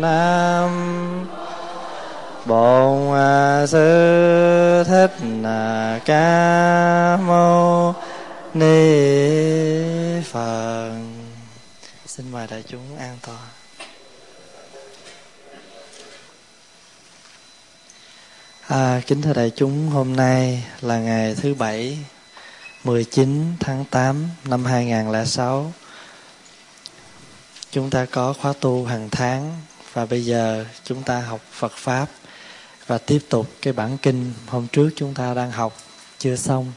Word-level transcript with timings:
nam. 0.00 0.70
Bổn 2.46 3.14
à, 3.14 3.66
sư 3.66 4.84
thích 4.84 5.12
à, 5.44 6.00
ca 6.04 7.16
mâu 7.16 7.94
ni 8.54 10.22
phật. 10.22 10.92
Xin 12.06 12.32
mời 12.32 12.46
đại 12.50 12.62
chúng 12.68 12.96
an 12.98 13.18
toàn. 13.22 13.38
À, 18.68 19.00
kính 19.06 19.22
thưa 19.22 19.32
đại 19.32 19.52
chúng, 19.56 19.88
hôm 19.88 20.16
nay 20.16 20.64
là 20.80 20.98
ngày 20.98 21.34
thứ 21.34 21.54
bảy 21.54 21.98
19 22.84 23.52
tháng 23.60 23.84
8 23.84 24.28
năm 24.44 24.64
2006. 24.64 25.72
Chúng 27.70 27.90
ta 27.90 28.06
có 28.10 28.34
khóa 28.40 28.52
tu 28.60 28.84
hàng 28.84 29.08
tháng 29.10 29.60
và 29.92 30.06
bây 30.06 30.24
giờ 30.24 30.64
chúng 30.84 31.02
ta 31.02 31.20
học 31.20 31.40
Phật 31.52 31.72
Pháp 31.72 32.06
và 32.86 32.98
tiếp 32.98 33.18
tục 33.28 33.46
cái 33.62 33.72
bản 33.72 33.98
kinh 33.98 34.32
hôm 34.46 34.66
trước 34.72 34.90
chúng 34.96 35.14
ta 35.14 35.34
đang 35.34 35.50
học 35.50 35.76
chưa 36.18 36.36
xong. 36.36 36.72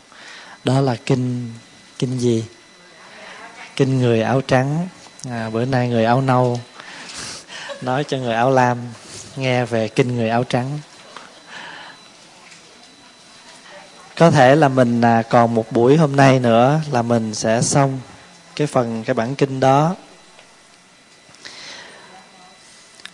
Đó 0.64 0.82
là 0.82 0.96
kinh 1.06 1.54
kinh 2.00 2.20
gì? 2.20 2.46
Kinh 3.76 4.00
người 4.00 4.22
áo 4.22 4.42
trắng. 4.42 4.88
À, 5.30 5.50
bữa 5.50 5.66
nay 5.66 5.90
người 5.90 6.06
áo 6.06 6.22
nâu 6.22 6.60
nói 7.82 8.04
cho 8.04 8.18
người 8.18 8.34
áo 8.34 8.52
lam 8.52 8.78
nghe 9.36 9.66
về 9.66 9.88
kinh 9.88 10.16
người 10.16 10.30
áo 10.30 10.44
trắng. 10.44 10.80
có 14.18 14.32
thể 14.32 14.56
là 14.56 14.68
mình 14.68 15.02
à, 15.02 15.22
còn 15.30 15.56
một 15.56 15.72
buổi 15.72 15.98
hôm 15.98 16.16
nay 16.16 16.40
nữa 16.40 16.82
là 16.92 17.02
mình 17.02 17.34
sẽ 17.34 17.62
xong 17.62 18.00
cái 18.56 18.68
phần 18.68 19.04
cái 19.04 19.14
bản 19.14 19.36
kinh 19.36 19.60
đó 19.60 19.96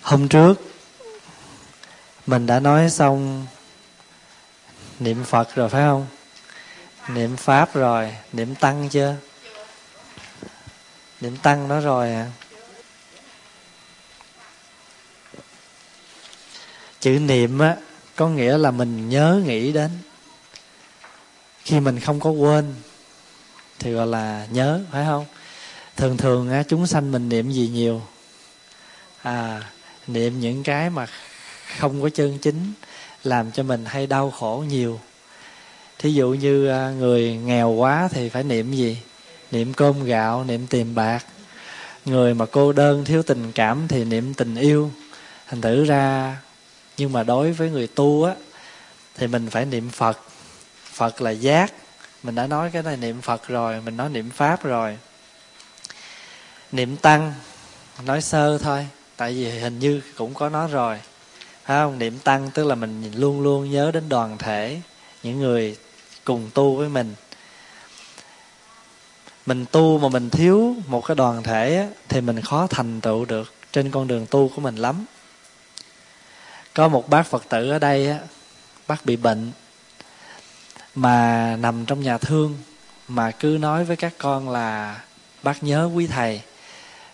hôm 0.01 0.27
trước, 0.27 0.61
mình 2.27 2.45
đã 2.45 2.59
nói 2.59 2.89
xong 2.89 3.45
niệm 4.99 5.23
phật 5.23 5.55
rồi, 5.55 5.69
phải 5.69 5.81
không? 5.81 6.07
Niệm 7.07 7.37
pháp 7.37 7.73
rồi, 7.73 8.15
niệm 8.33 8.55
tăng 8.55 8.89
chưa? 8.89 9.15
Niệm 11.21 11.37
tăng 11.37 11.69
đó 11.69 11.79
rồi 11.79 12.13
à? 12.13 12.31
Chữ 16.99 17.11
niệm 17.11 17.59
á, 17.59 17.75
có 18.15 18.27
nghĩa 18.27 18.57
là 18.57 18.71
mình 18.71 19.09
nhớ 19.09 19.41
nghĩ 19.45 19.71
đến. 19.71 19.91
Khi 21.63 21.79
mình 21.79 21.99
không 21.99 22.19
có 22.19 22.29
quên, 22.29 22.75
thì 23.79 23.91
gọi 23.91 24.07
là 24.07 24.47
nhớ, 24.51 24.81
phải 24.91 25.05
không? 25.05 25.25
Thường 25.95 26.17
thường 26.17 26.51
á, 26.51 26.63
chúng 26.67 26.87
sanh 26.87 27.11
mình 27.11 27.29
niệm 27.29 27.51
gì 27.51 27.67
nhiều? 27.67 28.01
À 29.21 29.61
niệm 30.13 30.39
những 30.39 30.63
cái 30.63 30.89
mà 30.89 31.07
không 31.79 32.01
có 32.01 32.09
chân 32.09 32.37
chính, 32.37 32.73
làm 33.23 33.51
cho 33.51 33.63
mình 33.63 33.85
hay 33.85 34.07
đau 34.07 34.31
khổ 34.31 34.63
nhiều. 34.67 34.99
Thí 35.99 36.13
dụ 36.13 36.29
như 36.29 36.67
à, 36.67 36.89
người 36.89 37.35
nghèo 37.35 37.69
quá 37.69 38.09
thì 38.11 38.29
phải 38.29 38.43
niệm 38.43 38.71
gì? 38.71 38.97
Niệm 39.51 39.73
cơm 39.73 40.03
gạo, 40.03 40.43
niệm 40.43 40.67
tiền 40.67 40.95
bạc. 40.95 41.25
Người 42.05 42.33
mà 42.33 42.45
cô 42.45 42.73
đơn, 42.73 43.05
thiếu 43.05 43.23
tình 43.23 43.51
cảm 43.51 43.87
thì 43.87 44.03
niệm 44.03 44.33
tình 44.33 44.55
yêu. 44.55 44.91
Thành 45.47 45.61
thử 45.61 45.85
ra, 45.85 46.37
nhưng 46.97 47.11
mà 47.11 47.23
đối 47.23 47.51
với 47.51 47.69
người 47.69 47.87
tu 47.87 48.23
á, 48.23 48.33
thì 49.15 49.27
mình 49.27 49.49
phải 49.49 49.65
niệm 49.65 49.89
phật. 49.89 50.19
Phật 50.93 51.21
là 51.21 51.31
giác. 51.31 51.73
Mình 52.23 52.35
đã 52.35 52.47
nói 52.47 52.69
cái 52.73 52.83
này 52.83 52.97
niệm 52.97 53.21
phật 53.21 53.47
rồi, 53.47 53.81
mình 53.81 53.97
nói 53.97 54.09
niệm 54.09 54.29
pháp 54.29 54.63
rồi. 54.63 54.97
Niệm 56.71 56.97
tăng, 56.97 57.33
nói 58.05 58.21
sơ 58.21 58.57
thôi 58.57 58.87
tại 59.21 59.33
vì 59.33 59.49
hình 59.49 59.79
như 59.79 60.01
cũng 60.17 60.33
có 60.33 60.49
nói 60.49 60.67
rồi. 60.71 60.99
Phải 61.63 61.77
không 61.77 61.99
niệm 61.99 62.19
tăng 62.19 62.51
tức 62.51 62.67
là 62.67 62.75
mình 62.75 63.11
luôn 63.15 63.41
luôn 63.41 63.71
nhớ 63.71 63.91
đến 63.91 64.09
đoàn 64.09 64.37
thể 64.37 64.81
những 65.23 65.39
người 65.39 65.77
cùng 66.23 66.49
tu 66.53 66.75
với 66.75 66.89
mình. 66.89 67.15
Mình 69.45 69.65
tu 69.71 69.97
mà 69.97 70.09
mình 70.09 70.29
thiếu 70.29 70.75
một 70.87 71.05
cái 71.05 71.15
đoàn 71.15 71.43
thể 71.43 71.77
á, 71.77 71.87
thì 72.09 72.21
mình 72.21 72.41
khó 72.41 72.67
thành 72.67 73.01
tựu 73.01 73.25
được 73.25 73.53
trên 73.71 73.91
con 73.91 74.07
đường 74.07 74.25
tu 74.25 74.51
của 74.55 74.61
mình 74.61 74.75
lắm. 74.75 75.05
Có 76.73 76.87
một 76.87 77.09
bác 77.09 77.27
phật 77.27 77.43
tử 77.49 77.69
ở 77.71 77.79
đây 77.79 78.07
á 78.07 78.19
bác 78.87 79.05
bị 79.05 79.15
bệnh 79.15 79.51
mà 80.95 81.55
nằm 81.59 81.85
trong 81.85 82.01
nhà 82.01 82.17
thương 82.17 82.57
mà 83.07 83.31
cứ 83.31 83.57
nói 83.61 83.83
với 83.83 83.95
các 83.95 84.13
con 84.17 84.49
là 84.49 84.99
bác 85.43 85.63
nhớ 85.63 85.89
quý 85.95 86.07
thầy 86.07 86.41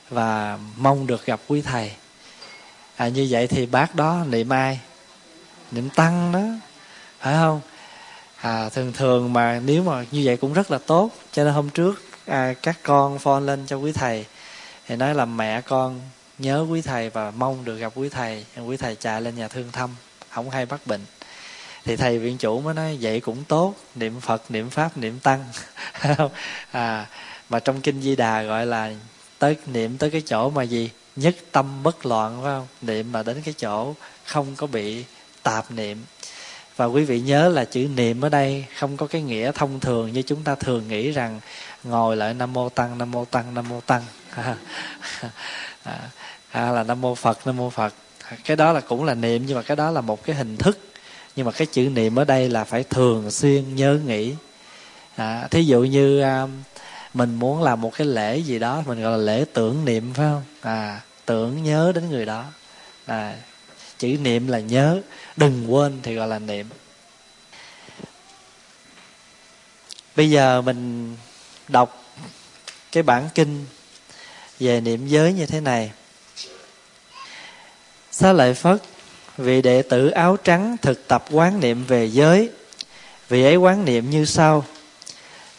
và 0.09 0.59
mong 0.77 1.07
được 1.07 1.25
gặp 1.25 1.39
quý 1.47 1.61
thầy. 1.61 1.91
À, 2.95 3.07
như 3.07 3.27
vậy 3.29 3.47
thì 3.47 3.65
bác 3.65 3.95
đó 3.95 4.23
niệm 4.29 4.49
ai 4.49 4.79
niệm 5.71 5.89
tăng 5.89 6.31
đó 6.31 6.41
phải 7.19 7.33
không? 7.33 7.61
À, 8.37 8.69
thường 8.69 8.93
thường 8.93 9.33
mà 9.33 9.61
nếu 9.65 9.83
mà 9.83 10.05
như 10.11 10.21
vậy 10.25 10.37
cũng 10.37 10.53
rất 10.53 10.71
là 10.71 10.77
tốt. 10.77 11.11
Cho 11.31 11.43
nên 11.43 11.53
hôm 11.53 11.69
trước 11.69 12.03
à, 12.25 12.53
các 12.63 12.77
con 12.83 13.19
phone 13.19 13.41
lên 13.41 13.65
cho 13.67 13.77
quý 13.77 13.91
thầy 13.91 14.25
thì 14.87 14.95
nói 14.95 15.15
là 15.15 15.25
mẹ 15.25 15.61
con 15.61 16.01
nhớ 16.37 16.65
quý 16.69 16.81
thầy 16.81 17.09
và 17.09 17.31
mong 17.31 17.65
được 17.65 17.77
gặp 17.77 17.91
quý 17.95 18.09
thầy. 18.09 18.45
Quý 18.65 18.77
thầy 18.77 18.95
chạy 18.95 19.21
lên 19.21 19.35
nhà 19.35 19.47
thương 19.47 19.71
thăm 19.71 19.89
không 20.29 20.49
hay 20.49 20.65
bắt 20.65 20.87
bệnh. 20.87 21.01
Thì 21.85 21.95
thầy 21.95 22.19
viện 22.19 22.37
chủ 22.37 22.61
mới 22.61 22.73
nói 22.73 22.97
vậy 23.01 23.19
cũng 23.19 23.43
tốt 23.43 23.75
niệm 23.95 24.21
phật 24.21 24.51
niệm 24.51 24.69
pháp 24.69 24.97
niệm 24.97 25.19
tăng. 25.19 25.45
À 26.71 27.05
mà 27.49 27.59
trong 27.59 27.81
kinh 27.81 28.01
di 28.01 28.15
đà 28.15 28.41
gọi 28.41 28.65
là 28.65 28.91
tới 29.39 29.57
niệm 29.65 29.97
tới 29.97 30.09
cái 30.09 30.21
chỗ 30.21 30.49
mà 30.49 30.63
gì? 30.63 30.89
Nhất 31.15 31.35
tâm 31.51 31.83
bất 31.83 32.05
loạn 32.05 32.39
phải 32.43 32.51
không? 32.51 32.67
Niệm 32.81 33.11
mà 33.11 33.23
đến 33.23 33.41
cái 33.45 33.53
chỗ 33.53 33.93
không 34.25 34.55
có 34.55 34.67
bị 34.67 35.03
tạp 35.43 35.71
niệm. 35.71 35.97
Và 36.75 36.85
quý 36.85 37.03
vị 37.03 37.21
nhớ 37.21 37.49
là 37.49 37.65
chữ 37.65 37.87
niệm 37.95 38.21
ở 38.21 38.29
đây 38.29 38.65
không 38.77 38.97
có 38.97 39.07
cái 39.07 39.21
nghĩa 39.21 39.51
thông 39.51 39.79
thường 39.79 40.13
như 40.13 40.21
chúng 40.21 40.43
ta 40.43 40.55
thường 40.55 40.87
nghĩ 40.87 41.11
rằng 41.11 41.39
ngồi 41.83 42.17
lại 42.17 42.33
nam 42.33 42.53
mô 42.53 42.69
tăng 42.69 42.97
nam 42.97 43.11
mô 43.11 43.25
tăng 43.25 43.53
nam 43.53 43.69
mô 43.69 43.81
tăng. 43.81 44.03
À, 45.83 46.09
à, 46.51 46.71
là 46.71 46.83
nam 46.83 47.01
mô 47.01 47.15
phật 47.15 47.47
nam 47.47 47.57
mô 47.57 47.69
phật. 47.69 47.93
Cái 48.45 48.57
đó 48.57 48.73
là 48.73 48.79
cũng 48.79 49.03
là 49.03 49.13
niệm 49.13 49.43
nhưng 49.45 49.57
mà 49.57 49.61
cái 49.61 49.77
đó 49.77 49.91
là 49.91 50.01
một 50.01 50.23
cái 50.23 50.35
hình 50.35 50.57
thức. 50.57 50.79
Nhưng 51.35 51.45
mà 51.45 51.51
cái 51.51 51.67
chữ 51.71 51.81
niệm 51.81 52.15
ở 52.15 52.25
đây 52.25 52.49
là 52.49 52.63
phải 52.63 52.83
thường 52.83 53.31
xuyên 53.31 53.75
nhớ 53.75 53.99
nghĩ. 54.05 54.33
À, 55.15 55.47
thí 55.51 55.63
dụ 55.63 55.83
như 55.83 56.21
à, 56.21 56.47
mình 57.17 57.35
muốn 57.35 57.63
làm 57.63 57.81
một 57.81 57.93
cái 57.93 58.07
lễ 58.07 58.37
gì 58.37 58.59
đó, 58.59 58.83
mình 58.85 59.01
gọi 59.01 59.11
là 59.11 59.17
lễ 59.17 59.45
tưởng 59.53 59.85
niệm, 59.85 60.13
phải 60.13 60.25
không? 60.25 60.43
À 60.61 61.01
tưởng 61.25 61.63
nhớ 61.63 61.91
đến 61.95 62.09
người 62.09 62.25
đó. 62.25 62.45
À 63.05 63.35
chữ 63.97 64.07
niệm 64.07 64.47
là 64.47 64.59
nhớ, 64.59 65.01
đừng 65.37 65.73
quên 65.73 65.99
thì 66.03 66.15
gọi 66.15 66.27
là 66.27 66.39
niệm. 66.39 66.69
Bây 70.15 70.29
giờ 70.29 70.61
mình 70.61 71.15
đọc 71.67 72.05
cái 72.91 73.03
bản 73.03 73.29
kinh 73.35 73.65
về 74.59 74.81
niệm 74.81 75.07
giới 75.07 75.33
như 75.33 75.45
thế 75.45 75.59
này. 75.59 75.91
Xá 78.11 78.33
lợi 78.33 78.53
phất, 78.53 78.81
vị 79.37 79.61
đệ 79.61 79.81
tử 79.81 80.09
áo 80.09 80.37
trắng 80.43 80.77
thực 80.81 81.07
tập 81.07 81.25
quán 81.31 81.59
niệm 81.59 81.83
về 81.83 82.05
giới. 82.05 82.49
Vị 83.29 83.43
ấy 83.43 83.55
quán 83.55 83.85
niệm 83.85 84.09
như 84.09 84.25
sau 84.25 84.65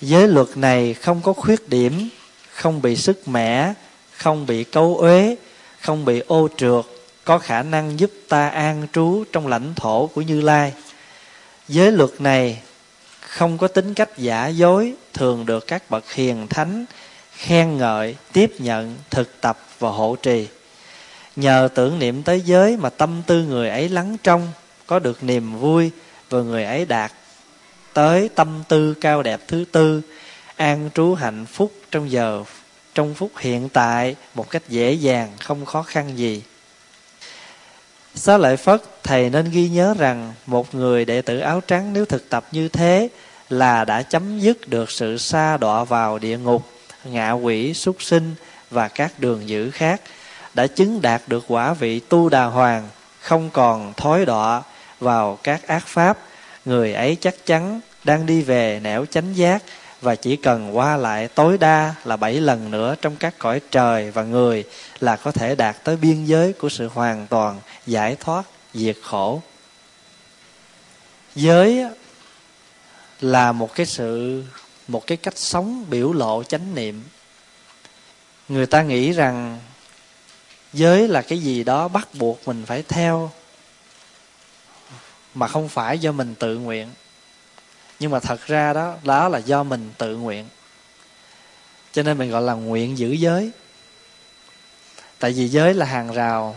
giới 0.01 0.29
luật 0.29 0.49
này 0.57 0.95
không 0.95 1.21
có 1.23 1.33
khuyết 1.33 1.69
điểm, 1.69 2.09
không 2.53 2.83
bị 2.83 2.97
sức 2.97 3.29
mẻ, 3.29 3.75
không 4.17 4.47
bị 4.47 4.65
câu 4.65 4.97
uế, 4.97 5.37
không 5.81 6.05
bị 6.05 6.21
ô 6.27 6.49
trượt, 6.57 6.85
có 7.25 7.39
khả 7.39 7.63
năng 7.63 8.01
giúp 8.01 8.11
ta 8.29 8.49
an 8.49 8.87
trú 8.93 9.25
trong 9.33 9.47
lãnh 9.47 9.75
thổ 9.75 10.07
của 10.07 10.23
như 10.23 10.41
lai. 10.41 10.73
Giới 11.69 11.93
luật 11.93 12.11
này 12.19 12.63
không 13.21 13.59
có 13.59 13.69
tính 13.69 13.95
cách 13.95 14.19
giả 14.19 14.47
dối, 14.47 14.95
thường 15.15 15.47
được 15.47 15.67
các 15.67 15.91
bậc 15.91 16.13
hiền 16.13 16.47
thánh 16.49 16.85
khen 17.33 17.77
ngợi, 17.77 18.17
tiếp 18.33 18.53
nhận, 18.59 18.97
thực 19.11 19.41
tập 19.41 19.59
và 19.79 19.91
hộ 19.91 20.17
trì. 20.23 20.49
Nhờ 21.37 21.69
tưởng 21.75 21.99
niệm 21.99 22.23
tới 22.23 22.41
giới 22.41 22.77
mà 22.77 22.91
tâm 22.91 23.23
tư 23.27 23.43
người 23.43 23.69
ấy 23.69 23.89
lắng 23.89 24.17
trong, 24.23 24.53
có 24.87 24.99
được 24.99 25.25
niềm 25.25 25.59
vui 25.59 25.91
và 26.31 26.41
người 26.43 26.65
ấy 26.65 26.85
đạt 26.85 27.12
tới 27.93 28.29
tâm 28.35 28.62
tư 28.69 28.94
cao 28.94 29.23
đẹp 29.23 29.40
thứ 29.49 29.64
tư, 29.73 30.02
an 30.56 30.90
trú 30.94 31.14
hạnh 31.14 31.46
phúc 31.46 31.73
trong 31.90 32.11
giờ, 32.11 32.44
trong 32.94 33.14
phút 33.14 33.32
hiện 33.38 33.69
tại 33.69 34.17
một 34.35 34.50
cách 34.50 34.62
dễ 34.69 34.93
dàng, 34.93 35.32
không 35.40 35.64
khó 35.64 35.82
khăn 35.82 36.19
gì. 36.19 36.43
Xá 38.14 38.37
lợi 38.37 38.56
phất, 38.56 38.82
thầy 39.02 39.31
nên 39.31 39.50
ghi 39.50 39.69
nhớ 39.69 39.94
rằng 39.99 40.32
một 40.46 40.75
người 40.75 41.05
đệ 41.05 41.23
tử 41.23 41.38
áo 41.38 41.61
trắng 41.67 41.93
nếu 41.93 42.05
thực 42.05 42.29
tập 42.29 42.44
như 42.52 42.69
thế 42.69 43.08
là 43.49 43.85
đã 43.85 44.02
chấm 44.02 44.41
dứt 44.41 44.69
được 44.69 44.91
sự 44.91 45.19
sa 45.19 45.56
đọa 45.56 45.84
vào 45.84 46.19
địa 46.19 46.38
ngục, 46.38 46.62
ngạ 47.05 47.32
quỷ, 47.32 47.75
súc 47.75 48.02
sinh 48.02 48.34
và 48.70 48.88
các 48.88 49.12
đường 49.19 49.49
dữ 49.49 49.70
khác, 49.70 50.00
đã 50.55 50.67
chứng 50.67 51.02
đạt 51.02 51.23
được 51.26 51.44
quả 51.49 51.73
vị 51.73 52.00
tu 52.00 52.29
đà 52.29 52.44
hoàng, 52.44 52.88
không 53.20 53.50
còn 53.50 53.94
thói 53.96 54.25
đọa 54.25 54.62
vào 55.00 55.38
các 55.43 55.67
ác 55.67 55.87
pháp 55.87 56.19
người 56.69 56.94
ấy 56.94 57.17
chắc 57.20 57.47
chắn 57.47 57.81
đang 58.05 58.26
đi 58.26 58.43
về 58.43 58.81
nẻo 58.82 59.05
chánh 59.06 59.37
giác 59.37 59.62
và 60.00 60.15
chỉ 60.15 60.37
cần 60.37 60.76
qua 60.76 60.97
lại 60.97 61.29
tối 61.29 61.59
đa 61.59 61.94
là 62.05 62.17
bảy 62.17 62.35
lần 62.35 62.70
nữa 62.70 62.94
trong 63.03 63.17
các 63.17 63.35
cõi 63.38 63.61
trời 63.70 64.11
và 64.11 64.23
người 64.23 64.65
là 65.00 65.17
có 65.17 65.32
thể 65.32 65.55
đạt 65.55 65.85
tới 65.85 65.97
biên 65.97 66.25
giới 66.25 66.53
của 66.53 66.69
sự 66.69 66.88
hoàn 66.88 67.26
toàn 67.26 67.61
giải 67.87 68.17
thoát 68.20 68.43
diệt 68.75 68.97
khổ. 69.03 69.43
Giới 71.35 71.87
là 73.20 73.53
một 73.53 73.75
cái 73.75 73.87
sự, 73.87 74.43
một 74.88 75.06
cái 75.06 75.17
cách 75.17 75.38
sống 75.38 75.85
biểu 75.91 76.12
lộ 76.12 76.43
chánh 76.43 76.75
niệm. 76.75 77.03
Người 78.49 78.67
ta 78.67 78.82
nghĩ 78.82 79.12
rằng 79.12 79.59
giới 80.73 81.09
là 81.09 81.23
cái 81.23 81.38
gì 81.38 81.65
đó 81.65 81.88
bắt 81.88 82.09
buộc 82.15 82.49
mình 82.49 82.65
phải 82.67 82.82
theo 82.82 83.31
mà 85.38 85.49
không 85.49 85.69
phải 85.69 85.99
do 85.99 86.12
mình 86.12 86.35
tự 86.35 86.58
nguyện. 86.58 86.88
Nhưng 87.99 88.11
mà 88.11 88.20
thật 88.20 88.46
ra 88.46 88.73
đó 88.73 88.94
đó 89.05 89.29
là 89.29 89.38
do 89.38 89.62
mình 89.62 89.93
tự 89.99 90.17
nguyện. 90.17 90.49
Cho 91.93 92.02
nên 92.02 92.19
mình 92.19 92.31
gọi 92.31 92.43
là 92.43 92.52
nguyện 92.52 92.99
giữ 92.99 93.12
giới. 93.12 93.50
Tại 95.19 95.32
vì 95.32 95.49
giới 95.49 95.75
là 95.75 95.87
hàng 95.87 96.12
rào 96.12 96.56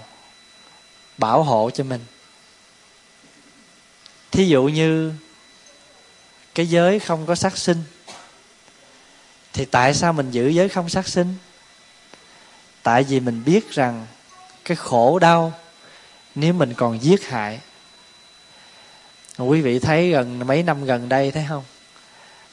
bảo 1.18 1.44
hộ 1.44 1.70
cho 1.74 1.84
mình. 1.84 2.02
Thí 4.32 4.48
dụ 4.48 4.64
như 4.64 5.14
cái 6.56 6.70
giới 6.70 7.00
không 7.00 7.26
có 7.26 7.36
sát 7.36 7.58
sinh, 7.58 7.84
thì 9.54 9.66
tại 9.66 9.94
sao 9.94 10.14
mình 10.14 10.32
giữ 10.32 10.48
giới 10.48 10.70
không 10.70 10.90
sát 10.90 11.08
sinh? 11.08 11.36
Tại 12.84 13.04
vì 13.04 13.20
mình 13.20 13.44
biết 13.46 13.72
rằng 13.72 14.08
cái 14.66 14.76
khổ 14.76 15.20
đau, 15.20 15.54
nếu 16.36 16.54
mình 16.54 16.74
còn 16.74 17.04
giết 17.04 17.28
hại 17.28 17.60
quý 19.38 19.62
vị 19.62 19.80
thấy 19.80 20.10
gần 20.10 20.48
mấy 20.48 20.64
năm 20.64 20.86
gần 20.86 21.10
đây 21.10 21.32
thấy 21.32 21.46
không? 21.50 21.64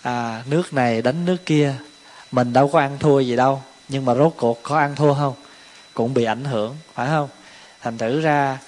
À 0.02 0.42
nước 0.46 0.72
này 0.72 1.02
đánh 1.02 1.24
nước 1.24 1.46
kia, 1.46 1.74
mình 2.32 2.52
đâu 2.52 2.68
có 2.68 2.78
ăn 2.78 2.98
thua 2.98 3.20
gì 3.20 3.36
đâu, 3.36 3.62
nhưng 3.88 4.04
mà 4.04 4.14
rốt 4.14 4.34
cuộc 4.36 4.62
có 4.62 4.78
ăn 4.78 4.96
thua 4.96 5.14
không? 5.14 5.34
Cũng 5.94 6.14
bị 6.14 6.24
ảnh 6.24 6.44
hưởng, 6.44 6.76
phải 6.94 7.08
không? 7.08 7.28
Thành 7.80 7.98
thử 7.98 8.20
ra, 8.20 8.58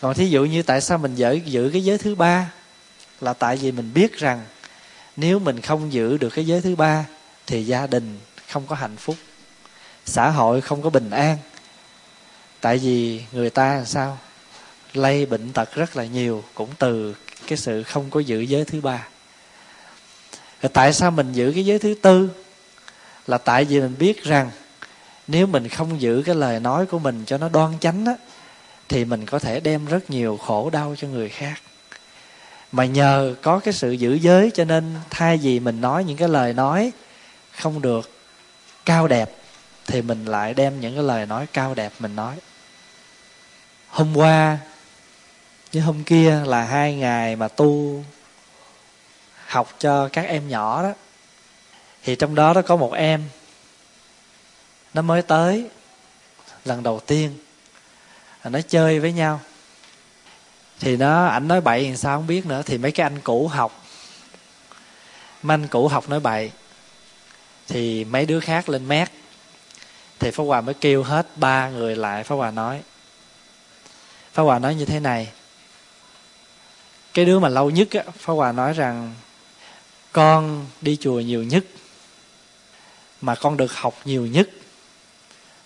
còn 0.00 0.14
thí 0.14 0.30
dụ 0.30 0.44
như 0.44 0.62
tại 0.62 0.80
sao 0.80 0.98
mình 0.98 1.14
giữ 1.14 1.32
giữ 1.32 1.70
cái 1.72 1.84
giới 1.84 1.98
thứ 1.98 2.14
ba 2.14 2.52
là 3.20 3.32
tại 3.32 3.56
vì 3.56 3.72
mình 3.72 3.90
biết 3.94 4.18
rằng 4.18 4.44
nếu 5.16 5.38
mình 5.38 5.60
không 5.60 5.92
giữ 5.92 6.16
được 6.16 6.30
cái 6.30 6.46
giới 6.46 6.60
thứ 6.60 6.76
ba 6.76 7.04
thì 7.46 7.66
gia 7.66 7.86
đình 7.86 8.18
không 8.48 8.66
có 8.66 8.76
hạnh 8.76 8.96
phúc, 8.96 9.16
xã 10.06 10.30
hội 10.30 10.60
không 10.60 10.82
có 10.82 10.90
bình 10.90 11.10
an. 11.10 11.38
Tại 12.60 12.78
vì 12.78 13.22
người 13.32 13.50
ta 13.50 13.74
làm 13.74 13.86
sao? 13.86 14.18
Lây 14.94 15.26
bệnh 15.26 15.52
tật 15.52 15.74
rất 15.74 15.96
là 15.96 16.04
nhiều, 16.04 16.44
cũng 16.54 16.68
từ 16.78 17.14
cái 17.46 17.58
sự 17.58 17.82
không 17.82 18.10
có 18.10 18.20
giữ 18.20 18.40
giới 18.40 18.64
thứ 18.64 18.80
ba. 18.80 19.06
Rồi 20.62 20.70
tại 20.72 20.92
sao 20.92 21.10
mình 21.10 21.32
giữ 21.32 21.52
cái 21.54 21.64
giới 21.64 21.78
thứ 21.78 21.94
tư? 22.02 22.30
Là 23.26 23.38
tại 23.38 23.64
vì 23.64 23.80
mình 23.80 23.94
biết 23.98 24.24
rằng 24.24 24.50
nếu 25.26 25.46
mình 25.46 25.68
không 25.68 26.00
giữ 26.00 26.22
cái 26.26 26.34
lời 26.34 26.60
nói 26.60 26.86
của 26.86 26.98
mình 26.98 27.24
cho 27.26 27.38
nó 27.38 27.48
đoan 27.48 27.72
chánh 27.80 28.06
á, 28.06 28.14
thì 28.88 29.04
mình 29.04 29.26
có 29.26 29.38
thể 29.38 29.60
đem 29.60 29.86
rất 29.86 30.10
nhiều 30.10 30.36
khổ 30.36 30.70
đau 30.70 30.94
cho 30.98 31.08
người 31.08 31.28
khác. 31.28 31.60
Mà 32.72 32.84
nhờ 32.84 33.34
có 33.42 33.58
cái 33.58 33.74
sự 33.74 33.92
giữ 33.92 34.14
giới 34.14 34.50
cho 34.54 34.64
nên 34.64 34.94
thay 35.10 35.36
vì 35.36 35.60
mình 35.60 35.80
nói 35.80 36.04
những 36.04 36.16
cái 36.16 36.28
lời 36.28 36.52
nói 36.52 36.92
không 37.50 37.82
được 37.82 38.10
cao 38.84 39.08
đẹp, 39.08 39.30
thì 39.86 40.02
mình 40.02 40.24
lại 40.24 40.54
đem 40.54 40.80
những 40.80 40.94
cái 40.94 41.04
lời 41.04 41.26
nói 41.26 41.46
cao 41.52 41.74
đẹp 41.74 41.92
mình 41.98 42.16
nói. 42.16 42.36
Hôm 43.88 44.16
qua 44.16 44.58
như 45.72 45.80
hôm 45.80 46.04
kia 46.04 46.42
là 46.46 46.64
hai 46.64 46.94
ngày 46.94 47.36
mà 47.36 47.48
tu 47.48 48.04
học 49.46 49.74
cho 49.78 50.08
các 50.12 50.26
em 50.26 50.48
nhỏ 50.48 50.82
đó. 50.82 50.92
Thì 52.04 52.16
trong 52.16 52.34
đó 52.34 52.52
nó 52.54 52.62
có 52.62 52.76
một 52.76 52.92
em, 52.92 53.28
nó 54.94 55.02
mới 55.02 55.22
tới 55.22 55.66
lần 56.64 56.82
đầu 56.82 57.00
tiên. 57.00 57.38
Nó 58.44 58.60
chơi 58.68 59.00
với 59.00 59.12
nhau. 59.12 59.40
Thì 60.80 60.96
nó, 60.96 61.26
ảnh 61.26 61.48
nói 61.48 61.60
bậy 61.60 61.84
thì 61.84 61.96
sao 61.96 62.18
không 62.18 62.26
biết 62.26 62.46
nữa. 62.46 62.62
Thì 62.66 62.78
mấy 62.78 62.92
cái 62.92 63.04
anh 63.04 63.20
cũ 63.20 63.48
học. 63.48 63.86
Mấy 65.42 65.54
anh 65.54 65.68
cũ 65.68 65.88
học 65.88 66.08
nói 66.08 66.20
bậy. 66.20 66.50
Thì 67.68 68.04
mấy 68.04 68.26
đứa 68.26 68.40
khác 68.40 68.68
lên 68.68 68.88
mét. 68.88 69.10
Thì 70.18 70.30
pháp 70.30 70.44
hòa 70.44 70.60
mới 70.60 70.74
kêu 70.74 71.02
hết 71.02 71.26
ba 71.36 71.68
người 71.68 71.96
lại. 71.96 72.24
Pháp 72.24 72.36
hòa 72.36 72.50
nói, 72.50 72.80
pháp 74.32 74.42
hòa 74.42 74.58
nói 74.58 74.74
như 74.74 74.84
thế 74.84 75.00
này 75.00 75.32
cái 77.14 77.24
đứa 77.24 77.38
mà 77.38 77.48
lâu 77.48 77.70
nhất 77.70 77.88
á, 77.90 78.02
pháp 78.18 78.32
hòa 78.32 78.52
nói 78.52 78.72
rằng, 78.72 79.14
con 80.12 80.66
đi 80.80 80.96
chùa 81.00 81.20
nhiều 81.20 81.42
nhất, 81.42 81.64
mà 83.20 83.34
con 83.34 83.56
được 83.56 83.72
học 83.72 83.94
nhiều 84.04 84.26
nhất, 84.26 84.48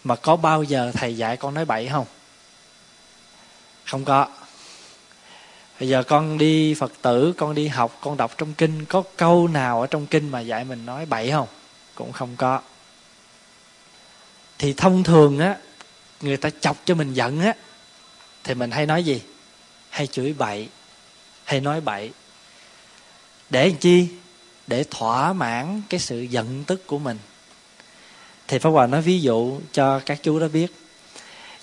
mà 0.05 0.17
có 0.17 0.37
bao 0.37 0.63
giờ 0.63 0.93
thầy 0.95 1.17
dạy 1.17 1.37
con 1.37 1.55
nói 1.55 1.65
bậy 1.65 1.89
không? 1.89 2.07
Không 3.85 4.05
có. 4.05 4.27
Bây 5.81 5.89
giờ 5.89 6.03
con 6.03 6.39
đi 6.39 6.75
phật 6.75 6.93
tử, 7.03 7.35
con 7.37 7.55
đi 7.55 7.69
học, 7.69 7.99
con 8.01 8.17
đọc 8.17 8.39
trong 8.39 8.55
kinh, 8.55 8.85
có 8.85 9.03
câu 9.17 9.49
nào 9.49 9.81
ở 9.81 9.87
trong 9.87 10.07
kinh 10.07 10.29
mà 10.29 10.41
dạy 10.41 10.65
mình 10.65 10.87
nói 10.87 11.07
bậy 11.07 11.31
không? 11.31 11.49
Cũng 11.95 12.13
không 12.13 12.37
có. 12.37 12.61
Thì 14.59 14.73
thông 14.73 15.05
thường 15.05 15.39
á, 15.39 15.57
người 16.21 16.37
ta 16.37 16.51
chọc 16.61 16.77
cho 16.85 16.95
mình 16.95 17.15
giận 17.15 17.41
á, 17.41 17.55
thì 18.45 18.55
mình 18.55 18.71
hay 18.71 18.87
nói 18.87 19.05
gì? 19.05 19.23
Hay 19.91 20.07
chửi 20.07 20.33
bậy 20.33 20.69
hay 21.45 21.61
nói 21.61 21.81
bậy. 21.81 22.11
Để 23.51 23.69
làm 23.69 23.77
chi? 23.77 24.09
Để 24.67 24.85
thỏa 24.91 25.33
mãn 25.33 25.83
cái 25.89 26.01
sự 26.01 26.21
giận 26.21 26.65
tức 26.65 26.87
của 26.87 26.99
mình. 26.99 27.19
Thì 28.49 28.59
pháp 28.59 28.71
hòa 28.71 28.87
nói 28.87 29.03
ví 29.03 29.21
dụ 29.21 29.61
cho 29.73 30.01
các 30.07 30.19
chú 30.23 30.39
đó 30.39 30.49
biết. 30.49 30.75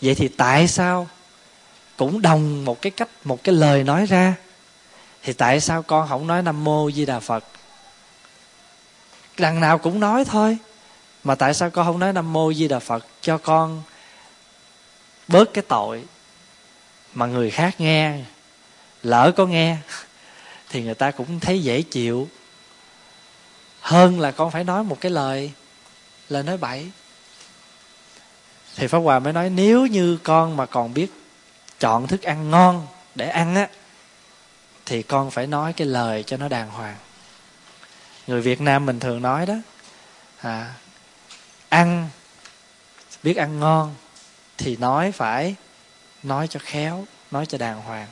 Vậy 0.01 0.15
thì 0.15 0.27
tại 0.27 0.67
sao 0.67 1.07
cũng 1.97 2.21
đồng 2.21 2.65
một 2.65 2.81
cái 2.81 2.91
cách, 2.91 3.09
một 3.23 3.43
cái 3.43 3.55
lời 3.55 3.83
nói 3.83 4.05
ra, 4.05 4.35
thì 5.23 5.33
tại 5.33 5.59
sao 5.59 5.83
con 5.83 6.09
không 6.09 6.27
nói 6.27 6.41
nam 6.41 6.63
mô 6.63 6.91
di 6.91 7.05
đà 7.05 7.19
phật? 7.19 7.43
Đằng 9.37 9.59
nào 9.59 9.77
cũng 9.77 9.99
nói 9.99 10.25
thôi, 10.25 10.57
mà 11.23 11.35
tại 11.35 11.53
sao 11.53 11.69
con 11.69 11.85
không 11.85 11.99
nói 11.99 12.13
nam 12.13 12.33
mô 12.33 12.53
di 12.53 12.67
đà 12.67 12.79
phật 12.79 13.05
cho 13.21 13.37
con 13.37 13.83
bớt 15.27 15.53
cái 15.53 15.63
tội 15.67 16.03
mà 17.13 17.25
người 17.25 17.51
khác 17.51 17.81
nghe? 17.81 18.19
Lỡ 19.03 19.31
có 19.37 19.45
nghe 19.45 19.77
thì 20.69 20.83
người 20.83 20.95
ta 20.95 21.11
cũng 21.11 21.39
thấy 21.39 21.63
dễ 21.63 21.81
chịu. 21.81 22.29
Hơn 23.81 24.19
là 24.19 24.31
con 24.31 24.51
phải 24.51 24.63
nói 24.63 24.83
một 24.83 25.01
cái 25.01 25.11
lời 25.11 25.51
lời 26.29 26.43
nói 26.43 26.57
bậy. 26.57 26.91
Thì 28.75 28.87
pháp 28.87 28.99
hòa 28.99 29.19
mới 29.19 29.33
nói 29.33 29.49
nếu 29.49 29.85
như 29.85 30.17
con 30.23 30.57
mà 30.57 30.65
còn 30.65 30.93
biết 30.93 31.11
chọn 31.79 32.07
thức 32.07 32.21
ăn 32.21 32.51
ngon 32.51 32.87
để 33.15 33.29
ăn 33.29 33.55
á 33.55 33.67
thì 34.85 35.03
con 35.03 35.31
phải 35.31 35.47
nói 35.47 35.73
cái 35.73 35.87
lời 35.87 36.23
cho 36.23 36.37
nó 36.37 36.47
đàng 36.47 36.69
hoàng. 36.69 36.95
Người 38.27 38.41
việt 38.41 38.61
nam 38.61 38.85
mình 38.85 38.99
thường 38.99 39.21
nói 39.21 39.45
đó 39.45 39.55
à, 40.41 40.73
ăn 41.69 42.09
biết 43.23 43.37
ăn 43.37 43.59
ngon 43.59 43.95
thì 44.57 44.75
nói 44.75 45.11
phải 45.11 45.55
nói 46.23 46.47
cho 46.47 46.59
khéo 46.63 47.05
nói 47.31 47.45
cho 47.45 47.57
đàng 47.57 47.81
hoàng 47.81 48.07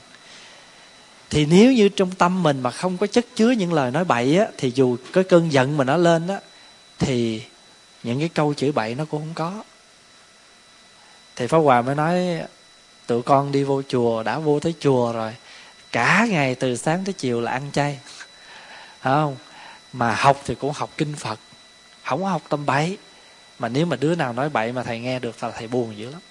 thì 1.29 1.45
nếu 1.45 1.73
như 1.73 1.89
trong 1.89 2.11
tâm 2.11 2.43
mình 2.43 2.61
mà 2.61 2.71
không 2.71 2.97
có 2.97 3.07
chất 3.07 3.25
chứa 3.35 3.51
những 3.51 3.73
lời 3.73 3.91
nói 3.91 4.05
bậy 4.05 4.37
á, 4.37 4.47
thì 4.57 4.71
dù 4.75 4.97
cái 5.13 5.23
cơn 5.23 5.51
giận 5.51 5.77
mà 5.77 5.83
nó 5.83 5.97
lên 5.97 6.27
á, 6.27 6.39
thì 6.99 7.43
những 8.03 8.19
cái 8.19 8.29
câu 8.29 8.53
chửi 8.53 8.71
bậy 8.71 8.95
nó 8.95 9.05
cũng 9.05 9.21
không 9.21 9.33
có. 9.33 9.63
Thì 11.35 11.47
pháp 11.47 11.57
hòa 11.57 11.81
mới 11.81 11.95
nói, 11.95 12.41
tụi 13.07 13.21
con 13.21 13.51
đi 13.51 13.63
vô 13.63 13.81
chùa, 13.87 14.23
đã 14.23 14.39
vô 14.39 14.59
tới 14.59 14.73
chùa 14.79 15.13
rồi, 15.13 15.35
cả 15.91 16.27
ngày 16.29 16.55
từ 16.55 16.75
sáng 16.75 17.05
tới 17.05 17.13
chiều 17.13 17.41
là 17.41 17.51
ăn 17.51 17.71
chay. 17.71 17.99
Không? 19.01 19.35
Mà 19.93 20.15
học 20.15 20.41
thì 20.45 20.55
cũng 20.55 20.71
học 20.75 20.89
kinh 20.97 21.15
phật, 21.15 21.39
không 22.03 22.23
có 22.23 22.29
học 22.29 22.41
tâm 22.49 22.65
bậy. 22.65 22.97
Mà 23.59 23.69
nếu 23.69 23.85
mà 23.85 23.95
đứa 23.95 24.15
nào 24.15 24.33
nói 24.33 24.49
bậy 24.49 24.71
mà 24.71 24.83
thầy 24.83 24.99
nghe 24.99 25.19
được 25.19 25.43
là 25.43 25.51
thầy 25.51 25.67
buồn 25.67 25.97
dữ 25.97 26.11
lắm 26.11 26.21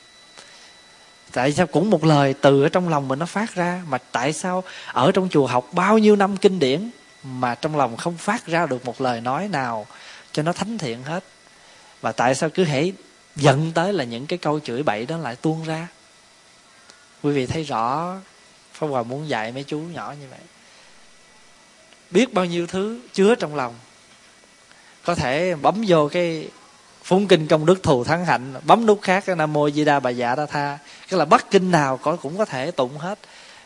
tại 1.32 1.52
sao 1.52 1.66
cũng 1.66 1.90
một 1.90 2.04
lời 2.04 2.34
từ 2.40 2.62
ở 2.62 2.68
trong 2.68 2.88
lòng 2.88 3.08
mình 3.08 3.18
nó 3.18 3.26
phát 3.26 3.54
ra? 3.54 3.82
Mà 3.88 3.98
tại 3.98 4.32
sao 4.32 4.64
ở 4.92 5.12
trong 5.12 5.28
chùa 5.28 5.46
học 5.46 5.68
bao 5.72 5.98
nhiêu 5.98 6.16
năm 6.16 6.36
kinh 6.36 6.58
điển 6.58 6.90
mà 7.22 7.54
trong 7.54 7.76
lòng 7.76 7.96
không 7.96 8.16
phát 8.16 8.46
ra 8.46 8.66
được 8.66 8.84
một 8.84 9.00
lời 9.00 9.20
nói 9.20 9.48
nào 9.48 9.86
cho 10.32 10.42
nó 10.42 10.52
thánh 10.52 10.78
thiện 10.78 11.02
hết? 11.02 11.24
Và 12.00 12.12
tại 12.12 12.34
sao 12.34 12.50
cứ 12.50 12.64
hễ 12.64 12.92
giận 13.36 13.72
tới 13.72 13.92
là 13.92 14.04
những 14.04 14.26
cái 14.26 14.38
câu 14.38 14.60
chửi 14.60 14.82
bậy 14.82 15.06
đó 15.06 15.16
lại 15.16 15.36
tuôn 15.36 15.64
ra? 15.64 15.88
Quý 17.22 17.32
vị 17.32 17.46
thấy 17.46 17.62
rõ 17.62 18.14
pháp 18.72 18.86
hòa 18.86 19.02
muốn 19.02 19.28
dạy 19.28 19.52
mấy 19.52 19.64
chú 19.64 19.78
nhỏ 19.78 20.14
như 20.20 20.26
vậy. 20.30 20.40
Biết 22.10 22.34
bao 22.34 22.44
nhiêu 22.44 22.66
thứ 22.66 23.00
chứa 23.12 23.34
trong 23.34 23.54
lòng. 23.54 23.74
Có 25.04 25.14
thể 25.14 25.54
bấm 25.54 25.84
vô 25.88 26.08
cái 26.12 26.48
phúng 27.08 27.28
kinh 27.28 27.46
công 27.46 27.66
đức 27.66 27.82
thù 27.82 28.04
thắng 28.04 28.24
hạnh. 28.24 28.54
Bấm 28.64 28.86
nút 28.86 29.02
khác, 29.02 29.24
cái 29.26 29.36
nam 29.36 29.52
mô 29.52 29.70
di 29.70 29.84
đa 29.84 30.00
bà 30.00 30.10
dạ 30.10 30.34
đa 30.34 30.46
tha. 30.46 30.78
Cái 31.08 31.18
là 31.18 31.24
bắt 31.24 31.46
kinh 31.50 31.70
nào 31.70 31.96
có, 31.96 32.16
cũng 32.16 32.38
có 32.38 32.44
thể 32.44 32.70
tụng 32.70 32.98
hết. 32.98 33.18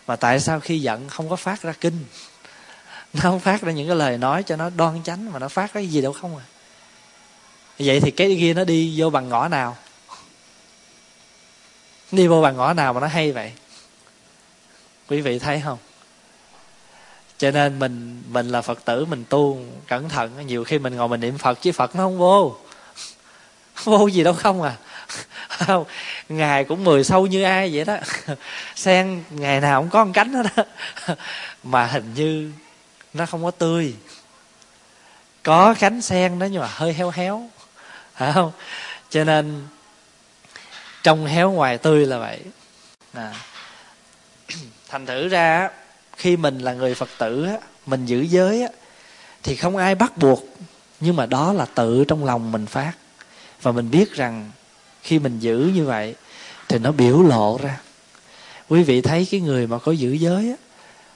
Mà 0.06 0.16
tại 0.16 0.40
sao 0.40 0.60
khi 0.60 0.78
giận 0.78 1.08
không 1.08 1.28
có 1.28 1.36
phát 1.36 1.62
ra 1.62 1.72
kinh? 1.80 2.04
Nó 3.12 3.20
không 3.22 3.40
phát 3.40 3.62
ra 3.62 3.72
những 3.72 3.88
cái 3.88 3.96
lời 3.96 4.18
nói 4.18 4.42
cho 4.42 4.56
nó 4.56 4.70
đoan 4.70 5.02
chánh, 5.04 5.32
mà 5.32 5.38
nó 5.38 5.48
phát 5.48 5.72
cái 5.72 5.86
gì 5.86 6.00
đâu 6.00 6.12
không 6.12 6.36
à. 6.36 6.44
Vậy 7.78 8.00
thì 8.00 8.10
cái 8.10 8.36
kia 8.40 8.54
nó 8.54 8.64
đi 8.64 8.94
vô 8.96 9.10
bằng 9.10 9.28
ngõ 9.28 9.48
nào? 9.48 9.76
Đi 12.12 12.26
vô 12.26 12.42
bằng 12.42 12.56
ngõ 12.56 12.72
nào 12.72 12.92
mà 12.92 13.00
nó 13.00 13.06
hay 13.06 13.32
vậy? 13.32 13.52
Quý 15.08 15.20
vị 15.20 15.38
thấy 15.38 15.62
không? 15.64 15.78
Cho 17.38 17.50
nên 17.50 17.78
mình 17.78 18.22
mình 18.28 18.48
là 18.48 18.62
phật 18.62 18.84
tử, 18.84 19.04
mình 19.04 19.24
tu 19.28 19.58
cẩn 19.86 20.08
thận. 20.08 20.46
Nhiều 20.46 20.64
khi 20.64 20.78
mình 20.78 20.96
ngồi 20.96 21.08
mình 21.08 21.20
niệm 21.20 21.38
phật, 21.38 21.58
chứ 21.62 21.72
phật 21.72 21.96
nó 21.96 22.02
không 22.02 22.18
vô 22.18 22.56
vô 23.84 24.06
gì 24.06 24.24
đâu, 24.24 24.34
không 24.34 24.62
à. 24.62 24.76
Không 25.48 25.84
ngài 26.28 26.64
cũng 26.64 26.84
mười 26.84 27.04
sâu 27.04 27.26
như 27.26 27.42
ai 27.42 27.70
vậy 27.74 27.84
đó. 27.84 27.96
Sen 28.76 29.24
ngày 29.30 29.60
nào 29.60 29.80
cũng 29.80 29.90
có 29.90 30.04
một 30.04 30.10
cánh 30.14 30.32
hết 30.32 30.46
đó 30.56 30.64
mà 31.62 31.86
hình 31.86 32.14
như 32.14 32.52
nó 33.14 33.26
không 33.26 33.44
có 33.44 33.50
tươi. 33.50 33.94
Có 35.42 35.74
cánh 35.78 36.02
sen 36.02 36.38
đó 36.38 36.46
nhưng 36.46 36.62
mà 36.62 36.68
hơi 36.72 36.92
héo 36.92 37.10
héo. 37.10 37.50
Phải 38.14 38.32
không? 38.32 38.52
Cho 39.10 39.24
nên 39.24 39.66
trong 41.02 41.26
héo 41.26 41.50
ngoài 41.50 41.78
tươi 41.78 42.06
là 42.06 42.18
vậy. 42.18 42.40
À. 43.12 43.34
thành 44.88 45.06
thử 45.06 45.28
ra 45.28 45.70
khi 46.16 46.36
mình 46.36 46.58
là 46.58 46.72
người 46.72 46.94
phật 46.94 47.08
tử 47.18 47.48
mình 47.86 48.06
giữ 48.06 48.20
giới 48.20 48.68
thì 49.42 49.56
không 49.56 49.76
ai 49.76 49.94
bắt 49.94 50.16
buộc. 50.16 50.44
Nhưng 51.00 51.16
mà 51.16 51.26
đó 51.26 51.52
là 51.52 51.66
tự 51.74 52.04
trong 52.08 52.24
lòng 52.24 52.52
mình 52.52 52.66
phát 52.66 52.92
và 53.62 53.72
mình 53.72 53.90
biết 53.90 54.14
rằng 54.14 54.50
khi 55.02 55.18
mình 55.18 55.38
giữ 55.38 55.70
như 55.74 55.84
vậy 55.84 56.14
thì 56.68 56.78
nó 56.78 56.92
biểu 56.92 57.22
lộ 57.22 57.58
ra. 57.62 57.80
Quý 58.68 58.82
vị 58.82 59.00
thấy 59.00 59.28
cái 59.30 59.40
người 59.40 59.66
mà 59.66 59.78
có 59.78 59.92
giữ 59.92 60.12
giới 60.12 60.48
á, 60.48 60.56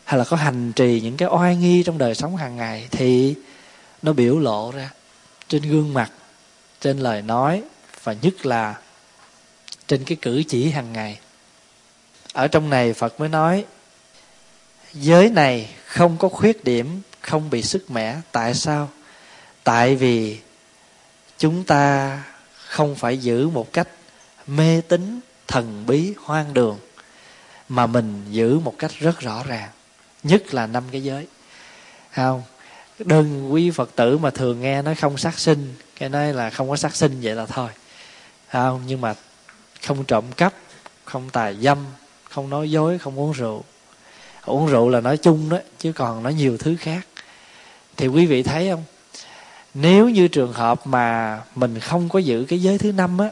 hay 0.04 0.18
là 0.18 0.24
có 0.24 0.36
hành 0.36 0.72
trì 0.72 1.00
những 1.00 1.16
cái 1.16 1.28
oai 1.28 1.56
nghi 1.56 1.82
trong 1.82 1.98
đời 1.98 2.14
sống 2.14 2.36
hàng 2.36 2.56
ngày 2.56 2.88
thì 2.90 3.34
nó 4.02 4.12
biểu 4.12 4.38
lộ 4.38 4.72
ra 4.72 4.90
trên 5.48 5.62
gương 5.62 5.94
mặt 5.94 6.12
trên 6.80 6.98
lời 6.98 7.22
nói 7.22 7.62
và 8.04 8.12
nhất 8.12 8.46
là 8.46 8.74
trên 9.86 10.04
cái 10.04 10.16
cử 10.22 10.42
chỉ 10.48 10.70
hàng 10.70 10.92
ngày. 10.92 11.18
Ở 12.32 12.48
trong 12.48 12.70
này 12.70 12.92
phật 12.92 13.20
mới 13.20 13.28
nói 13.28 13.64
giới 14.92 15.30
này 15.30 15.70
không 15.84 16.16
có 16.18 16.28
khuyết 16.28 16.64
điểm 16.64 17.00
không 17.20 17.50
bị 17.50 17.62
sức 17.62 17.90
mẻ. 17.90 18.16
Tại 18.32 18.54
sao? 18.54 18.88
Tại 19.64 19.96
vì 19.96 20.38
chúng 21.38 21.64
ta 21.64 22.18
không 22.76 22.94
phải 22.94 23.18
giữ 23.18 23.48
một 23.48 23.72
cách 23.72 23.88
mê 24.46 24.80
tín, 24.88 25.20
thần 25.48 25.84
bí, 25.86 26.14
hoang 26.24 26.54
đường, 26.54 26.78
mà 27.68 27.86
mình 27.86 28.24
giữ 28.30 28.58
một 28.58 28.74
cách 28.78 28.90
rất 29.00 29.20
rõ 29.20 29.42
ràng, 29.46 29.68
nhất 30.22 30.54
là 30.54 30.66
năm 30.66 30.84
cái 30.92 31.02
giới. 31.02 31.26
Không? 32.14 32.42
Đơn 32.98 33.52
quý 33.52 33.70
phật 33.70 33.90
tử 33.96 34.18
mà 34.18 34.30
thường 34.30 34.60
nghe 34.60 34.82
nói 34.82 34.94
không 34.94 35.18
sát 35.18 35.38
sinh, 35.38 35.74
cái 35.98 36.08
nói 36.08 36.32
là 36.32 36.50
không 36.50 36.68
có 36.68 36.76
sát 36.76 36.96
sinh 36.96 37.20
vậy 37.22 37.34
là 37.34 37.46
thôi. 37.46 37.70
Không? 38.52 38.82
Nhưng 38.86 39.00
mà 39.00 39.14
không 39.86 40.04
trộm 40.04 40.24
cắp, 40.36 40.54
không 41.04 41.30
tài 41.30 41.56
dâm, 41.56 41.78
không 42.30 42.50
nói 42.50 42.70
dối, 42.70 42.98
không 42.98 43.18
uống 43.18 43.32
rượu. 43.32 43.64
Uống 44.44 44.66
rượu 44.66 44.88
là 44.88 45.00
nói 45.00 45.16
chung 45.16 45.48
đó, 45.48 45.58
chứ 45.78 45.92
còn 45.92 46.22
nói 46.22 46.34
nhiều 46.34 46.56
thứ 46.58 46.76
khác. 46.80 47.06
Thì 47.96 48.06
quý 48.06 48.26
vị 48.26 48.42
thấy 48.42 48.70
không? 48.70 48.84
Nếu 49.78 50.08
như 50.08 50.28
trường 50.28 50.52
hợp 50.52 50.86
mà 50.86 51.40
mình 51.54 51.80
không 51.80 52.08
có 52.08 52.18
giữ 52.18 52.44
cái 52.48 52.62
giới 52.62 52.78
thứ 52.78 52.92
năm 52.92 53.18
á 53.18 53.30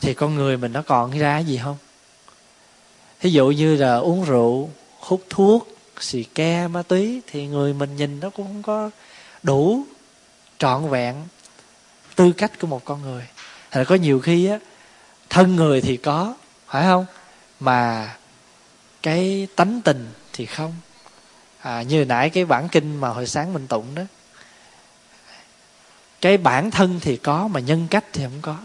thì 0.00 0.14
con 0.14 0.34
người 0.34 0.56
mình 0.56 0.72
nó 0.72 0.82
còn 0.82 1.18
ra 1.18 1.38
gì 1.38 1.60
không? 1.64 1.76
Thí 3.20 3.30
dụ 3.30 3.50
như 3.50 3.76
là 3.76 3.96
uống 3.96 4.24
rượu 4.24 4.70
hút 4.98 5.22
thuốc 5.30 5.68
xì 6.00 6.22
ke 6.22 6.68
ma 6.68 6.82
túy 6.82 7.22
thì 7.26 7.46
người 7.46 7.72
mình 7.74 7.96
nhìn 7.96 8.20
nó 8.20 8.30
cũng 8.30 8.46
không 8.46 8.62
có 8.62 8.90
đủ 9.42 9.84
trọn 10.58 10.88
vẹn 10.88 11.14
tư 12.16 12.32
cách 12.32 12.52
của 12.60 12.66
một 12.66 12.84
con 12.84 13.02
người. 13.02 13.22
Hay 13.70 13.80
là 13.80 13.84
có 13.84 13.94
nhiều 13.94 14.20
khi 14.20 14.46
á 14.46 14.58
thân 15.30 15.56
người 15.56 15.80
thì 15.80 15.96
có 15.96 16.34
phải 16.66 16.84
không? 16.84 17.06
Mà 17.60 18.10
cái 19.02 19.48
tánh 19.56 19.80
tình 19.84 20.08
thì 20.32 20.46
không. 20.46 20.74
À, 21.60 21.82
như 21.82 22.04
nãy 22.04 22.30
cái 22.30 22.44
bản 22.44 22.68
kinh 22.68 22.96
mà 22.96 23.08
hồi 23.08 23.26
sáng 23.26 23.52
mình 23.52 23.66
tụng 23.66 23.94
đó 23.94 24.02
cái 26.20 26.36
bản 26.36 26.70
thân 26.70 27.00
thì 27.02 27.16
có 27.16 27.48
mà 27.48 27.60
nhân 27.60 27.86
cách 27.90 28.04
thì 28.12 28.22
không 28.22 28.38
có. 28.42 28.56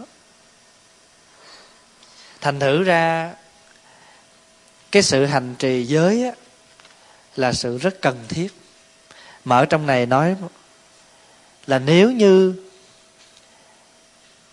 Thành 2.40 2.60
thử 2.60 2.82
ra 2.82 3.34
cái 4.92 5.02
sự 5.02 5.26
hành 5.26 5.54
trì 5.58 5.84
giới 5.84 6.24
á, 6.24 6.32
là 7.36 7.52
sự 7.52 7.78
rất 7.78 8.00
cần 8.00 8.24
thiết. 8.28 8.48
Mà 9.44 9.56
ở 9.58 9.66
trong 9.66 9.86
này 9.86 10.06
nói 10.06 10.36
là 11.66 11.78
nếu 11.78 12.12
như 12.12 12.54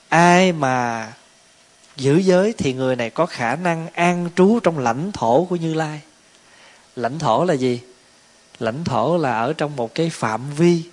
ai 0.09 0.51
mà 0.51 1.07
giữ 1.95 2.17
giới 2.17 2.53
thì 2.57 2.73
người 2.73 2.95
này 2.95 3.09
có 3.09 3.25
khả 3.25 3.55
năng 3.55 3.87
an 3.87 4.29
trú 4.35 4.59
trong 4.63 4.79
lãnh 4.79 5.11
thổ 5.11 5.45
của 5.49 5.55
như 5.55 5.73
lai. 5.73 6.01
Lãnh 6.95 7.19
thổ 7.19 7.45
là 7.45 7.53
gì? 7.53 7.81
Lãnh 8.59 8.83
thổ 8.83 9.17
là 9.17 9.39
ở 9.39 9.53
trong 9.53 9.75
một 9.75 9.95
cái 9.95 10.09
phạm 10.09 10.53
vi 10.55 10.83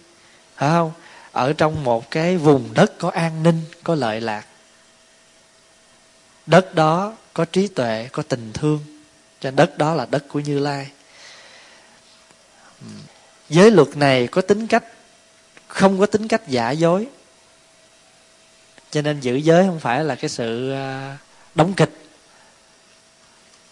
phải 0.57 0.71
không? 0.71 0.93
Ở 1.37 1.53
trong 1.53 1.85
một 1.85 2.11
cái 2.11 2.37
vùng 2.37 2.75
đất 2.75 2.93
có 2.99 3.11
an 3.11 3.43
ninh, 3.43 3.63
có 3.85 3.95
lợi 3.95 4.21
lạc. 4.21 4.47
Đất 6.47 6.75
đó 6.75 7.17
có 7.33 7.45
trí 7.45 7.69
tuệ, 7.69 8.09
có 8.13 8.23
tình 8.23 8.53
thương. 8.53 8.81
Cho 9.41 9.51
đất 9.51 9.79
đó 9.79 9.95
là 9.95 10.07
đất 10.11 10.25
của 10.29 10.41
như 10.41 10.59
lai. 10.59 10.91
Giới 13.49 13.71
luật 13.71 13.97
này 13.97 14.27
có 14.27 14.43
tính 14.43 14.67
cách, 14.67 14.85
không 15.69 16.01
có 16.01 16.07
tính 16.07 16.29
cách 16.29 16.49
giả 16.49 16.71
dối. 16.71 17.07
Cho 18.91 19.03
nên 19.03 19.21
giữ 19.21 19.37
giới 19.37 19.67
không 19.67 19.81
phải 19.81 20.05
là 20.05 20.15
cái 20.15 20.31
sự 20.31 20.73
à, 20.73 21.19
đóng 21.55 21.75
kịch. 21.75 21.93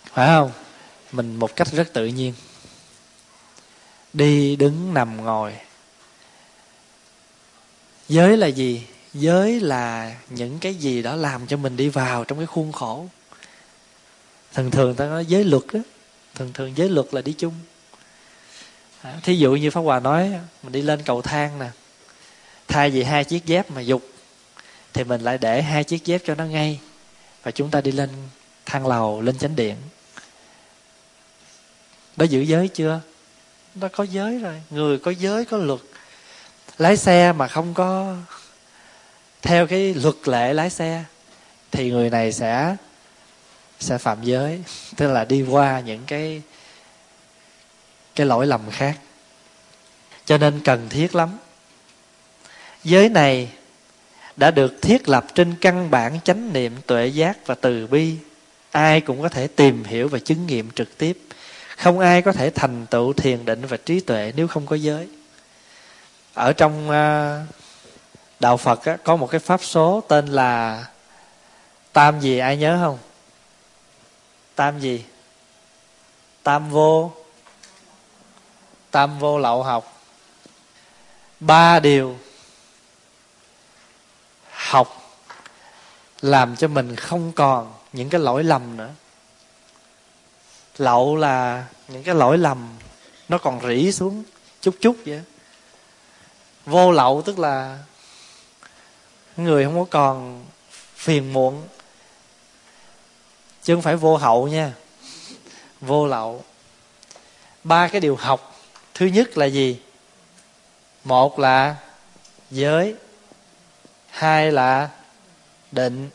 Phải 0.04 0.26
không? 0.26 0.52
Mình 1.12 1.37
một 1.37 1.56
cách 1.56 1.68
rất 1.73 1.92
tự 1.92 2.06
nhiên. 2.06 2.35
Đi 4.12 4.56
đứng 4.56 4.94
nằm 4.94 5.25
ngồi 5.25 5.56
giới 8.08 8.37
là 8.37 8.46
gì? 8.46 8.87
Giới 9.14 9.61
là 9.61 10.16
những 10.30 10.58
cái 10.58 10.75
gì 10.75 11.02
đó 11.02 11.16
làm 11.16 11.46
cho 11.46 11.56
mình 11.56 11.76
đi 11.76 11.88
vào 11.88 12.25
trong 12.25 12.38
cái 12.38 12.46
khuôn 12.46 12.73
khổ. 12.73 13.06
Thường 14.54 14.70
thường 14.70 14.94
ta 14.94 15.06
nói 15.06 15.26
giới 15.26 15.44
luật 15.44 15.62
đó 15.73 15.80
thường 16.34 16.52
thường 16.54 16.73
giới 16.76 16.88
luật 16.88 17.06
là 17.14 17.23
đi 17.23 17.32
chung. 17.32 17.54
À, 19.02 19.20
thí 19.23 19.37
dụ 19.37 19.52
như 19.52 19.70
pháp 19.70 19.80
hòa 19.80 20.00
nói, 20.00 20.32
mình 20.62 20.73
đi 20.73 20.82
lên 20.82 21.02
cầu 21.02 21.23
thang 21.23 21.58
nè, 21.58 21.70
thay 22.68 22.90
vì 22.90 23.02
hai 23.02 23.25
chiếc 23.25 23.46
dép 23.46 23.70
mà 23.70 23.80
dục, 23.80 24.02
thì 24.92 25.04
mình 25.04 25.20
lại 25.20 25.38
để 25.38 25.62
hai 25.62 25.84
chiếc 25.84 26.04
dép 26.04 26.23
cho 26.26 26.34
nó 26.34 26.44
ngay, 26.44 26.80
và 27.42 27.50
chúng 27.50 27.70
ta 27.70 27.80
đi 27.80 27.92
lên 27.92 28.11
thang 28.66 28.87
lầu, 28.87 29.20
lên 29.20 29.38
chánh 29.38 29.56
điện. 29.56 29.76
Đó 32.16 32.25
giữ 32.25 32.40
giới 32.40 32.68
chưa? 32.68 33.00
Nó 33.75 33.88
có 33.88 34.04
giới 34.04 34.38
rồi. 34.38 34.62
Người 34.70 34.99
có 34.99 35.11
giới, 35.11 35.44
có 35.44 35.56
luật 35.56 35.80
lái 36.78 36.97
xe 36.97 37.33
mà 37.33 37.49
không 37.49 37.75
có 37.75 38.16
theo 39.43 39.66
cái 39.66 39.95
luật 39.95 40.28
lệ 40.28 40.52
lái 40.52 40.71
xe, 40.71 41.04
thì 41.71 41.90
người 41.90 42.11
này 42.11 42.33
sẽ 42.33 42.76
sẽ 43.81 43.99
phạm 43.99 44.19
giới. 44.23 44.62
Tức 44.97 45.12
là 45.12 45.25
đi 45.25 45.43
qua 45.43 45.81
những 45.81 46.02
cái 46.07 46.43
cái 48.14 48.26
lỗi 48.26 48.47
lầm 48.47 48.61
khác. 48.71 48.99
Cho 50.25 50.38
nên 50.38 50.61
cần 50.64 50.88
thiết 50.88 51.14
lắm. 51.14 51.28
Giới 52.85 53.09
này 53.09 53.49
đã 54.37 54.50
được 54.50 54.83
thiết 54.83 55.09
lập 55.09 55.26
trên 55.35 55.54
căn 55.61 55.90
bản 55.90 56.21
chánh 56.25 56.52
niệm 56.52 56.73
tuệ 56.87 57.07
giác 57.07 57.47
và 57.47 57.54
từ 57.54 57.87
bi. 57.87 58.16
Ai 58.71 59.00
cũng 59.00 59.23
có 59.23 59.28
thể 59.28 59.47
tìm 59.47 59.85
hiểu 59.85 60.09
và 60.09 60.19
chứng 60.19 60.47
nghiệm 60.47 60.71
trực 60.71 60.99
tiếp. 60.99 61.19
Không 61.76 61.99
ai 61.99 62.23
có 62.23 62.33
thể 62.33 62.50
thành 62.50 62.87
tựu 62.87 63.12
thiền 63.12 63.45
định 63.45 63.66
và 63.66 63.76
trí 63.76 64.00
tuệ 64.00 64.33
nếu 64.37 64.49
không 64.49 64.66
có 64.66 64.76
giới 64.76 65.09
ở 66.35 66.53
trong 66.53 66.91
ờ, 66.91 67.41
đạo 68.41 68.57
phật 68.57 68.81
có 69.05 69.17
một 69.17 69.31
cái 69.31 69.41
pháp 69.41 69.64
số 69.64 70.03
tên 70.09 70.26
là 70.26 70.85
tam 71.93 72.21
gì, 72.21 72.38
ai 72.38 72.57
nhớ 72.57 72.79
không? 72.83 72.99
Tam 74.55 74.81
gì? 74.81 75.05
Tam 76.43 76.71
vô? 76.71 77.12
Tam 78.91 79.19
vô 79.19 79.38
lậu 79.38 79.62
học? 79.62 80.03
Ba 81.41 81.81
điều 81.81 82.19
học 84.50 85.05
làm 86.21 86.57
cho 86.57 86.69
mình 86.69 86.97
không 86.97 87.33
còn 87.33 87.73
những 87.93 88.11
cái 88.11 88.21
lỗi 88.21 88.45
lầm 88.45 88.76
nữa. 88.76 88.91
Lậu 90.76 91.17
là 91.17 91.67
những 91.88 92.03
cái 92.03 92.14
lỗi 92.14 92.38
lầm 92.38 92.69
nó 93.29 93.38
còn 93.38 93.61
rỉ 93.69 93.93
xuống 93.93 94.23
chút 94.61 94.75
chút 94.81 94.97
vậy 95.07 95.23
vô 96.66 96.92
lậu, 96.92 97.23
tức 97.23 97.38
là 97.38 97.78
người 99.37 99.64
không 99.64 99.78
có 99.78 99.85
còn 99.90 100.47
phiền 100.94 101.33
muộn. 101.33 101.68
Chứ 103.62 103.75
không 103.75 103.83
phải 103.83 103.97
vô 103.97 104.16
hậu 104.16 104.49
nha, 104.49 104.73
vô 105.80 106.06
lậu. 106.06 106.44
Ba 107.64 107.88
cái 107.88 108.00
điều 108.00 108.16
học. 108.16 108.61
Thứ 108.94 109.06
nhất 109.06 109.38
là 109.38 109.47
gì? 109.47 109.80
Một 111.04 111.38
là 111.38 111.76
giới, 112.50 112.94
hai 114.11 114.52
là 114.52 114.88
định, 115.73 116.11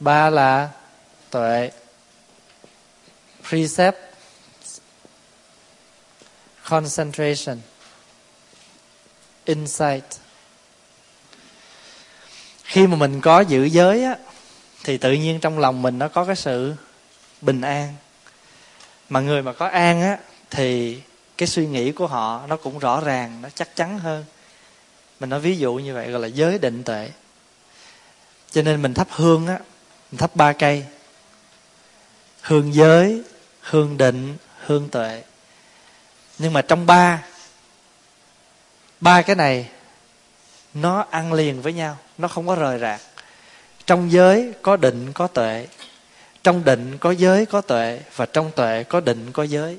ba 0.00 0.30
là 0.30 0.70
tuệ. 1.30 1.70
Precept, 3.48 3.96
concentration 6.64 7.58
insight. 9.44 10.04
Khi 12.64 12.86
mà 12.86 12.96
mình 12.96 13.20
có 13.20 13.40
giữ 13.40 13.64
giới 13.64 14.04
á, 14.04 14.16
thì 14.84 14.98
tự 14.98 15.12
nhiên 15.12 15.40
trong 15.40 15.58
lòng 15.58 15.82
mình 15.82 15.98
nó 15.98 16.08
có 16.08 16.24
cái 16.24 16.36
sự 16.36 16.74
bình 17.40 17.60
an. 17.60 17.94
Mà 19.08 19.20
người 19.20 19.42
mà 19.42 19.52
có 19.52 19.66
an 19.66 20.02
á, 20.02 20.18
thì 20.50 21.00
cái 21.38 21.48
suy 21.48 21.66
nghĩ 21.66 21.92
của 21.92 22.06
họ 22.06 22.46
nó 22.48 22.56
cũng 22.56 22.78
rõ 22.78 23.00
ràng, 23.00 23.42
nó 23.42 23.48
chắc 23.54 23.76
chắn 23.76 23.98
hơn. 23.98 24.24
Mình 25.20 25.30
nói 25.30 25.40
ví 25.40 25.56
dụ 25.56 25.74
như 25.74 25.94
vậy, 25.94 26.10
gọi 26.10 26.20
là 26.20 26.28
giới 26.28 26.58
định 26.58 26.82
tuệ. 26.84 27.10
Cho 28.50 28.62
nên 28.62 28.82
mình 28.82 28.94
thắp 28.94 29.08
hương 29.10 29.46
á, 29.46 29.58
mình 30.10 30.18
thắp 30.18 30.36
ba 30.36 30.52
cây. 30.52 30.84
Hương 32.40 32.74
giới, 32.74 33.22
hương 33.60 33.96
định, 33.96 34.36
hương 34.58 34.88
tuệ. 34.88 35.22
Nhưng 36.38 36.52
mà 36.52 36.62
trong 36.62 36.86
ba 36.86 37.22
ba 39.00 39.22
cái 39.22 39.36
này, 39.36 39.68
nó 40.74 41.06
ăn 41.10 41.32
liền 41.32 41.62
với 41.62 41.72
nhau, 41.72 41.98
nó 42.18 42.28
không 42.28 42.46
có 42.46 42.54
rời 42.54 42.78
rạc. 42.78 43.00
Trong 43.86 44.12
giới 44.12 44.52
có 44.62 44.76
định, 44.76 45.12
có 45.12 45.26
tuệ. 45.26 45.66
Trong 46.42 46.64
định 46.64 46.98
có 46.98 47.10
giới, 47.10 47.46
có 47.46 47.60
tuệ. 47.60 48.00
Và 48.16 48.26
trong 48.26 48.50
tuệ 48.56 48.84
có 48.84 49.00
định, 49.00 49.32
có 49.32 49.42
giới. 49.42 49.78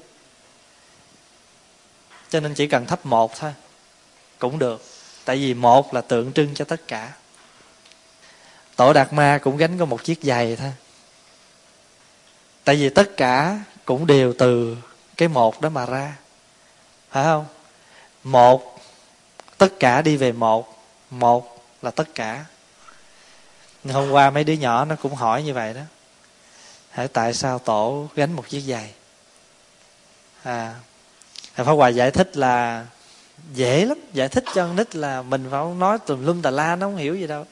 Cho 2.29 2.39
nên 2.39 2.53
chỉ 2.53 2.67
cần 2.67 2.86
thắp 2.86 3.05
một 3.05 3.39
thôi, 3.39 3.53
cũng 4.39 4.60
được. 4.60 4.84
Tại 5.25 5.36
vì 5.36 5.53
một 5.53 5.93
là 5.93 6.01
tượng 6.01 6.34
trưng 6.34 6.53
cho 6.53 6.65
tất 6.65 6.88
cả. 6.88 7.13
Tổ 8.75 8.93
đạt 8.93 9.13
ma 9.13 9.39
cũng 9.43 9.57
gánh 9.57 9.77
có 9.77 9.86
một 9.86 10.03
chiếc 10.03 10.19
giày 10.24 10.55
thôi. 10.55 10.74
Tại 12.63 12.75
vì 12.75 12.89
tất 12.89 13.17
cả 13.17 13.60
cũng 13.86 14.07
đều 14.07 14.34
từ 14.38 14.77
cái 15.17 15.27
một 15.27 15.62
đó 15.62 15.69
mà 15.69 15.86
ra. 15.86 16.15
Phải 17.12 17.24
không? 17.24 17.45
Một 18.24 18.75
tất 19.57 19.79
cả 19.79 20.01
đi 20.01 20.17
về 20.17 20.31
một. 20.31 20.85
Một 21.09 21.65
là 21.81 21.91
tất 21.91 22.15
cả. 22.15 22.45
Hôm 23.91 24.12
qua 24.12 24.29
mấy 24.29 24.43
đứa 24.43 24.53
nhỏ 24.53 24.85
nó 24.85 24.95
cũng 24.95 25.15
hỏi 25.15 25.43
như 25.43 25.53
vậy 25.53 25.74
đó. 25.74 25.81
Hỏi 26.91 27.07
tại 27.07 27.33
sao 27.33 27.59
tổ 27.59 28.07
gánh 28.15 28.33
một 28.33 28.50
chiếc 28.50 28.62
giày? 28.62 28.91
À 30.43 30.75
Pháp 31.55 31.74
Hòa 31.74 31.89
giải 31.89 32.12
thích 32.12 32.38
là 32.38 32.85
dễ 33.53 33.85
lắm. 33.85 33.97
Giải 34.13 34.29
thích 34.29 34.43
cho 34.53 34.67
con 34.67 34.75
nít 34.75 34.95
là 34.95 35.21
mình 35.21 35.47
phải 35.51 35.65
nói 35.77 35.97
tùm 36.05 36.25
lum 36.25 36.41
tà 36.41 36.50
la, 36.50 36.75
nó 36.75 36.88
không 36.88 36.97
hiểu 36.97 37.15
gì 37.15 37.27
đâu. 37.27 37.45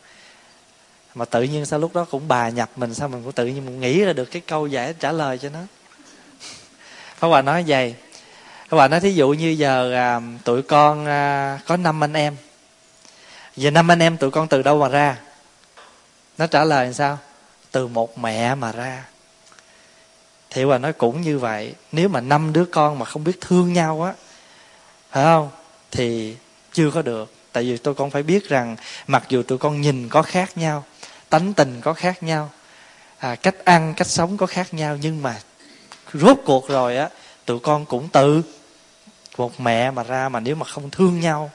Mà 1.15 1.25
tự 1.25 1.43
nhiên 1.43 1.65
sau 1.65 1.79
lúc 1.79 1.95
đó 1.95 2.05
cũng 2.11 2.27
bà 2.27 2.49
nhập 2.49 2.69
mình, 2.75 2.93
sao 2.93 3.07
mình 3.07 3.23
cũng 3.23 3.31
tự 3.31 3.45
nhiên 3.45 3.65
mình 3.65 3.79
nghĩ 3.79 4.03
ra 4.03 4.13
được 4.13 4.25
cái 4.25 4.41
câu 4.47 4.67
giải 4.67 4.93
trả 4.99 5.11
lời 5.11 5.37
cho 5.37 5.49
nó. 5.49 5.59
Pháp 7.17 7.27
Hòa 7.27 7.41
nói 7.41 7.63
vậy 7.67 7.95
các 8.73 8.77
bạn 8.77 8.91
nói 8.91 8.99
thí 8.99 9.13
dụ 9.13 9.29
như 9.29 9.49
giờ 9.49 9.93
à, 9.93 10.21
tụi 10.43 10.61
con 10.61 11.05
à, 11.05 11.59
có 11.65 11.77
năm 11.77 12.03
anh 12.03 12.13
em. 12.13 12.35
Giờ 13.55 13.71
năm 13.71 13.91
anh 13.91 13.99
em 13.99 14.17
tụi 14.17 14.31
con 14.31 14.47
từ 14.47 14.61
đâu 14.61 14.79
mà 14.79 14.87
ra? 14.87 15.17
Nó 16.37 16.47
trả 16.47 16.63
lời 16.63 16.85
làm 16.85 16.93
sao? 16.93 17.17
Từ 17.71 17.87
một 17.87 18.17
mẹ 18.17 18.55
mà 18.55 18.71
ra. 18.71 19.05
Thì 20.49 20.65
bà 20.65 20.77
nói 20.77 20.93
cũng 20.93 21.21
như 21.21 21.39
vậy. 21.39 21.73
Nếu 21.91 22.09
mà 22.09 22.21
năm 22.21 22.53
đứa 22.53 22.65
con 22.65 22.99
mà 22.99 23.05
không 23.05 23.23
biết 23.23 23.41
thương 23.41 23.73
nhau 23.73 24.03
á 24.03 24.13
phải 25.11 25.23
không? 25.23 25.49
Thì 25.91 26.35
chưa 26.73 26.91
có 26.91 27.01
được. 27.01 27.33
Tại 27.51 27.63
vì 27.63 27.77
tôi 27.77 27.95
con 27.95 28.09
phải 28.09 28.23
biết 28.23 28.49
rằng 28.49 28.75
mặc 29.07 29.23
dù 29.29 29.43
tụi 29.43 29.57
con 29.57 29.81
nhìn 29.81 30.09
có 30.09 30.21
khác 30.21 30.57
nhau 30.57 30.83
tánh 31.29 31.53
tình 31.53 31.81
có 31.81 31.93
khác 31.93 32.23
nhau 32.23 32.49
à, 33.17 33.35
cách 33.35 33.65
ăn 33.65 33.93
cách 33.97 34.07
sống 34.07 34.37
có 34.37 34.45
khác 34.45 34.73
nhau 34.73 34.97
nhưng 35.01 35.21
mà 35.21 35.39
rốt 36.13 36.37
cuộc 36.45 36.67
rồi 36.67 36.97
á 36.97 37.09
tụi 37.45 37.59
con 37.59 37.85
cũng 37.85 38.09
tự 38.09 38.41
một 39.37 39.59
mẹ 39.59 39.91
mà 39.91 40.03
ra 40.03 40.29
mà 40.29 40.39
nếu 40.39 40.55
mà 40.55 40.65
không 40.65 40.89
thương 40.89 41.19
nhau, 41.19 41.51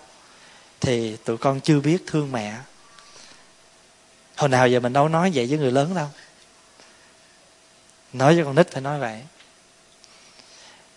thì 0.80 1.16
tụi 1.16 1.36
con 1.36 1.60
chưa 1.60 1.80
biết 1.80 2.04
thương 2.06 2.32
mẹ. 2.32 2.54
Hồi 4.36 4.48
nào 4.48 4.68
giờ 4.68 4.80
mình 4.80 4.92
đâu 4.92 5.08
nói 5.08 5.30
vậy 5.34 5.46
với 5.46 5.58
người 5.58 5.72
lớn 5.72 5.94
đâu. 5.94 6.06
Nói 8.12 8.34
với 8.34 8.44
con 8.44 8.54
nít 8.54 8.70
phải 8.70 8.82
nói 8.82 8.98
vậy. 8.98 9.22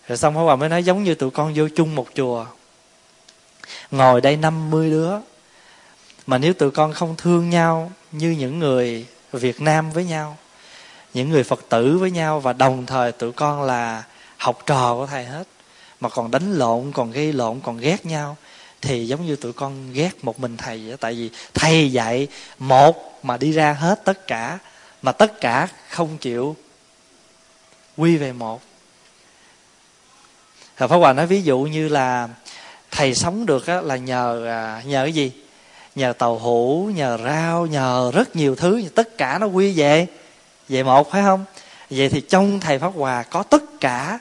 Rồi 0.08 0.18
xong 0.18 0.34
Pháp 0.34 0.40
Hòa 0.40 0.56
mới 0.56 0.68
nói 0.68 0.84
giống 0.84 1.04
như 1.04 1.14
tụi 1.14 1.30
con 1.30 1.52
vô 1.54 1.68
chung 1.76 1.94
một 1.94 2.06
chùa. 2.14 2.46
Ngồi 3.90 4.20
đây 4.20 4.36
50 4.36 4.90
đứa. 4.90 5.12
Mà 6.26 6.38
nếu 6.38 6.52
tụi 6.52 6.70
con 6.70 6.92
không 6.92 7.14
thương 7.18 7.50
nhau 7.50 7.92
Như 8.12 8.30
những 8.30 8.58
người 8.58 9.06
Việt 9.32 9.60
Nam 9.60 9.90
với 9.90 10.04
nhau, 10.04 10.36
Những 11.14 11.30
người 11.30 11.44
Phật 11.44 11.60
tử 11.68 11.98
với 11.98 12.10
nhau, 12.10 12.40
Và 12.40 12.52
đồng 12.52 12.86
thời 12.86 13.12
tụi 13.12 13.32
con 13.32 13.62
là 13.62 14.02
học 14.36 14.62
trò 14.66 14.94
của 14.94 15.06
thầy 15.06 15.24
hết 15.24 15.44
mà 16.02 16.08
còn 16.08 16.30
đánh 16.30 16.58
lộn, 16.58 16.92
còn 16.92 17.12
gây 17.12 17.32
lộn, 17.32 17.60
còn 17.60 17.78
ghét 17.78 18.06
nhau 18.06 18.36
Thì 18.80 19.06
giống 19.06 19.26
như 19.26 19.36
tụi 19.36 19.52
con 19.52 19.92
ghét 19.92 20.10
một 20.22 20.40
mình 20.40 20.56
thầy 20.56 20.86
vậy 20.86 20.96
Tại 21.00 21.14
vì 21.14 21.30
thầy 21.54 21.92
dạy 21.92 22.28
một 22.58 23.20
mà 23.22 23.36
đi 23.36 23.52
ra 23.52 23.72
hết 23.72 24.04
tất 24.04 24.26
cả 24.26 24.58
Mà 25.02 25.12
tất 25.12 25.40
cả 25.40 25.68
không 25.88 26.18
chịu 26.18 26.56
quy 27.96 28.16
về 28.16 28.32
một. 28.32 28.62
Thầy 30.76 30.88
Pháp 30.88 30.96
Hòa 30.96 31.12
nói 31.12 31.26
ví 31.26 31.42
dụ 31.42 31.58
như 31.60 31.88
là 31.88 32.28
thầy 32.90 33.14
sống 33.14 33.46
được 33.46 33.66
á, 33.66 33.80
là 33.80 33.96
nhờ 33.96 34.46
à, 34.46 34.82
nhờ 34.86 35.02
cái 35.04 35.12
gì? 35.12 35.32
Nhờ 35.94 36.12
tàu 36.12 36.38
hũ 36.38 36.90
nhờ 36.94 37.18
rau 37.24 37.66
nhờ 37.66 38.10
rất 38.14 38.36
nhiều 38.36 38.56
thứ 38.56 38.82
tất 38.94 39.18
cả 39.18 39.38
nó 39.38 39.46
quy 39.46 39.72
về 39.72 40.06
về 40.68 40.82
một 40.82 41.10
phải 41.10 41.22
không? 41.22 41.44
Vậy 41.90 42.08
thì 42.08 42.20
trong 42.20 42.60
thầy 42.60 42.78
pháp 42.78 42.92
hòa 42.94 43.22
có 43.22 43.42
tất 43.42 43.62
cả 43.80 44.18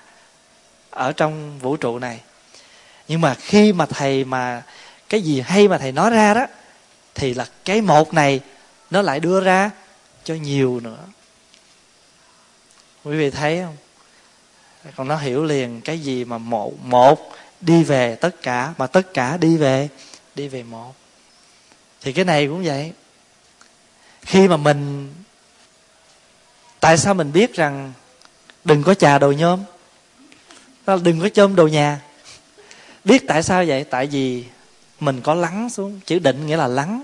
ở 0.92 1.12
trong 1.12 1.60
vũ 1.60 1.78
trụ 1.78 2.00
này. 2.00 2.20
Nhưng 3.08 3.22
mà 3.22 3.36
khi 3.36 3.74
mà 3.74 3.86
thầy 3.86 4.26
mà, 4.26 4.64
cái 5.10 5.22
gì 5.22 5.42
hay 5.42 5.68
mà 5.68 5.78
thầy 5.78 5.92
nói 5.92 6.10
ra 6.10 6.34
đó, 6.34 6.48
thì 7.16 7.34
là 7.34 7.46
cái 7.66 7.82
một 7.82 8.14
này 8.14 8.40
nó 8.92 9.02
lại 9.02 9.20
đưa 9.20 9.42
ra 9.42 9.72
cho 10.24 10.34
nhiều 10.34 10.80
nữa. 10.80 11.04
Quý 13.04 13.18
vị 13.18 13.30
thấy 13.30 13.62
không? 13.64 13.78
Còn 14.96 15.08
nó 15.08 15.18
hiểu 15.18 15.44
liền 15.44 15.82
cái 15.82 16.00
gì 16.00 16.26
mà 16.26 16.38
một 16.38 16.74
một 16.84 17.32
đi 17.62 17.84
về 17.84 18.16
tất 18.16 18.42
cả, 18.42 18.74
mà 18.78 18.88
tất 18.88 19.14
cả 19.14 19.38
đi 19.38 19.58
về 19.58 19.90
đi 20.36 20.48
về 20.48 20.64
một. 20.64 20.94
Thì 22.02 22.14
cái 22.14 22.26
này 22.26 22.48
cũng 22.48 22.64
vậy. 22.64 22.92
Khi 24.22 24.48
mà 24.48 24.58
mình, 24.58 25.14
tại 26.80 26.98
sao 26.98 27.14
mình 27.14 27.32
biết 27.32 27.56
rằng 27.56 27.94
đừng 28.64 28.84
có 28.84 28.94
trà 28.94 29.20
đồ 29.20 29.32
nhôm? 29.32 29.64
Đừng 30.86 31.22
có 31.22 31.30
chôm 31.30 31.56
đồ 31.56 31.68
nhà. 31.68 32.02
Biết 33.04 33.28
tại 33.28 33.44
sao 33.44 33.64
vậy? 33.68 33.84
Tại 33.84 34.08
vì 34.08 34.46
mình 35.00 35.22
có 35.22 35.34
lắng 35.34 35.70
xuống. 35.70 36.00
Chữ 36.06 36.20
định 36.20 36.48
nghĩa 36.48 36.58
là 36.58 36.68
lắng. 36.68 37.04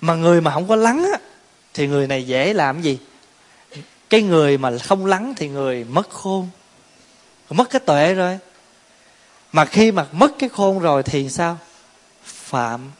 Mà 0.00 0.14
người 0.14 0.40
mà 0.40 0.50
không 0.50 0.68
có 0.68 0.76
lắng 0.76 1.04
á, 1.12 1.18
thì 1.74 1.86
người 1.86 2.06
này 2.06 2.26
dễ 2.26 2.52
làm 2.52 2.82
gì? 2.82 2.98
Cái 4.10 4.22
người 4.22 4.58
mà 4.58 4.78
không 4.78 5.06
lắng 5.06 5.34
thì 5.36 5.48
người 5.48 5.84
mất 5.84 6.10
khôn. 6.10 6.48
Mất 7.50 7.70
cái 7.70 7.80
tuệ 7.80 8.14
rồi. 8.14 8.38
Mà 9.52 9.64
khi 9.64 9.92
mà 9.92 10.06
mất 10.12 10.32
cái 10.38 10.48
khôn 10.48 10.78
rồi 10.78 11.02
thì 11.02 11.28
sao? 11.28 11.58
Phạm. 12.24 12.90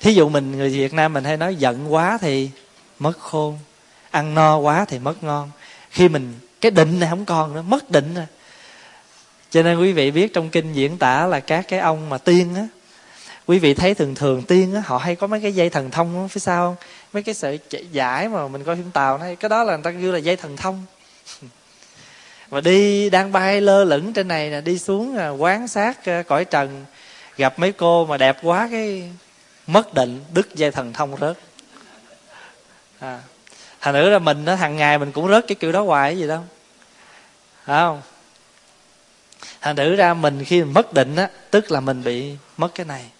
Thí 0.00 0.14
dụ 0.14 0.28
mình, 0.28 0.52
người 0.52 0.68
việt 0.68 0.94
nam 0.94 1.12
mình 1.12 1.24
hay 1.24 1.36
nói 1.36 1.56
giận 1.56 1.92
quá 1.92 2.18
thì 2.20 2.50
mất 2.98 3.18
khôn. 3.18 3.58
Ăn 4.10 4.34
no 4.34 4.56
quá 4.56 4.84
thì 4.84 4.98
mất 4.98 5.24
ngon. 5.24 5.50
Khi 5.90 6.08
mình 6.08 6.34
cái 6.60 6.70
định 6.70 7.00
này 7.00 7.10
không 7.10 7.24
còn 7.24 7.54
nữa 7.54 7.62
mất 7.62 7.90
định 7.90 8.14
rồi. 8.14 8.26
Cho 9.50 9.62
nên 9.62 9.78
quý 9.78 9.92
vị 9.92 10.10
biết 10.10 10.34
trong 10.34 10.50
kinh 10.50 10.72
diễn 10.72 10.98
tả 10.98 11.26
là 11.26 11.40
các 11.40 11.68
cái 11.68 11.80
ông 11.80 12.08
mà 12.08 12.18
tiên 12.18 12.54
á 12.54 12.66
quý 13.50 13.58
vị 13.58 13.74
thấy 13.74 13.94
thường 13.94 14.14
thường 14.14 14.42
tiên 14.42 14.74
á 14.74 14.82
họ 14.86 14.98
hay 14.98 15.16
có 15.16 15.26
mấy 15.26 15.40
cái 15.40 15.54
dây 15.54 15.70
thần 15.70 15.90
thông 15.90 16.28
phía 16.28 16.38
sau 16.40 16.68
không? 16.68 16.76
Mấy 17.12 17.22
cái 17.22 17.34
sợi 17.34 17.58
giải 17.92 18.28
mà 18.28 18.48
mình 18.48 18.64
coi 18.64 18.76
phim 18.76 18.90
tàu 18.90 19.18
này 19.18 19.36
cái 19.36 19.48
đó 19.48 19.64
là 19.64 19.76
người 19.76 19.84
ta 19.84 19.90
kêu 20.00 20.12
là 20.12 20.18
dây 20.18 20.36
thần 20.36 20.56
thông. 20.56 20.84
Và 22.48 22.60
đi 22.60 23.10
đang 23.10 23.32
bay 23.32 23.60
lơ 23.60 23.84
lửng 23.84 24.12
trên 24.12 24.28
này 24.28 24.50
nè 24.50 24.60
đi 24.60 24.78
xuống 24.78 25.16
à, 25.16 25.28
quán 25.28 25.68
sát 25.68 26.04
à, 26.04 26.22
cõi 26.22 26.44
trần 26.44 26.84
gặp 27.36 27.58
mấy 27.58 27.72
cô 27.72 28.06
mà 28.06 28.16
đẹp 28.16 28.36
quá 28.42 28.68
cái 28.70 29.10
mất 29.66 29.94
định 29.94 30.20
đứt 30.34 30.54
dây 30.54 30.70
thần 30.70 30.92
thông 30.92 31.16
rớt. 31.20 31.38
À 32.98 33.20
thành 33.80 33.94
nữ 33.94 34.10
là 34.10 34.18
mình 34.18 34.44
nó 34.44 34.54
hàng 34.54 34.76
ngày 34.76 34.98
mình 34.98 35.12
cũng 35.12 35.28
rớt 35.28 35.44
cái 35.48 35.54
kiểu 35.54 35.72
đó 35.72 35.82
hoài 35.82 36.10
cái 36.10 36.18
gì 36.18 36.26
đâu. 36.26 36.44
Phải 37.64 37.80
không? 37.80 38.02
Thành 39.60 39.76
thử 39.76 39.96
ra 39.96 40.14
mình 40.14 40.44
khi 40.44 40.62
mình 40.62 40.74
mất 40.74 40.92
định 40.92 41.16
á 41.16 41.30
tức 41.50 41.70
là 41.70 41.80
mình 41.80 42.04
bị 42.04 42.36
mất 42.56 42.74
cái 42.74 42.86
này. 42.86 43.10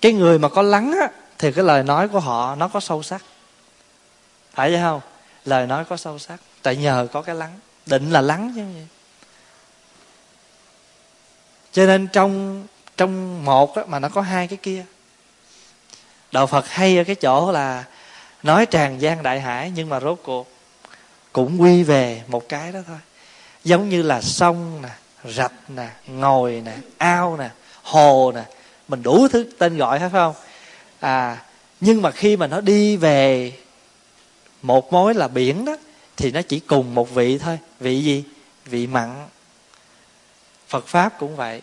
Cái 0.00 0.12
người 0.12 0.38
mà 0.38 0.48
có 0.48 0.62
lắng 0.62 0.94
á 1.00 1.08
thì 1.38 1.52
cái 1.52 1.64
lời 1.64 1.82
nói 1.82 2.08
của 2.08 2.20
họ 2.20 2.54
nó 2.54 2.68
có 2.68 2.80
sâu 2.80 3.02
sắc. 3.02 3.22
Phải 4.54 4.70
vậy 4.70 4.80
không? 4.80 5.00
Lời 5.44 5.66
nói 5.66 5.84
có 5.84 5.96
sâu 5.96 6.18
sắc. 6.18 6.40
Tại 6.62 6.76
nhờ 6.76 7.06
có 7.12 7.22
cái 7.22 7.34
lắng. 7.34 7.58
Định 7.86 8.10
là 8.10 8.20
lắng 8.20 8.52
chứ 8.56 8.60
gì. 8.60 8.86
Cho 11.72 11.86
nên 11.86 12.08
trong 12.08 12.64
trong 12.96 13.44
một 13.44 13.76
á, 13.76 13.82
mà 13.86 13.98
nó 13.98 14.08
có 14.08 14.20
hai 14.20 14.48
cái 14.48 14.58
kia. 14.62 14.84
Đạo 16.32 16.46
phật 16.46 16.68
hay 16.68 16.98
ở 16.98 17.04
cái 17.04 17.14
chỗ 17.14 17.52
là 17.52 17.84
nói 18.42 18.66
tràn 18.66 19.00
gian 19.00 19.22
đại 19.22 19.40
hải 19.40 19.70
nhưng 19.70 19.88
mà 19.88 20.00
rốt 20.00 20.20
cuộc 20.22 20.52
cũng 21.32 21.62
quy 21.62 21.82
về 21.82 22.22
một 22.28 22.48
cái 22.48 22.72
đó 22.72 22.80
thôi. 22.86 22.98
Giống 23.64 23.88
như 23.88 24.02
là 24.02 24.20
sông 24.20 24.82
nè 24.82 24.88
rạch 25.30 25.52
nè 25.68 25.88
ngồi 26.06 26.62
nè 26.64 26.76
ao 26.98 27.36
nè 27.36 27.50
hồ 27.82 28.32
nè. 28.34 28.42
Mình 28.88 29.02
đủ 29.02 29.28
thứ 29.28 29.46
tên 29.58 29.76
gọi 29.76 29.98
phải 29.98 30.10
không? 30.10 30.34
À 31.00 31.38
nhưng 31.80 32.02
mà 32.02 32.10
khi 32.10 32.36
mà 32.36 32.46
nó 32.46 32.60
đi 32.60 32.96
về 32.96 33.52
một 34.62 34.92
mối 34.92 35.14
là 35.14 35.28
biển 35.28 35.64
đó 35.64 35.76
thì 36.16 36.30
nó 36.30 36.42
chỉ 36.42 36.60
cùng 36.60 36.94
một 36.94 37.10
vị 37.10 37.38
thôi. 37.38 37.58
Vị 37.80 38.02
gì? 38.02 38.24
Vị 38.64 38.86
mặn. 38.86 39.26
Phật 40.68 40.86
pháp 40.86 41.18
cũng 41.18 41.36
vậy. 41.36 41.62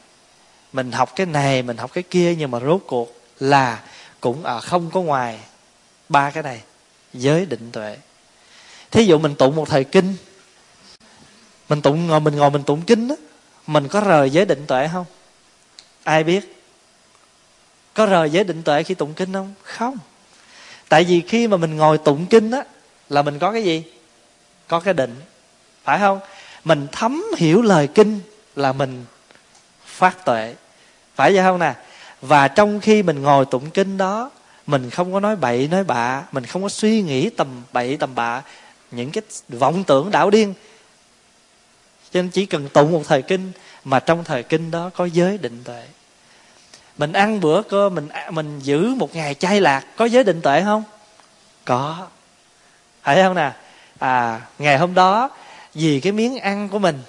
Mình 0.73 0.91
học 0.91 1.15
cái 1.15 1.25
này 1.25 1.61
mình 1.61 1.77
học 1.77 1.93
cái 1.93 2.03
kia 2.03 2.35
nhưng 2.35 2.51
mà 2.51 2.59
rốt 2.59 2.81
cuộc 2.87 3.21
là 3.39 3.83
cũng 4.21 4.45
à, 4.45 4.59
không 4.59 4.91
có 4.91 5.01
ngoài 5.01 5.39
ba 6.09 6.29
cái 6.29 6.43
này 6.43 6.61
giới 7.13 7.45
định 7.45 7.69
tuệ. 7.71 7.97
Thí 8.91 9.05
dụ 9.05 9.17
mình 9.17 9.35
tụng 9.35 9.55
một 9.55 9.69
thời 9.69 9.83
kinh, 9.83 10.15
mình 11.69 11.81
tụng 11.81 12.07
ngồi, 12.07 12.19
mình 12.19 12.35
ngồi 12.35 12.51
mình 12.51 12.63
tụng 12.63 12.81
kinh 12.81 13.07
đó 13.07 13.15
mình 13.67 13.87
có 13.87 14.01
rời 14.01 14.29
giới 14.29 14.45
định 14.45 14.65
tuệ 14.67 14.89
không? 14.93 15.05
Ai 16.03 16.23
biết? 16.23 16.63
Có 17.93 18.05
rời 18.05 18.29
giới 18.29 18.43
định 18.43 18.63
tuệ 18.63 18.83
khi 18.83 18.93
tụng 18.93 19.13
kinh 19.13 19.33
không? 19.33 19.53
Không. 19.63 19.97
Tại 20.89 21.03
vì 21.03 21.21
khi 21.21 21.47
mà 21.47 21.57
mình 21.57 21.77
ngồi 21.77 21.97
tụng 21.97 22.25
kinh 22.25 22.51
á, 22.51 22.63
là 23.09 23.21
mình 23.21 23.39
có 23.39 23.51
cái 23.51 23.63
gì? 23.63 23.83
Có 24.67 24.79
cái 24.79 24.93
định. 24.93 25.15
Phải 25.83 25.99
không? 25.99 26.19
Mình 26.63 26.87
thấm 26.91 27.23
hiểu 27.37 27.61
lời 27.61 27.87
kinh 27.87 28.19
là 28.55 28.73
mình 28.73 29.05
phát 29.85 30.25
tuệ. 30.25 30.55
Phải 31.15 31.33
vậy 31.33 31.43
không 31.43 31.59
nè? 31.59 31.73
Và 32.21 32.47
trong 32.47 32.79
khi 32.79 33.03
mình 33.03 33.21
ngồi 33.21 33.45
tụng 33.45 33.69
kinh 33.69 33.97
đó 33.97 34.31
mình 34.69 34.89
không 34.89 35.13
có 35.13 35.19
nói 35.19 35.35
bậy, 35.35 35.67
nói 35.67 35.83
bạ. 35.83 36.23
Mình 36.31 36.45
không 36.45 36.63
có 36.63 36.69
suy 36.69 37.01
nghĩ 37.01 37.29
tầm 37.29 37.47
bậy, 37.73 37.97
tầm 37.97 38.15
bạ. 38.15 38.41
Những 38.91 39.11
cái 39.11 39.23
vọng 39.49 39.83
tưởng 39.83 40.11
đảo 40.11 40.29
điên. 40.29 40.53
Cho 42.11 42.21
nên 42.21 42.31
chỉ 42.31 42.45
cần 42.45 42.69
tụng 42.69 42.91
một 42.91 43.03
thời 43.07 43.21
kinh, 43.21 43.51
mà 43.83 43.99
trong 43.99 44.23
thời 44.23 44.43
kinh 44.43 44.71
đó 44.71 44.89
có 44.93 45.05
giới 45.05 45.37
định 45.37 45.63
tuệ. 45.63 45.85
Mình 46.97 47.13
ăn 47.13 47.39
bữa 47.39 47.61
cơm, 47.61 47.95
mình 47.95 48.07
mình 48.31 48.59
giữ 48.59 48.87
một 48.87 49.15
ngày 49.15 49.33
chay 49.33 49.61
lạc, 49.61 49.85
có 49.95 50.05
giới 50.05 50.23
định 50.23 50.41
tuệ 50.41 50.61
không? 50.63 50.83
Có. 51.65 52.07
Phải 53.03 53.23
không 53.23 53.35
nè? 53.35 53.51
À 53.99 54.41
ngày 54.59 54.77
hôm 54.77 54.93
đó, 54.93 55.29
vì 55.73 55.99
cái 55.99 56.11
miếng 56.11 56.39
ăn 56.39 56.69
của 56.69 56.79
mình 56.79 56.99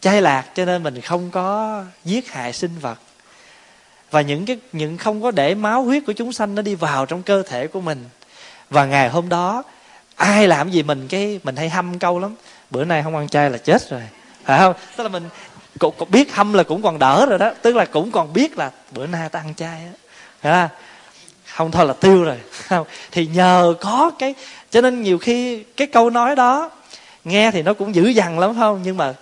chay 0.00 0.22
lạc, 0.22 0.44
cho 0.54 0.64
nên 0.64 0.82
mình 0.82 1.00
không 1.00 1.30
có 1.30 1.82
giết 2.04 2.30
hại 2.30 2.52
sinh 2.52 2.78
vật 2.78 2.98
và 4.16 4.22
những 4.22 4.46
cái 4.46 4.56
những 4.72 4.98
không 4.98 5.22
có 5.22 5.30
để 5.30 5.54
máu 5.54 5.82
huyết 5.82 6.02
của 6.06 6.12
chúng 6.12 6.32
sanh 6.32 6.54
nó 6.54 6.62
đi 6.62 6.74
vào 6.74 7.06
trong 7.06 7.22
cơ 7.22 7.42
thể 7.42 7.66
của 7.66 7.80
mình. 7.80 8.04
Và 8.70 8.84
ngày 8.84 9.08
hôm 9.08 9.28
đó 9.28 9.62
ai 10.16 10.48
làm 10.48 10.70
gì 10.70 10.82
mình 10.82 11.08
cái 11.08 11.40
mình 11.42 11.56
hay 11.56 11.68
hâm 11.68 11.98
câu 11.98 12.18
lắm. 12.18 12.34
Bữa 12.70 12.84
nay 12.84 13.02
không 13.02 13.16
ăn 13.16 13.28
chay 13.28 13.50
là 13.50 13.58
chết 13.58 13.90
rồi. 13.90 14.02
Phải 14.44 14.58
không? 14.58 14.74
Tức 14.96 15.02
là 15.02 15.08
mình 15.08 15.22
cũng, 15.78 15.94
cũng 15.98 16.10
biết 16.10 16.34
hâm 16.34 16.52
là 16.52 16.62
cũng 16.62 16.82
còn 16.82 16.98
đỡ 16.98 17.26
rồi 17.26 17.38
đó. 17.38 17.52
Tức 17.62 17.76
là 17.76 17.84
cũng 17.84 18.10
còn 18.10 18.32
biết 18.32 18.58
là 18.58 18.70
bữa 18.92 19.06
nay 19.06 19.28
ta 19.28 19.38
ăn 19.38 19.54
chay 19.54 19.80
á. 20.42 20.68
Không? 21.46 21.70
Thôi 21.70 21.86
là 21.86 21.92
tiêu 21.92 22.24
rồi. 22.24 22.36
Không? 22.68 22.86
Thì 23.10 23.26
nhờ 23.26 23.74
có 23.80 24.10
cái 24.18 24.34
cho 24.70 24.80
nên 24.80 25.02
nhiều 25.02 25.18
khi 25.18 25.62
cái 25.76 25.86
câu 25.86 26.10
nói 26.10 26.36
đó 26.36 26.70
nghe 27.24 27.50
thì 27.50 27.62
nó 27.62 27.74
cũng 27.74 27.94
dữ 27.94 28.08
dằn 28.08 28.38
lắm 28.38 28.54
không? 28.54 28.80
Nhưng 28.84 28.96
mà 28.96 29.14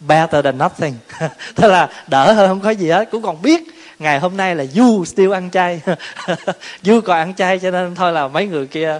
better 0.00 0.44
than 0.44 0.58
nothing. 0.58 0.94
Tức 1.54 1.68
là 1.68 1.88
đỡ 2.06 2.32
hơn 2.32 2.48
không 2.48 2.60
có 2.60 2.70
gì 2.70 2.90
hết. 2.90 3.10
Cũng 3.10 3.22
còn 3.22 3.42
biết 3.42 3.77
ngày 3.98 4.18
hôm 4.18 4.36
nay 4.36 4.54
là 4.54 4.64
du 4.64 5.04
still 5.04 5.32
ăn 5.32 5.50
chay. 5.50 5.80
Du 6.82 7.00
còn 7.00 7.18
ăn 7.18 7.34
chay 7.34 7.58
cho 7.58 7.70
nên 7.70 7.94
thôi 7.94 8.12
là 8.12 8.28
mấy 8.28 8.46
người 8.46 8.66
kia 8.66 8.98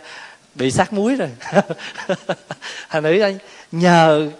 bị 0.54 0.70
sát 0.70 0.92
muối 0.92 1.16
rồi. 1.16 1.30
Thành 2.88 3.02
nữ 3.02 3.20
anh 3.20 3.38
nhờ, 3.72 4.30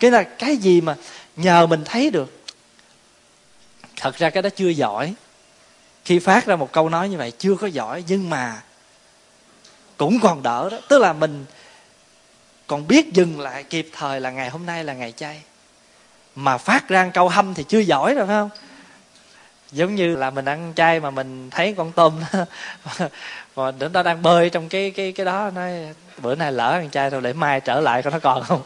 cái 0.00 0.10
là 0.10 0.22
cái 0.22 0.56
gì 0.56 0.80
mà 0.80 0.94
nhờ 1.36 1.66
mình 1.66 1.82
thấy 1.84 2.10
được? 2.10 2.42
Thật 3.96 4.18
ra 4.18 4.30
cái 4.30 4.42
đó 4.42 4.48
chưa 4.56 4.68
giỏi. 4.68 5.14
Khi 6.04 6.18
phát 6.18 6.46
ra 6.46 6.56
một 6.56 6.72
câu 6.72 6.88
nói 6.88 7.08
như 7.08 7.16
vậy 7.16 7.32
chưa 7.38 7.54
có 7.54 7.66
giỏi, 7.66 8.04
nhưng 8.08 8.30
mà 8.30 8.62
cũng 9.96 10.20
còn 10.20 10.42
đỡ 10.42 10.70
đó. 10.70 10.78
Tức 10.88 10.98
là 10.98 11.12
mình 11.12 11.44
còn 12.66 12.88
biết 12.88 13.12
dừng 13.12 13.40
lại 13.40 13.62
kịp 13.62 13.90
thời 13.92 14.20
là 14.20 14.30
ngày 14.30 14.50
hôm 14.50 14.66
nay 14.66 14.84
là 14.84 14.92
ngày 14.92 15.12
chay. 15.12 15.42
Mà 16.34 16.58
phát 16.58 16.88
ra 16.88 17.10
câu 17.14 17.28
hâm 17.28 17.54
thì 17.54 17.64
chưa 17.68 17.78
giỏi 17.78 18.14
rồi, 18.14 18.26
phải 18.26 18.36
không? 18.36 18.50
Giống 19.76 19.94
như 19.94 20.16
là 20.16 20.30
mình 20.30 20.44
ăn 20.44 20.72
chay 20.76 21.00
mà 21.00 21.10
mình 21.10 21.50
thấy 21.50 21.74
con 21.76 21.92
tôm 21.92 22.20
đó. 22.32 22.44
Mà 23.56 23.72
ta 23.92 24.02
đang 24.02 24.22
bơi 24.22 24.50
trong 24.50 24.68
cái 24.68 24.90
cái 24.90 25.12
cái 25.12 25.26
đó, 25.26 25.50
nói, 25.54 25.72
bữa 26.18 26.34
nay 26.34 26.52
lỡ 26.52 26.70
ăn 26.70 26.90
chay 26.90 27.10
rồi 27.10 27.20
để 27.20 27.32
mai 27.32 27.60
trở 27.60 27.80
lại 27.80 28.02
coi 28.02 28.12
nó 28.12 28.18
còn 28.18 28.42
không? 28.44 28.60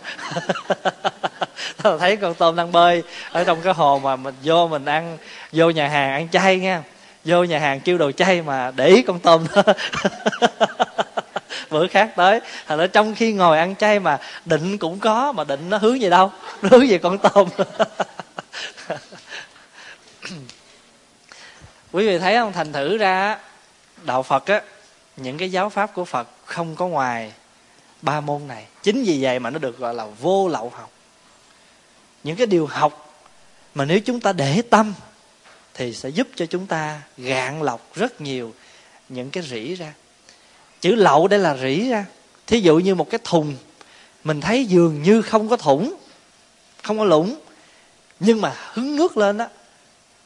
Thấy 1.98 2.16
con 2.16 2.34
tôm 2.34 2.56
đang 2.56 2.72
bơi 2.72 3.02
ở 3.32 3.44
trong 3.44 3.60
cái 3.62 3.72
hồ 3.72 3.98
mà 3.98 4.16
mình 4.16 4.34
vô 4.42 4.68
mình 4.68 4.84
ăn, 4.84 5.18
vô 5.52 5.70
nhà 5.70 5.88
hàng 5.88 6.12
ăn 6.12 6.28
chay 6.28 6.56
nha. 6.56 6.82
Vô 7.24 7.44
nhà 7.44 7.58
hàng 7.58 7.80
kêu 7.80 7.98
đồ 7.98 8.12
chay 8.12 8.42
mà 8.42 8.72
để 8.76 8.86
ý 8.86 9.02
con 9.02 9.18
tôm 9.18 9.46
đó. 9.54 9.62
Bữa 11.70 11.86
khác 11.86 12.10
tới, 12.16 12.40
thành 12.66 12.78
ở 12.78 12.86
trong 12.86 13.14
khi 13.14 13.32
ngồi 13.32 13.58
ăn 13.58 13.76
chay 13.76 14.00
mà 14.00 14.18
định 14.44 14.78
cũng 14.78 14.98
có, 14.98 15.32
mà 15.32 15.44
định 15.44 15.70
nó 15.70 15.78
hướng 15.78 15.98
về 16.00 16.10
đâu? 16.10 16.32
Nó 16.62 16.68
hướng 16.72 16.88
về 16.88 16.98
con 16.98 17.18
tôm 17.18 17.48
quý 21.92 22.06
vị 22.06 22.18
thấy 22.18 22.34
không? 22.34 22.52
Thành 22.52 22.72
thử 22.72 22.96
ra, 22.96 23.38
đạo 24.02 24.22
phật 24.22 24.46
á, 24.46 24.62
những 25.16 25.38
cái 25.38 25.50
giáo 25.50 25.70
pháp 25.70 25.94
của 25.94 26.04
phật 26.04 26.28
không 26.44 26.76
có 26.76 26.86
ngoài 26.86 27.32
ba 28.02 28.20
môn 28.20 28.48
này. 28.48 28.66
Chính 28.82 29.04
vì 29.04 29.22
vậy 29.22 29.38
mà 29.38 29.50
nó 29.50 29.58
được 29.58 29.78
gọi 29.78 29.94
là 29.94 30.06
vô 30.20 30.48
lậu 30.48 30.72
học. 30.74 30.90
Những 32.24 32.36
cái 32.36 32.46
điều 32.46 32.66
học 32.66 33.14
mà 33.74 33.84
nếu 33.84 34.00
chúng 34.00 34.20
ta 34.20 34.32
để 34.32 34.62
tâm 34.70 34.94
thì 35.74 35.94
sẽ 35.94 36.08
giúp 36.08 36.28
cho 36.34 36.46
chúng 36.46 36.66
ta 36.66 37.00
gạn 37.16 37.62
lọc 37.62 37.94
rất 37.94 38.20
nhiều 38.20 38.54
những 39.08 39.30
cái 39.30 39.42
rỉ 39.42 39.74
ra. 39.74 39.92
Chữ 40.80 40.94
lậu 40.94 41.28
đây 41.28 41.38
là 41.38 41.56
rỉ 41.56 41.88
ra. 41.88 42.04
Thí 42.46 42.60
dụ 42.60 42.78
như 42.78 42.94
một 42.94 43.10
cái 43.10 43.20
thùng, 43.24 43.56
mình 44.24 44.40
thấy 44.40 44.64
dường 44.64 45.02
như 45.02 45.22
không 45.22 45.48
có 45.48 45.56
thủng, 45.56 45.94
không 46.82 46.98
có 46.98 47.04
lũng 47.04 47.36
nhưng 48.20 48.40
mà 48.40 48.54
hứng 48.72 48.96
nước 48.96 49.16
lên 49.16 49.38
á 49.38 49.48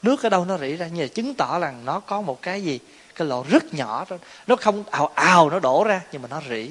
nước 0.05 0.23
ở 0.23 0.29
đâu 0.29 0.45
nó 0.45 0.59
rỉ 0.59 0.77
ra. 0.77 0.87
Như 0.87 1.03
là 1.03 1.09
chứng 1.09 1.35
tỏ 1.35 1.59
là 1.61 1.75
nó 1.85 2.01
có 2.01 2.21
một 2.21 2.43
cái 2.43 2.62
gì? 2.62 2.81
Cái 3.14 3.29
lỗ 3.29 3.45
rất 3.49 3.75
nhỏ 3.75 4.05
đó. 4.11 4.17
Nó 4.47 4.57
không, 4.57 4.85
ào 4.90 5.07
ào 5.14 5.51
nó 5.51 5.61
đổ 5.61 5.85
ra, 5.85 6.01
nhưng 6.12 6.23
mà 6.23 6.29
nó 6.29 6.43
rỉ. 6.51 6.71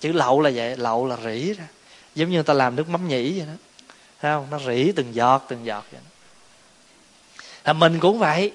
Chữ 0.00 0.12
lậu 0.12 0.40
là 0.40 0.50
vậy, 0.54 0.76
lậu 0.76 1.06
là 1.06 1.16
rỉ 1.24 1.52
ra. 1.52 1.64
Giống 2.14 2.28
như 2.28 2.34
người 2.34 2.44
ta 2.44 2.54
làm 2.54 2.76
nước 2.76 2.88
mắm 2.88 3.08
nhĩ 3.08 3.38
vậy 3.38 3.46
đó. 3.46 3.52
Thấy 4.20 4.32
không? 4.32 4.46
Nó 4.50 4.58
rỉ 4.58 4.92
từng 4.92 5.14
giọt 5.14 5.44
từng 5.48 5.66
giọt 5.66 5.84
vậy 5.92 6.00
đó. 6.04 6.10
là 7.64 7.72
mình 7.72 8.00
cũng 8.00 8.18
vậy. 8.18 8.52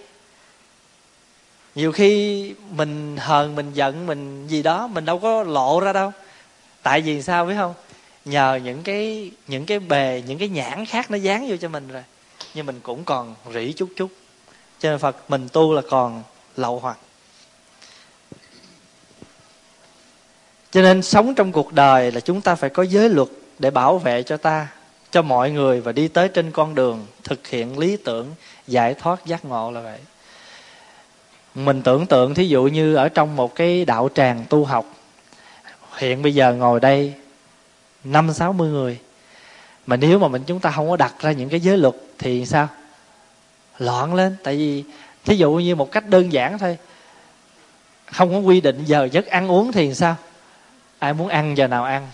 Nhiều 1.76 1.92
khi 1.92 2.54
mình 2.72 3.18
hờn, 3.18 3.56
mình 3.56 3.74
giận, 3.74 4.08
mình 4.08 4.48
gì 4.48 4.64
đó, 4.64 4.88
mình 4.88 5.06
đâu 5.06 5.20
có 5.20 5.44
lộ 5.44 5.80
ra 5.80 5.94
đâu. 5.94 6.12
Tại 6.84 7.02
vì 7.02 7.22
sao 7.22 7.46
biết 7.46 7.56
không? 7.58 7.74
Nhờ 8.26 8.60
những 8.64 8.84
cái 8.84 9.32
những 9.48 9.66
cái 9.66 9.80
bề, 9.80 10.24
những 10.28 10.40
cái 10.40 10.50
nhãn 10.50 10.86
khác 10.86 11.12
nó 11.12 11.18
dán 11.18 11.50
vô 11.50 11.56
cho 11.58 11.68
mình 11.70 11.88
rồi 11.88 12.04
nhưng 12.54 12.66
mình 12.66 12.80
cũng 12.84 13.04
còn 13.04 13.36
rỉ 13.54 13.74
chút 13.74 13.90
chút. 13.96 14.12
Cho 14.80 14.90
nên 14.90 15.00
phật, 15.00 15.16
mình 15.28 15.48
tu 15.54 15.74
là 15.74 15.82
còn 15.90 16.24
lậu 16.58 16.80
hoặc. 16.80 16.98
Cho 20.72 20.82
nên 20.82 21.02
sống 21.02 21.36
trong 21.36 21.52
cuộc 21.52 21.74
đời 21.74 22.12
là 22.12 22.20
chúng 22.20 22.42
ta 22.42 22.56
phải 22.56 22.70
có 22.70 22.84
giới 22.84 23.10
luật 23.10 23.28
để 23.60 23.72
bảo 23.72 23.98
vệ 23.98 24.24
cho 24.24 24.38
ta, 24.38 24.68
cho 25.12 25.22
mọi 25.22 25.52
người 25.52 25.82
và 25.82 25.92
đi 25.92 26.08
tới 26.08 26.28
trên 26.28 26.52
con 26.52 26.76
đường 26.76 27.06
thực 27.24 27.48
hiện 27.48 27.80
lý 27.80 27.98
tưởng, 27.98 28.36
giải 28.68 28.94
thoát 28.94 29.26
giác 29.26 29.46
ngộ 29.46 29.72
là 29.72 29.82
vậy. 29.82 30.00
Mình 31.56 31.82
tưởng 31.82 32.06
tượng 32.06 32.34
thí 32.34 32.48
dụ 32.48 32.64
như 32.64 32.96
ở 32.96 33.10
trong 33.10 33.36
một 33.36 33.56
cái 33.56 33.86
đạo 33.86 34.10
tràng 34.16 34.46
tu 34.50 34.66
học, 34.66 34.86
hiện 35.98 36.22
bây 36.22 36.34
giờ 36.34 36.54
ngồi 36.54 36.80
đây 36.80 37.14
năm 38.04 38.34
sáu 38.34 38.54
mươi 38.54 38.70
người 38.70 39.00
mà 39.88 39.96
nếu 39.96 40.20
mà 40.20 40.28
mình 40.28 40.44
chúng 40.48 40.60
ta 40.60 40.72
không 40.72 40.90
có 40.90 40.98
đặt 40.98 41.14
ra 41.20 41.32
những 41.32 41.50
cái 41.50 41.60
giới 41.60 41.78
luật 41.78 41.96
thì 42.20 42.46
sao? 42.46 42.68
Loạn 43.78 44.16
lên. 44.16 44.36
Tại 44.44 44.58
vì 44.58 44.84
thí 45.26 45.36
dụ 45.36 45.52
như 45.54 45.76
một 45.76 45.92
cách 45.92 46.08
đơn 46.08 46.34
giản 46.34 46.58
thôi. 46.58 46.78
Không 48.12 48.32
có 48.32 48.38
quy 48.38 48.62
định 48.62 48.84
giờ 48.86 49.08
giấc 49.12 49.26
ăn 49.26 49.52
uống 49.52 49.72
thì 49.72 49.96
sao? 49.96 50.16
Ai 51.00 51.14
muốn 51.14 51.28
ăn 51.28 51.58
giờ 51.58 51.68
nào 51.68 51.84
ăn? 51.84 52.08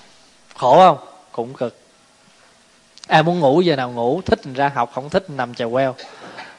Khổ 0.56 0.76
không? 0.76 0.98
Cũng 1.32 1.54
cực. 1.54 1.80
Ai 3.08 3.24
muốn 3.24 3.40
ngủ 3.40 3.62
giờ 3.62 3.76
nào 3.76 3.92
ngủ? 3.92 4.22
Thích 4.26 4.46
mình 4.46 4.54
ra 4.54 4.72
học, 4.76 4.92
không 4.94 5.10
thích 5.10 5.30
nằm 5.30 5.56
chèo 5.56 5.72
queo. 5.72 5.96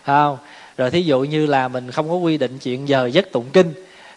Không? 0.07 0.39
Rồi 0.77 0.91
thí 0.91 1.03
dụ 1.03 1.21
như 1.21 1.47
là 1.47 1.69
mình 1.69 1.91
không 1.91 2.09
có 2.09 2.15
quy 2.15 2.39
định 2.39 2.59
chuyện 2.59 2.89
giờ 2.89 3.07
giấc 3.07 3.33
tụng 3.33 3.51
kinh, 3.53 3.73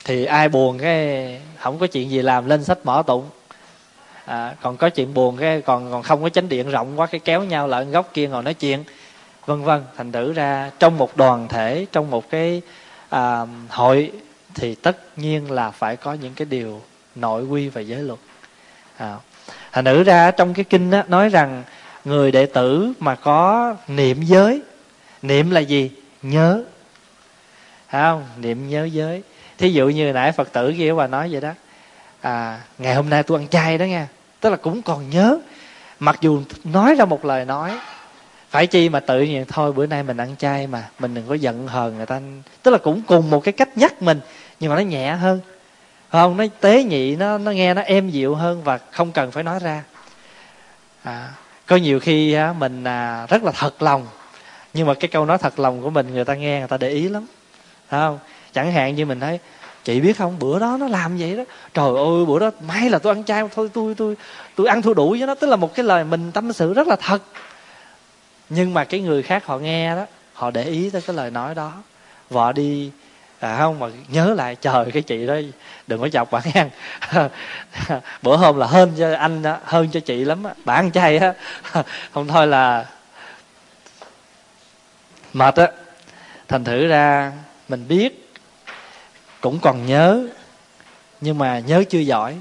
thì 0.06 0.26
ai 0.26 0.50
buồn 0.50 0.78
cái 0.80 1.42
không 1.60 1.80
có 1.80 1.88
chuyện 1.88 2.12
gì 2.12 2.22
làm, 2.22 2.46
lên 2.46 2.64
sách 2.64 2.78
mở 2.84 3.04
tụng 3.08 3.30
à, 4.26 4.56
còn 4.62 4.78
có 4.78 4.90
chuyện 4.90 5.14
buồn 5.14 5.38
cái 5.38 5.62
còn 5.62 5.92
còn 5.92 6.04
không 6.04 6.24
có 6.24 6.30
chánh 6.30 6.50
điện 6.50 6.70
rộng 6.70 7.00
quá 7.00 7.08
cái 7.08 7.20
kéo 7.20 7.44
nhau 7.44 7.68
lại 7.68 7.86
góc 7.86 8.10
kia 8.14 8.28
ngồi 8.28 8.44
nói 8.44 8.54
chuyện. 8.54 8.84
Vân 9.46 9.64
vân 9.64 9.84
thành 9.98 10.12
thử 10.12 10.34
ra 10.34 10.72
trong 10.80 10.98
một 10.98 11.18
đoàn 11.18 11.48
thể 11.48 11.86
trong 11.92 12.12
một 12.12 12.30
cái 12.30 12.62
à, 13.10 13.46
hội 13.70 14.12
thì 14.56 14.76
tất 14.76 14.98
nhiên 15.18 15.52
là 15.52 15.72
phải 15.72 15.96
có 15.96 16.14
những 16.14 16.34
cái 16.34 16.46
điều 16.50 16.82
nội 17.16 17.44
quy 17.44 17.70
và 17.70 17.82
giới 17.82 18.00
luật. 18.00 18.20
À, 18.98 19.16
thành 19.72 19.86
thử 19.86 20.04
ra 20.04 20.32
trong 20.32 20.54
cái 20.54 20.66
kinh 20.66 20.90
đó, 20.90 21.04
nói 21.08 21.30
rằng 21.30 21.64
người 22.06 22.32
đệ 22.32 22.46
tử 22.46 22.94
mà 23.00 23.16
có 23.16 23.76
niệm 23.88 24.22
giới 24.22 24.62
niệm 25.24 25.52
là 25.52 25.60
gì? 25.60 25.92
Nhớ. 26.22 26.64
Thấy 27.90 28.02
không? 28.02 28.26
Niệm 28.38 28.70
nhớ 28.70 28.86
giới. 28.86 29.24
Thí 29.58 29.74
dụ 29.74 29.90
như 29.90 30.14
nãy 30.14 30.32
phật 30.32 30.54
tử 30.54 30.74
kia 30.78 30.94
bà 30.94 31.08
nói 31.08 31.30
vậy 31.32 31.42
đó 31.42 31.52
à 32.24 32.60
ngày 32.78 32.96
hôm 32.96 33.10
nay 33.10 33.24
tôi 33.24 33.40
ăn 33.40 33.48
chay 33.48 33.78
đó 33.78 33.86
nha. 33.86 34.08
Tức 34.40 34.50
là 34.50 34.56
cũng 34.56 34.82
còn 34.82 35.10
nhớ. 35.10 35.40
Mặc 36.00 36.18
dù 36.22 36.42
nói 36.64 36.96
ra 36.96 37.06
một 37.06 37.26
lời 37.26 37.46
nói 37.46 37.72
phải 38.50 38.68
chi 38.68 38.90
mà 38.90 39.00
tự 39.00 39.22
nhiên 39.22 39.46
thôi 39.48 39.74
bữa 39.74 39.86
nay 39.86 40.04
mình 40.04 40.18
ăn 40.18 40.36
chay 40.38 40.68
mà 40.68 40.90
mình 41.00 41.14
đừng 41.14 41.28
có 41.28 41.34
giận 41.34 41.68
hờn 41.68 41.98
người 41.98 42.06
ta. 42.06 42.22
Tức 42.64 42.72
là 42.72 42.78
cũng 42.78 43.02
cùng 43.08 43.30
một 43.30 43.44
cái 43.44 43.52
cách 43.52 43.78
nhắc 43.78 44.02
mình 44.02 44.20
nhưng 44.60 44.70
mà 44.70 44.76
nó 44.76 44.82
nhẹ 44.82 45.12
hơn. 45.12 45.40
Không? 46.12 46.38
Nó 46.38 46.46
tế 46.60 46.84
nhị 46.84 47.16
nó 47.16 47.38
nó 47.38 47.52
nghe 47.52 47.74
nó 47.74 47.82
êm 47.82 48.10
dịu 48.10 48.36
hơn 48.36 48.64
và 48.64 48.80
không 48.92 49.12
cần 49.12 49.32
phải 49.32 49.44
nói 49.44 49.60
ra. 49.60 49.84
À, 51.04 51.30
có 51.66 51.76
nhiều 51.76 52.00
khi 52.00 52.38
mình 52.58 52.84
à, 52.84 53.26
rất 53.30 53.44
là 53.44 53.52
thật 53.52 53.82
lòng 53.82 54.08
nhưng 54.74 54.88
mà 54.88 54.94
cái 54.94 55.08
câu 55.08 55.26
nói 55.26 55.38
thật 55.38 55.60
lòng 55.60 55.82
của 55.82 55.90
mình 55.90 56.14
người 56.14 56.26
ta 56.26 56.36
nghe 56.36 56.60
người 56.60 56.68
ta 56.68 56.78
để 56.78 56.90
ý 56.90 57.10
lắm. 57.10 57.26
Phải 57.90 58.00
không? 58.00 58.20
Chẳng 58.54 58.72
hạn 58.72 58.96
như 58.96 59.06
mình 59.06 59.20
thấy 59.20 59.40
chị 59.84 60.02
biết 60.02 60.18
không? 60.18 60.40
Bữa 60.40 60.60
đó 60.60 60.78
nó 60.80 60.88
làm 60.88 61.18
vậy 61.18 61.36
đó. 61.38 61.44
Trời 61.74 61.96
ơi 61.98 62.26
bữa 62.26 62.40
đó 62.40 62.52
may 62.68 62.90
là 62.90 63.00
tôi 63.00 63.14
ăn 63.14 63.24
chay 63.24 63.44
thôi 63.56 63.70
tôi 63.74 63.96
tôi 63.96 64.16
tôi 64.56 64.68
ăn 64.68 64.82
thua 64.82 64.94
đủ 64.94 65.10
với 65.10 65.28
nó. 65.28 65.36
Tức 65.36 65.48
là 65.48 65.56
một 65.56 65.76
cái 65.76 65.86
lời 65.86 66.04
mình 66.04 66.32
tâm 66.32 66.54
sự 66.54 66.74
rất 66.74 66.88
là 66.88 66.96
thật. 66.96 67.24
Nhưng 68.50 68.74
mà 68.74 68.84
cái 68.84 69.00
người 69.00 69.24
khác 69.24 69.46
họ 69.46 69.58
nghe 69.58 69.96
đó 69.96 70.06
họ 70.34 70.52
để 70.52 70.64
ý 70.64 70.90
tới 70.90 71.02
cái 71.02 71.16
lời 71.16 71.32
nói 71.32 71.56
đó. 71.56 71.72
Vợ 72.30 72.54
đi 72.54 72.92
à 73.40 73.58
không 73.58 73.80
mà 73.80 73.88
nhớ 74.08 74.34
lại 74.34 74.56
trời 74.56 74.92
cái 74.94 75.02
chị 75.02 75.28
đó 75.28 75.36
đừng 75.88 76.02
có 76.02 76.10
chọc 76.10 76.32
bạn 76.32 76.44
ăn 76.54 76.70
bữa 78.22 78.36
hôm 78.36 78.58
là 78.58 78.66
hơn 78.66 78.92
cho 78.98 79.16
anh 79.16 79.42
đó, 79.42 79.58
hơn 79.64 79.88
cho 79.92 80.00
chị 80.00 80.26
lắm 80.26 80.44
bạn 80.66 80.76
ăn 80.76 80.92
chay 80.92 81.18
á. 81.18 81.34
Không 82.14 82.28
thôi 82.28 82.48
là 82.48 82.86
mệt 85.34 85.56
á. 85.56 85.68
Thành 86.48 86.64
thử 86.64 86.88
ra 86.88 87.32
mình 87.70 87.86
biết 87.88 88.23
cũng 89.44 89.60
còn 89.60 89.86
nhớ, 89.86 90.28
nhưng 91.22 91.38
mà 91.38 91.60
nhớ 91.60 91.84
chưa 91.90 92.00
giỏi. 92.00 92.36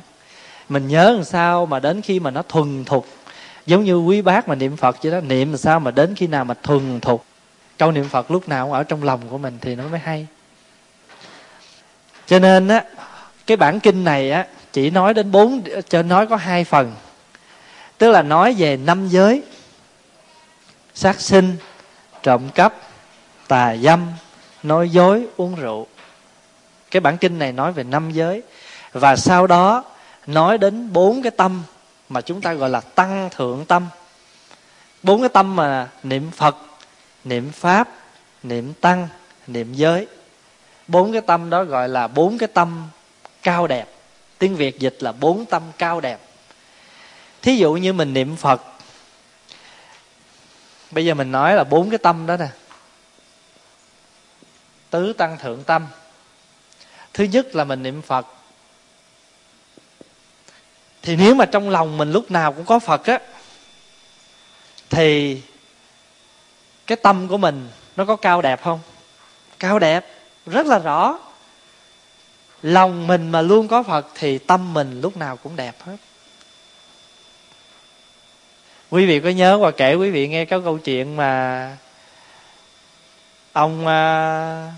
Mình 0.69 0.89
nhớ 0.89 1.11
làm 1.11 1.25
sao 1.25 1.67
mà 1.67 1.81
đến 1.81 2.03
khi 2.03 2.21
mà 2.21 2.31
nó 2.31 2.43
thuần 2.43 2.85
thục, 2.85 3.07
giống 3.67 3.85
như 3.85 3.97
quý 3.97 4.23
bác 4.23 4.49
mà 4.49 4.55
niệm 4.55 4.77
phật 4.77 5.03
vậy 5.03 5.13
đó, 5.13 5.21
niệm 5.21 5.51
làm 5.51 5.59
sao 5.59 5.81
mà 5.81 5.91
đến 5.91 6.15
khi 6.15 6.27
nào 6.27 6.45
mà 6.45 6.55
thuần 6.63 7.01
thục. 7.01 7.25
Câu 7.79 7.93
niệm 7.93 8.09
phật 8.09 8.31
lúc 8.31 8.49
nào 8.49 8.67
cũng 8.67 8.73
ở 8.73 8.83
trong 8.83 9.03
lòng 9.05 9.21
của 9.31 9.39
mình 9.39 9.59
thì 9.61 9.75
nó 9.75 9.89
mới 9.89 10.01
hay. 10.01 10.27
Cho 12.27 12.39
nên 12.39 12.69
á, 12.69 12.85
cái 13.47 13.57
bản 13.57 13.81
kinh 13.81 14.05
này 14.05 14.31
á, 14.31 14.47
chỉ 14.73 14.91
nói 14.91 15.15
đến 15.15 15.31
bốn, 15.31 15.63
cho 15.89 16.03
nói 16.03 16.27
có 16.27 16.37
hai 16.37 16.65
phần. 16.65 16.95
Tức 17.99 18.11
là 18.11 18.23
nói 18.23 18.55
về 18.59 18.77
năm 18.77 19.09
giới, 19.09 19.43
sát 20.95 21.21
sinh, 21.21 21.57
trộm 22.23 22.49
cắp, 22.55 22.75
tà 23.49 23.77
dâm, 23.77 24.07
nói 24.63 24.89
dối, 24.89 25.27
uống 25.37 25.55
rượu 25.55 25.87
cái 26.93 27.01
bản 27.01 27.19
kinh 27.19 27.39
này 27.39 27.53
nói 27.53 27.73
về 27.73 27.85
năm 27.85 28.11
giới. 28.11 28.43
Và 28.93 29.17
sau 29.17 29.47
đó, 29.47 29.85
nói 30.27 30.59
đến 30.59 30.93
bốn 30.93 31.23
cái 31.23 31.31
tâm 31.31 31.63
mà 32.09 32.21
chúng 32.21 32.41
ta 32.41 32.53
gọi 32.53 32.71
là 32.71 32.81
tăng 32.81 33.31
thượng 33.31 33.65
tâm. 33.65 33.87
Bốn 35.03 35.21
cái 35.21 35.29
tâm 35.29 35.57
mà 35.57 35.89
niệm 36.03 36.31
phật, 36.31 36.57
niệm 37.25 37.53
pháp, 37.53 37.89
niệm 38.43 38.73
tăng, 38.81 39.09
niệm 39.47 39.75
giới. 39.75 40.07
Bốn 40.89 41.13
cái 41.13 41.21
tâm 41.21 41.51
đó 41.51 41.65
gọi 41.65 41.89
là 41.89 42.09
bốn 42.09 42.39
cái 42.39 42.49
tâm 42.55 42.89
cao 43.43 43.67
đẹp. 43.67 43.89
Tiếng 44.39 44.57
việt 44.57 44.79
dịch 44.79 44.97
là 45.01 45.13
bốn 45.13 45.45
tâm 45.45 45.63
cao 45.79 46.01
đẹp. 46.01 46.21
Thí 47.43 47.57
dụ 47.57 47.73
như 47.73 47.93
mình 47.93 48.15
niệm 48.15 48.37
phật, 48.37 48.63
bây 50.91 51.05
giờ 51.05 51.15
mình 51.15 51.33
nói 51.33 51.55
là 51.55 51.65
bốn 51.65 51.91
cái 51.91 51.99
tâm 51.99 52.27
đó 52.27 52.37
nè. 52.37 52.49
Tứ 54.91 55.13
tăng 55.13 55.39
thượng 55.39 55.65
tâm 55.65 55.87
thứ 57.15 57.25
nhất 57.25 57.55
là 57.55 57.65
mình 57.65 57.83
niệm 57.83 58.03
phật. 58.03 58.27
Thì 61.03 61.17
nếu 61.17 61.35
mà 61.35 61.45
trong 61.45 61.71
lòng 61.71 61.99
mình 61.99 62.13
lúc 62.13 62.31
nào 62.31 62.53
cũng 62.53 62.65
có 62.65 62.79
phật 62.79 63.07
á, 63.07 63.19
thì 64.91 65.43
cái 66.87 66.97
tâm 66.97 67.29
của 67.29 67.39
mình 67.39 67.69
nó 67.97 68.05
có 68.05 68.17
cao 68.17 68.43
đẹp 68.43 68.63
không? 68.65 68.81
Cao 69.59 69.79
đẹp, 69.79 70.07
rất 70.47 70.67
là 70.67 70.79
rõ. 70.79 71.19
Lòng 72.63 73.07
mình 73.07 73.31
mà 73.31 73.43
luôn 73.43 73.69
có 73.69 73.83
phật 73.83 74.07
thì 74.15 74.39
tâm 74.39 74.75
mình 74.75 75.01
lúc 75.01 75.17
nào 75.17 75.37
cũng 75.37 75.57
đẹp 75.57 75.75
hết. 75.83 75.97
Quý 78.91 79.07
vị 79.07 79.21
có 79.21 79.29
nhớ 79.29 79.59
và 79.59 79.71
kể 79.71 79.95
quý 79.95 80.11
vị 80.11 80.29
nghe 80.29 80.45
cái 80.45 80.61
câu 80.65 80.79
chuyện 80.79 81.17
mà 81.17 81.77
ông 83.53 83.87
à, 83.87 84.73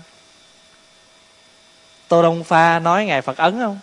tô 2.07 2.21
đông 2.21 2.43
pha 2.43 2.79
nói 2.79 3.05
ngài 3.05 3.21
phật 3.21 3.37
ấn 3.37 3.59
không? 3.59 3.79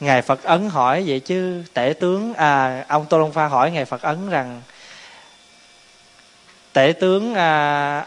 Ngài 0.00 0.22
phật 0.22 0.42
ấn 0.42 0.70
hỏi 0.70 1.04
vậy 1.06 1.20
chứ 1.20 1.62
tể 1.74 1.94
tướng 2.00 2.34
à 2.34 2.84
ông 2.88 3.06
tô 3.06 3.18
đông 3.18 3.32
pha 3.32 3.46
hỏi 3.46 3.70
ngài 3.70 3.84
phật 3.84 4.02
ấn 4.02 4.30
rằng 4.30 4.62
tể 6.72 6.92
tướng 7.00 7.34
à, 7.34 8.06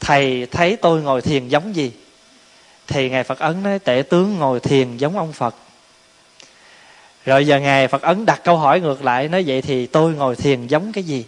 thầy 0.00 0.46
thấy 0.50 0.76
tôi 0.76 1.02
ngồi 1.02 1.22
thiền 1.22 1.48
giống 1.48 1.76
gì? 1.76 1.92
Thì 2.86 3.10
ngài 3.10 3.24
phật 3.24 3.38
ấn 3.38 3.62
nói 3.62 3.78
tể 3.78 4.02
tướng 4.10 4.38
ngồi 4.38 4.60
thiền 4.60 4.96
giống 4.96 5.18
ông 5.18 5.32
phật. 5.32 5.54
Rồi 7.24 7.46
giờ 7.46 7.60
ngài 7.60 7.88
phật 7.88 8.02
ấn 8.02 8.26
đặt 8.26 8.40
câu 8.44 8.56
hỏi 8.56 8.80
ngược 8.80 9.04
lại 9.04 9.28
nói 9.28 9.44
vậy 9.46 9.62
thì 9.62 9.86
tôi 9.86 10.14
ngồi 10.14 10.36
thiền 10.36 10.66
giống 10.66 10.92
cái 10.92 11.04
gì? 11.04 11.26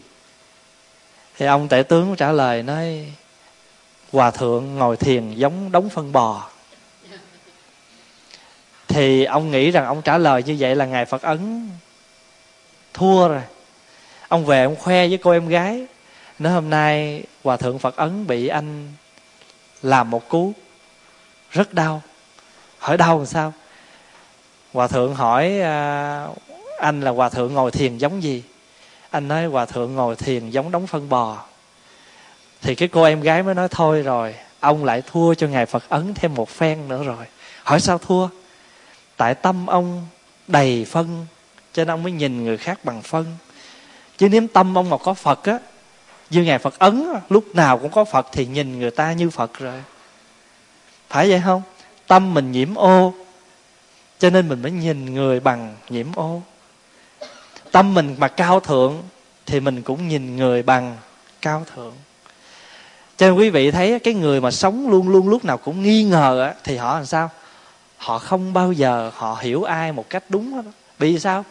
Thì 1.38 1.46
ông 1.46 1.68
tể 1.68 1.82
tướng 1.82 2.16
trả 2.16 2.32
lời 2.32 2.62
nói 2.62 3.06
hòa 4.12 4.30
thượng 4.30 4.74
ngồi 4.74 4.96
thiền 4.96 5.30
giống 5.34 5.72
đống 5.72 5.88
phân 5.88 6.12
bò 6.12 6.48
thì 8.94 9.24
ông 9.24 9.50
nghĩ 9.50 9.70
rằng 9.70 9.86
ông 9.86 10.02
trả 10.02 10.18
lời 10.18 10.42
như 10.42 10.56
vậy 10.58 10.76
là 10.76 10.86
ngài 10.86 11.04
phật 11.04 11.22
ấn. 11.22 11.70
Thua 12.92 13.28
rồi. 13.28 13.42
Ông 14.28 14.44
về 14.44 14.64
ông 14.64 14.76
khoe 14.76 15.08
với 15.08 15.18
cô 15.18 15.30
em 15.30 15.48
gái 15.48 15.86
nói 16.38 16.52
hôm 16.52 16.70
nay 16.70 17.22
hòa 17.44 17.56
thượng 17.56 17.78
phật 17.78 17.96
ấn 17.96 18.26
bị 18.26 18.48
anh 18.48 18.92
làm 19.82 20.10
một 20.10 20.28
cú 20.28 20.52
rất 21.50 21.74
đau. 21.74 22.02
Hỏi 22.78 22.96
đau 22.96 23.18
làm 23.18 23.26
sao? 23.26 23.52
Hòa 24.72 24.88
thượng 24.88 25.14
hỏi 25.14 25.60
à, 25.60 26.26
anh 26.78 27.00
là 27.00 27.10
hòa 27.10 27.28
thượng 27.28 27.54
ngồi 27.54 27.70
thiền 27.70 27.98
giống 27.98 28.22
gì? 28.22 28.42
Anh 29.10 29.28
nói 29.28 29.46
hòa 29.46 29.66
thượng 29.66 29.94
ngồi 29.94 30.16
thiền 30.16 30.50
giống 30.50 30.70
đống 30.70 30.86
phân 30.86 31.08
bò. 31.08 31.44
Thì 32.62 32.74
cái 32.74 32.88
cô 32.88 33.02
em 33.02 33.20
gái 33.20 33.42
mới 33.42 33.54
nói 33.54 33.68
thôi 33.70 34.02
rồi 34.02 34.34
ông 34.60 34.84
lại 34.84 35.02
thua 35.12 35.34
cho 35.34 35.46
ngài 35.46 35.66
phật 35.66 35.88
ấn 35.88 36.14
thêm 36.14 36.34
một 36.34 36.48
phen 36.48 36.88
nữa 36.88 37.04
rồi. 37.04 37.26
Hỏi 37.62 37.80
sao 37.80 37.98
thua? 37.98 38.28
Tại 39.16 39.34
tâm 39.34 39.66
ông 39.66 40.06
đầy 40.46 40.84
phân, 40.84 41.26
cho 41.72 41.84
nên 41.84 41.88
ông 41.88 42.02
mới 42.02 42.12
nhìn 42.12 42.44
người 42.44 42.56
khác 42.56 42.84
bằng 42.84 43.02
phân. 43.02 43.26
Chứ 44.18 44.28
nếu 44.28 44.42
tâm 44.52 44.78
ông 44.78 44.90
mà 44.90 44.96
có 44.96 45.14
phật 45.14 45.44
á, 45.44 45.58
như 46.30 46.42
ngài 46.42 46.58
phật 46.58 46.78
ấn 46.78 47.06
lúc 47.28 47.54
nào 47.54 47.78
cũng 47.78 47.90
có 47.90 48.04
phật 48.04 48.26
thì 48.32 48.46
nhìn 48.46 48.78
người 48.78 48.90
ta 48.90 49.12
như 49.12 49.30
phật 49.30 49.58
rồi. 49.58 49.82
Phải 51.08 51.30
vậy 51.30 51.42
không? 51.44 51.62
Tâm 52.06 52.34
mình 52.34 52.52
nhiễm 52.52 52.74
ô, 52.74 53.14
cho 54.18 54.30
nên 54.30 54.48
mình 54.48 54.62
mới 54.62 54.70
nhìn 54.70 55.14
người 55.14 55.40
bằng 55.40 55.76
nhiễm 55.88 56.06
ô. 56.14 56.42
Tâm 57.72 57.94
mình 57.94 58.16
mà 58.18 58.28
cao 58.28 58.60
thượng 58.60 59.02
thì 59.46 59.60
mình 59.60 59.82
cũng 59.82 60.08
nhìn 60.08 60.36
người 60.36 60.62
bằng 60.62 60.96
cao 61.42 61.64
thượng. 61.74 61.94
Cho 63.16 63.26
nên 63.26 63.38
quý 63.38 63.50
vị 63.50 63.70
thấy 63.70 63.98
cái 63.98 64.14
người 64.14 64.40
mà 64.40 64.50
sống 64.50 64.90
luôn 64.90 65.08
luôn 65.08 65.28
lúc 65.28 65.44
nào 65.44 65.58
cũng 65.58 65.82
nghi 65.82 66.02
ngờ 66.04 66.52
thì 66.64 66.76
họ 66.76 66.94
làm 66.94 67.06
sao? 67.06 67.30
Họ 68.04 68.18
không 68.18 68.52
bao 68.52 68.72
giờ 68.72 69.10
họ 69.14 69.38
hiểu 69.40 69.62
ai 69.62 69.92
một 69.92 70.10
cách 70.10 70.24
đúng 70.28 70.52
hết 70.52 70.62
vì 70.98 71.18
sao? 71.18 71.44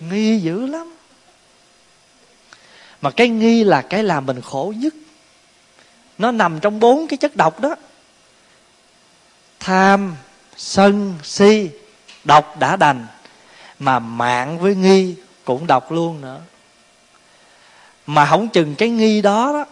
Nghi 0.00 0.38
dữ 0.38 0.66
lắm. 0.66 0.94
Mà 3.00 3.10
cái 3.10 3.28
nghi 3.28 3.64
là 3.64 3.82
cái 3.82 4.02
làm 4.02 4.26
mình 4.26 4.40
khổ 4.40 4.72
nhất. 4.76 4.94
Nó 6.18 6.30
nằm 6.30 6.60
trong 6.60 6.80
bốn 6.80 7.06
cái 7.06 7.16
chất 7.16 7.36
độc 7.36 7.60
đó. 7.60 7.74
Tham 9.60 10.16
sân 10.56 11.14
si 11.22 11.70
độc 12.24 12.58
đã 12.58 12.76
đành. 12.76 13.06
Mà 13.78 13.98
mạng 13.98 14.58
với 14.58 14.74
nghi 14.74 15.14
cũng 15.44 15.66
độc 15.66 15.92
luôn 15.92 16.20
nữa. 16.20 16.40
Mà 18.06 18.26
không 18.26 18.48
chừng 18.48 18.74
cái 18.74 18.88
nghi 18.88 19.22
đó, 19.22 19.52
đó 19.52 19.64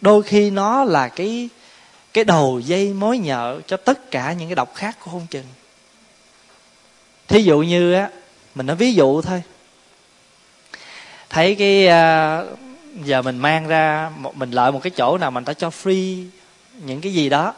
đôi 0.00 0.22
khi 0.22 0.50
nó 0.50 0.84
là 0.84 1.08
cái 1.08 1.48
cái 2.14 2.24
đầu 2.24 2.60
dây 2.64 2.92
mối 2.92 3.18
nhợ 3.18 3.60
cho 3.66 3.76
tất 3.76 4.10
cả 4.10 4.32
những 4.32 4.48
cái 4.48 4.54
độc 4.54 4.74
khác 4.74 4.96
của 5.04 5.10
hôn 5.10 5.26
chừng. 5.30 5.44
Thí 7.28 7.42
dụ 7.42 7.58
như 7.60 7.92
á, 7.94 8.10
mình 8.54 8.66
nói 8.66 8.76
ví 8.76 8.94
dụ 8.94 9.22
thôi. 9.22 9.42
Thấy 11.30 11.54
cái 11.54 11.86
à, 11.88 12.42
giờ 13.04 13.22
mình 13.22 13.38
mang 13.38 13.68
ra 13.68 14.10
một, 14.18 14.36
mình 14.36 14.50
lợi 14.50 14.72
một 14.72 14.82
cái 14.82 14.90
chỗ 14.90 15.18
nào 15.18 15.30
mình 15.30 15.44
ta 15.44 15.52
cho 15.52 15.68
free 15.68 16.26
những 16.84 17.00
cái 17.00 17.14
gì 17.14 17.28
đó, 17.28 17.54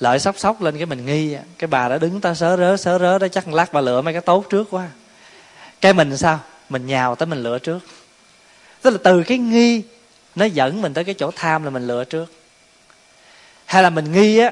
lợi 0.00 0.18
sóc 0.18 0.38
sóc 0.38 0.62
lên 0.62 0.76
cái 0.76 0.86
mình 0.86 1.06
nghi 1.06 1.36
cái 1.58 1.68
bà 1.68 1.88
đã 1.88 1.98
đứng 1.98 2.20
ta 2.20 2.34
sớ 2.34 2.56
rớ 2.56 2.76
sớ 2.76 2.98
rớ 2.98 3.18
đó, 3.18 3.28
chắc 3.28 3.48
lát 3.48 3.72
bà 3.72 3.80
lựa 3.80 4.02
mấy 4.02 4.14
cái 4.14 4.22
tốt 4.22 4.46
trước 4.50 4.70
quá. 4.70 4.88
Cái 5.80 5.92
mình 5.92 6.16
sao? 6.16 6.40
Mình 6.68 6.86
nhào 6.86 7.14
tới 7.14 7.26
mình 7.26 7.42
lựa 7.42 7.58
trước. 7.58 7.78
Tức 8.82 8.90
là 8.90 8.98
từ 9.04 9.22
cái 9.22 9.38
nghi 9.38 9.82
nó 10.34 10.44
dẫn 10.44 10.82
mình 10.82 10.94
tới 10.94 11.04
cái 11.04 11.14
chỗ 11.18 11.30
tham 11.36 11.64
là 11.64 11.70
mình 11.70 11.86
lựa 11.86 12.04
trước 12.04 12.37
hay 13.68 13.82
là 13.82 13.90
mình 13.90 14.12
nghi 14.12 14.38
á 14.38 14.50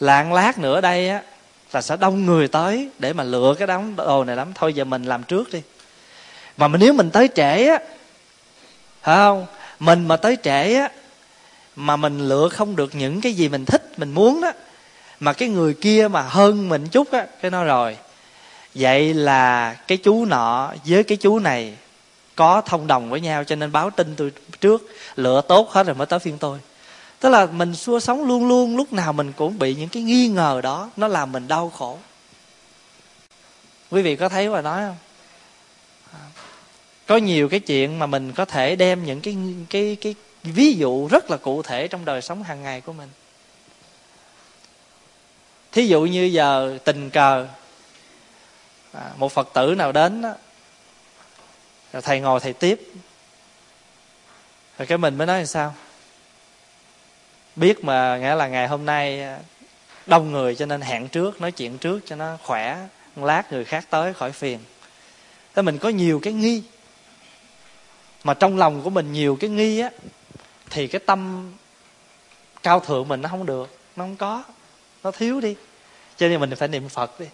lạng 0.00 0.32
lát 0.32 0.58
nữa 0.58 0.80
đây 0.80 1.08
á, 1.08 1.22
là 1.72 1.82
sẽ 1.82 1.96
đông 1.96 2.26
người 2.26 2.48
tới 2.48 2.88
để 2.98 3.12
mà 3.12 3.24
lựa 3.24 3.54
cái 3.58 3.66
đống 3.66 3.96
đồ 3.96 4.24
này 4.24 4.36
lắm. 4.36 4.52
Thôi 4.54 4.74
giờ 4.74 4.84
mình 4.84 5.02
làm 5.02 5.22
trước 5.22 5.52
đi. 5.52 5.62
Mà 6.56 6.68
nếu 6.68 6.92
mình 6.92 7.10
tới 7.10 7.28
trễ 7.34 7.66
á, 7.66 7.78
phải 9.02 9.16
không? 9.16 9.46
Mình 9.80 10.08
mà 10.08 10.16
tới 10.16 10.36
trễ 10.42 10.74
á, 10.74 10.88
mà 11.76 11.96
mình 11.96 12.28
lựa 12.28 12.48
không 12.48 12.76
được 12.76 12.94
những 12.94 13.20
cái 13.20 13.32
gì 13.32 13.48
mình 13.48 13.64
thích, 13.64 13.92
mình 13.96 14.12
muốn 14.12 14.40
đó 14.40 14.52
mà 15.20 15.32
cái 15.32 15.48
người 15.48 15.74
kia 15.74 16.08
mà 16.08 16.22
hơn 16.22 16.68
mình 16.68 16.88
chút 16.88 17.12
á, 17.12 17.26
cái 17.42 17.50
nó 17.50 17.64
rồi, 17.64 17.96
vậy 18.74 19.14
là 19.14 19.74
cái 19.86 19.98
chú 19.98 20.24
nọ 20.24 20.72
với 20.84 21.02
cái 21.02 21.18
chú 21.18 21.38
này 21.38 21.74
có 22.36 22.60
thông 22.66 22.86
đồng 22.86 23.10
với 23.10 23.20
nhau, 23.20 23.44
cho 23.44 23.56
nên 23.56 23.72
báo 23.72 23.90
tin 23.90 24.14
tôi 24.16 24.32
trước, 24.60 24.82
lựa 25.16 25.40
tốt 25.48 25.70
hết 25.70 25.86
rồi 25.86 25.94
mới 25.94 26.06
tới 26.06 26.18
phiên 26.18 26.38
tôi 26.38 26.58
tức 27.20 27.28
là 27.28 27.46
mình 27.46 27.74
xua 27.74 28.00
sống 28.00 28.24
luôn 28.24 28.48
luôn 28.48 28.76
lúc 28.76 28.92
nào 28.92 29.12
mình 29.12 29.32
cũng 29.32 29.58
bị 29.58 29.74
những 29.74 29.88
cái 29.88 30.02
nghi 30.02 30.28
ngờ 30.28 30.60
đó 30.62 30.90
nó 30.96 31.08
làm 31.08 31.32
mình 31.32 31.48
đau 31.48 31.70
khổ. 31.70 31.98
Quý 33.90 34.02
vị 34.02 34.16
có 34.16 34.28
thấy 34.28 34.48
và 34.48 34.62
nói 34.62 34.82
không? 34.82 34.96
À, 36.12 36.20
có 37.06 37.16
nhiều 37.16 37.48
cái 37.48 37.60
chuyện 37.60 37.98
mà 37.98 38.06
mình 38.06 38.32
có 38.32 38.44
thể 38.44 38.76
đem 38.76 39.04
những 39.04 39.20
cái 39.20 39.36
cái 39.70 39.96
cái 40.00 40.14
ví 40.42 40.72
dụ 40.72 41.08
rất 41.08 41.30
là 41.30 41.36
cụ 41.36 41.62
thể 41.62 41.88
trong 41.88 42.04
đời 42.04 42.22
sống 42.22 42.42
hàng 42.42 42.62
ngày 42.62 42.80
của 42.80 42.92
mình. 42.92 43.08
Thí 45.72 45.86
dụ 45.86 46.04
như 46.04 46.24
giờ 46.24 46.78
tình 46.84 47.10
cờ 47.10 47.46
à, 48.92 49.10
một 49.16 49.32
phật 49.32 49.48
tử 49.54 49.74
nào 49.74 49.92
đến 49.92 50.22
đó, 50.22 50.34
rồi 51.92 52.02
thầy 52.02 52.20
ngồi 52.20 52.40
thầy 52.40 52.52
tiếp. 52.52 52.92
Rồi 54.78 54.86
cái 54.86 54.98
mình 54.98 55.18
mới 55.18 55.26
nói 55.26 55.38
là 55.38 55.46
sao? 55.46 55.74
Biết 57.56 57.84
mà 57.84 58.18
nghĩa 58.18 58.34
là 58.34 58.48
ngày 58.48 58.68
hôm 58.68 58.84
nay 58.84 59.22
à, 59.22 59.38
đông 60.06 60.32
người 60.32 60.54
cho 60.54 60.66
nên 60.66 60.80
hẹn 60.80 61.08
trước, 61.08 61.40
nói 61.40 61.52
chuyện 61.52 61.78
trước 61.78 62.00
cho 62.06 62.16
nó 62.16 62.36
khỏe, 62.42 62.78
lát 63.16 63.52
người 63.52 63.64
khác 63.64 63.86
tới 63.90 64.14
khỏi 64.14 64.32
phiền. 64.32 64.58
Thế 65.54 65.62
mình 65.62 65.78
có 65.78 65.88
nhiều 65.88 66.20
cái 66.22 66.32
nghi. 66.32 66.62
Mà 68.24 68.34
trong 68.34 68.58
lòng 68.58 68.82
của 68.82 68.90
mình 68.90 69.12
nhiều 69.12 69.36
cái 69.40 69.50
nghi 69.50 69.80
á, 69.80 69.90
thì 70.70 70.86
cái 70.86 71.00
tâm 71.06 71.52
cao 72.62 72.80
thượng 72.80 73.08
mình 73.08 73.22
nó 73.22 73.28
không 73.28 73.46
được, 73.46 73.78
nó 73.96 74.04
không 74.04 74.16
có, 74.16 74.44
nó 75.02 75.10
thiếu 75.10 75.40
đi. 75.40 75.54
Cho 76.16 76.28
nên 76.28 76.40
mình 76.40 76.54
phải 76.56 76.68
niệm 76.68 76.88
phật 76.88 77.20
đi. 77.20 77.26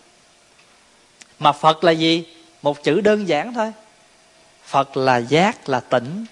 Mà 1.38 1.52
phật 1.52 1.84
là 1.84 1.92
gì? 1.92 2.24
Một 2.62 2.84
chữ 2.84 3.00
đơn 3.00 3.28
giản 3.28 3.54
thôi. 3.54 3.72
Phật 4.64 4.96
là 4.96 5.16
giác, 5.16 5.68
là 5.68 5.80
tỉnh 5.80 6.24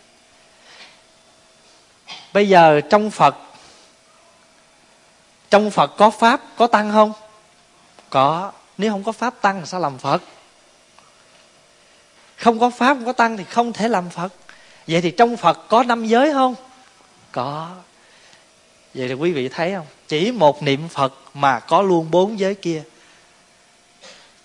bây 2.32 2.48
giờ 2.48 2.80
trong 2.90 3.10
phật 3.10 3.36
trong 5.50 5.70
phật 5.70 5.96
có 5.96 6.10
pháp 6.10 6.40
có 6.56 6.66
tăng 6.66 6.92
không? 6.92 7.12
Có. 8.10 8.52
Nếu 8.78 8.90
không 8.90 9.04
có 9.04 9.12
pháp 9.12 9.34
tăng 9.40 9.66
sao 9.66 9.80
làm 9.80 9.98
phật? 9.98 10.22
Không 12.36 12.60
có 12.60 12.70
pháp 12.70 12.94
không 12.94 13.06
có 13.06 13.12
tăng 13.12 13.36
thì 13.36 13.44
không 13.44 13.72
thể 13.72 13.88
làm 13.88 14.10
phật. 14.10 14.32
Vậy 14.86 15.00
thì 15.00 15.10
trong 15.10 15.36
phật 15.36 15.68
có 15.68 15.82
năm 15.82 16.06
giới 16.06 16.32
không? 16.32 16.54
Có. 17.32 17.70
Vậy 18.94 19.08
thì 19.08 19.14
quý 19.14 19.32
vị 19.32 19.48
thấy 19.48 19.74
không? 19.74 19.86
Chỉ 20.08 20.32
một 20.32 20.62
niệm 20.62 20.88
phật 20.88 21.14
mà 21.34 21.60
có 21.60 21.82
luôn 21.82 22.10
bốn 22.10 22.38
giới 22.38 22.54
kia. 22.54 22.82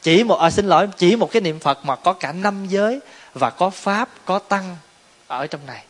Chỉ 0.01 0.23
một 0.23 0.35
à, 0.35 0.49
xin 0.49 0.65
lỗi 0.65 0.87
chỉ 0.97 1.15
một 1.15 1.31
cái 1.31 1.41
niệm 1.41 1.59
phật 1.59 1.85
mà 1.85 1.95
có 1.95 2.13
cả 2.13 2.31
năm 2.31 2.67
giới 2.67 2.99
và 3.33 3.49
có 3.49 3.69
pháp 3.69 4.09
có 4.25 4.39
tăng 4.39 4.77
ở 5.27 5.47
trong 5.47 5.65
này. 5.65 5.83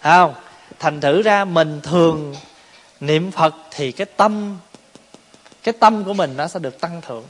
Thấy 0.00 0.12
không? 0.12 0.34
Thành 0.78 1.00
thử 1.00 1.22
ra 1.22 1.44
mình 1.44 1.80
thường 1.82 2.34
niệm 3.02 3.30
phật 3.30 3.54
thì 3.70 3.92
cái 3.92 4.06
tâm 4.16 4.58
cái 5.62 5.74
tâm 5.80 6.04
của 6.04 6.14
mình 6.14 6.36
nó 6.36 6.48
sẽ 6.48 6.60
được 6.60 6.80
tăng 6.80 7.00
thượng. 7.00 7.24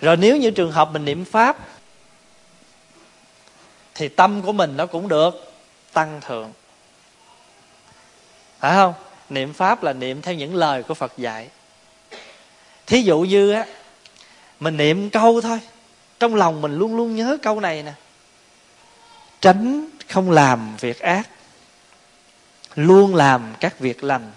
Rồi 0.00 0.16
nếu 0.16 0.36
như 0.36 0.50
trường 0.50 0.72
hợp 0.72 0.90
mình 0.92 1.04
niệm 1.04 1.24
pháp, 1.24 1.58
thì 3.94 4.08
tâm 4.08 4.42
của 4.42 4.52
mình 4.52 4.76
nó 4.76 4.86
cũng 4.86 5.08
được 5.08 5.52
tăng 5.92 6.20
thượng. 6.20 6.52
Phải 8.58 8.74
không? 8.74 8.94
Niệm 9.30 9.52
pháp 9.52 9.82
là 9.82 9.92
niệm 9.92 10.22
theo 10.22 10.34
những 10.34 10.54
lời 10.54 10.82
của 10.82 10.94
phật 10.94 11.12
dạy. 11.16 11.48
Thí 12.86 13.02
dụ 13.02 13.20
như 13.20 13.52
á, 13.52 13.66
mình 14.60 14.76
niệm 14.76 15.10
câu 15.10 15.40
thôi, 15.40 15.60
trong 16.20 16.34
lòng 16.34 16.60
mình 16.60 16.78
luôn 16.78 16.96
luôn 16.96 17.16
nhớ 17.16 17.36
câu 17.42 17.60
này 17.60 17.82
nè. 17.82 17.92
Tránh 19.40 19.88
không 20.08 20.30
làm 20.30 20.76
việc 20.80 21.00
ác 21.00 21.28
luôn 22.76 23.14
làm 23.14 23.42
các 23.60 23.78
việc 23.78 24.04
lành, 24.04 24.30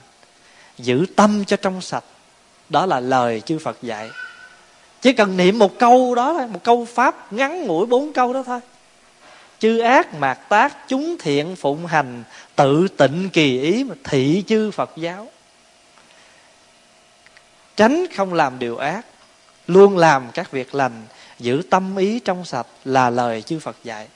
giữ 0.77 1.05
tâm 1.15 1.45
cho 1.45 1.57
trong 1.57 1.81
sạch. 1.81 2.03
Đó 2.69 2.85
là 2.85 2.99
lời 2.99 3.41
chư 3.41 3.59
phật 3.59 3.77
dạy. 3.81 4.09
Chỉ 5.01 5.13
cần 5.13 5.37
niệm 5.37 5.59
một 5.59 5.79
câu 5.79 6.15
đó 6.15 6.33
thôi, 6.33 6.47
một 6.47 6.63
câu 6.63 6.87
pháp 6.95 7.33
ngắn 7.33 7.63
ngủi 7.63 7.85
bốn 7.85 8.13
câu 8.13 8.33
đó 8.33 8.43
thôi. 8.45 8.59
Chư 9.59 9.79
ác, 9.79 10.13
mạt 10.13 10.49
tác, 10.49 10.87
chúng 10.87 11.15
thiện, 11.19 11.55
phụng 11.55 11.85
hành, 11.85 12.23
tự 12.55 12.87
tịnh 12.87 13.29
kỳ 13.33 13.61
ý 13.61 13.83
mà 13.83 13.95
thị 14.03 14.43
chư 14.47 14.71
phật 14.71 14.91
giáo. 14.95 15.27
Tránh 17.75 18.05
không 18.15 18.33
làm 18.33 18.59
điều 18.59 18.77
ác, 18.77 19.05
luôn 19.67 19.97
làm 19.97 20.27
các 20.33 20.51
việc 20.51 20.75
lành, 20.75 21.03
giữ 21.39 21.61
tâm 21.69 21.95
ý 21.97 22.19
trong 22.19 22.45
sạch 22.45 22.67
là 22.85 23.09
lời 23.09 23.41
chư 23.41 23.59
phật 23.59 23.75
dạy. 23.83 24.07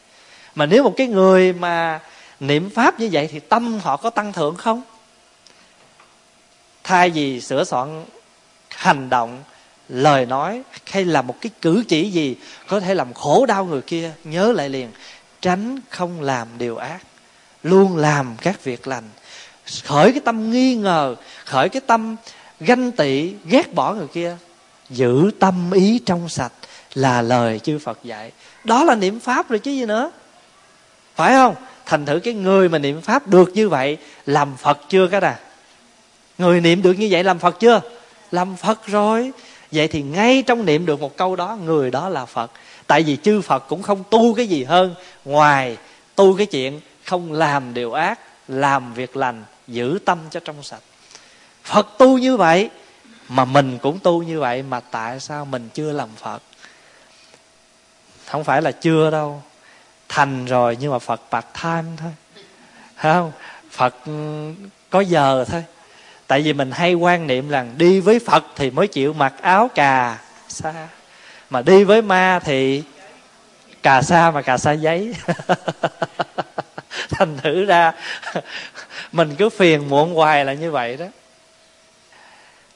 Mà 0.55 0.65
nếu 0.65 0.84
một 0.84 0.93
cái 0.97 1.07
người 1.07 1.53
mà 1.53 1.99
niệm 2.41 2.69
pháp 2.69 2.99
như 2.99 3.10
vậy 3.12 3.30
thì 3.32 3.39
tâm 3.39 3.80
họ 3.80 3.97
có 3.97 4.10
tăng 4.10 4.34
thượng 4.34 4.56
không? 4.56 4.82
Thay 6.84 7.10
vì 7.10 7.41
sửa 7.41 7.63
soạn 7.63 8.06
hành 8.69 9.10
động, 9.10 9.43
lời 9.89 10.25
nói 10.25 10.62
hay 10.86 11.06
là 11.06 11.21
một 11.21 11.36
cái 11.41 11.51
cử 11.62 11.84
chỉ 11.88 12.12
gì 12.12 12.36
có 12.67 12.80
thể 12.80 12.95
làm 12.95 13.13
khổ 13.13 13.45
đau 13.45 13.65
người 13.65 13.82
kia, 13.82 14.12
nhớ 14.23 14.51
lại 14.51 14.69
liền, 14.69 14.91
tránh 15.41 15.80
không 15.89 16.21
làm 16.21 16.47
điều 16.58 16.77
ác, 16.77 16.99
luôn 17.63 17.97
làm 17.97 18.36
các 18.41 18.63
việc 18.63 18.88
lành. 18.88 19.10
Khởi 19.84 20.12
cái 20.12 20.21
tâm 20.25 20.51
nghi 20.51 20.75
ngờ, 20.75 21.15
khởi 21.45 21.69
cái 21.69 21.82
tâm 21.88 22.15
ganh 22.60 22.91
tị, 22.91 23.34
ghét 23.45 23.73
bỏ 23.73 23.93
người 23.93 24.08
kia, 24.08 24.38
giữ 24.89 25.32
tâm 25.39 25.71
ý 25.71 25.99
trong 26.06 26.30
sạch 26.30 26.54
là 26.93 27.21
lời 27.21 27.60
chư 27.60 27.80
phật 27.80 27.99
dạy. 28.04 28.32
Đó 28.63 28.84
là 28.84 28.95
niệm 28.95 29.19
pháp 29.19 29.49
rồi 29.49 29.60
chứ 29.60 29.71
gì 29.71 29.86
nữa. 29.86 30.12
Phải 31.15 31.34
không? 31.34 31.56
Thành 31.86 32.06
thử 32.06 32.20
cái 32.20 32.34
người 32.34 32.70
mà 32.70 32.78
niệm 32.78 33.02
pháp 33.02 33.28
được 33.28 33.52
như 33.54 33.70
vậy, 33.70 33.98
làm 34.26 34.56
phật 34.58 34.80
chưa 34.89 35.08
cái 35.08 35.22
nè 35.22 35.34
người 36.38 36.62
niệm 36.62 36.82
được 36.82 36.94
như 36.94 37.08
vậy 37.12 37.24
làm 37.24 37.39
phật 37.39 37.60
chưa? 37.60 37.82
Làm 38.32 38.56
phật 38.56 38.88
rồi. 38.88 39.32
Vậy 39.72 39.88
thì 39.88 40.02
ngay 40.02 40.44
trong 40.48 40.65
niệm 40.65 40.86
được 40.86 41.02
một 41.02 41.17
câu 41.17 41.36
đó, 41.36 41.58
người 41.65 41.91
đó 41.91 42.10
là 42.10 42.26
phật. 42.26 42.52
Tại 42.88 43.04
vì 43.04 43.17
chư 43.24 43.41
phật 43.41 43.67
cũng 43.67 43.82
không 43.82 44.04
tu 44.10 44.34
cái 44.34 44.48
gì 44.48 44.63
hơn. 44.63 44.96
Ngoài 45.26 45.78
tu 46.15 46.38
cái 46.38 46.46
chuyện 46.46 46.80
không 47.06 47.34
làm 47.34 47.74
điều 47.74 47.94
ác, 47.94 48.20
làm 48.48 48.94
việc 48.94 49.17
lành, 49.17 49.44
giữ 49.67 50.00
tâm 50.06 50.20
cho 50.30 50.39
trong 50.39 50.63
sạch. 50.63 50.82
Phật 51.63 51.88
tu 51.98 52.17
như 52.17 52.38
vậy, 52.38 52.70
mà 53.30 53.46
mình 53.46 53.78
cũng 53.82 54.00
tu 54.00 54.24
như 54.24 54.39
vậy, 54.39 54.63
mà 54.63 54.80
tại 54.80 55.20
sao 55.20 55.46
mình 55.46 55.70
chưa 55.74 55.91
làm 55.91 56.10
phật? 56.17 56.41
Không 58.26 58.44
phải 58.44 58.62
là 58.62 58.72
chưa 58.72 59.12
đâu 59.12 59.44
thành 60.12 60.45
rồi, 60.45 60.78
nhưng 60.80 60.91
mà 60.91 61.00
phật 61.00 61.21
part 61.32 61.45
time 61.63 61.97
thôi. 61.97 62.12
Thấy 62.97 63.13
không? 63.13 63.32
Phật 63.71 63.95
có 64.89 64.99
giờ 64.99 65.45
thôi. 65.47 65.64
Tại 66.28 66.41
vì 66.41 66.53
mình 66.53 66.72
hay 66.72 66.93
quan 66.93 67.28
niệm 67.28 67.49
rằng 67.49 67.74
đi 67.78 67.99
với 67.99 68.20
phật 68.20 68.45
thì 68.55 68.72
mới 68.72 68.88
chịu 68.88 69.14
mặc 69.14 69.34
áo 69.41 69.70
cà 69.76 70.20
sa. 70.47 70.88
Mà 71.49 71.62
đi 71.62 71.84
với 71.84 72.01
ma 72.01 72.39
thì 72.43 72.84
cà 73.84 74.01
sa 74.01 74.32
mà 74.32 74.41
cà 74.41 74.57
sa 74.57 74.72
giấy. 74.72 75.16
Thành 77.09 77.38
thử 77.38 77.66
ra, 77.66 77.91
mình 79.12 79.36
cứ 79.36 79.49
phiền 79.49 79.89
muộn 79.89 80.16
hoài 80.16 80.45
là 80.45 80.53
như 80.53 80.72
vậy 80.72 80.97
đó. 80.97 81.05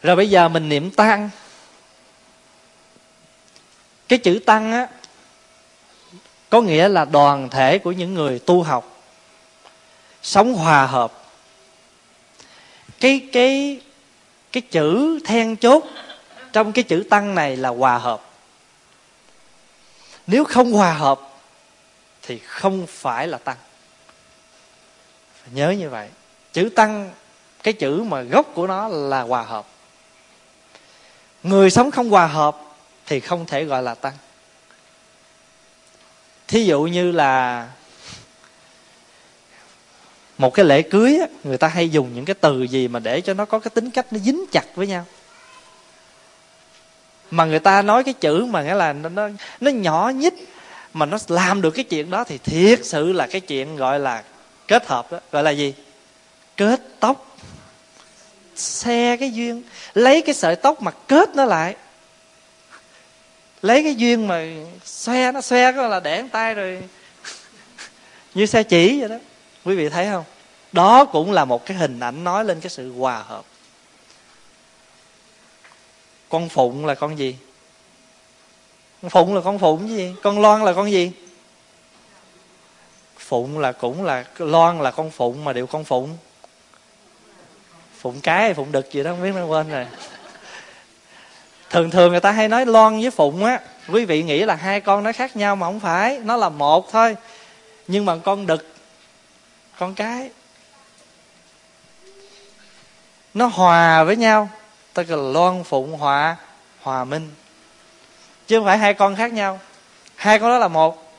Rồi 0.03 0.15
bây 0.15 0.29
giờ 0.29 0.47
mình 0.47 0.69
niệm 0.69 0.91
tăng. 0.91 1.29
Cái 4.07 4.19
chữ 4.19 4.39
tăng 4.45 4.71
á 4.71 4.87
có 6.55 6.61
nghĩa 6.61 6.87
là 6.87 7.05
đoàn 7.05 7.49
thể 7.49 7.77
của 7.77 7.91
những 7.91 8.13
người 8.13 8.39
tu 8.39 8.63
học, 8.63 9.01
sống 10.21 10.53
hòa 10.53 10.85
hợp. 10.85 11.13
Cái 12.99 13.29
cái 13.31 13.79
cái 14.51 14.61
chữ 14.61 15.19
then 15.25 15.55
chốt 15.55 15.83
trong 16.53 16.71
cái 16.71 16.83
chữ 16.83 17.03
tăng 17.09 17.35
này 17.35 17.57
là 17.57 17.69
hòa 17.69 17.97
hợp. 17.97 18.21
Nếu 20.27 20.43
không 20.43 20.71
hòa 20.71 20.93
hợp 20.93 21.21
thì 22.21 22.39
không 22.39 22.85
phải 22.87 23.27
là 23.27 23.37
tăng. 23.37 23.57
Phải 25.41 25.49
nhớ 25.53 25.69
như 25.69 25.89
vậy. 25.89 26.09
Chữ 26.53 26.69
tăng, 26.75 27.11
cái 27.63 27.73
chữ 27.73 28.03
mà 28.03 28.21
gốc 28.21 28.47
của 28.53 28.67
nó 28.67 28.87
là 28.87 29.21
hòa 29.21 29.41
hợp. 29.41 29.65
Người 31.43 31.71
sống 31.71 31.91
không 31.91 32.09
hòa 32.09 32.27
hợp 32.27 32.57
thì 33.05 33.19
không 33.19 33.45
thể 33.45 33.63
gọi 33.63 33.83
là 33.83 33.95
tăng 33.95 34.13
thí 36.47 36.65
dụ 36.65 36.81
như 36.81 37.11
là 37.11 37.67
một 40.37 40.53
cái 40.53 40.65
lễ 40.65 40.81
cưới 40.81 41.17
á, 41.19 41.27
người 41.43 41.57
ta 41.57 41.67
hay 41.67 41.89
dùng 41.89 42.15
những 42.15 42.25
cái 42.25 42.33
từ 42.41 42.63
gì 42.63 42.87
mà 42.87 42.99
để 42.99 43.21
cho 43.21 43.33
nó 43.33 43.45
có 43.45 43.59
cái 43.59 43.71
tính 43.73 43.91
cách 43.91 44.13
nó 44.13 44.19
dính 44.19 44.45
chặt 44.51 44.65
với 44.75 44.87
nhau? 44.87 45.05
Mà 47.31 47.45
người 47.45 47.59
ta 47.59 47.81
nói 47.81 48.03
cái 48.03 48.13
chữ 48.13 48.45
mà 48.45 48.63
nghĩa 48.63 48.75
là 48.75 48.93
nó 48.93 49.09
nó, 49.09 49.29
nó 49.61 49.71
nhỏ 49.71 50.11
nhít 50.15 50.33
mà 50.93 51.05
nó 51.05 51.17
làm 51.27 51.61
được 51.61 51.71
cái 51.71 51.83
chuyện 51.83 52.09
đó 52.09 52.23
thì 52.23 52.37
thiệt 52.37 52.85
sự 52.85 53.11
là 53.11 53.27
cái 53.27 53.41
chuyện 53.41 53.75
gọi 53.75 53.99
là 53.99 54.23
kết 54.67 54.87
hợp 54.87 55.11
đó 55.11 55.19
gọi 55.31 55.43
là 55.43 55.51
gì? 55.51 55.73
Kết 56.57 56.81
tóc. 56.99 57.37
Xe 58.55 59.17
cái 59.17 59.31
duyên 59.31 59.63
lấy 59.93 60.21
cái 60.21 60.35
sợi 60.35 60.55
tóc 60.55 60.81
mà 60.81 60.91
kết 61.07 61.35
nó 61.35 61.45
lại 61.45 61.75
lấy 63.65 63.83
cái 63.83 63.95
duyên 63.95 64.27
mà 64.27 64.45
xoe 64.83 65.31
nó 65.31 65.41
xoe 65.41 65.71
có 65.71 65.87
là 65.87 65.99
để 65.99 66.23
tay 66.31 66.53
rồi. 66.53 66.81
Như 68.33 68.45
xe 68.45 68.63
chỉ 68.63 68.99
vậy 68.99 69.09
đó. 69.09 69.15
Quý 69.65 69.75
vị 69.75 69.89
thấy 69.89 70.07
không? 70.11 70.23
Đó 70.71 71.05
cũng 71.05 71.31
là 71.31 71.45
một 71.45 71.65
cái 71.65 71.77
hình 71.77 71.99
ảnh 71.99 72.23
nói 72.23 72.45
lên 72.45 72.61
cái 72.61 72.69
sự 72.69 72.93
hòa 72.93 73.23
hợp. 73.27 73.45
Con 76.29 76.49
phụng 76.49 76.85
là 76.85 76.95
con 76.95 77.19
gì? 77.19 77.35
Con 79.01 79.09
phụng 79.09 79.35
là 79.35 79.41
con 79.41 79.59
phụng 79.59 79.89
gì? 79.89 80.15
Con 80.23 80.41
loan 80.41 80.63
là 80.63 80.73
con 80.73 80.91
gì? 80.91 81.11
Phụng 83.17 83.59
là 83.59 83.71
cũng 83.71 84.03
là, 84.03 84.25
loan 84.37 84.81
là 84.81 84.91
con 84.91 85.11
phụng 85.11 85.43
mà 85.43 85.53
đều 85.53 85.67
con 85.67 85.83
phụng. 85.83 86.17
Phụng 87.99 88.21
cái 88.21 88.41
hay 88.41 88.53
phụng 88.53 88.71
đực 88.71 88.91
gì 88.91 89.03
đó, 89.03 89.11
không 89.11 89.23
biết 89.23 89.31
nó 89.35 89.45
quên 89.45 89.69
rồi 89.69 89.85
thường 91.69 91.91
thường 91.91 92.11
người 92.11 92.19
ta 92.19 92.31
hay 92.31 92.47
nói 92.47 92.65
loan 92.65 93.01
với 93.01 93.11
phụng 93.11 93.45
á. 93.45 93.59
Quý 93.87 94.05
vị 94.05 94.23
nghĩ 94.23 94.39
là 94.45 94.55
hai 94.55 94.81
con 94.81 95.03
nó 95.03 95.11
khác 95.11 95.35
nhau 95.35 95.55
mà 95.55 95.67
không 95.67 95.79
phải. 95.79 96.19
Nó 96.23 96.37
là 96.37 96.49
một 96.49 96.91
thôi. 96.91 97.15
Nhưng 97.87 98.05
mà 98.05 98.15
con 98.23 98.47
đực, 98.47 98.67
con 99.79 99.95
cái, 99.95 100.29
nó 103.33 103.45
hòa 103.45 104.03
với 104.03 104.15
nhau. 104.15 104.49
Tức 104.93 105.09
là 105.09 105.15
loan, 105.15 105.63
phụng, 105.63 105.97
hòa 105.97 106.35
hòa 106.81 107.03
minh. 107.03 107.31
Chứ 108.47 108.57
không 108.57 108.65
phải 108.65 108.77
hai 108.77 108.93
con 108.93 109.15
khác 109.15 109.33
nhau. 109.33 109.59
Hai 110.15 110.39
con 110.39 110.49
đó 110.49 110.57
là 110.57 110.67
một. 110.67 111.13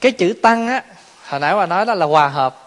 Cái 0.00 0.12
chữ 0.12 0.34
tăng 0.42 0.68
á, 0.68 0.82
hồi 1.28 1.40
nãy 1.40 1.54
bà 1.54 1.66
nói 1.66 1.86
đó 1.86 1.94
là 1.94 2.06
hòa 2.06 2.28
hợp. 2.28 2.60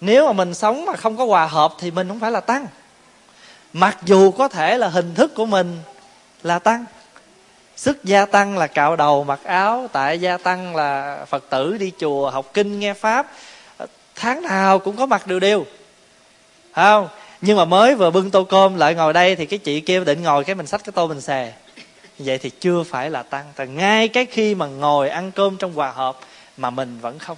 Nếu 0.00 0.26
mà 0.26 0.32
mình 0.32 0.54
sống 0.54 0.84
mà 0.84 0.96
không 0.96 1.16
có 1.16 1.24
hòa 1.24 1.46
hợp 1.46 1.74
thì 1.78 1.90
mình 1.90 2.08
không 2.08 2.20
phải 2.20 2.30
là 2.30 2.40
tăng 2.40 2.66
mặc 3.72 3.98
dù 4.04 4.30
có 4.30 4.48
thể 4.48 4.78
là 4.78 4.88
hình 4.88 5.14
thức 5.14 5.34
của 5.34 5.46
mình 5.46 5.78
là 6.42 6.58
tăng, 6.58 6.84
sức 7.76 8.04
gia 8.04 8.26
tăng 8.26 8.58
là 8.58 8.66
cạo 8.66 8.96
đầu 8.96 9.24
mặc 9.24 9.40
áo, 9.44 9.88
tại 9.92 10.20
gia 10.20 10.38
tăng 10.38 10.76
là 10.76 11.24
phật 11.28 11.44
tử 11.50 11.76
đi 11.78 11.92
chùa 11.98 12.30
học 12.30 12.50
kinh 12.54 12.80
nghe 12.80 12.94
pháp, 12.94 13.26
tháng 14.14 14.42
nào 14.42 14.78
cũng 14.78 14.96
có 14.96 15.06
mặt 15.06 15.26
đều 15.26 15.40
đều. 15.40 15.66
Không? 16.72 17.08
Nhưng 17.40 17.56
mà 17.56 17.64
mới 17.64 17.94
vừa 17.94 18.10
bưng 18.10 18.30
tô 18.30 18.44
cơm 18.44 18.74
lại 18.74 18.94
ngồi 18.94 19.12
đây 19.12 19.36
thì 19.36 19.46
cái 19.46 19.58
chị 19.58 19.80
kia 19.80 20.04
định 20.04 20.22
ngồi 20.22 20.44
cái 20.44 20.54
mình 20.54 20.66
xách 20.66 20.84
cái 20.84 20.92
tô 20.92 21.06
mình 21.06 21.20
xè. 21.20 21.52
Vậy 22.18 22.38
thì 22.38 22.50
chưa 22.50 22.82
phải 22.82 23.10
là 23.10 23.22
tăng, 23.22 23.44
tại 23.56 23.66
ngay 23.66 24.08
cái 24.08 24.26
khi 24.26 24.54
mà 24.54 24.66
ngồi 24.66 25.08
ăn 25.08 25.32
cơm 25.32 25.56
trong 25.56 25.72
hòa 25.72 25.90
hợp 25.90 26.18
mà 26.56 26.70
mình 26.70 26.98
vẫn 27.00 27.18
không. 27.18 27.36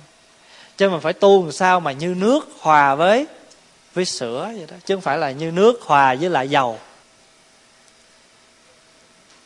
Cho 0.77 0.89
mình 0.89 1.01
phải 1.01 1.13
tu 1.13 1.43
làm 1.43 1.53
sao 1.53 1.81
mà 1.81 1.93
như 1.93 2.15
nước 2.19 2.49
hòa 2.61 2.95
với 2.95 3.27
với 3.95 4.05
sữa 4.05 4.53
vậy 4.57 4.67
đó 4.71 4.77
chứ 4.85 4.95
không 4.95 5.03
phải 5.03 5.19
là 5.19 5.31
như 5.31 5.51
nước 5.51 5.83
hòa 5.83 6.15
với 6.21 6.31
lại 6.31 6.51
dầu. 6.51 6.79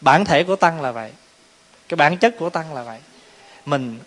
Bản 0.01 0.24
thể 0.24 0.45
của 0.45 0.57
tăng 0.57 0.82
là 0.82 0.92
vậy. 0.92 1.11
Cái 1.88 1.97
bản 1.97 2.18
chất 2.18 2.34
của 2.38 2.51
tăng 2.51 2.74
là 2.74 2.82
vậy. 2.82 2.99
Mình 3.66 3.99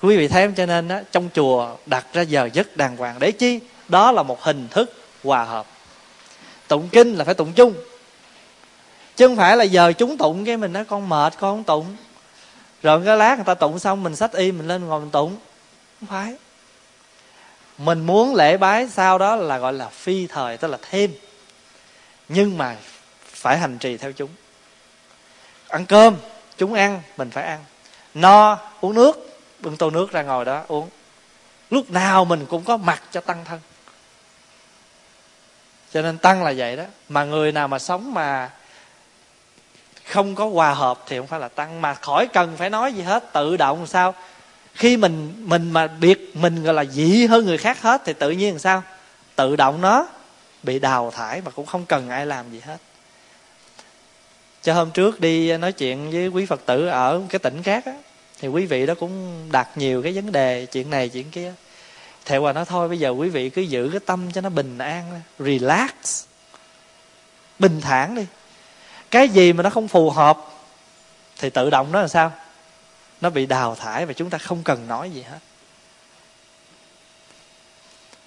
quý 0.00 0.16
vị 0.16 0.28
thấy 0.28 0.46
không? 0.46 0.54
Cho 0.54 0.66
nên 0.66 0.88
đó, 0.88 1.00
trong 1.12 1.28
chùa 1.34 1.76
đặt 1.86 2.06
ra 2.12 2.22
giờ 2.22 2.48
giấc 2.52 2.76
đàng 2.76 2.96
hoàng. 2.96 3.18
Để 3.18 3.32
chi? 3.32 3.60
Đó 3.88 4.12
là 4.12 4.22
một 4.22 4.42
hình 4.42 4.68
thức 4.68 4.92
hòa 5.24 5.44
hợp. 5.44 5.66
Tụng 6.68 6.88
kinh 6.88 7.14
là 7.14 7.24
phải 7.24 7.34
tụng 7.34 7.52
chung. 7.52 7.74
Chứ 9.16 9.28
không 9.28 9.36
phải 9.36 9.56
là 9.56 9.64
giờ 9.64 9.92
chúng 9.92 10.18
tụng 10.18 10.44
cái 10.44 10.56
mình 10.56 10.72
nói 10.72 10.84
con 10.84 11.08
mệt 11.08 11.32
con 11.38 11.56
không 11.56 11.64
tụng. 11.64 11.96
Rồi 12.82 13.02
cái 13.04 13.16
lát 13.16 13.36
người 13.36 13.44
ta 13.44 13.54
tụng 13.54 13.78
xong 13.78 14.02
mình 14.02 14.16
sách 14.16 14.32
y 14.32 14.52
mình 14.52 14.68
lên 14.68 14.84
ngồi 14.84 15.00
mình 15.00 15.10
tụng. 15.10 15.36
Không 16.00 16.08
phải 16.08 16.36
mình 17.80 18.06
muốn 18.06 18.34
lễ 18.34 18.56
bái 18.56 18.88
sau 18.88 19.18
đó 19.18 19.36
là 19.36 19.58
gọi 19.58 19.72
là 19.72 19.88
phi 19.88 20.26
thời, 20.26 20.56
tức 20.56 20.68
là 20.68 20.78
thêm. 20.90 21.14
Nhưng 22.28 22.58
mà 22.58 22.76
phải 23.24 23.58
hành 23.58 23.78
trì 23.78 23.96
theo 23.96 24.12
chúng. 24.12 24.30
Ăn 25.68 25.86
cơm, 25.86 26.16
chúng 26.56 26.74
ăn, 26.74 27.02
mình 27.16 27.30
phải 27.30 27.44
ăn. 27.44 27.64
No, 28.14 28.58
uống 28.80 28.94
nước, 28.94 29.40
bưng 29.58 29.76
tô 29.76 29.90
nước 29.90 30.12
ra 30.12 30.22
ngồi 30.22 30.44
đó, 30.44 30.62
uống. 30.68 30.88
Lúc 31.70 31.90
nào 31.90 32.24
mình 32.24 32.46
cũng 32.46 32.64
có 32.64 32.76
mặt 32.76 33.02
cho 33.10 33.20
tăng 33.20 33.44
thân. 33.44 33.60
Cho 35.92 36.02
nên 36.02 36.18
tăng 36.18 36.44
là 36.44 36.52
vậy 36.56 36.76
đó. 36.76 36.84
Mà 37.08 37.24
người 37.24 37.52
nào 37.52 37.68
mà 37.68 37.78
sống 37.78 38.14
mà 38.14 38.50
không 40.04 40.34
có 40.34 40.48
hòa 40.48 40.74
hợp 40.74 41.00
thì 41.06 41.18
không 41.18 41.26
phải 41.26 41.40
là 41.40 41.48
tăng. 41.48 41.82
Mà 41.82 41.94
khỏi 41.94 42.28
cần 42.32 42.56
phải 42.56 42.70
nói 42.70 42.92
gì 42.92 43.02
hết, 43.02 43.32
tự 43.32 43.56
động 43.56 43.86
sao? 43.86 44.14
Khi 44.74 44.96
mình 44.96 45.34
mình 45.38 45.70
mà 45.70 45.86
biệt 45.86 46.36
mình, 46.36 46.62
gọi 46.62 46.74
là, 46.74 46.84
dị 46.84 47.26
hơn 47.26 47.46
người 47.46 47.58
khác 47.58 47.82
hết 47.82 48.02
thì 48.04 48.12
tự 48.12 48.30
nhiên 48.30 48.50
làm 48.50 48.58
sao? 48.58 48.82
Tự 49.36 49.56
động 49.56 49.80
nó 49.80 50.08
bị 50.62 50.78
đào 50.78 51.10
thải 51.10 51.40
mà 51.40 51.50
cũng 51.50 51.66
không 51.66 51.86
cần 51.86 52.08
ai 52.08 52.26
làm 52.26 52.52
gì 52.52 52.60
hết. 52.60 52.76
Cho 54.62 54.74
hôm 54.74 54.90
trước 54.90 55.20
đi 55.20 55.56
nói 55.56 55.72
chuyện 55.72 56.10
với 56.10 56.28
quý 56.28 56.46
phật 56.46 56.60
tử 56.66 56.86
ở 56.86 57.22
cái 57.28 57.38
tỉnh 57.38 57.62
khác 57.62 57.86
á, 57.86 57.92
thì 58.40 58.48
quý 58.48 58.66
vị 58.66 58.86
đó 58.86 58.94
cũng 59.00 59.46
đặt 59.52 59.68
nhiều 59.74 60.02
cái 60.02 60.12
vấn 60.12 60.32
đề 60.32 60.66
chuyện 60.66 60.90
này, 60.90 61.08
chuyện 61.08 61.30
kia. 61.30 61.52
Thầy 62.24 62.38
hòa 62.38 62.52
nói 62.52 62.64
thôi, 62.64 62.88
bây 62.88 62.98
giờ 62.98 63.10
quý 63.10 63.28
vị 63.28 63.50
cứ 63.50 63.62
giữ 63.62 63.88
cái 63.92 64.00
tâm 64.06 64.32
cho 64.32 64.40
nó 64.40 64.48
bình 64.48 64.78
an, 64.78 65.20
relax, 65.38 66.24
bình 67.58 67.80
thản 67.80 68.14
đi. 68.14 68.26
Cái 69.10 69.28
gì 69.28 69.52
mà 69.52 69.62
nó 69.62 69.70
không 69.70 69.88
phù 69.88 70.10
hợp 70.10 70.38
thì 71.38 71.50
tự 71.50 71.70
động 71.70 71.92
nó 71.92 72.00
là 72.00 72.08
sao? 72.08 72.32
Nó 73.20 73.30
bị 73.30 73.46
đào 73.46 73.74
thải 73.74 74.06
và 74.06 74.12
chúng 74.12 74.30
ta 74.30 74.38
không 74.38 74.62
cần 74.62 74.88
nói 74.88 75.10
gì 75.10 75.22
hết. 75.22 75.38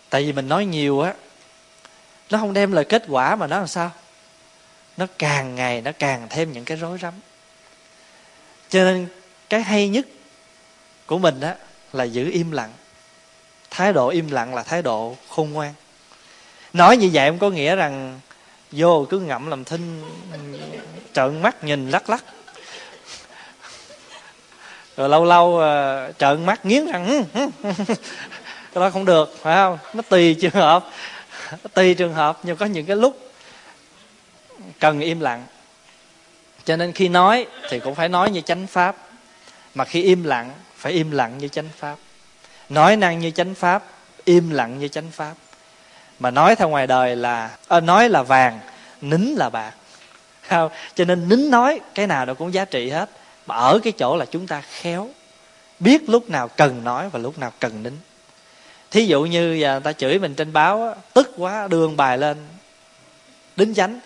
Tại 0.09 0.23
vì 0.23 0.33
mình 0.33 0.47
nói 0.47 0.65
nhiều 0.65 1.01
á, 1.01 1.13
nó 2.29 2.37
không 2.37 2.53
đem 2.53 2.71
lại 2.71 2.85
kết 2.85 3.03
quả 3.07 3.35
mà 3.35 3.47
nó 3.47 3.57
làm 3.57 3.67
sao? 3.67 3.91
Nó 4.97 5.07
càng 5.19 5.55
ngày 5.55 5.81
nó 5.81 5.91
càng 5.99 6.27
thêm 6.29 6.51
những 6.51 6.65
cái 6.65 6.77
rối 6.77 6.97
rắm. 7.01 7.13
Cho 8.69 8.83
nên 8.83 9.07
cái 9.49 9.61
hay 9.61 9.87
nhất 9.87 10.05
của 11.05 11.17
mình 11.17 11.41
á 11.41 11.55
là 11.93 12.03
giữ 12.03 12.29
im 12.31 12.51
lặng. 12.51 12.73
Thái 13.69 13.93
độ 13.93 14.07
im 14.07 14.31
lặng 14.31 14.55
là 14.55 14.63
thái 14.63 14.81
độ 14.81 15.15
khôn 15.29 15.51
ngoan. 15.51 15.73
Nói 16.73 16.97
như 16.97 17.09
vậy 17.13 17.29
không 17.29 17.39
có 17.39 17.49
nghĩa 17.49 17.75
rằng 17.75 18.19
vô 18.71 19.07
cứ 19.09 19.19
ngậm 19.19 19.49
làm 19.49 19.63
thinh, 19.63 20.03
trợn 21.13 21.41
mắt 21.41 21.63
nhìn 21.63 21.89
lắc 21.89 22.09
lắc 22.09 22.23
rồi 24.97 25.09
lâu 25.09 25.25
lâu 25.25 25.47
uh, 25.47 26.17
trợn 26.17 26.45
mắt 26.45 26.65
nghiến 26.65 26.85
răng 26.85 27.25
cái 28.73 28.81
đó 28.81 28.89
không 28.89 29.05
được 29.05 29.37
phải 29.41 29.55
không? 29.55 29.77
Nó 29.93 30.01
tùy 30.01 30.35
trường 30.41 30.51
hợp 30.51 30.85
tùy 31.73 31.93
trường 31.93 32.13
hợp 32.13 32.39
nhưng 32.43 32.57
có 32.57 32.65
những 32.65 32.85
cái 32.85 32.95
lúc 32.95 33.19
cần 34.79 34.99
im 34.99 35.19
lặng. 35.19 35.45
Cho 36.65 36.75
nên 36.75 36.91
khi 36.91 37.09
nói 37.09 37.45
thì 37.69 37.79
cũng 37.79 37.95
phải 37.95 38.09
nói 38.09 38.31
như 38.31 38.41
chánh 38.41 38.67
pháp 38.67 38.95
mà 39.75 39.85
khi 39.85 40.03
im 40.03 40.23
lặng 40.23 40.51
phải 40.75 40.91
im 40.91 41.11
lặng 41.11 41.37
như 41.37 41.47
chánh 41.47 41.69
pháp. 41.77 41.95
Nói 42.69 42.95
năng 42.95 43.19
như 43.19 43.31
chánh 43.31 43.55
pháp 43.55 43.83
im 44.25 44.49
lặng 44.49 44.79
như 44.79 44.87
chánh 44.87 45.11
pháp. 45.11 45.33
Mà 46.19 46.31
nói 46.31 46.55
theo 46.55 46.69
ngoài 46.69 46.87
đời 46.87 47.15
là 47.15 47.49
à, 47.67 47.79
nói 47.79 48.09
là 48.09 48.23
vàng 48.23 48.59
nín 49.01 49.21
là 49.21 49.49
bạc. 49.49 49.71
Không? 50.49 50.71
cho 50.95 51.05
nên 51.05 51.29
nín 51.29 51.49
nói 51.49 51.79
cái 51.95 52.07
nào 52.07 52.25
nó 52.25 52.33
cũng 52.33 52.53
giá 52.53 52.65
trị 52.65 52.89
hết 52.89 53.09
mà 53.45 53.55
ở 53.55 53.79
cái 53.83 53.93
chỗ 53.93 54.17
là 54.17 54.25
chúng 54.25 54.47
ta 54.47 54.61
khéo 54.61 55.09
biết 55.79 56.09
lúc 56.09 56.29
nào 56.29 56.47
cần 56.47 56.83
nói 56.83 57.09
và 57.09 57.19
lúc 57.19 57.39
nào 57.39 57.51
cần 57.59 57.83
nín. 57.83 57.93
Thí 58.91 59.05
dụ 59.05 59.23
như 59.23 59.53
giờ 59.53 59.71
người 59.71 59.81
ta 59.81 59.93
chửi 59.93 60.19
mình 60.19 60.35
trên 60.35 60.53
báo 60.53 60.95
tức 61.13 61.31
quá, 61.37 61.67
đưa 61.67 61.87
bài 61.87 62.17
lên, 62.17 62.37
đính 63.55 63.73
chánh. 63.73 63.99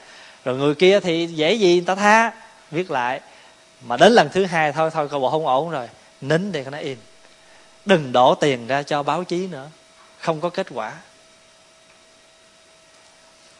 Rồi 0.46 0.58
người 0.58 0.76
kia 0.76 1.00
thì 1.00 1.26
dễ 1.26 1.54
gì 1.54 1.74
người 1.74 1.86
ta 1.86 1.96
tha, 1.96 2.32
viết 2.72 2.92
lại. 2.92 3.22
Mà 3.82 3.98
đến 3.98 4.14
lần 4.14 4.30
thứ 4.34 4.46
hai 4.46 4.72
thôi 4.72 4.90
thôi 4.94 5.08
coi 5.08 5.20
bộ 5.20 5.30
không 5.30 5.48
ổn 5.48 5.70
rồi, 5.70 5.90
nín 6.22 6.52
để 6.52 6.66
nó 6.72 6.78
im. 6.78 6.98
Đừng 7.86 8.12
đổ 8.12 8.36
tiền 8.36 8.68
ra 8.68 8.84
cho 8.84 9.04
báo 9.04 9.24
chí 9.24 9.48
nữa, 9.48 9.70
không 10.20 10.42
có 10.42 10.50
kết 10.50 10.68
quả. 10.74 10.94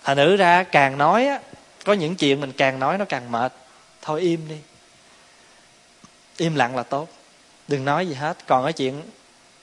Thành 0.04 0.18
nữ 0.18 0.36
ra 0.36 0.64
càng 0.64 0.98
nói 0.98 1.28
á, 1.28 1.40
có 1.86 1.94
những 1.94 2.16
chuyện 2.16 2.42
mình 2.42 2.52
càng 2.52 2.80
nói 2.80 2.98
nó 2.98 3.06
càng 3.06 3.32
mệt. 3.32 3.54
Thôi 4.02 4.22
im 4.22 4.48
đi 4.48 4.56
im 6.38 6.56
lặng 6.56 6.76
là 6.76 6.84
tốt. 6.84 7.10
Đừng 7.68 7.86
nói 7.86 8.08
gì 8.08 8.14
hết. 8.14 8.38
Còn 8.48 8.64
cái 8.64 8.74
chuyện 8.74 9.02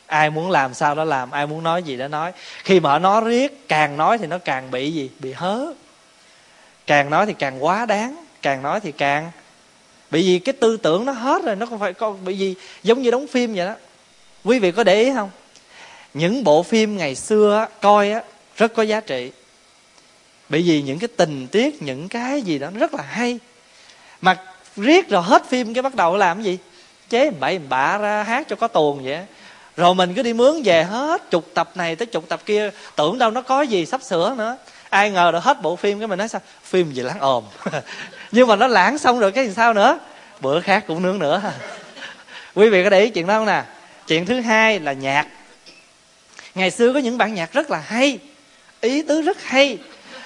ai 0.07 0.31
muốn 0.31 0.51
làm 0.51 0.75
sao 0.75 0.95
đó 0.95 1.05
làm, 1.05 1.31
ai 1.31 1.47
muốn 1.47 1.63
nói 1.63 1.83
gì 1.83 1.97
đó 1.97 2.09
nói. 2.09 2.33
Khi 2.65 2.81
mà 2.81 2.99
nó 2.99 2.99
nói 2.99 3.31
riết, 3.31 3.69
càng 3.69 3.97
nói 3.97 4.19
thì 4.19 4.27
nó 4.27 4.39
càng 4.39 4.71
bị 4.71 4.93
gì? 4.93 5.11
Bị 5.19 5.33
hớ. 5.33 5.67
Càng 6.87 7.11
nói 7.11 7.27
thì 7.27 7.35
càng 7.39 7.65
quá 7.65 7.87
đáng. 7.87 8.25
Càng 8.43 8.63
nói 8.63 8.81
thì 8.81 8.93
càng 8.93 9.31
bị 10.11 10.25
gì? 10.25 10.39
Cái 10.39 10.53
tư 10.53 10.77
tưởng 10.77 11.05
nó 11.05 11.13
hết 11.13 11.45
rồi, 11.45 11.57
nó 11.57 11.67
không 11.67 11.79
phải 11.79 11.93
có 11.93 12.11
bị 12.11 12.39
gì? 12.39 12.55
Giống 12.83 13.03
như 13.03 13.11
đóng 13.11 13.27
phim 13.27 13.55
vậy 13.55 13.67
đó. 13.67 13.75
Quý 14.45 14.59
vị 14.59 14.73
có 14.73 14.85
để 14.85 15.03
ý 15.03 15.13
không? 15.15 15.31
Những 16.15 16.45
bộ 16.45 16.63
phim 16.63 16.97
ngày 16.97 17.15
xưa 17.15 17.67
coi 17.81 18.11
á, 18.11 18.23
rất 18.57 18.75
có 18.75 18.83
giá 18.83 19.01
trị. 19.01 19.33
Bởi 20.49 20.63
vì 20.63 20.83
những 20.83 20.99
cái 20.99 21.09
tình 21.17 21.47
tiết, 21.49 21.83
những 21.83 22.09
cái 22.09 22.43
gì 22.43 22.59
đó 22.59 22.71
rất 22.75 22.95
là 22.95 23.03
hay. 23.03 23.39
Mà 24.21 24.37
riết 24.77 25.09
rồi 25.09 25.23
hết 25.23 25.49
phim 25.49 25.75
cái 25.75 25.83
bắt 25.83 25.95
đầu 25.95 26.17
làm 26.17 26.37
cái 26.37 26.45
gì? 26.45 26.59
Chế 27.11 27.31
bậy 27.31 27.59
bạ 27.59 27.99
ra, 27.99 28.23
hát 28.23 28.47
cho 28.49 28.57
có 28.57 28.69
tuồng 28.69 29.05
vậy. 29.05 29.19
Rồi 29.77 29.95
mình 29.95 30.15
cứ 30.15 30.23
đi 30.23 30.33
mướn 30.33 30.63
về 30.65 30.85
hết, 30.85 31.31
chục 31.31 31.51
tập 31.55 31.71
này 31.75 31.97
tới 31.97 32.07
chục 32.07 32.29
tập 32.29 32.41
kia, 32.47 32.71
tưởng 32.97 33.19
đâu 33.19 33.31
nó 33.31 33.43
có 33.43 33.63
gì 33.63 33.87
sắp 33.87 34.03
sửa 34.03 34.35
nữa. 34.39 34.57
Ai 34.91 35.11
ngờ 35.11 35.31
được 35.33 35.45
hết 35.45 35.63
bộ 35.63 35.77
phim 35.77 35.99
cái 35.99 36.09
mình 36.09 36.19
nói 36.19 36.29
sao? 36.29 36.41
Phim 36.63 36.93
gì 36.93 37.03
lãng 37.03 37.21
ồm. 37.21 37.45
Nhưng 38.33 38.49
mà 38.49 38.57
nó 38.57 38.67
lãng 38.67 38.99
xong 38.99 39.21
rồi 39.21 39.33
cái 39.33 39.47
gì 39.47 39.53
sao 39.55 39.75
nữa? 39.75 39.99
Bữa 40.41 40.61
khác 40.61 40.85
cũng 40.87 41.03
nướng 41.03 41.19
nữa. 41.19 41.43
Quý 42.55 42.69
vị 42.69 42.85
có 42.85 42.91
để 42.91 43.01
ý 43.01 43.11
chuyện 43.11 43.27
đó 43.27 43.39
không 43.39 43.47
nè? 43.47 43.63
Chuyện 44.07 44.27
thứ 44.27 44.41
hai 44.41 44.81
là 44.81 44.93
nhạc. 44.93 45.27
Ngày 46.55 46.71
xưa 46.71 46.93
có 46.93 46.99
những 46.99 47.19
bản 47.19 47.35
nhạc 47.35 47.53
rất 47.53 47.71
là 47.71 47.79
hay, 47.79 48.19
ý 48.81 49.03
tứ 49.03 49.23
rất 49.23 49.43
hay. 49.43 49.79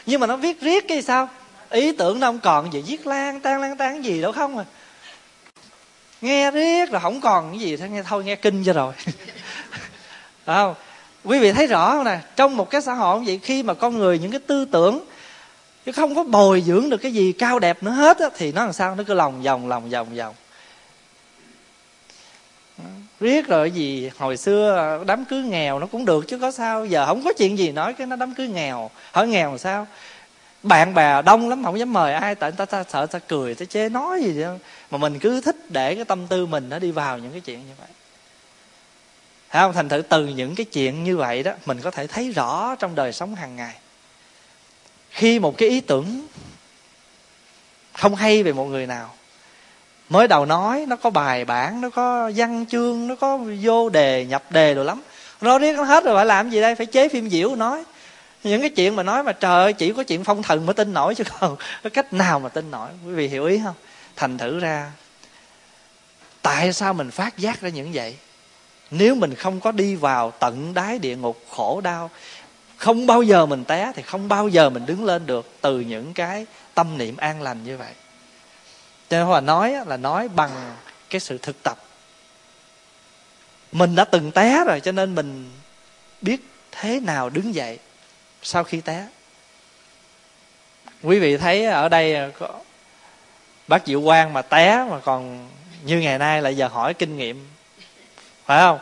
Nhưng 0.07 0.21
mà 0.21 0.27
nó 0.27 0.37
viết 0.37 0.61
riết 0.61 0.89
cái 0.89 1.03
sao? 1.03 1.29
Ý 1.71 1.93
tưởng 1.93 2.21
nó 2.21 2.27
không 2.27 2.41
còn 2.41 2.73
gì 2.73 2.83
viết 2.87 3.07
lan 3.07 3.41
tan 3.41 3.61
lan 3.61 3.77
tan 3.77 4.05
gì 4.05 4.23
đâu 4.23 4.33
không 4.33 4.59
à. 4.59 4.65
Nghe 6.21 6.51
riết 6.51 6.93
là 6.93 6.99
không 6.99 7.21
còn 7.21 7.51
cái 7.51 7.61
gì 7.61 7.77
thôi 7.77 7.89
nghe 7.89 8.03
thôi 8.03 8.25
nghe 8.25 8.35
kinh 8.35 8.65
cho 8.65 8.73
rồi. 8.73 8.93
Không? 10.47 10.75
Quý 11.25 11.39
vị 11.39 11.53
thấy 11.53 11.67
rõ 11.67 11.93
không 11.93 12.05
nè? 12.05 12.19
Trong 12.37 12.57
một 12.57 12.71
cái 12.71 12.83
xã 12.83 12.95
hội 12.95 13.21
như 13.21 13.25
vậy 13.27 13.41
khi 13.43 13.63
mà 13.63 13.75
con 13.75 13.99
người 13.99 14.19
những 14.19 14.31
cái 14.31 14.41
tư 14.47 14.65
tưởng 14.65 15.05
chứ 15.87 15.93
không 15.93 16.15
có 16.15 16.25
bồi 16.25 16.63
dưỡng 16.67 16.91
được 16.91 16.97
cái 16.97 17.13
gì 17.13 17.33
cao 17.33 17.59
đẹp 17.59 17.83
nữa 17.83 17.91
hết 17.91 18.19
á, 18.19 18.29
thì 18.37 18.53
nó 18.53 18.65
làm 18.65 18.73
sao? 18.73 18.95
Nó 18.95 19.05
cứ 19.07 19.15
lòng 19.15 19.43
vòng 19.43 19.69
lòng 19.69 19.91
vòng 19.91 20.15
vòng. 20.17 20.35
Riết 23.21 23.49
rồi 23.49 23.71
gì 23.71 24.11
hồi 24.19 24.37
xưa 24.37 24.99
đám 25.07 25.25
cưới 25.25 25.43
nghèo 25.43 25.79
nó 25.79 25.87
cũng 25.87 26.05
được 26.05 26.29
chứ 26.29 26.39
có 26.39 26.51
sao 26.51 26.87
giờ 26.87 27.07
không 27.07 27.25
có 27.25 27.33
chuyện 27.33 27.59
gì 27.59 27.73
nói 27.73 27.93
cái 27.93 28.07
nó 28.07 28.17
đám 28.17 28.35
cưới 28.35 28.49
nghèo. 28.49 28.91
Hỏi 29.13 29.29
nghèo 29.29 29.49
làm 29.51 29.59
sao? 29.59 29.87
Bạn 30.63 30.95
bè 30.95 31.23
đông 31.23 31.49
lắm 31.49 31.65
không 31.65 31.79
dám 31.79 31.93
mời 31.93 32.15
ai 32.15 32.35
tại 32.35 32.53
ta, 32.53 32.65
ta 32.65 32.85
sợ 32.89 33.07
ta 33.07 33.19
cười 33.19 33.55
ta 33.55 33.65
chế 33.65 33.89
nói 33.89 34.23
gì 34.23 34.43
vậy 34.43 34.59
mà 34.91 34.99
mình 34.99 35.19
cứ 35.19 35.41
thích 35.41 35.57
để 35.69 35.95
cái 35.95 36.05
tâm 36.05 36.27
tư 36.27 36.47
mình 36.47 36.69
nó 36.69 36.79
đi 36.79 36.91
vào 36.91 37.19
những 37.19 37.33
cái 37.33 37.41
chuyện 37.41 37.59
như 37.59 37.73
vậy. 37.79 37.89
Thấy 39.51 39.63
không? 39.63 39.73
Thành 39.73 39.89
thử 39.89 40.03
từ 40.03 40.27
những 40.27 40.55
cái 40.55 40.65
chuyện 40.65 41.05
như 41.05 41.17
vậy 41.17 41.43
đó 41.43 41.53
mình 41.67 41.81
có 41.81 41.91
thể 41.91 42.07
thấy 42.07 42.31
rõ 42.31 42.75
trong 42.75 42.95
đời 42.95 43.13
sống 43.13 43.35
hàng 43.35 43.57
ngày. 43.57 43.75
Khi 45.11 45.39
một 45.39 45.59
cái 45.59 45.69
ý 45.69 45.81
tưởng 45.81 46.27
không 47.93 48.15
hay 48.15 48.43
về 48.43 48.53
một 48.53 48.65
người 48.65 48.87
nào 48.87 49.15
mới 50.09 50.29
đầu 50.29 50.47
nói 50.47 50.85
nó 50.89 50.97
có 50.97 51.11
bài 51.11 51.45
bản 51.45 51.81
nó 51.81 51.91
có 51.91 52.31
văn 52.37 52.67
chương 52.67 53.07
nó 53.07 53.15
có 53.15 53.39
vô 53.63 53.89
đề 53.89 54.25
nhập 54.25 54.43
đề 54.51 54.75
rồi 54.75 54.85
lắm. 54.85 55.03
Nó 55.41 55.59
riết 55.59 55.77
nó 55.77 55.83
hết 55.83 56.05
rồi 56.05 56.17
phải 56.17 56.27
làm 56.27 56.51
gì 56.51 56.61
đây? 56.61 56.75
Phải 56.75 56.87
chế 56.87 57.09
phim 57.09 57.31
diễu 57.31 57.57
nói 57.57 57.85
những 58.45 58.61
cái 58.61 58.71
chuyện 58.71 58.97
mà 58.97 59.03
nói 59.03 59.23
mà 59.23 59.33
trời 59.33 59.63
ơi, 59.63 59.73
chỉ 59.73 59.93
có 59.93 60.03
chuyện 60.03 60.25
phong 60.25 60.43
thần 60.43 60.67
mới 60.67 60.75
tin 60.75 60.93
nổi 60.93 61.15
chứ 61.15 61.25
còn 61.41 61.57
có 61.83 61.91
cách 61.91 62.13
nào 62.13 62.41
mà 62.41 62.49
tin 62.49 62.71
nổi? 62.71 62.91
Quý 63.07 63.13
vị 63.13 63.29
hiểu 63.29 63.45
ý 63.45 63.61
không? 63.65 63.75
Thành 64.17 64.39
thử 64.39 64.61
ra, 64.61 64.93
tại 66.43 66.73
sao 66.73 66.95
mình 66.95 67.11
phát 67.11 67.39
giác 67.39 67.61
ra 67.61 67.69
những 67.69 67.91
vậy? 67.93 68.17
Nếu 68.91 69.15
mình 69.15 69.35
không 69.35 69.61
có 69.61 69.73
đi 69.73 69.95
vào 69.95 70.31
tận 70.31 70.75
đáy 70.75 70.99
địa 70.99 71.17
ngục 71.17 71.45
khổ 71.51 71.81
đau, 71.81 72.11
không 72.77 73.07
bao 73.07 73.23
giờ 73.23 73.47
mình 73.47 73.65
té 73.65 73.93
thì 73.95 74.03
không 74.03 74.29
bao 74.29 74.49
giờ 74.49 74.71
mình 74.71 74.87
đứng 74.87 75.05
lên 75.05 75.27
được 75.27 75.53
từ 75.61 75.81
những 75.81 76.15
cái 76.15 76.47
tâm 76.75 76.99
niệm 76.99 77.17
an 77.17 77.43
lành 77.43 77.65
như 77.65 77.77
vậy. 77.77 77.93
Cho 79.09 79.19
nên 79.19 79.27
hòa 79.27 79.41
nói 79.41 79.75
là 79.87 79.97
nói 79.97 80.29
bằng 80.29 80.51
cái 81.11 81.21
sự 81.21 81.39
thực 81.39 81.63
tập. 81.63 81.79
Mình 83.73 83.95
đã 83.95 84.05
từng 84.05 84.31
té 84.31 84.65
rồi 84.67 84.81
cho 84.81 84.93
nên 84.93 85.15
mình 85.15 85.51
biết 86.21 86.49
thế 86.73 87.01
nào 87.01 87.31
đứng 87.31 87.55
dậy 87.55 87.79
sau 88.43 88.65
khi 88.65 88.81
té. 88.81 89.07
Quý 91.03 91.19
vị 91.19 91.37
thấy 91.37 91.65
ở 91.65 91.89
đây 91.89 92.15
à, 92.15 92.29
có 92.39 92.49
bác 93.69 93.87
diệu 93.87 94.03
quang 94.03 94.33
mà 94.33 94.43
té 94.43 94.85
mà 94.91 94.99
còn 94.99 95.49
như 95.85 95.99
ngày 95.99 96.19
nay 96.19 96.43
là 96.43 96.51
giờ 96.51 96.69
hỏi 96.69 96.95
kinh 96.95 97.17
nghiệm. 97.17 97.49
Phải 98.47 98.61
không? 98.61 98.79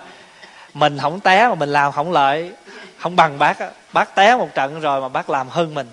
Mình 0.74 0.98
không 0.98 1.20
té 1.20 1.48
mà 1.48 1.54
mình 1.54 1.68
làm 1.68 1.92
không 1.92 2.12
lợi, 2.12 2.52
không 2.98 3.16
bằng 3.16 3.38
bác 3.38 3.58
bác 3.92 4.14
té 4.14 4.36
một 4.36 4.48
trận 4.54 4.80
rồi 4.80 5.00
mà 5.00 5.08
bác 5.08 5.30
làm 5.30 5.48
hơn 5.48 5.74
mình. 5.74 5.90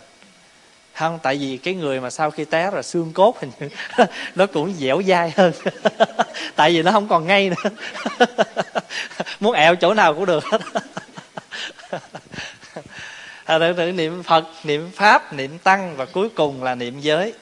Không, 0.94 1.20
tại 1.24 1.38
vì 1.38 1.58
cái 1.58 1.74
người 1.74 2.00
mà 2.02 2.10
sau 2.10 2.32
khi 2.32 2.46
té 2.46 2.72
rồi 2.72 2.84
xương 2.84 3.14
cốt 3.14 3.40
hình 3.40 3.70
nó 4.36 4.46
cũng 4.46 4.74
dẻo 4.74 5.02
dai 5.08 5.34
hơn. 5.36 5.54
Tại 6.56 6.72
vì 6.72 6.82
nó 6.82 6.92
không 6.92 7.08
còn 7.08 7.28
ngay 7.28 7.50
nữa. 7.50 7.70
Muốn 9.40 9.54
ẹo 9.54 9.76
chỗ 9.76 9.94
nào 9.94 10.14
cũng 10.14 10.26
được. 10.26 10.44
hết 10.52 10.62
à, 13.46 13.60
tự, 13.60 13.74
tự 13.74 13.92
niệm 13.92 14.24
phật 14.24 14.46
niệm 14.64 14.92
pháp 14.96 15.34
niệm 15.34 15.58
tăng 15.60 15.96
và 15.96 16.06
cuối 16.06 16.30
cùng 16.30 16.64
là 16.64 16.76
niệm 16.76 17.00
giới. 17.00 17.34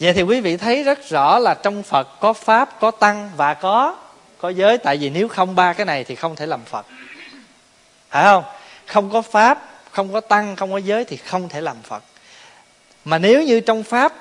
Vậy 0.00 0.12
thì 0.12 0.22
quý 0.22 0.40
vị 0.40 0.56
thấy 0.56 0.82
rất 0.82 1.08
rõ 1.08 1.38
là 1.38 1.54
trong 1.54 1.82
phật 1.82 2.20
có 2.20 2.32
pháp 2.32 2.80
có 2.80 2.90
tăng 2.90 3.30
và 3.36 3.54
có 3.54 3.96
có 4.38 4.48
giới. 4.48 4.78
Tại 4.78 4.96
vì 4.96 5.10
nếu 5.10 5.28
không 5.28 5.54
ba 5.54 5.72
cái 5.72 5.86
này 5.86 6.04
thì 6.04 6.14
không 6.14 6.36
thể 6.36 6.46
làm 6.46 6.64
phật. 6.64 6.86
Phải 8.10 8.24
không? 8.24 8.44
Không 8.86 9.10
có 9.10 9.22
pháp 9.22 9.68
không 9.90 10.12
có 10.12 10.20
tăng 10.20 10.56
không 10.56 10.72
có 10.72 10.78
giới 10.78 11.04
thì 11.04 11.16
không 11.16 11.48
thể 11.48 11.60
làm 11.60 11.76
phật. 11.82 12.02
Mà 13.04 13.18
nếu 13.18 13.42
như 13.42 13.60
trong 13.60 13.82
pháp 13.82 14.14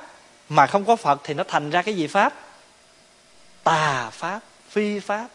mà 0.49 0.67
không 0.67 0.85
có 0.85 0.95
phật 0.95 1.21
thì 1.23 1.33
nó 1.33 1.43
thành 1.47 1.69
ra 1.69 1.81
cái 1.81 1.95
gì 1.95 2.07
pháp? 2.07 2.33
Tà 3.63 4.09
pháp 4.09 4.39
phi 4.69 4.99
pháp. 4.99 5.27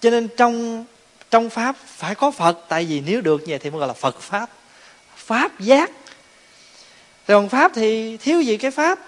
Cho 0.00 0.10
nên 0.10 0.28
trong 0.36 0.84
trong 1.30 1.50
pháp 1.50 1.76
phải 1.86 2.14
có 2.14 2.30
phật, 2.30 2.58
tại 2.68 2.84
vì 2.84 3.00
nếu 3.00 3.20
được 3.20 3.38
như 3.38 3.46
vậy 3.46 3.58
thì 3.58 3.70
mới 3.70 3.78
gọi 3.78 3.88
là 3.88 3.94
phật 3.94 4.20
pháp. 4.20 4.50
Pháp 5.16 5.60
giác. 5.60 5.90
Còn 7.26 7.48
pháp 7.48 7.72
thì 7.74 8.16
thiếu 8.16 8.40
gì 8.40 8.56
cái 8.56 8.70
pháp? 8.70 8.98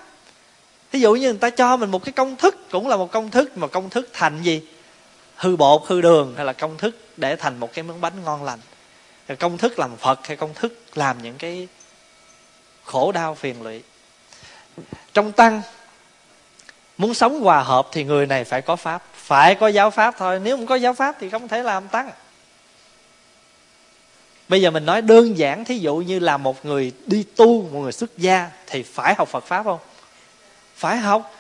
Ví 0.93 1.01
dụ 1.01 1.15
như 1.15 1.29
người 1.31 1.39
ta 1.39 1.51
cho 1.51 1.77
mình 1.77 1.91
một 1.91 2.05
cái 2.05 2.13
công 2.13 2.37
thức, 2.37 2.71
cũng 2.71 2.89
là 2.89 2.97
một 2.97 3.13
công 3.13 3.31
thức, 3.31 3.59
mà 3.59 3.67
công 3.67 3.91
thức 3.91 4.09
thành 4.13 4.43
gì? 4.43 4.63
Hư 5.37 5.57
bột, 5.57 5.83
hư 5.87 6.01
đường, 6.01 6.35
hay 6.37 6.47
là 6.47 6.53
công 6.53 6.79
thức 6.79 6.97
để 7.17 7.37
thành 7.37 7.61
một 7.61 7.73
cái 7.73 7.83
món 7.83 8.01
bánh 8.01 8.25
ngon 8.25 8.45
lành? 8.45 8.61
Công 9.39 9.59
thức 9.59 9.79
làm 9.79 9.97
phật 9.97 10.27
hay 10.27 10.37
công 10.37 10.55
thức 10.55 10.85
làm 10.95 11.23
những 11.23 11.39
cái 11.39 11.69
khổ 12.85 13.13
đau 13.13 13.35
phiền 13.35 13.63
lụy? 13.63 13.83
Trong 15.13 15.33
tăng 15.33 15.63
muốn 17.01 17.15
sống 17.15 17.41
hòa 17.41 17.63
hợp 17.63 17.89
thì 17.93 18.05
người 18.05 18.27
này 18.27 18.45
phải 18.45 18.63
có 18.63 18.77
pháp. 18.77 19.03
Phải 19.15 19.55
có 19.55 19.69
giáo 19.69 19.91
pháp 19.91 20.15
thôi. 20.19 20.41
Nếu 20.43 20.57
không 20.57 20.67
có 20.67 20.75
giáo 20.75 20.95
pháp 20.95 21.17
thì 21.21 21.31
không 21.31 21.49
thể 21.49 21.63
làm 21.63 21.89
tăng. 21.89 22.11
Bây 24.49 24.63
giờ 24.63 24.71
mình 24.71 24.87
nói 24.87 25.03
đơn 25.03 25.39
giản, 25.39 25.65
thí 25.65 25.79
dụ 25.79 25.97
như 25.97 26.19
là 26.19 26.37
một 26.37 26.67
người 26.67 26.93
đi 27.07 27.25
tu, 27.37 27.63
một 27.63 27.79
người 27.81 27.93
xuất 27.93 28.19
gia, 28.19 28.51
thì 28.67 28.83
phải 28.83 29.15
học 29.15 29.29
phật 29.29 29.45
pháp 29.45 29.63
không? 29.63 29.79
Phải 30.77 30.97
học. 30.97 31.35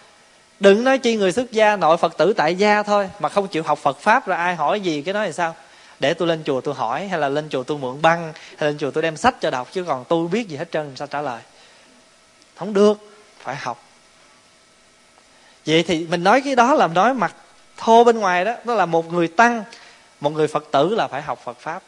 Đừng 0.61 0.85
nói 0.85 0.99
chi 0.99 1.17
người 1.17 1.33
xuất 1.33 1.53
gia 1.53 1.77
nội 1.77 1.97
phật 1.97 2.17
tử 2.19 2.33
tại 2.33 2.55
gia 2.55 2.83
thôi, 2.83 3.11
mà 3.21 3.29
không 3.29 3.49
chịu 3.49 3.63
học 3.63 3.79
phật 3.79 4.01
pháp 4.01 4.27
rồi 4.27 4.37
ai 4.37 4.55
hỏi 4.55 4.81
gì, 4.81 5.03
cái 5.03 5.15
nói 5.15 5.27
là 5.27 5.33
sao? 5.33 5.55
Để 6.01 6.15
tôi 6.15 6.29
lên 6.29 6.43
chùa 6.45 6.61
tôi 6.61 6.75
hỏi, 6.75 7.09
hay 7.09 7.19
là 7.19 7.29
lên 7.29 7.49
chùa 7.49 7.63
tôi 7.63 7.79
mượn 7.79 8.03
băng, 8.03 8.33
hay 8.57 8.69
lên 8.69 8.79
chùa 8.79 8.91
tôi 8.91 9.03
đem 9.03 9.17
sách 9.17 9.41
cho 9.41 9.51
đọc, 9.51 9.69
chứ 9.73 9.85
còn 9.85 10.05
tôi 10.09 10.29
biết 10.29 10.49
gì 10.49 10.57
hết 10.57 10.73
trơn, 10.73 10.93
sao 10.97 11.07
trả 11.07 11.23
lời? 11.23 11.43
Không 12.57 12.75
được. 12.75 12.95
Phải 13.39 13.57
học 13.57 13.90
vậy 15.71 15.83
thì 15.83 16.07
mình 16.11 16.25
nói 16.25 16.41
cái 16.41 16.57
đó 16.57 16.75
là 16.75 16.87
nói 16.87 17.15
mặt 17.15 17.37
thô 17.77 18.05
bên 18.05 18.19
ngoài 18.19 18.45
đó, 18.45 18.55
nó 18.65 18.75
là 18.75 18.87
một 18.87 19.13
người 19.13 19.29
tăng, 19.29 19.65
một 20.21 20.31
người 20.31 20.49
phật 20.49 20.65
tử 20.71 20.95
là 20.95 21.09
phải 21.09 21.23
học 21.23 21.41
phật 21.45 21.59
pháp. 21.61 21.83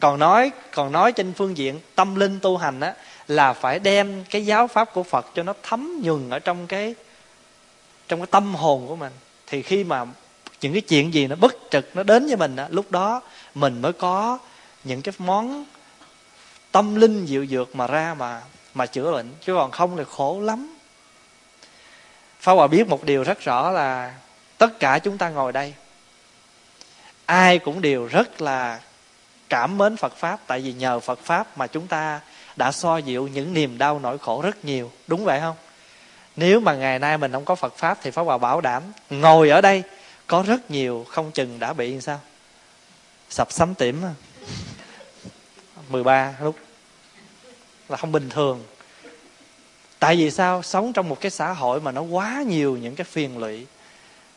Còn 0.00 0.18
nói 0.18 0.50
còn 0.74 0.92
nói 0.92 1.12
trên 1.12 1.32
phương 1.32 1.56
diện 1.56 1.80
tâm 1.94 2.14
linh 2.14 2.40
tu 2.40 2.56
hành 2.56 2.80
á, 2.80 2.94
là 3.28 3.52
phải 3.52 3.78
đem 3.78 4.24
cái 4.30 4.46
giáo 4.46 4.66
pháp 4.66 4.94
của 4.94 5.02
phật 5.02 5.26
cho 5.34 5.42
nó 5.42 5.54
thấm 5.62 6.00
nhuần 6.02 6.30
ở 6.30 6.38
trong 6.38 6.66
cái 6.66 6.94
trong 8.08 8.20
cái 8.20 8.26
tâm 8.26 8.54
hồn 8.54 8.86
của 8.88 8.96
mình. 8.96 9.12
Thì 9.46 9.62
khi 9.62 9.84
mà 9.84 10.04
những 10.60 10.72
cái 10.72 10.82
chuyện 10.82 11.14
gì 11.14 11.26
nó 11.26 11.36
bất 11.36 11.54
trực, 11.70 11.96
nó 11.96 12.02
đến 12.02 12.26
với 12.26 12.36
mình 12.36 12.56
á, 12.56 12.66
lúc 12.70 12.90
đó 12.90 13.20
mình 13.54 13.82
mới 13.82 13.92
có 13.92 14.38
những 14.84 15.02
cái 15.02 15.14
món 15.18 15.64
tâm 16.72 16.94
linh 16.94 17.26
dịu 17.26 17.46
dược 17.46 17.76
mà 17.76 17.86
ra 17.86 18.14
mà 18.18 18.42
mà 18.74 18.86
chữa 18.86 19.12
bệnh. 19.12 19.28
Chứ 19.46 19.54
còn 19.54 19.70
không 19.70 19.96
thì 19.96 20.04
khổ 20.10 20.40
lắm. 20.40 20.76
Pháp 22.42 22.52
Hòa 22.52 22.66
biết 22.66 22.88
một 22.88 23.04
điều 23.04 23.22
rất 23.22 23.40
rõ 23.40 23.70
là 23.70 24.14
tất 24.58 24.80
cả 24.80 24.98
chúng 24.98 25.18
ta 25.18 25.28
ngồi 25.28 25.52
đây. 25.52 25.74
Ai 27.26 27.58
cũng 27.58 27.80
đều 27.80 28.06
rất 28.06 28.40
là 28.40 28.80
cảm 29.48 29.78
mến 29.78 29.96
Phật 29.96 30.16
Pháp, 30.16 30.40
tại 30.46 30.60
vì 30.60 30.72
nhờ 30.72 31.00
Phật 31.00 31.18
Pháp 31.18 31.58
mà 31.58 31.66
chúng 31.66 31.86
ta 31.86 32.20
đã 32.56 32.72
so 32.72 32.96
dịu 32.98 33.28
những 33.28 33.54
niềm 33.54 33.78
đau 33.78 33.98
nỗi 33.98 34.18
khổ 34.18 34.42
rất 34.42 34.64
nhiều. 34.64 34.92
Đúng 35.06 35.24
vậy 35.24 35.40
không? 35.40 35.56
Nếu 36.36 36.60
mà 36.60 36.74
ngày 36.74 36.98
nay 36.98 37.18
mình 37.18 37.32
không 37.32 37.44
có 37.44 37.54
phật 37.54 37.76
pháp 37.76 37.98
thì 38.02 38.10
pháp 38.10 38.22
hòa 38.22 38.38
bảo 38.38 38.60
đảm 38.60 38.82
ngồi 39.10 39.50
ở 39.50 39.60
đây 39.60 39.82
có 40.26 40.44
rất 40.46 40.70
nhiều 40.70 41.06
không 41.08 41.30
chừng 41.30 41.58
đã 41.58 41.72
bị 41.72 42.00
sao? 42.00 42.20
Sập 43.30 43.52
sắm 43.52 43.74
tiểm 43.74 44.02
13 45.88 46.34
lúc 46.40 46.56
là 47.88 47.96
không 47.96 48.12
bình 48.12 48.30
thường 48.30 48.64
tại 50.02 50.16
vì 50.16 50.30
sao? 50.30 50.62
Sống 50.62 50.92
trong 50.92 51.08
một 51.08 51.20
cái 51.20 51.30
xã 51.30 51.52
hội 51.52 51.80
mà 51.80 51.92
nó 51.92 52.02
quá 52.02 52.42
nhiều 52.46 52.76
những 52.76 52.94
cái 52.96 53.04
phiền 53.04 53.38
lụy 53.38 53.66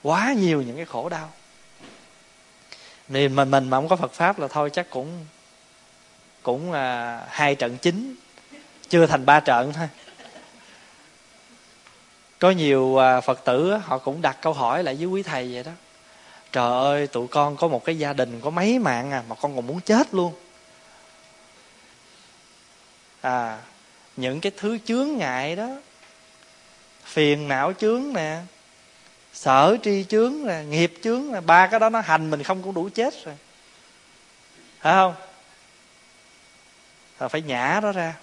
quá 0.03 0.34
nhiều 0.34 0.61
những 0.61 0.76
cái 0.76 0.86
khổ 0.86 1.09
đau. 1.09 1.32
Nên 3.07 3.34
mà 3.34 3.45
mình 3.45 3.70
mà 3.70 3.78
không 3.78 3.88
có 3.88 3.95
Phật 3.95 4.13
pháp 4.13 4.39
là 4.39 4.47
thôi 4.47 4.70
chắc 4.74 4.89
cũng 4.89 5.26
cũng 6.43 6.72
à, 6.72 7.22
hai 7.30 7.55
trận 7.55 7.78
chính 7.78 8.16
chưa 8.89 9.05
thành 9.05 9.26
ba 9.26 9.39
trận 9.39 9.74
thôi. 9.74 9.88
Có 12.39 12.51
nhiều 12.51 12.97
à, 12.97 13.22
phật 13.22 13.45
tử 13.45 13.78
họ 13.78 13.97
cũng 13.97 14.22
đặt 14.22 14.38
câu 14.41 14.53
hỏi 14.53 14.84
lại 14.84 14.95
với 14.95 15.05
quý 15.05 15.24
thầy 15.24 15.53
vậy 15.53 15.63
đó. 15.63 15.72
Trời 16.51 16.72
ơi 16.72 17.07
tụi 17.07 17.28
con 17.28 17.57
có 17.57 17.68
một 17.68 17.86
cái 17.86 17.97
gia 17.97 18.13
đình 18.13 18.41
có 18.41 18.49
mấy 18.49 18.80
mạng 18.80 19.11
à 19.11 19.24
mà 19.30 19.36
con 19.36 19.55
còn 19.55 19.68
muốn 19.68 19.80
chết 19.80 20.13
luôn. 20.13 20.34
À 23.22 23.59
những 24.18 24.41
cái 24.41 24.51
thứ 24.57 24.78
chướng 24.86 25.18
ngại 25.18 25.55
đó. 25.55 25.70
Phiền 27.03 27.47
não 27.47 27.74
chướng 27.74 28.13
nè. 28.13 28.41
Sở 29.34 29.78
tri 29.84 30.05
chướng 30.09 30.45
nè. 30.45 30.63
Nghiệp 30.63 30.93
chướng 31.03 31.32
nè. 31.32 31.41
Ba 31.41 31.68
cái 31.68 31.80
đó 31.80 31.89
nó 31.89 32.01
hành 32.01 32.30
mình 32.30 32.43
không 32.43 32.63
cũng 32.63 32.74
đủ 32.74 32.89
chết 32.93 33.26
rồi. 33.26 33.36
Phải 34.80 34.93
không? 34.93 35.16
Rồi 37.20 37.30
phải 37.30 37.41
nhả 37.41 37.80
nó 37.84 37.91
ra. 37.91 38.16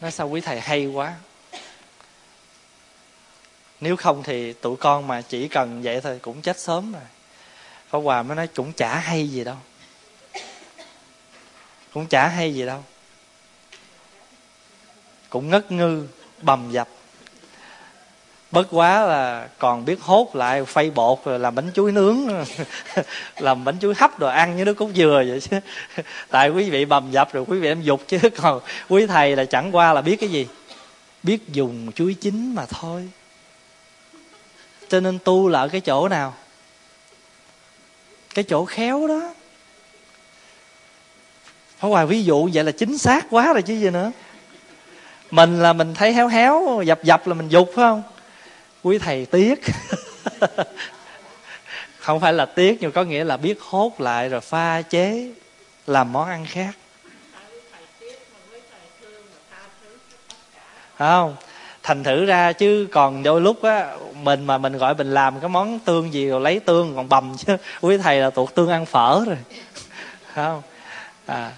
Nói 0.00 0.10
sao 0.10 0.28
quý 0.28 0.40
thầy 0.40 0.60
hay 0.60 0.86
quá. 0.86 1.14
Nếu 3.80 3.96
không 3.96 4.22
thì 4.22 4.52
tụi 4.52 4.76
con 4.76 5.06
mà 5.06 5.22
chỉ 5.22 5.48
cần 5.48 5.82
vậy 5.82 6.00
thôi 6.00 6.18
cũng 6.22 6.42
chết 6.42 6.58
sớm 6.58 6.92
rồi. 6.92 7.02
Pháp 7.88 7.98
Hòa 7.98 8.22
mới 8.22 8.36
nói 8.36 8.46
cũng 8.46 8.72
chả 8.72 8.98
hay 8.98 9.28
gì 9.28 9.44
đâu. 9.44 9.56
Cũng 11.94 12.06
chả 12.06 12.28
hay 12.28 12.54
gì 12.54 12.66
đâu. 12.66 12.84
Cũng 15.30 15.50
ngất 15.50 15.72
ngư, 15.72 16.06
bầm 16.42 16.70
dập. 16.70 16.88
Bất 18.50 18.66
quá 18.70 19.02
là 19.06 19.48
còn 19.58 19.84
biết 19.84 20.00
hốt 20.00 20.36
lại, 20.36 20.64
phay 20.64 20.90
bột, 20.90 21.24
rồi 21.24 21.38
làm 21.38 21.54
bánh 21.54 21.70
chuối 21.74 21.92
nướng, 21.92 22.18
làm 23.38 23.64
bánh 23.64 23.78
chuối 23.78 23.94
hấp 23.94 24.18
rồi 24.18 24.32
ăn 24.32 24.56
như 24.56 24.64
nước 24.64 24.74
cốt 24.74 24.90
dừa 24.94 25.24
vậy 25.28 25.40
chứ. 25.40 25.60
Tại 26.30 26.50
quý 26.50 26.70
vị 26.70 26.84
bầm 26.84 27.10
dập 27.10 27.32
rồi 27.32 27.44
quý 27.48 27.58
vị 27.58 27.68
em 27.68 27.82
dục 27.82 28.02
chứ, 28.06 28.18
còn 28.36 28.60
quý 28.88 29.06
thầy 29.06 29.36
là 29.36 29.44
chẳng 29.44 29.76
qua 29.76 29.92
là 29.92 30.02
biết 30.02 30.16
cái 30.16 30.28
gì? 30.28 30.46
Biết 31.22 31.48
dùng 31.48 31.92
chuối 31.92 32.14
chín 32.14 32.54
mà 32.54 32.66
thôi. 32.66 33.10
Cho 34.88 35.00
nên 35.00 35.18
tu 35.18 35.48
là 35.48 35.60
ở 35.60 35.68
cái 35.68 35.80
chỗ 35.80 36.08
nào? 36.08 36.34
Cái 38.34 38.44
chỗ 38.48 38.64
khéo 38.64 39.08
đó. 39.08 39.34
Pháp 41.84 41.88
hoài 41.88 42.06
ví 42.06 42.24
dụ 42.24 42.48
vậy 42.52 42.64
là 42.64 42.72
chính 42.72 42.98
xác 42.98 43.26
quá 43.30 43.52
rồi 43.52 43.62
chứ 43.62 43.74
gì 43.74 43.90
nữa. 43.90 44.12
Mình 45.30 45.62
là 45.62 45.72
mình 45.72 45.94
thấy 45.94 46.12
héo 46.12 46.28
héo, 46.28 46.82
Dập 46.82 47.02
dập 47.02 47.26
là 47.26 47.34
mình 47.34 47.48
dục, 47.48 47.70
phải 47.74 47.82
không? 47.82 48.02
Quý 48.82 48.98
thầy 48.98 49.26
tiếc. 49.26 49.60
Không 51.98 52.20
phải 52.20 52.32
là 52.32 52.46
tiếc, 52.46 52.78
nhưng 52.80 52.92
có 52.92 53.02
nghĩa 53.02 53.24
là 53.24 53.36
biết 53.36 53.60
hốt 53.60 54.00
lại 54.00 54.28
rồi 54.28 54.40
pha 54.40 54.82
chế, 54.82 55.30
làm 55.86 56.12
món 56.12 56.28
ăn 56.28 56.46
khác. 56.46 56.70
Không? 60.98 61.36
Thành 61.82 62.04
thử 62.04 62.24
ra 62.24 62.52
chứ 62.52 62.86
còn 62.92 63.22
đôi 63.22 63.40
lúc 63.40 63.62
á, 63.62 63.96
mình 64.22 64.46
mà 64.46 64.58
mình 64.58 64.78
gọi 64.78 64.94
mình 64.94 65.14
làm 65.14 65.40
cái 65.40 65.48
món 65.48 65.78
tương 65.78 66.12
gì 66.12 66.28
rồi 66.28 66.40
lấy 66.40 66.60
tương 66.60 66.96
còn 66.96 67.08
bầm 67.08 67.36
chứ. 67.36 67.56
Quý 67.80 67.98
thầy 67.98 68.18
là 68.20 68.30
tuột 68.30 68.54
tương 68.54 68.70
ăn 68.70 68.86
phở 68.86 69.24
rồi. 69.26 69.38
Không? 70.34 70.62
À 71.26 71.52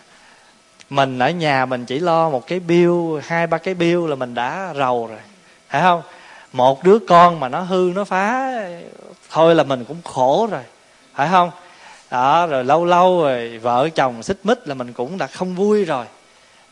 mình 0.91 1.19
ở 1.19 1.31
nhà 1.31 1.67
mình 1.67 1.85
chỉ 1.85 1.99
lo 1.99 2.31
một 2.31 2.47
cái 2.47 2.61
bill, 2.61 3.21
hai, 3.23 3.47
ba 3.47 3.59
cái 3.59 3.75
bill 3.75 4.09
là 4.09 4.15
mình 4.15 4.35
đã 4.35 4.73
rầu 4.77 5.07
rồi. 5.07 5.19
Phải 5.69 5.83
không? 5.83 6.03
Một 6.53 6.85
đứa 6.85 6.99
con 7.09 7.41
mà 7.41 7.49
nó 7.49 7.61
hư, 7.61 7.93
nó 7.95 8.05
phá, 8.05 8.53
thôi 9.31 9.55
là 9.55 9.63
mình 9.63 9.85
cũng 9.85 10.03
khổ 10.05 10.49
rồi. 10.51 10.63
Phải 11.15 11.29
không? 11.29 11.51
Đó, 12.11 12.47
rồi 12.47 12.65
lâu 12.65 12.85
lâu 12.85 13.23
rồi 13.23 13.59
vợ 13.59 13.89
chồng 13.95 14.23
xích 14.23 14.39
mích 14.45 14.69
là 14.69 14.75
mình 14.75 14.93
cũng 14.93 15.19
đã 15.19 15.27
không 15.27 15.55
vui 15.55 15.85
rồi. 15.85 16.07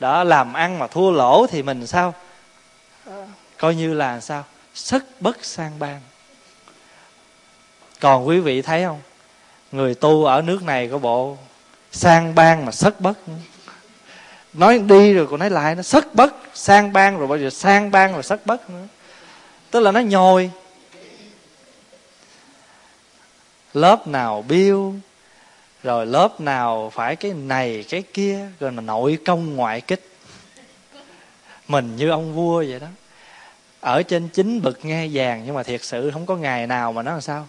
Đó, 0.01 0.25
làm 0.25 0.53
ăn 0.53 0.79
mà 0.79 0.87
thua 0.87 1.11
lỗ 1.11 1.47
thì 1.47 1.62
mình 1.62 1.87
sao? 1.87 2.15
Coi 3.59 3.75
như 3.75 3.95
là 3.95 4.21
sao? 4.21 4.45
Sức 4.75 5.05
bất 5.21 5.45
sang 5.45 5.73
ban. 5.79 6.01
Còn 8.01 8.29
quý 8.29 8.41
vị 8.41 8.62
thấy 8.62 8.85
không? 8.85 9.01
Người 9.73 9.95
tu 9.95 10.25
ở 10.25 10.43
nước 10.43 10.62
này 10.62 10.89
có 10.89 10.99
bộ 10.99 11.37
sang 11.93 12.35
ban 12.35 12.67
mà 12.67 12.73
sất 12.73 13.01
bất 13.01 13.19
nói 14.55 14.79
đi 14.79 15.13
rồi 15.13 15.27
còn 15.27 15.41
nói 15.41 15.51
lại 15.51 15.75
nó 15.75 15.83
sất 15.83 16.15
bất, 16.15 16.35
sang 16.55 16.93
ban 16.93 17.19
rồi 17.19 17.27
bao 17.27 17.39
giờ 17.39 17.51
sang 17.51 17.91
ban 17.91 18.13
rồi 18.13 18.23
sất 18.23 18.47
bất 18.47 18.71
nữa. 18.71 18.87
Tức 19.71 19.81
là 19.81 19.93
nó 19.93 20.01
nhồi. 20.01 20.51
Lớp 23.73 24.07
nào 24.07 24.45
biêu, 24.49 24.95
rồi 25.83 26.07
lớp 26.07 26.41
nào 26.41 26.91
phải 26.95 27.17
cái 27.17 27.33
này, 27.33 27.85
cái 27.89 28.03
kia, 28.03 28.49
rồi 28.61 28.71
mà 28.71 28.83
nội 28.83 29.19
công 29.25 29.57
ngoại 29.57 29.81
kích. 29.81 30.09
Mình 31.69 31.97
như 31.97 32.11
ông 32.11 32.35
vua 32.35 32.65
vậy 32.69 32.81
đó. 32.81 32.87
Ở 33.81 34.03
trên 34.03 34.29
chính 34.29 34.63
bực 34.63 34.85
nghe 34.85 35.09
vàng, 35.13 35.43
nhưng 35.47 35.55
mà 35.55 35.63
thiệt 35.63 35.85
sự 35.85 36.11
không 36.11 36.27
có 36.27 36.37
ngày 36.37 36.67
nào 36.67 36.93
mà 36.93 37.03
nó 37.03 37.13
làm 37.13 37.21
sao? 37.21 37.47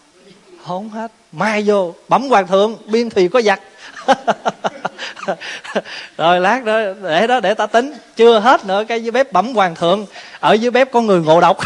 Hốn 0.64 0.90
hết. 0.90 1.12
Mai 1.32 1.64
vô 1.66 1.94
bấm 2.08 2.30
hoàng 2.30 2.48
thượng, 2.48 2.78
biên 2.88 3.10
thùy 3.10 3.30
có 3.30 3.42
giặc. 3.42 3.62
rồi 6.18 6.40
lát 6.40 6.64
đó, 6.64 6.80
để 7.04 7.28
đó 7.28 7.40
để 7.40 7.54
ta 7.54 7.68
tính. 7.68 7.94
Chưa 8.16 8.40
hết 8.40 8.66
nữa, 8.66 8.84
cái 8.88 9.04
dưới 9.04 9.12
bếp 9.12 9.32
bấm 9.32 9.56
hoàng 9.56 9.76
thượng, 9.76 10.06
ở 10.40 10.54
dưới 10.54 10.72
bếp 10.72 10.92
có 10.92 11.02
người 11.02 11.22
ngộ 11.22 11.42
độc. 11.42 11.58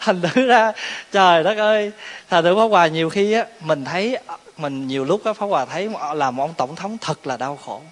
Thành 0.00 0.22
thử 0.22 0.46
ra, 0.46 0.72
trời 1.12 1.42
đất 1.42 1.58
ơi, 1.58 1.92
thành 2.28 2.44
thử 2.44 2.54
pháp 2.54 2.68
hòa 2.70 2.86
nhiều 2.86 3.10
khi 3.10 3.32
á, 3.32 3.44
mình 3.60 3.84
thấy, 3.84 4.18
mình 4.56 4.86
nhiều 4.86 5.04
lúc 5.04 5.24
á, 5.24 5.32
pháp 5.32 5.46
hòa 5.46 5.64
thấy 5.64 5.90
làm 6.14 6.40
ông 6.40 6.54
tổng 6.56 6.76
thống 6.76 6.98
thật 7.00 7.26
là 7.26 7.36
đau 7.36 7.56
khổ. 7.56 7.82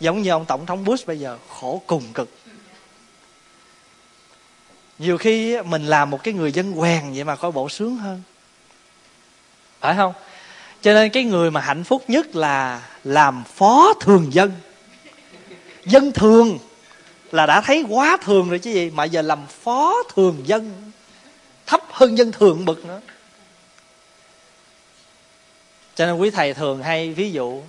Giống 0.00 0.22
như 0.22 0.30
ông 0.30 0.44
tổng 0.44 0.66
thống 0.66 0.84
bush 0.84 1.06
bây 1.06 1.20
giờ, 1.20 1.38
khổ 1.48 1.82
cùng 1.86 2.02
cực. 2.14 2.28
Nhiều 4.98 5.18
khi 5.18 5.62
mình 5.62 5.86
làm 5.86 6.10
một 6.10 6.22
cái 6.22 6.34
người 6.34 6.52
dân 6.52 6.80
quèn 6.80 7.12
vậy 7.14 7.24
mà 7.24 7.36
coi 7.36 7.52
bộ 7.52 7.68
sướng 7.68 7.96
hơn 7.96 8.22
phải 9.86 9.96
không? 9.96 10.12
Cho 10.82 10.92
nên 10.92 11.10
cái 11.10 11.24
người 11.24 11.50
mà 11.50 11.60
hạnh 11.60 11.84
phúc 11.84 12.04
nhất 12.08 12.36
là 12.36 12.82
làm 13.04 13.44
phó 13.54 13.92
thường 14.00 14.32
dân. 14.32 14.52
Dân 15.84 16.12
thường 16.12 16.58
là 17.32 17.46
đã 17.46 17.60
thấy 17.60 17.84
quá 17.88 18.18
thường 18.22 18.48
rồi 18.48 18.58
chứ 18.58 18.70
gì? 18.70 18.90
Mà 18.90 19.04
giờ 19.04 19.22
làm 19.22 19.46
phó 19.46 19.94
thường 20.14 20.42
dân. 20.44 20.92
Thấp 21.66 21.80
hơn 21.90 22.18
dân 22.18 22.32
thường 22.32 22.64
bực 22.64 22.84
nữa. 22.84 23.00
Cho 25.94 26.06
nên 26.06 26.16
quý 26.16 26.30
thầy 26.30 26.54
thường 26.54 26.82
hay 26.82 27.12
ví 27.12 27.32
dụ 27.32 27.62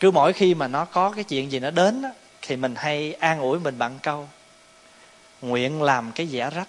cứ 0.00 0.10
mỗi 0.10 0.32
khi 0.32 0.54
mà 0.54 0.68
nó 0.68 0.84
có 0.84 1.10
cái 1.10 1.24
chuyện 1.24 1.52
gì 1.52 1.58
nó 1.58 1.70
đến 1.70 2.02
đó, 2.02 2.08
thì 2.42 2.56
mình 2.56 2.74
hay 2.76 3.12
an 3.12 3.40
ủi 3.40 3.58
mình 3.58 3.78
bằng 3.78 3.98
câu 4.02 4.28
nguyện 5.42 5.82
làm 5.82 6.12
cái 6.12 6.26
giả 6.26 6.50
rách 6.50 6.68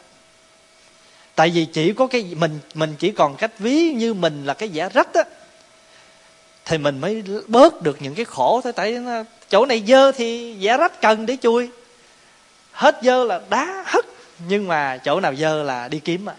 tại 1.40 1.50
vì 1.50 1.66
chỉ 1.66 1.94
có 1.94 2.08
cái 2.08 2.24
mình 2.38 2.60
mình 2.74 2.96
chỉ 3.00 3.12
còn 3.12 3.36
cách 3.36 3.60
ví 3.60 3.94
như 3.94 4.14
mình 4.14 4.46
là 4.46 4.54
cái 4.54 4.70
giả 4.70 4.90
rách 4.90 5.14
á, 5.14 5.24
thì 6.66 6.78
mình 6.78 7.02
mới 7.02 7.24
bớt 7.48 7.82
được 7.82 8.02
những 8.02 8.16
cái 8.16 8.26
khổ 8.26 8.62
thôi. 8.64 8.74
Tại 8.74 8.98
chỗ 9.50 9.66
này 9.66 9.84
dơ 9.88 10.12
thì 10.12 10.56
giả 10.60 10.78
rách 10.78 11.02
cần 11.02 11.26
để 11.26 11.38
chui. 11.42 11.70
Hết 12.72 13.00
dơ 13.04 13.24
là 13.24 13.42
đá 13.50 13.84
hất 13.88 14.06
nhưng 14.48 14.68
mà 14.68 14.98
chỗ 14.98 15.20
nào 15.20 15.36
dơ 15.36 15.64
là 15.64 15.88
đi 15.88 16.00
kiếm 16.00 16.30
ạ 16.30 16.36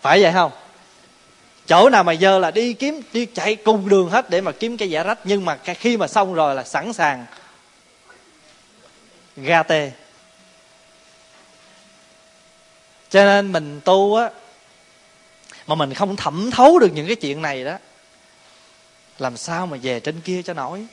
phải 0.00 0.22
vậy 0.22 0.32
không? 0.32 0.52
Chỗ 1.66 1.90
nào 1.90 2.04
mà 2.04 2.14
dơ 2.14 2.38
là 2.38 2.50
đi 2.50 2.72
kiếm, 2.72 3.00
đi 3.12 3.26
chạy 3.26 3.56
cùng 3.56 3.88
đường 3.88 4.10
hết 4.10 4.30
để 4.30 4.40
mà 4.40 4.52
kiếm 4.52 4.76
cái 4.76 4.90
giả 4.90 5.02
rách. 5.02 5.18
Nhưng 5.24 5.44
mà 5.44 5.56
khi 5.56 5.96
mà 5.96 6.08
xong 6.08 6.34
rồi 6.34 6.54
là 6.54 6.64
sẵn 6.64 6.92
sàng 6.92 7.26
ga 9.36 9.62
tê 9.62 9.92
cho 13.10 13.24
nên 13.24 13.52
mình 13.52 13.80
tu 13.84 14.14
á, 14.16 14.30
mà 15.66 15.74
mình 15.74 15.94
không 15.94 16.16
thẩm 16.16 16.50
thấu 16.50 16.78
được 16.78 16.90
những 16.94 17.06
cái 17.06 17.16
chuyện 17.16 17.42
này 17.42 17.64
đó, 17.64 17.78
làm 19.18 19.36
sao 19.36 19.66
mà 19.66 19.76
về 19.82 20.00
trên 20.00 20.20
kia 20.20 20.42
cho 20.42 20.54
nổi? 20.54 20.86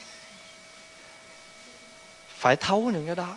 Phải 2.37 2.55
thấu 2.55 2.81
những 2.81 3.05
cái 3.05 3.15
đó. 3.15 3.35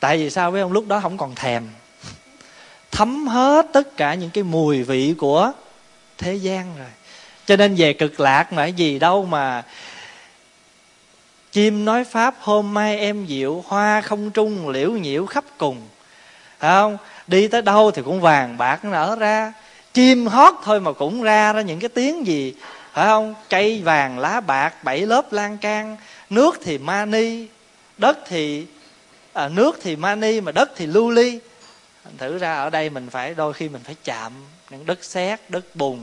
Tại 0.00 0.16
vì 0.16 0.30
sao 0.30 0.50
với 0.50 0.60
ông 0.60 0.72
lúc 0.72 0.86
đó 0.86 1.00
không 1.00 1.16
còn 1.16 1.34
thèm? 1.34 1.68
Thấm 2.90 3.26
hết 3.26 3.66
tất 3.72 3.96
cả 3.96 4.14
những 4.14 4.30
cái 4.30 4.44
mùi 4.44 4.82
vị 4.82 5.14
của 5.18 5.52
thế 6.18 6.34
gian 6.34 6.76
rồi. 6.78 6.88
Cho 7.46 7.56
nên 7.56 7.74
về 7.74 7.92
cực 7.92 8.20
lạc 8.20 8.52
mà 8.52 8.66
gì 8.66 8.98
đâu 8.98 9.24
mà 9.24 9.62
chim 11.52 11.84
nói 11.84 12.04
pháp 12.04 12.34
hôm 12.40 12.74
mai 12.74 12.98
em 12.98 13.26
diệu, 13.28 13.64
hoa 13.66 14.00
không 14.00 14.30
trung, 14.30 14.68
liễu 14.68 14.90
nhiễu 14.90 15.26
khắp 15.26 15.44
cùng. 15.58 15.88
Phải 16.58 16.70
không? 16.70 16.96
Đi 17.28 17.48
tới 17.48 17.62
đâu 17.62 17.90
thì 17.90 18.02
cũng 18.02 18.20
vàng 18.20 18.58
bạc 18.58 18.84
nở 18.84 19.16
ra. 19.18 19.52
Chim 19.94 20.26
hót 20.26 20.54
thôi 20.64 20.80
mà 20.80 20.92
cũng 20.92 21.22
ra 21.22 21.52
ra 21.52 21.60
những 21.60 21.80
cái 21.80 21.88
tiếng 21.88 22.26
gì 22.26 22.54
phải 22.92 23.06
không? 23.06 23.34
Cây 23.48 23.82
vàng 23.82 24.18
lá 24.18 24.40
bạc 24.40 24.84
bảy 24.84 25.00
lớp 25.00 25.32
lan 25.32 25.58
can. 25.58 25.96
Nước 26.30 26.60
thì 26.64 26.78
mani 26.78 27.46
đất 27.98 28.18
thì 28.28 28.66
à, 29.32 29.48
nước 29.48 29.78
thì 29.82 29.96
mani 29.96 30.40
mà 30.40 30.52
đất 30.52 30.70
thì 30.76 30.86
lưu 30.86 31.10
ly. 31.10 31.38
Thử 32.18 32.38
ra 32.38 32.54
ở 32.54 32.70
đây 32.70 32.90
mình 32.90 33.10
phải 33.10 33.34
đôi 33.34 33.52
khi 33.52 33.68
mình 33.68 33.82
phải 33.84 33.96
chạm 34.04 34.32
những 34.70 34.86
đất 34.86 35.04
sét 35.04 35.40
đất 35.48 35.76
bùn 35.76 36.00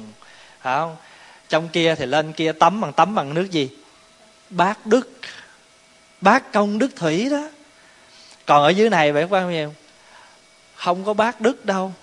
phải 0.62 0.76
không? 0.78 0.96
Trong 1.50 1.68
kia 1.70 1.96
thì 1.96 2.06
lên 2.06 2.34
kia 2.34 2.52
tắm 2.52 2.82
bằng 2.82 2.94
tắm 2.94 3.16
bằng 3.16 3.34
nước 3.34 3.52
gì? 3.52 3.70
Bát 4.50 4.86
đức. 4.86 5.12
Bát 6.22 6.54
công 6.54 6.80
đức 6.80 6.96
thủy 6.96 7.30
đó. 7.30 7.50
Còn 8.46 8.64
ở 8.64 8.70
dưới 8.70 8.90
này 8.90 9.14
bạn 9.14 9.34
quan 9.34 9.44
không 9.44 9.74
không 10.76 11.06
có 11.06 11.14
bát 11.14 11.42
đức 11.42 11.66
đâu. 11.66 11.94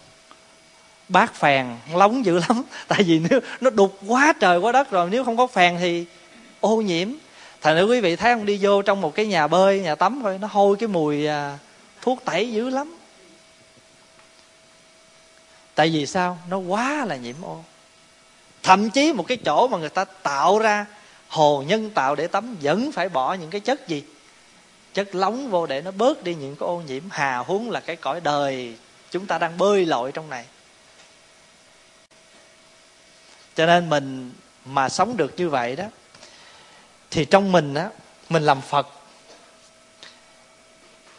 Bát 1.08 1.34
phèn 1.34 1.66
lóng 1.94 2.24
dữ 2.24 2.38
lắm. 2.38 2.62
Tại 2.88 3.02
vì 3.02 3.18
nếu 3.30 3.40
nó 3.60 3.70
đục 3.70 3.98
quá 4.06 4.32
trời 4.40 4.58
quá 4.58 4.72
đất 4.72 4.90
rồi 4.90 5.08
nếu 5.10 5.24
không 5.24 5.36
có 5.36 5.46
phèn 5.46 5.76
thì 5.80 6.04
ô 6.60 6.76
nhiễm. 6.76 7.08
Thành 7.60 7.76
nữ 7.76 7.86
quý 7.86 8.00
vị 8.00 8.16
thấy 8.16 8.34
không 8.34 8.46
đi 8.46 8.58
vô 8.60 8.82
trong 8.82 9.00
một 9.00 9.14
cái 9.14 9.26
nhà 9.26 9.46
bơi 9.46 9.80
nhà 9.80 9.94
tắm 9.94 10.20
thôi 10.22 10.38
nó 10.40 10.48
hôi 10.50 10.76
cái 10.76 10.88
mùi 10.88 11.26
à, 11.26 11.58
thuốc 12.00 12.22
tẩy 12.24 12.52
dữ 12.52 12.70
lắm. 12.70 12.96
Tại 15.74 15.88
vì 15.88 16.06
sao? 16.06 16.38
Nó 16.48 16.58
quá 16.58 17.04
là 17.04 17.16
nhiễm 17.16 17.36
ô. 17.42 17.64
Thậm 18.62 18.90
chí 18.90 19.12
một 19.12 19.26
cái 19.28 19.36
chỗ 19.36 19.68
mà 19.68 19.78
người 19.78 19.88
ta 19.88 20.04
tạo 20.04 20.58
ra 20.58 20.86
hồ 21.28 21.64
nhân 21.66 21.90
tạo 21.90 22.14
để 22.14 22.26
tắm 22.26 22.56
vẫn 22.62 22.92
phải 22.92 23.08
bỏ 23.08 23.34
những 23.34 23.50
cái 23.50 23.60
chất 23.60 23.88
gì? 23.88 24.02
Chất 24.94 25.14
lóng 25.14 25.50
vô 25.50 25.66
để 25.66 25.80
nó 25.80 25.90
bớt 25.90 26.22
đi 26.24 26.34
những 26.34 26.56
cái 26.56 26.66
ô 26.66 26.82
nhiễm 26.86 27.02
hà 27.10 27.38
huống 27.38 27.70
là 27.70 27.80
cái 27.80 27.96
cõi 27.96 28.20
đời 28.20 28.76
chúng 29.10 29.26
ta 29.26 29.38
đang 29.38 29.58
bơi 29.58 29.86
lội 29.86 30.12
trong 30.12 30.30
này. 30.30 30.44
Cho 33.54 33.66
nên 33.66 33.88
mình 33.88 34.32
mà 34.64 34.88
sống 34.88 35.16
được 35.16 35.32
như 35.36 35.48
vậy 35.48 35.76
đó, 35.76 35.84
thì 37.10 37.24
trong 37.24 37.52
mình 37.52 37.74
á, 37.74 37.88
mình 38.28 38.42
làm 38.42 38.60
phật, 38.60 38.88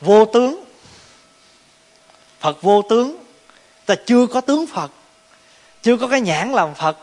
vô 0.02 0.26
tướng, 0.26 0.64
phật 2.40 2.62
vô 2.62 2.82
tướng, 2.90 3.24
ta 3.86 3.96
chưa 4.06 4.28
có 4.28 4.42
tướng 4.42 4.68
phật, 4.68 4.92
chưa 5.82 5.98
có 5.98 6.08
cái 6.08 6.22
nhãn 6.22 6.52
làm 6.52 6.74
phật, 6.74 6.98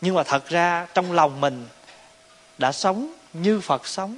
nhưng 0.00 0.14
mà 0.14 0.22
thật 0.22 0.48
ra 0.48 0.86
trong 0.94 1.12
lòng 1.12 1.40
mình 1.40 1.66
đã 2.58 2.72
sống 2.72 3.12
như 3.32 3.60
phật 3.60 3.86
sống, 3.86 4.16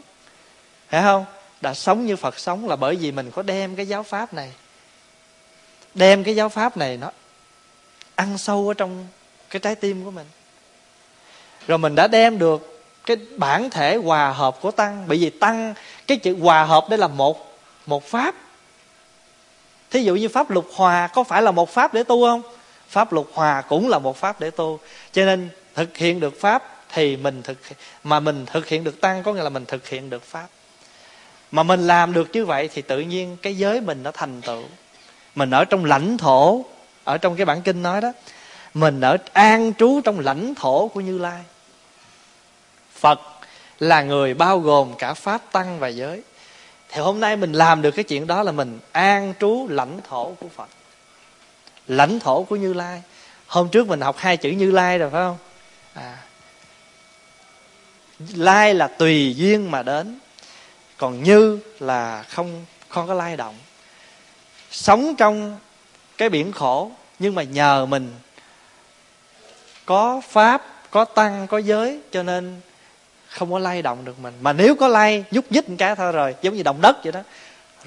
phải 0.89 1.03
không? 1.03 1.24
Đã 1.61 1.74
sống 1.74 2.06
như 2.06 2.16
phật 2.16 2.38
sống 2.38 2.68
là 2.68 2.76
bởi 2.76 2.96
vì 2.96 3.12
mình 3.12 3.30
có 3.30 3.42
đem 3.42 3.76
cái 3.76 3.88
giáo 3.88 4.02
pháp 4.02 4.34
này. 4.34 4.52
Đem 5.94 6.24
cái 6.24 6.36
giáo 6.36 6.48
pháp 6.48 6.76
này 6.76 6.96
nó 6.96 7.11
ăn 8.14 8.38
sâu 8.38 8.68
ở 8.68 8.74
trong 8.74 9.06
cái 9.50 9.61
trái 9.61 9.74
tim 9.74 10.04
của 10.04 10.11
mình. 10.11 10.26
Rồi 11.66 11.78
mình 11.78 11.94
đã 11.94 12.08
đem 12.08 12.38
được 12.38 12.82
cái 13.06 13.16
bản 13.36 13.70
thể 13.70 13.96
hòa 13.96 14.32
hợp 14.32 14.56
của 14.61 14.70
tăng. 14.70 15.04
Bởi 15.08 15.18
vì 15.18 15.30
tăng, 15.30 15.74
cái 16.06 16.16
chữ 16.16 16.36
hòa 16.40 16.64
hợp 16.64 16.86
đây 16.88 16.98
là 16.98 17.08
một 17.08 17.58
một 17.86 18.04
pháp. 18.04 18.34
Thí 19.90 20.02
dụ 20.02 20.14
như 20.14 20.28
pháp 20.28 20.50
lục 20.50 20.66
hòa, 20.74 21.06
có 21.06 21.24
phải 21.24 21.42
là 21.42 21.50
một 21.50 21.70
pháp 21.70 21.94
để 21.94 22.04
tu 22.04 22.26
không? 22.26 22.42
Pháp 22.88 23.12
lục 23.12 23.30
hòa 23.34 23.62
cũng 23.62 23.88
là 23.88 23.98
một 23.98 24.16
pháp 24.16 24.40
để 24.40 24.50
tu. 24.50 24.80
Cho 25.12 25.24
nên 25.24 25.48
thực 25.74 25.96
hiện 25.96 26.20
được 26.20 26.40
pháp 26.40 26.84
thì 26.92 27.16
mình 27.16 27.42
thực, 27.42 27.58
mà 28.04 28.20
mình 28.20 28.46
thực 28.46 28.66
hiện 28.66 28.84
được 28.84 29.00
tăng 29.00 29.22
có 29.22 29.32
nghĩa 29.32 29.42
là 29.42 29.48
mình 29.48 29.64
thực 29.66 29.88
hiện 29.88 30.11
được 30.11 30.24
pháp 30.24 30.46
mà 31.51 31.62
mình 31.62 31.86
làm 31.86 32.12
được 32.12 32.28
như 32.32 32.44
vậy 32.44 32.68
thì 32.74 32.82
tự 32.82 33.01
nhiên 33.01 33.36
cái 33.42 33.57
giới 33.57 33.80
mình 33.80 34.03
nó 34.03 34.11
thành 34.11 34.40
tựu. 34.40 34.62
Mình 35.34 35.51
ở 35.51 35.64
trong 35.64 35.84
lãnh 35.84 36.18
thổ, 36.18 36.64
ở 37.05 37.18
trong 37.18 37.36
cái 37.36 37.46
bản 37.46 37.62
kinh 37.62 37.82
nói 37.82 38.01
đó, 38.01 38.12
mình 38.74 39.01
ở 39.01 39.16
an 39.32 39.72
trú 39.78 40.01
trong 40.05 40.20
lãnh 40.20 40.55
thổ 40.55 40.88
của 40.88 41.01
như 41.01 41.18
lai. 41.18 41.40
Phật 42.94 43.20
là 43.78 44.03
người 44.03 44.34
bao 44.34 44.59
gồm 44.59 44.94
cả 44.98 45.14
pháp 45.14 45.53
tăng 45.53 45.78
và 45.78 45.88
giới. 45.88 46.22
Thì 46.88 47.01
hôm 47.01 47.20
nay 47.20 47.36
mình 47.36 47.53
làm 47.53 47.82
được 47.82 47.90
cái 47.90 48.05
chuyện 48.05 48.26
đó 48.26 48.42
là 48.42 48.53
mình 48.53 48.78
an 48.92 49.34
trú 49.40 49.66
lãnh 49.70 50.01
thổ 50.09 50.34
của 50.40 50.48
phật. 50.48 50.68
Lãnh 51.86 52.20
thổ 52.20 52.42
của 52.42 52.57
như 52.57 52.72
lai. 52.72 53.03
Hôm 53.46 53.68
trước 53.68 53.88
mình 53.88 54.01
học 54.01 54.16
hai 54.18 54.36
chữ 54.36 54.51
như 54.51 54.70
lai 54.70 54.98
rồi, 54.98 55.11
phải 55.11 55.20
không? 55.20 55.38
À. 55.94 56.16
Lai 58.34 58.74
là 58.74 58.86
tùy 58.86 59.34
duyên 59.36 59.70
mà 59.70 59.82
đến 59.82 60.18
còn 61.01 61.22
như 61.22 61.59
là 61.78 62.22
không 62.22 62.64
không 62.88 63.09
có 63.09 63.14
lai 63.14 63.36
động. 63.36 63.55
Sống 64.70 65.14
trong 65.16 65.59
cái 66.18 66.28
biển 66.28 66.53
khổ, 66.53 66.90
nhưng 67.18 67.34
mà 67.34 67.42
nhờ 67.42 67.86
mình 67.86 68.14
có 69.86 70.20
pháp, 70.28 70.62
có 70.90 71.05
tăng, 71.05 71.46
có 71.46 71.59
giới, 71.59 72.01
cho 72.11 72.22
nên 72.22 72.61
không 73.28 73.53
có 73.53 73.59
lay 73.59 73.82
động 73.82 74.05
được 74.05 74.18
mình. 74.18 74.34
Mà 74.40 74.53
nếu 74.53 74.74
có 74.74 74.88
lay, 74.88 75.24
nhúc 75.30 75.53
nhích 75.53 75.68
một 75.68 75.76
cái 75.78 75.96
thôi 75.96 76.12
rồi, 76.12 76.34
giống 76.42 76.55
như 76.55 76.62
động 76.62 76.80
đất 76.80 76.96
vậy 77.05 77.12
đó, 77.12 77.20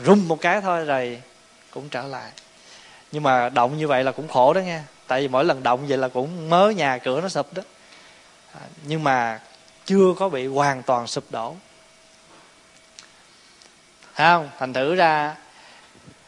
rung 0.06 0.28
một 0.28 0.42
cái 0.42 0.62
thôi 0.62 0.86
rồi 0.86 1.22
cũng 1.72 1.90
trở 1.90 2.04
lại. 2.04 2.32
Nhưng 3.12 3.24
mà 3.24 3.50
động 3.50 3.78
như 3.78 3.88
vậy 3.88 4.04
là 4.04 4.12
cũng 4.12 4.28
khổ 4.28 4.54
đó 4.54 4.60
nha 4.60 4.84
tại 5.08 5.22
vì 5.22 5.28
mỗi 5.28 5.46
lần 5.46 5.64
động 5.64 5.88
vậy 5.88 5.98
là 5.98 6.08
cũng 6.08 6.50
mớ 6.50 6.70
nhà 6.70 6.98
cửa 6.98 7.22
nó 7.22 7.30
sụp 7.30 7.54
đó. 7.54 7.64
À, 8.54 8.62
nhưng 8.84 9.04
mà 9.04 9.40
chưa 9.86 10.14
có 10.20 10.30
bị 10.30 10.48
hoàn 10.48 10.84
toàn 10.84 11.08
sụp 11.08 11.24
đổ. 11.30 11.56
Thấy 14.16 14.28
không? 14.28 14.50
Thành 14.60 14.74
thử 14.74 14.96
ra, 14.96 15.36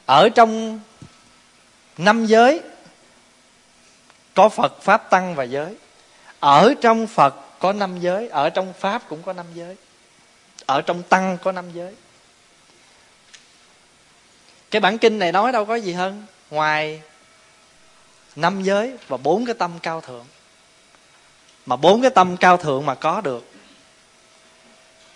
ở 0.05 0.29
trong 0.29 0.79
năm 1.97 2.25
giới, 2.25 2.61
có 4.33 4.49
phật, 4.49 4.81
pháp, 4.81 5.09
tăng 5.09 5.35
và 5.35 5.43
giới. 5.43 5.75
Ở 6.39 6.73
trong 6.81 7.07
phật 7.07 7.35
có 7.59 7.73
năm 7.73 7.99
giới, 7.99 8.29
ở 8.29 8.49
trong 8.49 8.73
pháp 8.73 9.01
cũng 9.09 9.23
có 9.23 9.33
năm 9.33 9.45
giới. 9.53 9.75
Ở 10.65 10.81
trong 10.81 11.03
tăng 11.03 11.37
có 11.43 11.51
năm 11.51 11.71
giới. 11.73 11.95
Cái 14.71 14.79
bản 14.79 14.97
kinh 14.97 15.19
này 15.19 15.31
nói 15.31 15.51
đâu 15.51 15.65
có 15.65 15.75
gì 15.75 15.93
hơn, 15.93 16.25
ngoài 16.49 17.01
năm 18.35 18.63
giới 18.63 18.97
và 19.07 19.17
bốn 19.17 19.45
cái 19.45 19.55
tâm 19.59 19.71
cao 19.81 20.01
thượng. 20.01 20.25
Mà 21.65 21.75
bốn 21.75 22.01
cái 22.01 22.11
tâm 22.11 22.37
cao 22.37 22.57
thượng 22.57 22.85
mà 22.85 22.95
có 22.95 23.21
được 23.21 23.54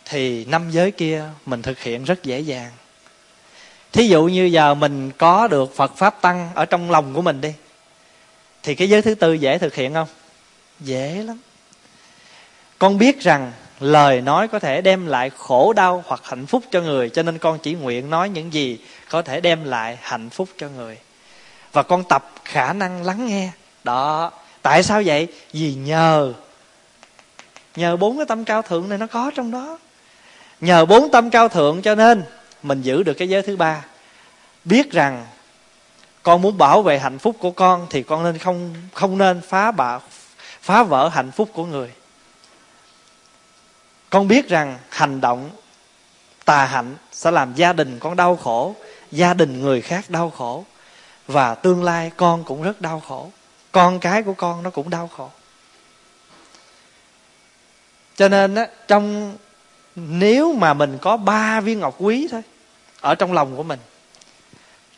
thì 0.09 0.45
năm 0.45 0.71
giới 0.71 0.91
kia 0.91 1.23
mình 1.45 1.61
thực 1.61 1.79
hiện 1.79 2.03
rất 2.03 2.23
dễ 2.23 2.39
dàng. 2.39 2.71
Thí 3.91 4.07
dụ 4.07 4.25
như 4.25 4.45
giờ 4.45 4.73
mình 4.73 5.11
có 5.11 5.47
được 5.47 5.75
phật 5.75 5.97
pháp 5.97 6.21
tăng 6.21 6.49
ở 6.55 6.65
trong 6.65 6.91
lòng 6.91 7.13
của 7.13 7.21
mình 7.21 7.41
đi, 7.41 7.53
thì 8.63 8.75
cái 8.75 8.89
giới 8.89 9.01
thứ 9.01 9.15
tư 9.15 9.33
dễ 9.33 9.57
thực 9.57 9.75
hiện 9.75 9.93
không? 9.93 10.07
Dễ 10.79 11.23
lắm. 11.23 11.39
Con 12.79 12.97
biết 12.97 13.21
rằng 13.21 13.51
lời 13.79 14.21
nói 14.21 14.47
có 14.47 14.59
thể 14.59 14.81
đem 14.81 15.05
lại 15.05 15.31
khổ 15.37 15.73
đau 15.73 16.03
hoặc 16.07 16.21
hạnh 16.23 16.45
phúc 16.45 16.63
cho 16.71 16.81
người, 16.81 17.09
cho 17.09 17.23
nên 17.23 17.37
con 17.37 17.59
chỉ 17.59 17.73
nguyện 17.73 18.09
nói 18.09 18.29
những 18.29 18.53
gì 18.53 18.79
có 19.09 19.21
thể 19.21 19.41
đem 19.41 19.63
lại 19.63 19.97
hạnh 20.01 20.29
phúc 20.29 20.49
cho 20.57 20.69
người. 20.69 20.97
Và 21.71 21.83
con 21.83 22.03
tập 22.09 22.31
khả 22.45 22.73
năng 22.73 23.03
lắng 23.03 23.27
nghe. 23.27 23.51
Đó, 23.83 24.31
tại 24.61 24.83
sao 24.83 25.01
vậy? 25.05 25.27
Vì 25.53 25.73
nhờ 25.73 26.33
nhờ 27.75 27.97
bốn 27.97 28.17
cái 28.17 28.25
tâm 28.25 28.45
cao 28.45 28.61
thượng 28.61 28.89
này 28.89 28.97
nó 28.97 29.07
có 29.07 29.31
trong 29.35 29.51
đó 29.51 29.77
nhờ 30.61 30.85
bốn 30.85 31.11
tâm 31.11 31.29
cao 31.29 31.49
thượng 31.49 31.81
cho 31.81 31.95
nên 31.95 32.23
mình 32.63 32.81
giữ 32.81 33.03
được 33.03 33.13
cái 33.13 33.29
giới 33.29 33.41
thứ 33.41 33.57
ba. 33.57 33.85
Biết 34.65 34.91
rằng 34.91 35.25
con 36.23 36.41
muốn 36.41 36.57
bảo 36.57 36.81
vệ 36.81 36.99
hạnh 36.99 37.19
phúc 37.19 37.35
của 37.39 37.51
con 37.51 37.87
thì 37.89 38.03
con 38.03 38.23
nên 38.23 38.37
không 38.37 38.73
không 38.93 39.17
nên 39.17 39.41
phá 39.41 39.71
bạ 39.71 39.99
phá 40.61 40.83
vỡ 40.83 41.09
hạnh 41.09 41.31
phúc 41.31 41.49
của 41.53 41.65
người. 41.65 41.91
Con 44.09 44.27
biết 44.27 44.49
rằng 44.49 44.77
hành 44.89 45.21
động 45.21 45.49
tà 46.45 46.65
hạnh 46.65 46.95
sẽ 47.11 47.31
làm 47.31 47.53
gia 47.53 47.73
đình 47.73 47.99
con 47.99 48.15
đau 48.15 48.35
khổ, 48.35 48.75
gia 49.11 49.33
đình 49.33 49.61
người 49.61 49.81
khác 49.81 50.09
đau 50.09 50.29
khổ, 50.29 50.65
và 51.27 51.55
tương 51.55 51.83
lai 51.83 52.11
con 52.17 52.43
cũng 52.43 52.63
rất 52.63 52.81
đau 52.81 52.99
khổ, 52.99 53.31
con 53.71 53.99
cái 53.99 54.23
của 54.23 54.33
con 54.33 54.63
nó 54.63 54.69
cũng 54.69 54.89
đau 54.89 55.09
khổ. 55.17 55.29
Cho 58.15 58.29
nên 58.29 58.55
á, 58.55 58.67
trong 58.87 59.37
nếu 59.95 60.53
mà 60.53 60.73
mình 60.73 60.97
có 61.01 61.17
ba 61.17 61.61
viên 61.61 61.79
ngọc 61.79 61.95
quý 61.99 62.27
thôi, 62.31 62.41
ở 63.01 63.15
trong 63.15 63.33
lòng 63.33 63.57
của 63.57 63.63
mình, 63.63 63.79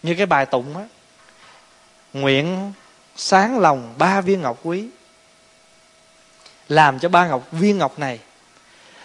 như 0.03 0.15
cái 0.15 0.25
bài 0.25 0.45
tụng 0.45 0.77
á, 0.77 0.83
nguyện 2.13 2.73
sáng 3.15 3.59
lòng 3.59 3.93
ba 3.97 4.21
viên 4.21 4.41
ngọc 4.41 4.59
quý, 4.63 4.87
làm 6.69 6.99
cho 6.99 7.09
ba 7.09 7.27
ngọc, 7.27 7.47
viên 7.51 7.77
ngọc 7.77 7.99
này, 7.99 8.19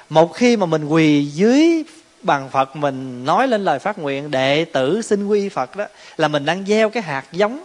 một 0.09 0.34
khi 0.34 0.57
mà 0.57 0.66
mình 0.66 0.84
quỳ 0.84 1.24
dưới 1.24 1.84
bằng 2.22 2.49
phật, 2.51 2.76
mình 2.76 3.24
nói 3.24 3.49
lên 3.49 3.64
lời 3.64 3.78
phát 3.78 3.99
nguyện, 3.99 4.30
đệ 4.30 4.64
tử 4.64 5.03
xin 5.03 5.26
quy 5.26 5.49
phật 5.49 5.76
đó, 5.76 5.87
là 6.16 6.28
mình 6.28 6.45
đang 6.45 6.66
gieo 6.66 6.91
cái 6.91 7.03
hạt 7.03 7.24
giống, 7.32 7.64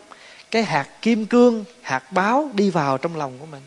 cái 0.51 0.63
hạt 0.63 0.87
kim 1.01 1.25
cương, 1.25 1.63
hạt 1.81 2.11
báo 2.11 2.49
đi 2.53 2.69
vào 2.69 2.97
trong 2.97 3.15
lòng 3.15 3.39
của 3.39 3.45
mình 3.45 3.61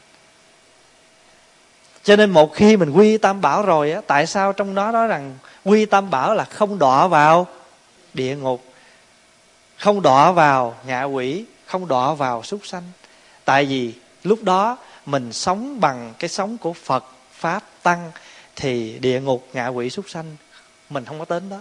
cho 2.05 2.17
nên 2.17 2.31
một 2.31 2.55
khi 2.55 2.77
mình 2.77 2.91
quy 2.91 3.19
tam 3.19 3.41
bảo 3.41 3.63
rồi 3.63 3.93
á, 3.93 4.01
tại 4.07 4.27
sao 4.27 4.53
trong 4.53 4.75
đó 4.75 4.93
nói 4.93 5.09
rằng 5.09 5.35
quy 5.65 5.87
tam 5.87 6.11
bảo 6.11 6.35
là 6.35 6.45
không 6.45 6.79
đọa 6.79 7.07
vào 7.07 7.47
địa 8.15 8.37
ngục, 8.37 8.65
không 9.77 10.03
đọa 10.03 10.33
vào 10.33 10.75
ngạ 10.87 11.03
quỷ, 11.03 11.45
không 11.67 11.89
đọa 11.89 12.15
vào 12.15 12.43
súc 12.43 12.67
sanh? 12.67 12.83
Tại 13.45 13.65
vì 13.65 13.93
lúc 14.23 14.43
đó 14.43 14.77
mình 15.07 15.33
sống 15.33 15.81
bằng 15.81 16.15
cái 16.19 16.29
sống 16.29 16.59
của 16.59 16.73
phật 16.73 17.05
pháp 17.33 17.63
tăng 17.83 18.11
thì 18.57 18.99
địa 18.99 19.21
ngục, 19.21 19.49
ngạ 19.53 19.69
quỷ, 19.69 19.91
súc 19.91 20.11
sanh 20.11 20.37
mình 20.91 21.05
không 21.05 21.19
có 21.19 21.25
đến 21.29 21.49
đó. 21.49 21.61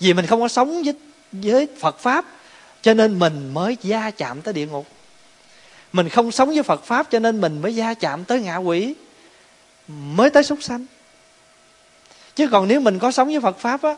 Vì 0.00 0.14
mình 0.14 0.26
không 0.26 0.40
có 0.40 0.48
sống 0.48 0.82
với 0.82 0.94
với 1.32 1.68
phật 1.80 1.98
pháp, 1.98 2.24
cho 2.82 2.94
nên 2.94 3.18
mình 3.18 3.54
mới 3.54 3.76
gia 3.82 4.10
chạm 4.10 4.42
tới 4.42 4.54
địa 4.54 4.66
ngục. 4.66 4.86
Mình 5.92 6.08
không 6.08 6.32
sống 6.32 6.48
với 6.48 6.62
phật 6.62 6.84
pháp 6.84 7.06
cho 7.10 7.18
nên 7.18 7.40
mình 7.40 7.62
mới 7.62 7.74
gia 7.74 7.94
chạm 7.94 8.24
tới 8.24 8.40
ngạ 8.40 8.56
quỷ 8.56 8.94
mới 9.88 10.30
tới 10.30 10.42
súc 10.42 10.62
sanh. 10.62 10.86
Chứ 12.34 12.48
còn 12.48 12.68
nếu 12.68 12.80
mình 12.80 12.98
có 12.98 13.10
sống 13.10 13.28
với 13.28 13.40
phật 13.40 13.58
pháp 13.58 13.82
á, 13.82 13.96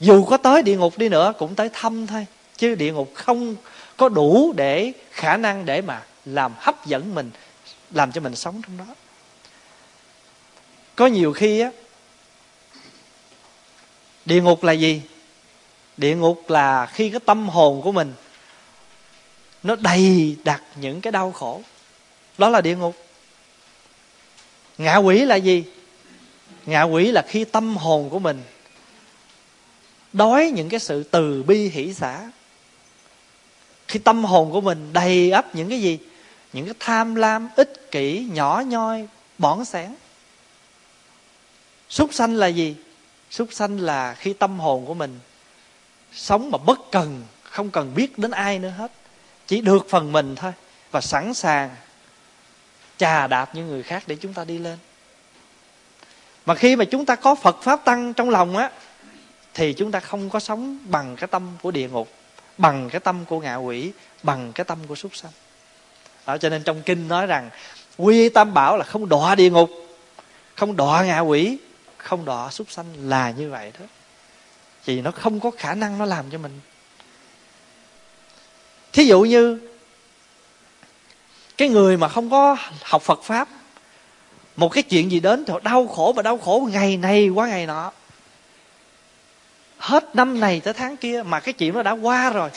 dù 0.00 0.24
có 0.24 0.36
tới 0.36 0.62
địa 0.62 0.76
ngục 0.76 0.98
đi 0.98 1.08
nữa 1.08 1.32
cũng 1.38 1.54
tới 1.54 1.70
thăm 1.72 2.06
thôi. 2.06 2.26
Chứ 2.56 2.74
địa 2.74 2.92
ngục 2.92 3.12
không 3.14 3.56
có 3.96 4.08
đủ 4.08 4.52
để 4.56 4.92
khả 5.10 5.36
năng 5.36 5.64
để 5.64 5.82
mà 5.82 6.02
làm 6.24 6.52
hấp 6.56 6.86
dẫn 6.86 7.14
mình, 7.14 7.30
làm 7.90 8.12
cho 8.12 8.20
mình 8.20 8.36
sống 8.36 8.62
trong 8.62 8.76
đó. 8.76 8.94
Có 10.96 11.06
nhiều 11.06 11.32
khi 11.32 11.60
á, 11.60 11.70
địa 14.24 14.42
ngục 14.42 14.64
là 14.64 14.72
gì? 14.72 15.02
Địa 15.96 16.16
ngục 16.16 16.50
là 16.50 16.86
khi 16.86 17.10
cái 17.10 17.20
tâm 17.26 17.48
hồn 17.48 17.82
của 17.82 17.92
mình 17.92 18.12
nó 19.62 19.76
đầy 19.76 20.36
đặt 20.44 20.62
những 20.80 21.00
cái 21.00 21.12
đau 21.12 21.32
khổ. 21.32 21.62
Đó 22.38 22.48
là 22.48 22.60
địa 22.60 22.76
ngục 22.76 23.05
ngạ 24.78 24.96
quỷ 24.96 25.24
là 25.24 25.36
gì? 25.36 25.64
Ngạ 26.66 26.82
quỷ 26.82 27.10
là 27.10 27.22
khi 27.28 27.44
tâm 27.44 27.76
hồn 27.76 28.10
của 28.10 28.18
mình 28.18 28.42
đói 30.12 30.52
những 30.54 30.68
cái 30.68 30.80
sự 30.80 31.02
từ 31.02 31.42
bi 31.42 31.68
hỷ 31.68 31.94
xã 31.94 32.30
khi 33.88 33.98
tâm 33.98 34.24
hồn 34.24 34.52
của 34.52 34.60
mình 34.60 34.92
đầy 34.92 35.30
ắp 35.30 35.54
những 35.54 35.68
cái 35.68 35.80
gì? 35.80 35.98
Những 36.52 36.64
cái 36.64 36.74
tham 36.80 37.14
lam, 37.14 37.48
ích 37.56 37.90
kỷ, 37.90 38.26
nhỏ 38.32 38.62
nhoi, 38.66 39.08
bỏng 39.38 39.64
sáng 39.64 39.94
súc 41.88 42.14
sanh 42.14 42.34
là 42.34 42.46
gì? 42.46 42.76
Súc 43.30 43.52
sanh 43.52 43.80
là 43.80 44.14
khi 44.14 44.32
tâm 44.32 44.58
hồn 44.60 44.86
của 44.86 44.94
mình 44.94 45.18
sống 46.12 46.50
mà 46.50 46.58
bất 46.58 46.78
cần, 46.92 47.22
không 47.42 47.70
cần 47.70 47.94
biết 47.94 48.18
đến 48.18 48.30
ai 48.30 48.58
nữa 48.58 48.72
hết. 48.78 48.92
Chỉ 49.46 49.60
được 49.60 49.86
phần 49.88 50.12
mình 50.12 50.34
thôi 50.36 50.52
và 50.90 51.00
sẵn 51.00 51.34
sàng 51.34 51.70
chà 52.98 53.26
đạp 53.26 53.54
những 53.54 53.68
người 53.68 53.82
khác 53.82 54.02
để 54.06 54.16
chúng 54.20 54.32
ta 54.32 54.44
đi 54.44 54.58
lên. 54.58 54.78
Mà 56.46 56.54
khi 56.54 56.76
mà 56.76 56.84
chúng 56.84 57.06
ta 57.06 57.14
có 57.14 57.34
phật 57.34 57.62
pháp 57.62 57.84
tăng 57.84 58.14
trong 58.14 58.30
lòng 58.30 58.56
á 58.56 58.70
thì 59.54 59.72
chúng 59.72 59.90
ta 59.92 60.00
không 60.00 60.30
có 60.30 60.40
sống 60.40 60.78
bằng 60.88 61.16
cái 61.16 61.28
tâm 61.28 61.48
của 61.62 61.70
địa 61.70 61.88
ngục 61.88 62.08
bằng 62.58 62.90
cái 62.90 63.00
tâm 63.00 63.24
của 63.24 63.40
ngạ 63.40 63.56
quỷ 63.56 63.92
bằng 64.22 64.52
cái 64.52 64.64
tâm 64.64 64.78
của 64.88 64.94
súc 64.94 65.16
sanh. 65.16 65.32
Đó, 66.26 66.38
cho 66.38 66.48
nên 66.48 66.62
trong 66.62 66.82
kinh 66.82 67.08
nói 67.08 67.26
rằng 67.26 67.50
quy 67.96 68.28
tam 68.28 68.54
bảo 68.54 68.76
là 68.76 68.84
không 68.84 69.08
đọa 69.08 69.34
địa 69.34 69.50
ngục 69.50 69.70
không 70.54 70.76
đọa 70.76 71.04
ngạ 71.04 71.20
quỷ 71.20 71.58
không 71.96 72.24
đọa 72.24 72.50
súc 72.50 72.70
sanh 72.70 72.86
là 73.08 73.30
như 73.30 73.50
vậy 73.50 73.72
đó 73.80 73.86
vì 74.84 75.00
nó 75.00 75.10
không 75.10 75.40
có 75.40 75.50
khả 75.50 75.74
năng 75.74 75.98
nó 75.98 76.04
làm 76.04 76.24
cho 76.30 76.38
mình. 76.38 76.60
Thí 78.92 79.04
dụ 79.04 79.20
như 79.20 79.60
cái 81.56 81.68
người 81.68 81.96
mà 81.96 82.08
không 82.08 82.30
có 82.30 82.56
học 82.82 83.02
phật 83.02 83.22
pháp, 83.22 83.48
một 84.56 84.68
cái 84.68 84.82
chuyện 84.82 85.10
gì 85.10 85.20
đến 85.20 85.44
thì 85.44 85.54
đau 85.62 85.86
khổ 85.86 86.12
và 86.16 86.22
đau 86.22 86.38
khổ 86.38 86.68
ngày 86.72 86.96
này 86.96 87.28
qua 87.28 87.48
ngày 87.48 87.66
nọ. 87.66 87.92
Hết 89.78 90.16
năm 90.16 90.40
này 90.40 90.60
tới 90.60 90.74
tháng 90.74 90.96
kia 90.96 91.22
mà 91.22 91.40
cái 91.40 91.52
chuyện 91.52 91.74
nó 91.74 91.82
đã 91.82 91.92
qua 91.92 92.30
rồi, 92.30 92.50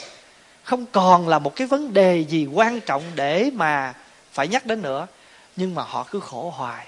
không 0.63 0.85
còn 0.91 1.27
là 1.27 1.39
một 1.39 1.55
cái 1.55 1.67
vấn 1.67 1.93
đề 1.93 2.19
gì 2.19 2.45
quan 2.45 2.81
trọng 2.81 3.03
để 3.15 3.49
mà 3.53 3.93
phải 4.31 4.47
nhắc 4.47 4.65
đến 4.65 4.81
nữa. 4.81 5.07
Nhưng 5.55 5.75
mà 5.75 5.83
họ 5.83 6.07
cứ 6.11 6.19
khổ 6.19 6.53
hoài. 6.57 6.87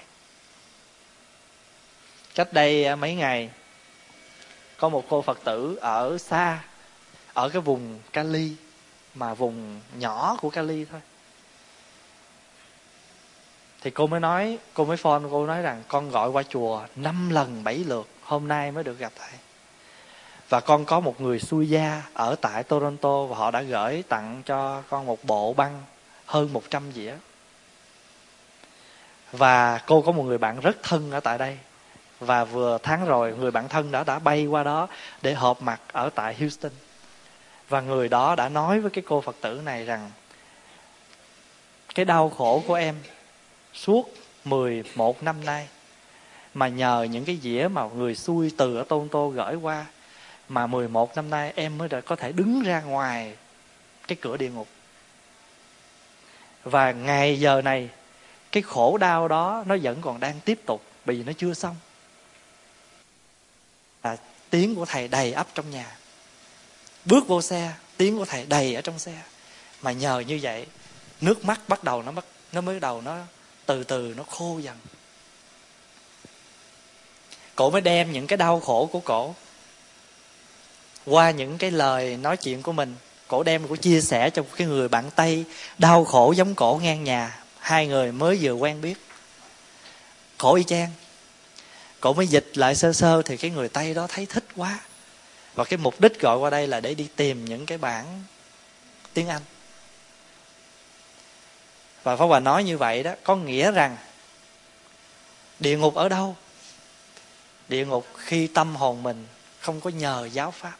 Cách 2.34 2.52
đây 2.52 2.84
à, 2.84 2.96
mấy 2.96 3.14
ngày, 3.14 3.50
có 4.76 4.88
một 4.88 5.04
cô 5.08 5.22
phật 5.22 5.38
tử 5.44 5.78
ở 5.80 6.18
xa, 6.18 6.58
ở 7.34 7.48
cái 7.48 7.62
vùng 7.62 7.98
cali, 8.12 8.52
mà 9.14 9.34
vùng 9.34 9.80
nhỏ 9.98 10.36
của 10.40 10.50
cali 10.50 10.84
thôi 10.84 11.00
thì 13.82 13.90
cô 13.90 14.06
mới 14.06 14.20
nói, 14.20 14.58
cô 14.74 14.84
mới 14.84 14.96
phone, 14.96 15.22
cô 15.30 15.46
nói 15.46 15.62
rằng, 15.62 15.82
con 15.88 16.10
gọi 16.10 16.30
qua 16.30 16.42
chùa 16.42 16.82
năm 16.96 17.30
lần, 17.30 17.64
bảy 17.64 17.76
lượt, 17.76 18.08
hôm 18.22 18.48
nay 18.48 18.72
mới 18.72 18.84
được 18.84 18.98
gặp 18.98 19.12
thầy. 19.18 19.30
Và 20.48 20.60
con 20.60 20.84
có 20.84 21.00
một 21.00 21.20
người 21.20 21.38
xui 21.38 21.68
gia 21.68 22.02
ở 22.14 22.36
tại 22.40 22.62
Toronto 22.62 23.24
và 23.24 23.36
họ 23.36 23.50
đã 23.50 23.62
gửi 23.62 24.02
tặng 24.08 24.42
cho 24.46 24.82
con 24.88 25.06
một 25.06 25.24
bộ 25.24 25.52
băng 25.52 25.82
hơn 26.26 26.52
100 26.52 26.92
dĩa. 26.92 27.14
Và 29.32 29.78
cô 29.86 30.02
có 30.02 30.12
một 30.12 30.22
người 30.22 30.38
bạn 30.38 30.60
rất 30.60 30.82
thân 30.82 31.10
ở 31.10 31.20
tại 31.20 31.38
đây. 31.38 31.58
Và 32.20 32.44
vừa 32.44 32.78
tháng 32.82 33.06
rồi, 33.06 33.36
người 33.36 33.50
bạn 33.50 33.68
thân 33.68 33.90
đã 33.90 34.04
đã 34.04 34.18
bay 34.18 34.46
qua 34.46 34.62
đó 34.62 34.88
để 35.22 35.34
họp 35.34 35.62
mặt 35.62 35.80
ở 35.92 36.10
tại 36.14 36.34
Houston. 36.34 36.72
Và 37.68 37.80
người 37.80 38.08
đó 38.08 38.34
đã 38.34 38.48
nói 38.48 38.80
với 38.80 38.90
cái 38.90 39.04
cô 39.06 39.20
Phật 39.20 39.36
tử 39.40 39.60
này 39.64 39.84
rằng, 39.84 40.10
cái 41.94 42.04
đau 42.04 42.30
khổ 42.30 42.62
của 42.66 42.74
em 42.74 42.94
suốt 43.74 44.14
11 44.44 45.22
năm 45.22 45.44
nay. 45.44 45.68
Mà 46.54 46.68
nhờ 46.68 47.06
những 47.10 47.24
cái 47.24 47.38
dĩa 47.42 47.68
mà 47.72 47.84
người 47.84 48.14
xui 48.14 48.52
từ 48.56 48.76
ở 48.76 48.84
Tôn 48.84 49.08
Tô 49.08 49.28
gửi 49.28 49.54
qua 49.54 49.86
mà 50.48 50.66
11 50.66 51.16
năm 51.16 51.30
nay 51.30 51.52
em 51.56 51.78
mới 51.78 51.88
đã 51.88 52.00
có 52.00 52.16
thể 52.16 52.32
đứng 52.32 52.62
ra 52.62 52.80
ngoài 52.80 53.36
cái 54.08 54.18
cửa 54.20 54.36
địa 54.36 54.50
ngục. 54.50 54.68
Và 56.64 56.92
ngày 56.92 57.40
giờ 57.40 57.62
này 57.62 57.88
cái 58.52 58.62
khổ 58.62 58.98
đau 58.98 59.28
đó 59.28 59.64
nó 59.66 59.76
vẫn 59.82 60.00
còn 60.00 60.20
đang 60.20 60.40
tiếp 60.40 60.60
tục 60.66 60.82
vì 61.04 61.22
nó 61.22 61.32
chưa 61.32 61.54
xong. 61.54 61.76
À, 64.00 64.16
tiếng 64.50 64.74
của 64.74 64.84
thầy 64.84 65.08
đầy 65.08 65.32
ấp 65.32 65.46
trong 65.54 65.70
nhà. 65.70 65.96
Bước 67.04 67.28
vô 67.28 67.42
xe 67.42 67.72
tiếng 67.96 68.18
của 68.18 68.24
thầy 68.24 68.46
đầy 68.46 68.74
ở 68.74 68.80
trong 68.80 68.98
xe. 68.98 69.22
Mà 69.82 69.92
nhờ 69.92 70.20
như 70.20 70.38
vậy 70.42 70.66
nước 71.20 71.44
mắt 71.44 71.60
bắt 71.68 71.84
đầu 71.84 72.02
nó 72.02 72.12
bắt 72.12 72.24
nó 72.52 72.60
mới 72.60 72.80
đầu 72.80 73.00
nó 73.00 73.18
từ 73.72 73.84
từ 73.84 74.14
nó 74.16 74.22
khô 74.22 74.58
dần. 74.58 74.76
Cổ 77.54 77.70
mới 77.70 77.80
đem 77.80 78.12
những 78.12 78.26
cái 78.26 78.36
đau 78.36 78.60
khổ 78.60 78.88
của 78.92 79.00
cổ. 79.00 79.34
Qua 81.06 81.30
những 81.30 81.58
cái 81.58 81.70
lời 81.70 82.16
nói 82.16 82.36
chuyện 82.36 82.62
của 82.62 82.72
mình, 82.72 82.96
cổ 83.28 83.42
đem 83.42 83.68
cổ 83.68 83.76
chia 83.76 84.00
sẻ 84.00 84.30
cho 84.30 84.42
cái 84.56 84.66
người 84.66 84.88
bạn 84.88 85.10
tây, 85.16 85.44
đau 85.78 86.04
khổ 86.04 86.32
giống 86.32 86.54
cổ 86.54 86.80
ngang 86.82 87.04
nhà. 87.04 87.42
Hai 87.58 87.86
người 87.86 88.12
mới 88.12 88.38
vừa 88.42 88.52
quen 88.52 88.80
biết. 88.80 88.94
Khổ 90.38 90.54
y 90.54 90.64
chang. 90.64 90.90
Cổ 92.00 92.12
mới 92.12 92.26
dịch 92.26 92.50
lại 92.54 92.74
sơ 92.74 92.92
sơ 92.92 93.22
thì 93.22 93.36
cái 93.36 93.50
người 93.50 93.68
tây 93.68 93.94
đó 93.94 94.06
thấy 94.06 94.26
thích 94.26 94.44
quá. 94.56 94.80
Và 95.54 95.64
cái 95.64 95.76
mục 95.76 96.00
đích 96.00 96.20
gọi 96.20 96.38
qua 96.38 96.50
đây 96.50 96.66
là 96.66 96.80
để 96.80 96.94
đi 96.94 97.08
tìm 97.16 97.44
những 97.44 97.66
cái 97.66 97.78
bản 97.78 98.22
tiếng 99.14 99.28
anh 99.28 99.42
và 102.02 102.16
pháp 102.16 102.24
hòa 102.24 102.40
nói 102.40 102.64
như 102.64 102.78
vậy 102.78 103.02
đó, 103.02 103.12
có 103.24 103.36
nghĩa 103.36 103.70
rằng 103.70 103.96
địa 105.60 105.76
ngục 105.76 105.94
ở 105.94 106.08
đâu? 106.08 106.36
Địa 107.68 107.86
ngục 107.86 108.06
khi 108.16 108.46
tâm 108.46 108.76
hồn 108.76 109.02
mình 109.02 109.26
không 109.60 109.80
có 109.80 109.90
nhờ 109.90 110.28
giáo 110.32 110.50
pháp. 110.50 110.76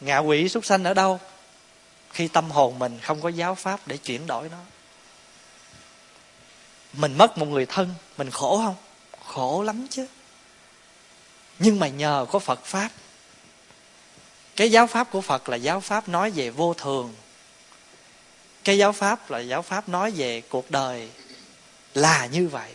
Ngạ 0.00 0.18
quỷ 0.18 0.48
súc 0.48 0.64
sanh 0.64 0.84
ở 0.84 0.94
đâu? 0.94 1.20
Khi 2.10 2.28
tâm 2.28 2.50
hồn 2.50 2.78
mình 2.78 2.98
không 3.02 3.20
có 3.20 3.28
giáo 3.28 3.54
pháp 3.54 3.80
để 3.86 3.96
chuyển 3.96 4.26
đổi 4.26 4.48
nó. 4.48 4.58
Mình 6.92 7.18
mất 7.18 7.38
một 7.38 7.46
người 7.46 7.66
thân, 7.66 7.94
mình 8.16 8.30
khổ 8.30 8.62
không? 8.64 8.76
Khổ 9.24 9.62
lắm 9.62 9.86
chứ. 9.90 10.06
Nhưng 11.58 11.78
mà 11.78 11.88
nhờ 11.88 12.26
có 12.30 12.38
phật 12.38 12.64
pháp. 12.64 12.90
Cái 14.56 14.70
giáo 14.70 14.86
pháp 14.86 15.10
của 15.10 15.20
phật 15.20 15.48
là 15.48 15.56
giáo 15.56 15.80
pháp 15.80 16.08
nói 16.08 16.30
về 16.30 16.50
vô 16.50 16.74
thường 16.74 17.14
cái 18.68 18.78
giáo 18.78 18.92
pháp 18.92 19.30
là 19.30 19.38
giáo 19.38 19.62
pháp 19.62 19.88
nói 19.88 20.10
về 20.10 20.40
cuộc 20.40 20.70
đời 20.70 21.08
là 21.94 22.26
như 22.26 22.48
vậy. 22.48 22.70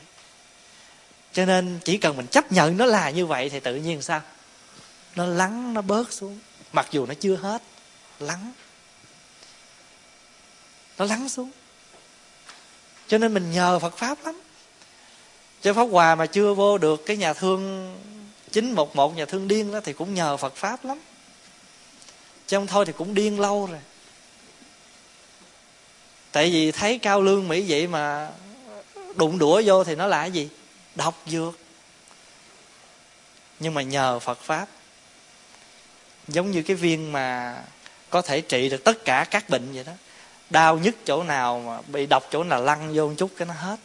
Cho 1.33 1.45
nên 1.45 1.79
chỉ 1.83 1.97
cần 1.97 2.17
mình 2.17 2.27
chấp 2.27 2.51
nhận 2.51 2.77
nó 2.77 2.85
là 2.85 3.09
như 3.09 3.25
vậy 3.25 3.49
thì 3.49 3.59
tự 3.59 3.75
nhiên 3.75 4.01
sao? 4.01 4.21
Nó 5.15 5.25
lắng, 5.25 5.73
nó 5.73 5.81
bớt 5.81 6.13
xuống. 6.13 6.39
Mặc 6.71 6.87
dù 6.91 7.05
nó 7.05 7.13
chưa 7.13 7.35
hết, 7.35 7.61
lắng. 8.19 8.51
Nó 10.97 11.05
lắng 11.05 11.29
xuống. 11.29 11.51
Cho 13.07 13.17
nên 13.17 13.33
mình 13.33 13.51
nhờ 13.51 13.79
phật 13.79 13.97
pháp 13.97 14.25
lắm. 14.25 14.41
Chứ 15.61 15.73
pháp 15.73 15.87
hòa 15.91 16.15
mà 16.15 16.25
chưa 16.25 16.53
vô 16.53 16.77
được 16.77 17.05
cái 17.05 17.17
nhà 17.17 17.33
thương 17.33 17.95
chín 18.51 18.71
một 18.71 18.95
một, 18.95 19.15
nhà 19.15 19.25
thương 19.25 19.47
điên 19.47 19.71
đó 19.71 19.79
thì 19.83 19.93
cũng 19.93 20.13
nhờ 20.13 20.37
phật 20.37 20.55
pháp 20.55 20.85
lắm. 20.85 20.99
Chứ 22.47 22.57
không 22.57 22.67
thôi 22.67 22.85
thì 22.85 22.93
cũng 22.97 23.13
điên 23.13 23.39
lâu 23.39 23.65
rồi 23.65 23.79
tại 26.33 26.49
vì 26.49 26.71
thấy 26.71 26.97
cao 26.97 27.21
lương 27.21 27.47
mỹ 27.47 27.65
vậy 27.67 27.87
mà 27.87 28.29
đụng 29.15 29.39
đũa 29.39 29.61
vô 29.65 29.83
thì 29.83 29.95
nó 29.95 30.07
là 30.07 30.21
cái 30.21 30.31
gì? 30.31 30.49
Độc 30.95 31.21
dược. 31.25 31.53
Nhưng 33.59 33.73
mà 33.73 33.81
nhờ 33.81 34.19
phật 34.19 34.39
pháp, 34.41 34.67
giống 36.27 36.51
như 36.51 36.61
cái 36.61 36.75
viên 36.75 37.11
mà 37.11 37.57
có 38.09 38.21
thể 38.21 38.41
trị 38.41 38.69
được 38.69 38.83
tất 38.83 39.05
cả 39.05 39.25
các 39.31 39.49
bệnh 39.49 39.73
vậy 39.73 39.83
đó, 39.83 39.91
đau 40.49 40.77
nhức 40.77 40.95
chỗ 41.05 41.23
nào 41.23 41.59
mà 41.59 41.81
bị 41.87 42.05
độc 42.05 42.27
chỗ 42.31 42.43
nào 42.43 42.61
lăn 42.61 42.91
vô 42.93 43.07
một 43.07 43.13
chút 43.17 43.31
cái 43.37 43.47
nó 43.47 43.53
hết. 43.53 43.79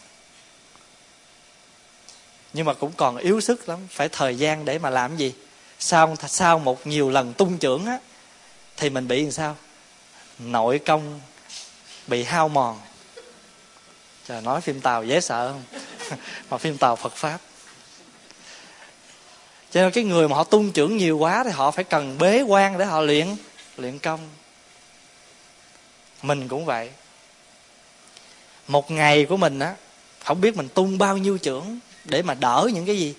Nhưng 2.53 2.67
mà 2.67 2.75
cũng 2.75 2.93
còn 2.97 3.17
yếu 3.17 3.41
sức 3.41 3.69
lắm, 3.69 3.79
phải 3.91 4.09
thời 4.09 4.39
gian 4.39 4.65
để 4.65 4.79
mà 4.79 4.91
làm 4.91 5.17
gì? 5.17 5.35
Sau 5.79 6.17
sau 6.27 6.59
một 6.59 6.87
nhiều 6.87 7.11
lần 7.11 7.33
tung 7.33 7.59
trưởng 7.59 7.87
á, 7.87 7.99
thì 8.77 8.91
mình 8.91 9.09
bị 9.09 9.23
làm 9.23 9.33
sao? 9.33 9.57
Nội 10.39 10.79
công 10.79 11.21
bị 12.09 12.25
hao 12.25 12.49
mòn. 12.49 12.81
Trời, 14.29 14.43
nói 14.43 14.61
phim 14.61 14.81
tàu 14.81 15.05
dễ 15.05 15.21
sợ 15.21 15.53
không? 15.53 15.81
Mà 16.51 16.59
phim 16.59 16.79
tàu 16.79 16.97
phật 16.97 17.13
pháp. 17.13 17.39
Cho 19.71 19.83
nên 19.83 19.93
cái 19.93 20.05
người 20.05 20.29
mà 20.29 20.37
họ 20.37 20.45
tung 20.45 20.73
trưởng 20.73 20.97
nhiều 20.97 21.19
quá 21.19 21.45
thì 21.45 21.51
họ 21.51 21.71
phải 21.71 21.85
cần 21.85 22.19
bế 22.19 22.43
quan 22.43 22.79
để 22.79 22.85
họ 22.85 23.01
luyện 23.01 23.37
luyện 23.77 23.99
công. 23.99 24.21
Mình 26.23 26.49
cũng 26.49 26.65
vậy. 26.65 26.91
Một 28.69 28.91
ngày 28.91 29.25
của 29.25 29.37
mình 29.37 29.59
á, 29.59 29.75
không 30.25 30.41
biết 30.41 30.57
mình 30.57 30.69
tung 30.69 30.99
bao 30.99 31.17
nhiêu 31.17 31.39
trưởng 31.39 31.79
để 32.05 32.23
mà 32.23 32.35
đỡ 32.35 32.71
những 32.75 32.87
cái 32.87 32.99
gì, 32.99 33.15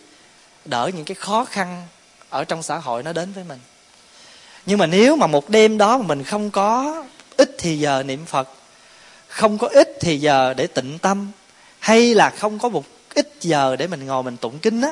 đỡ 0.65 0.91
những 0.95 1.05
cái 1.05 1.15
khó 1.15 1.45
khăn 1.45 1.87
ở 2.29 2.43
trong 2.43 2.63
xã 2.63 2.77
hội 2.77 3.03
nó 3.03 3.13
đến 3.13 3.33
với 3.33 3.43
mình. 3.43 3.59
Nhưng 4.65 4.77
mà 4.77 4.85
nếu 4.85 5.15
mà 5.15 5.27
một 5.27 5.49
đêm 5.49 5.77
đó 5.77 5.97
mà 5.97 6.07
mình 6.07 6.23
không 6.23 6.51
có 6.51 7.03
ít 7.37 7.55
thì 7.59 7.79
giờ 7.79 8.03
niệm 8.03 8.25
phật 8.25 8.49
không 9.29 9.57
có 9.57 9.67
ít 9.67 9.97
thì 9.99 10.17
giờ 10.17 10.53
để 10.57 10.67
tịnh 10.67 10.99
tâm, 10.99 11.31
hay 11.79 12.15
là 12.15 12.29
không 12.29 12.59
có 12.59 12.69
một 12.69 12.85
ít 13.13 13.33
giờ 13.41 13.75
để 13.75 13.87
mình 13.87 14.05
ngồi 14.05 14.23
mình 14.23 14.37
tụng 14.37 14.59
kinh 14.59 14.81
á. 14.81 14.91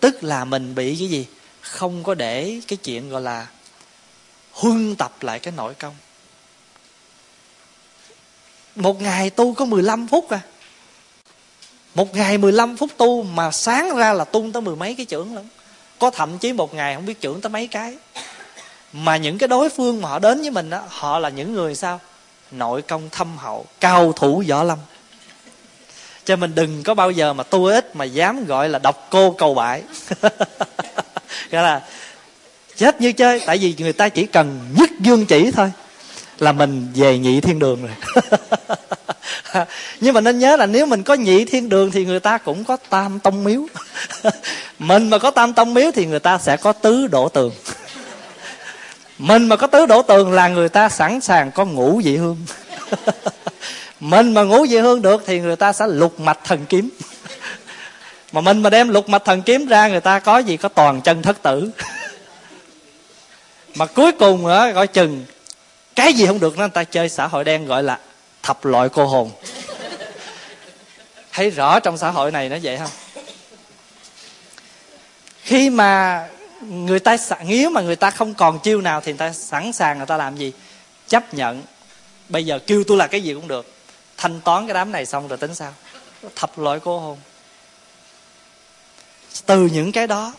Tức 0.00 0.24
là 0.24 0.44
mình 0.44 0.74
bị 0.74 0.96
cái 0.98 1.08
gì? 1.08 1.26
Không 1.60 2.02
có 2.02 2.14
để 2.14 2.60
cái 2.68 2.76
chuyện 2.76 3.10
gọi 3.10 3.20
là 3.20 3.46
huân 4.52 4.96
tập 4.96 5.12
lại 5.20 5.38
cái 5.38 5.54
nội 5.56 5.74
công. 5.74 5.94
Một 8.76 9.02
ngày 9.02 9.30
tu 9.30 9.54
có 9.54 9.64
15 9.64 10.08
phút 10.08 10.30
à. 10.30 10.40
Một 11.94 12.14
ngày 12.14 12.38
15 12.38 12.76
phút 12.76 12.90
tu 12.96 13.22
mà 13.22 13.50
sáng 13.50 13.96
ra 13.96 14.12
là 14.12 14.24
tung 14.24 14.52
tới 14.52 14.62
mười 14.62 14.76
mấy 14.76 14.94
cái 14.94 15.06
trưởng 15.06 15.34
lắm 15.34 15.44
có 15.98 16.10
thậm 16.10 16.38
chí 16.38 16.52
một 16.52 16.74
ngày 16.74 16.94
không 16.94 17.06
biết 17.06 17.20
trưởng 17.20 17.40
tới 17.40 17.50
mấy 17.50 17.66
cái. 17.66 17.96
Mà 18.92 19.16
những 19.16 19.38
cái 19.38 19.48
đối 19.48 19.70
phương 19.70 20.02
mà 20.02 20.08
họ 20.08 20.18
đến 20.18 20.40
với 20.40 20.50
mình 20.50 20.70
đó 20.70 20.82
họ 20.88 21.18
là 21.18 21.28
những 21.28 21.52
người 21.52 21.74
sao? 21.74 22.00
Nội 22.52 22.82
công 22.82 23.08
thâm 23.12 23.38
hậu, 23.38 23.66
cao 23.80 24.12
thủ 24.12 24.44
võ 24.48 24.62
lâm. 24.62 24.78
Cho 26.24 26.36
mình 26.36 26.54
đừng 26.54 26.82
có 26.82 26.94
bao 26.94 27.10
giờ 27.10 27.32
mà 27.32 27.44
tu 27.44 27.64
ít 27.64 27.96
mà 27.96 28.04
dám 28.04 28.46
gọi 28.46 28.68
là 28.68 28.78
độc 28.78 29.06
cô 29.10 29.30
cầu 29.30 29.54
bại. 29.54 29.82
Gọi 31.50 31.62
là 31.62 31.80
chết 32.76 33.00
như 33.00 33.12
chơi, 33.12 33.40
tại 33.46 33.58
vì 33.58 33.74
người 33.78 33.92
ta 33.92 34.08
chỉ 34.08 34.26
cần 34.26 34.60
nhất 34.76 34.90
dương 35.00 35.26
chỉ 35.26 35.50
thôi 35.50 35.72
là 36.38 36.52
mình 36.52 36.88
về 36.94 37.18
nhị 37.18 37.40
thiên 37.40 37.58
đường 37.58 37.86
rồi. 37.86 38.24
Nhưng 40.00 40.14
mà 40.14 40.20
nên 40.20 40.38
nhớ 40.38 40.56
là 40.56 40.66
nếu 40.66 40.86
mình 40.86 41.02
có 41.02 41.14
nhị 41.14 41.44
thiên 41.44 41.68
đường 41.68 41.90
thì 41.90 42.04
người 42.04 42.20
ta 42.20 42.38
cũng 42.38 42.64
có 42.64 42.76
tam 42.90 43.20
tông 43.20 43.44
miếu. 43.44 43.66
Mình 44.78 45.10
mà 45.10 45.18
có 45.18 45.30
tam 45.30 45.52
tông 45.52 45.74
miếu 45.74 45.90
thì 45.94 46.06
người 46.06 46.18
ta 46.18 46.38
sẽ 46.38 46.56
có 46.56 46.72
tứ 46.72 47.06
đổ 47.06 47.28
tường 47.28 47.52
mình 49.22 49.48
mà 49.48 49.56
có 49.56 49.66
tứ 49.66 49.86
đổ 49.86 50.02
tường 50.02 50.32
là 50.32 50.48
người 50.48 50.68
ta 50.68 50.88
sẵn 50.88 51.20
sàng 51.20 51.50
có 51.52 51.64
ngủ 51.64 52.00
dị 52.04 52.16
hương. 52.16 52.46
Mình 54.00 54.34
mà 54.34 54.42
ngủ 54.42 54.66
dị 54.66 54.78
hương 54.78 55.02
được 55.02 55.22
thì 55.26 55.40
người 55.40 55.56
ta 55.56 55.72
sẽ 55.72 55.86
lục 55.86 56.20
mạch 56.20 56.38
thần 56.44 56.66
kiếm. 56.68 56.90
Mà 58.32 58.40
mình 58.40 58.62
mà 58.62 58.70
đem 58.70 58.88
lục 58.88 59.08
mạch 59.08 59.24
thần 59.24 59.42
kiếm 59.42 59.66
ra, 59.66 59.88
người 59.88 60.00
ta 60.00 60.18
có 60.18 60.38
gì? 60.38 60.56
Có 60.56 60.68
toàn 60.68 61.00
chân 61.00 61.22
thất 61.22 61.42
tử. 61.42 61.70
Mà 63.74 63.86
cuối 63.86 64.12
cùng 64.12 64.46
á, 64.46 64.70
gọi 64.70 64.86
chừng, 64.86 65.24
cái 65.96 66.12
gì 66.12 66.26
không 66.26 66.40
được 66.40 66.58
nó, 66.58 66.60
người 66.60 66.70
ta 66.74 66.84
chơi 66.84 67.08
xã 67.08 67.26
hội 67.26 67.44
đen 67.44 67.66
gọi 67.66 67.82
là 67.82 67.98
thập 68.42 68.64
loại 68.64 68.88
cô 68.88 69.06
hồn. 69.06 69.30
Thấy 71.32 71.50
rõ 71.50 71.80
trong 71.80 71.98
xã 71.98 72.10
hội 72.10 72.30
này 72.30 72.48
nó 72.48 72.56
vậy 72.62 72.78
không? 72.78 72.90
Khi 75.42 75.70
mà 75.70 76.24
người 76.62 76.98
ta 76.98 77.16
nếu 77.44 77.70
mà 77.70 77.80
người 77.80 77.96
ta 77.96 78.10
không 78.10 78.34
còn 78.34 78.58
chiêu 78.58 78.80
nào 78.80 79.00
thì 79.00 79.12
người 79.12 79.18
ta 79.18 79.32
sẵn 79.32 79.72
sàng 79.72 79.98
người 79.98 80.06
ta 80.06 80.16
làm 80.16 80.36
gì? 80.36 80.52
Chấp 81.08 81.34
nhận. 81.34 81.62
Bây 82.28 82.46
giờ 82.46 82.58
kêu 82.66 82.84
tôi 82.86 82.96
là 82.96 83.06
cái 83.06 83.22
gì 83.22 83.34
cũng 83.34 83.48
được. 83.48 83.74
Thanh 84.16 84.40
toán 84.40 84.66
cái 84.66 84.74
đám 84.74 84.92
này 84.92 85.06
xong 85.06 85.28
rồi 85.28 85.38
tính 85.38 85.54
sao? 85.54 85.74
Thập 86.36 86.58
loại 86.58 86.80
cô 86.80 86.98
hồn. 86.98 87.18
Từ 89.46 89.66
những 89.66 89.92
cái 89.92 90.06
đó 90.06 90.34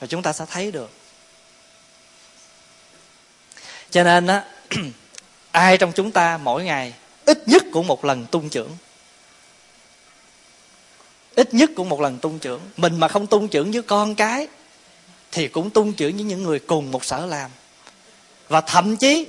và 0.00 0.06
chúng 0.06 0.22
ta 0.22 0.32
sẽ 0.32 0.44
thấy 0.50 0.72
được. 0.72 0.90
Cho 3.90 4.04
nên 4.04 4.26
á, 4.26 4.44
ai 5.50 5.78
trong 5.78 5.92
chúng 5.92 6.12
ta 6.12 6.38
mỗi 6.42 6.64
ngày 6.64 6.92
ít 7.24 7.48
nhất 7.48 7.62
cũng 7.72 7.86
một 7.86 8.04
lần 8.04 8.26
tung 8.26 8.48
trưởng? 8.48 8.76
Ít 11.34 11.54
nhất 11.54 11.70
cũng 11.76 11.88
một 11.88 12.00
lần 12.00 12.18
tung 12.18 12.38
trưởng. 12.38 12.60
Mình 12.76 13.00
mà 13.00 13.08
không 13.08 13.26
tung 13.26 13.48
trưởng 13.48 13.72
với 13.72 13.82
con 13.82 14.14
cái 14.14 14.48
thì 15.34 15.48
cũng 15.48 15.70
tung 15.70 15.92
trưởng 15.92 16.14
với 16.14 16.24
những 16.24 16.42
người 16.42 16.58
cùng 16.58 16.90
một 16.90 17.04
sở 17.04 17.26
làm. 17.26 17.50
Và 18.48 18.60
thậm 18.60 18.96
chí 18.96 19.26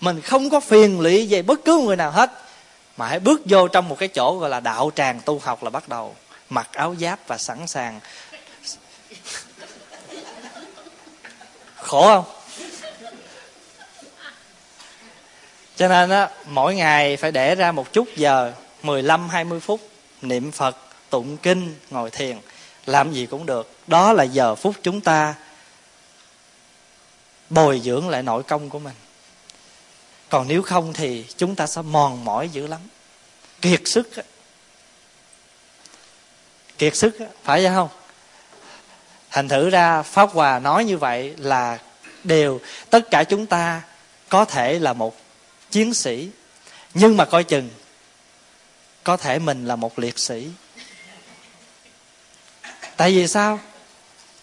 mình 0.00 0.20
không 0.20 0.50
có 0.50 0.60
phiền 0.60 1.00
lụy 1.00 1.26
về 1.26 1.42
bất 1.42 1.60
cứ 1.64 1.78
người 1.78 1.96
nào 1.96 2.10
hết 2.10 2.30
mà 2.96 3.08
hãy 3.08 3.20
bước 3.20 3.40
vô 3.44 3.68
trong 3.68 3.88
một 3.88 3.98
cái 3.98 4.08
chỗ 4.08 4.38
gọi 4.38 4.50
là 4.50 4.60
đạo 4.60 4.90
tràng 4.94 5.20
tu 5.24 5.38
học 5.38 5.62
là 5.62 5.70
bắt 5.70 5.88
đầu 5.88 6.16
mặc 6.50 6.68
áo 6.72 6.94
giáp 7.00 7.28
và 7.28 7.38
sẵn 7.38 7.66
sàng. 7.66 8.00
Khổ 11.76 12.02
không? 12.02 12.24
Cho 15.76 15.88
nên 15.88 16.10
á 16.10 16.30
mỗi 16.46 16.74
ngày 16.74 17.16
phải 17.16 17.32
để 17.32 17.54
ra 17.54 17.72
một 17.72 17.92
chút 17.92 18.08
giờ 18.16 18.52
15 18.82 19.28
20 19.28 19.60
phút 19.60 19.80
niệm 20.22 20.52
Phật, 20.52 20.76
tụng 21.10 21.36
kinh, 21.36 21.74
ngồi 21.90 22.10
thiền, 22.10 22.38
làm 22.86 23.12
gì 23.12 23.26
cũng 23.26 23.46
được. 23.46 23.70
Đó 23.86 24.12
là 24.12 24.24
giờ 24.24 24.54
phút 24.54 24.74
chúng 24.82 25.00
ta 25.00 25.34
bồi 27.50 27.80
dưỡng 27.84 28.08
lại 28.08 28.22
nội 28.22 28.42
công 28.42 28.70
của 28.70 28.78
mình. 28.78 28.94
Còn 30.28 30.48
nếu 30.48 30.62
không 30.62 30.92
thì 30.92 31.24
chúng 31.36 31.54
ta 31.54 31.66
sẽ 31.66 31.82
mòn 31.82 32.24
mỏi 32.24 32.48
dữ 32.48 32.66
lắm. 32.66 32.80
Kiệt 33.62 33.82
sức. 33.84 34.10
Kiệt 36.78 36.96
sức 36.96 37.16
phải 37.44 37.62
vậy 37.62 37.72
không? 37.74 37.88
Thành 39.30 39.48
thử 39.48 39.70
ra 39.70 40.02
Pháp 40.02 40.30
Hòa 40.32 40.58
nói 40.58 40.84
như 40.84 40.98
vậy 40.98 41.34
là 41.38 41.78
đều 42.24 42.60
tất 42.90 43.10
cả 43.10 43.24
chúng 43.24 43.46
ta 43.46 43.82
có 44.28 44.44
thể 44.44 44.78
là 44.78 44.92
một 44.92 45.16
chiến 45.70 45.94
sĩ 45.94 46.30
nhưng 46.94 47.16
mà 47.16 47.24
coi 47.24 47.44
chừng, 47.44 47.70
có 49.04 49.16
thể 49.16 49.38
mình 49.38 49.66
là 49.66 49.76
một 49.76 49.98
liệt 49.98 50.18
sĩ 50.18 50.48
tại 52.96 53.12
vì 53.12 53.28
sao 53.28 53.60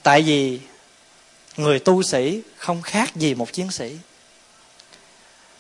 tại 0.04 0.22
vì 0.22 0.60
người 1.58 1.80
tu 1.80 2.04
sĩ 2.04 2.42
không 2.58 2.82
khác 2.82 3.16
gì 3.16 3.34
một 3.34 3.54
chiến 3.54 3.72
sĩ. 3.72 3.98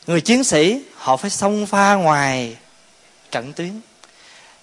Người 0.08 0.22
chiến 0.22 0.43
sĩ, 0.43 0.82
họ 0.96 1.18
phải 1.18 1.30
xông 1.30 1.66
pha 1.66 1.93
ngoài 1.93 2.58
trận 3.32 3.54
tuyến. 3.54 3.82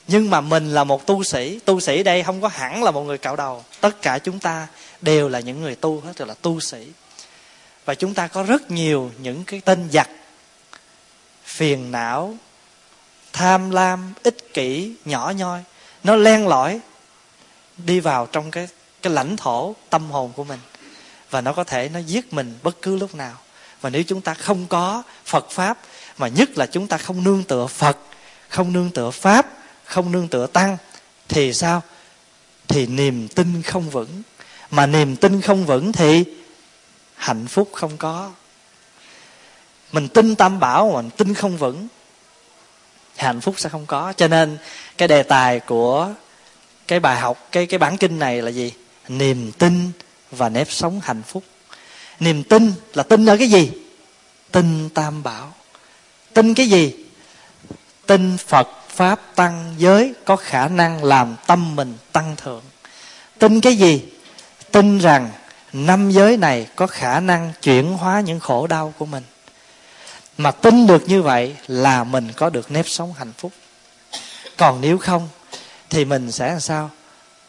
Nhưng 0.09 0.31
mà 0.31 0.41
mình 0.41 0.75
là 0.75 0.85
một 0.85 1.07
tu 1.07 1.25
sĩ 1.25 1.59
tu 1.65 1.81
sĩ 1.81 2.03
đây 2.03 2.23
không 2.23 2.41
có 2.41 2.49
hẳn 2.49 2.83
là 2.83 2.91
một 2.91 3.03
người 3.03 3.19
cạo 3.19 3.37
đầu. 3.37 3.65
Tất 3.81 4.03
cả 4.03 4.19
chúng 4.19 4.39
ta 4.39 4.69
đều 5.01 5.29
là 5.29 5.41
những 5.41 5.63
người 5.63 5.75
tu 5.75 6.01
hết 6.01 6.17
rồi 6.17 6.29
là 6.29 6.35
tu 6.35 6.61
sĩ. 6.61 6.87
Và 7.85 7.95
chúng 7.95 8.15
ta 8.15 8.27
có 8.27 8.43
rất 8.43 8.71
nhiều 8.71 9.11
những 9.19 9.45
cái 9.45 9.61
tên 9.65 9.89
giặc, 9.93 10.09
phiền 11.45 11.91
não, 11.91 12.35
tham 13.33 13.71
lam, 13.71 14.13
ích 14.23 14.55
kỷ, 14.55 14.95
nhỏ 15.05 15.33
nhoi. 15.37 15.61
Nó 16.05 16.17
len 16.17 16.49
lỏi 16.49 16.81
đi 17.77 18.01
vào 18.01 18.27
trong 18.27 18.51
cái 18.51 18.69
cái 19.03 19.13
lãnh 19.13 19.37
thổ 19.37 19.75
tâm 19.91 20.11
hồn 20.11 20.33
của 20.37 20.45
mình 20.45 20.59
và 21.33 21.41
nó 21.41 21.53
có 21.53 21.65
thể 21.65 21.89
nó 21.89 21.99
giết 21.99 22.33
mình 22.33 22.59
bất 22.63 22.83
cứ 22.83 22.97
lúc 22.97 23.15
nào. 23.15 23.37
Và 23.81 23.91
nếu 23.91 24.03
chúng 24.03 24.21
ta 24.21 24.35
không 24.35 24.67
có 24.67 25.03
phật 25.25 25.51
pháp, 25.51 25.79
mà 26.19 26.29
nhất 26.29 26.59
là 26.59 26.67
chúng 26.67 26.87
ta 26.87 26.99
không 26.99 27.25
nương 27.25 27.45
tựa 27.45 27.67
phật, 27.67 27.99
không 28.49 28.73
nương 28.73 28.91
tựa 28.91 29.11
pháp, 29.11 29.47
không 29.85 30.13
nương 30.13 30.29
tựa 30.29 30.47
tăng, 30.47 30.77
thì 31.29 31.53
sao? 31.53 31.83
Thì 32.69 32.87
niềm 32.87 33.29
tin 33.29 33.63
không 33.63 33.91
vững. 33.91 34.23
Mà 34.71 34.87
niềm 34.87 35.17
tin 35.17 35.41
không 35.41 35.67
vững 35.67 35.93
thì 35.93 36.25
hạnh 37.15 37.47
phúc 37.47 37.71
không 37.73 37.97
có. 37.97 38.31
Mình 39.93 40.09
tin 40.09 40.35
tam 40.35 40.61
bảo 40.61 40.91
mà 40.91 41.03
mình 41.03 41.11
tin 41.11 41.35
không 41.35 41.57
vững, 41.57 41.89
hạnh 43.17 43.41
phúc 43.41 43.55
sẽ 43.59 43.69
không 43.69 43.87
có. 43.87 44.13
Cho 44.13 44.29
nên 44.29 44.59
cái 44.99 45.09
đề 45.09 45.23
tài 45.23 45.61
của 45.61 46.11
cái 46.89 47.01
bài 47.01 47.21
học, 47.21 47.49
cái 47.53 47.67
cái 47.67 47.79
bản 47.79 47.97
kinh 47.97 48.19
này 48.19 48.43
là 48.43 48.51
gì? 48.51 48.73
Niềm 49.09 49.53
tin 49.53 49.93
và 50.33 50.49
nếp 50.49 50.73
sống 50.73 51.01
hạnh 51.05 51.23
phúc. 51.23 51.45
Niềm 52.21 52.45
tin 52.45 52.73
là 52.95 53.03
tin 53.03 53.27
ở 53.27 53.37
cái 53.37 53.49
gì? 53.49 53.71
Tin 54.53 54.89
tam 54.89 55.23
bảo. 55.23 55.55
Tin 56.35 56.55
cái 56.55 56.69
gì? 56.69 56.95
Tin 58.07 58.37
phật 58.37 58.69
pháp 58.89 59.21
tăng 59.35 59.75
giới 59.79 60.15
có 60.25 60.37
khả 60.37 60.69
năng 60.69 61.05
làm 61.05 61.37
tâm 61.47 61.77
mình 61.77 61.95
tăng 62.13 62.37
thượng. 62.37 62.63
Tin 63.39 63.61
cái 63.61 63.77
gì? 63.77 64.03
Tin 64.71 64.99
rằng 64.99 65.31
năm 65.73 66.11
giới 66.11 66.37
này 66.37 66.67
có 66.77 66.87
khả 66.87 67.21
năng 67.21 67.53
chuyển 67.63 67.93
hóa 67.93 68.21
những 68.21 68.41
khổ 68.41 68.67
đau 68.67 68.95
của 68.99 69.07
mình. 69.07 69.23
Mà 70.39 70.51
tin 70.51 70.87
được 70.87 71.09
như 71.09 71.23
vậy 71.23 71.57
là 71.67 72.05
mình 72.05 72.33
có 72.37 72.51
được 72.51 72.71
nếp 72.71 72.89
sống 72.89 73.13
hạnh 73.13 73.33
phúc. 73.39 73.53
Còn 74.57 74.81
nếu 74.81 74.99
không, 74.99 75.29
thì 75.91 76.05
mình 76.05 76.33
sẽ 76.33 76.49
làm 76.49 76.61
sao? 76.61 76.91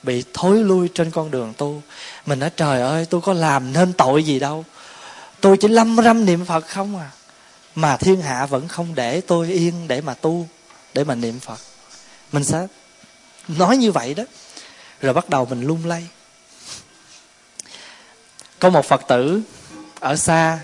Bị 0.03 0.23
thối 0.33 0.57
lui 0.57 0.89
trên 0.93 1.11
con 1.11 1.31
đường 1.31 1.53
tu 1.57 1.81
mình 2.25 2.39
nói, 2.39 2.49
trời 2.49 2.81
ơi, 2.81 3.05
tôi 3.09 3.21
có 3.21 3.33
làm 3.33 3.73
nên 3.73 3.93
tội 3.93 4.23
gì 4.23 4.39
đâu. 4.39 4.65
Tôi 5.41 5.57
chỉ 5.57 5.67
lâm 5.67 5.97
râm 6.03 6.25
niệm 6.25 6.45
phật 6.45 6.67
không 6.67 6.99
à. 6.99 7.11
Mà 7.75 7.97
thiên 7.97 8.21
hạ 8.21 8.45
vẫn 8.45 8.67
không 8.67 8.95
để 8.95 9.21
tôi 9.21 9.47
yên 9.47 9.87
để 9.87 10.01
mà 10.01 10.13
tu, 10.13 10.47
để 10.93 11.03
mà 11.03 11.15
niệm 11.15 11.39
phật. 11.39 11.59
Mình 12.31 12.43
sẽ 12.43 12.67
nói 13.47 13.77
như 13.77 13.91
vậy 13.91 14.13
đó. 14.13 14.23
Rồi 15.01 15.13
bắt 15.13 15.29
đầu 15.29 15.45
mình 15.45 15.61
lung 15.61 15.85
lay. 15.85 16.07
Có 18.59 18.69
một 18.69 18.85
phật 18.85 19.01
tử 19.07 19.41
ở 19.99 20.15
xa 20.15 20.59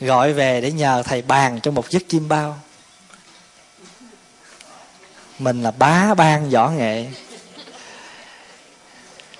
gọi 0.00 0.32
về 0.32 0.60
để 0.60 0.72
nhờ 0.72 1.02
thầy 1.06 1.22
bàn 1.22 1.60
cho 1.62 1.70
một 1.70 1.90
giấc 1.90 2.02
chim 2.08 2.28
bao. 2.28 2.60
Mình 5.38 5.62
là 5.62 5.70
bá 5.70 6.14
ban 6.14 6.50
võ 6.50 6.70
nghệ 6.70 7.06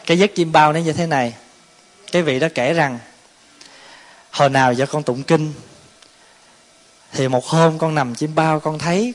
cái 0.07 0.19
giấc 0.19 0.35
chim 0.35 0.53
bao 0.53 0.73
nó 0.73 0.81
như 0.81 0.93
thế 0.93 1.07
này. 1.07 1.35
Cái 2.13 2.23
vị 2.23 2.41
đó 2.41 2.49
kể 2.55 2.73
rằng, 2.73 2.99
hồi 4.31 4.51
nào 4.51 4.73
giờ 4.73 4.87
con 4.87 5.03
tụng 5.03 5.23
kinh, 5.23 5.53
thì 7.13 7.29
một 7.29 7.47
hôm 7.47 7.79
con 7.79 7.95
nằm 7.95 8.15
chim 8.15 8.35
bao, 8.35 8.61
con 8.61 8.79
thấy 8.79 9.15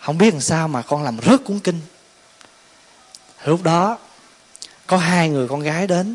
không 0.00 0.18
biết 0.18 0.34
làm 0.34 0.40
sao 0.40 0.68
mà 0.68 0.82
con 0.82 1.02
làm 1.02 1.18
rớt 1.26 1.44
cuốn 1.44 1.60
kinh. 1.60 1.80
Lúc 3.44 3.62
đó, 3.62 3.98
có 4.86 4.96
hai 4.96 5.28
người 5.28 5.48
con 5.48 5.60
gái 5.60 5.86
đến 5.86 6.14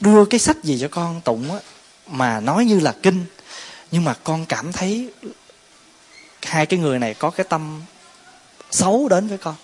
đưa 0.00 0.24
cái 0.24 0.40
sách 0.40 0.56
gì 0.62 0.78
cho 0.80 0.88
con 0.88 1.20
tụng 1.20 1.52
á, 1.52 1.58
mà 2.06 2.40
nói 2.40 2.64
như 2.64 2.80
là 2.80 2.94
kinh, 3.02 3.24
nhưng 3.90 4.04
mà 4.04 4.14
con 4.24 4.46
cảm 4.46 4.72
thấy 4.72 5.12
hai 6.42 6.66
cái 6.66 6.78
người 6.78 6.98
này 6.98 7.14
có 7.14 7.30
cái 7.30 7.46
tâm 7.48 7.82
xấu 8.70 9.08
đến 9.08 9.28
với 9.28 9.38
con 9.38 9.54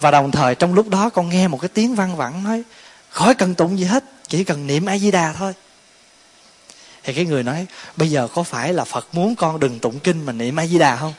và 0.00 0.10
đồng 0.10 0.30
thời 0.30 0.54
trong 0.54 0.74
lúc 0.74 0.88
đó 0.88 1.10
con 1.10 1.28
nghe 1.28 1.48
một 1.48 1.60
cái 1.60 1.68
tiếng 1.68 1.94
văng 1.94 2.16
vẳng 2.16 2.44
nói, 2.44 2.62
khỏi 3.10 3.34
cần 3.34 3.54
tụng 3.54 3.78
gì 3.78 3.84
hết, 3.84 4.04
chỉ 4.28 4.44
cần 4.44 4.66
niệm 4.66 4.86
a 4.86 4.98
di 4.98 5.10
đà 5.10 5.32
thôi. 5.32 5.54
Thì 7.02 7.14
cái 7.14 7.24
người 7.24 7.42
nói, 7.42 7.66
bây 7.96 8.10
giờ 8.10 8.28
có 8.34 8.42
phải 8.42 8.72
là 8.72 8.84
phật 8.84 9.06
muốn 9.12 9.36
con 9.36 9.60
đừng 9.60 9.78
tụng 9.78 9.98
kinh 9.98 10.26
mà 10.26 10.32
niệm 10.32 10.60
a 10.60 10.66
di 10.66 10.78
đà 10.78 10.96
không? 10.96 11.14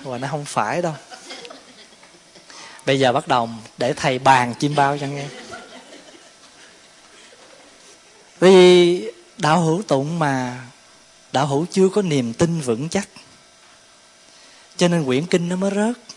Và 0.00 0.18
nó 0.18 0.28
không 0.30 0.44
phải 0.44 0.82
đâu. 0.82 0.94
Bây 2.86 3.00
giờ 3.00 3.12
bắt 3.12 3.28
đầu 3.28 3.48
để 3.78 3.92
thầy 3.92 4.18
bàn 4.18 4.54
chim 4.54 4.74
bao 4.74 4.98
cho 4.98 5.06
nghe. 5.06 5.26
Vì 8.40 9.12
đạo 9.38 9.60
hữu 9.60 9.82
tụng 9.82 10.18
mà 10.18 10.60
đạo 11.32 11.46
hữu 11.46 11.66
chưa 11.72 11.88
có 11.88 12.02
niềm 12.02 12.32
tin 12.32 12.60
vững 12.60 12.88
chắc. 12.88 13.08
Cho 14.76 14.88
nên 14.88 15.04
quyển 15.04 15.26
kinh 15.26 15.48
nó 15.48 15.56
mới 15.56 15.70
rớt 15.74 16.09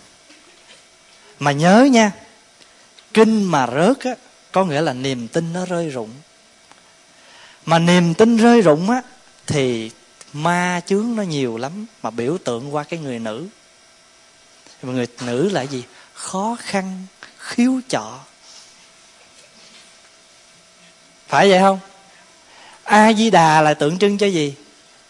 mà 1.43 1.51
nhớ 1.51 1.87
nha, 1.91 2.11
kinh 3.13 3.43
mà 3.43 3.67
rớt 3.67 3.99
á, 3.99 4.15
có 4.51 4.65
nghĩa 4.65 4.81
là 4.81 4.93
niềm 4.93 5.27
tin 5.27 5.53
nó 5.53 5.65
rơi 5.65 5.89
rụng. 5.89 6.09
Mà 7.65 7.79
niềm 7.79 8.13
tin 8.13 8.37
rơi 8.37 8.61
rụng 8.61 8.89
á, 8.89 9.01
thì 9.47 9.91
ma 10.33 10.81
chướng 10.85 11.15
nó 11.15 11.23
nhiều 11.23 11.57
lắm, 11.57 11.85
mà 12.03 12.09
biểu 12.09 12.37
tượng 12.37 12.75
qua 12.75 12.83
cái 12.83 12.99
người 12.99 13.19
nữ. 13.19 13.47
Mà 14.81 14.93
người 14.93 15.07
nữ 15.21 15.49
là 15.49 15.61
gì? 15.61 15.83
Khó 16.13 16.57
khăn, 16.59 17.05
khiếu 17.39 17.81
chọ. 17.89 18.19
Phải 21.27 21.49
vậy 21.49 21.59
không? 21.59 21.79
A 22.83 23.13
di 23.13 23.29
đà 23.29 23.61
là 23.61 23.73
tượng 23.73 23.99
trưng 23.99 24.17
cho 24.17 24.27
gì? 24.27 24.55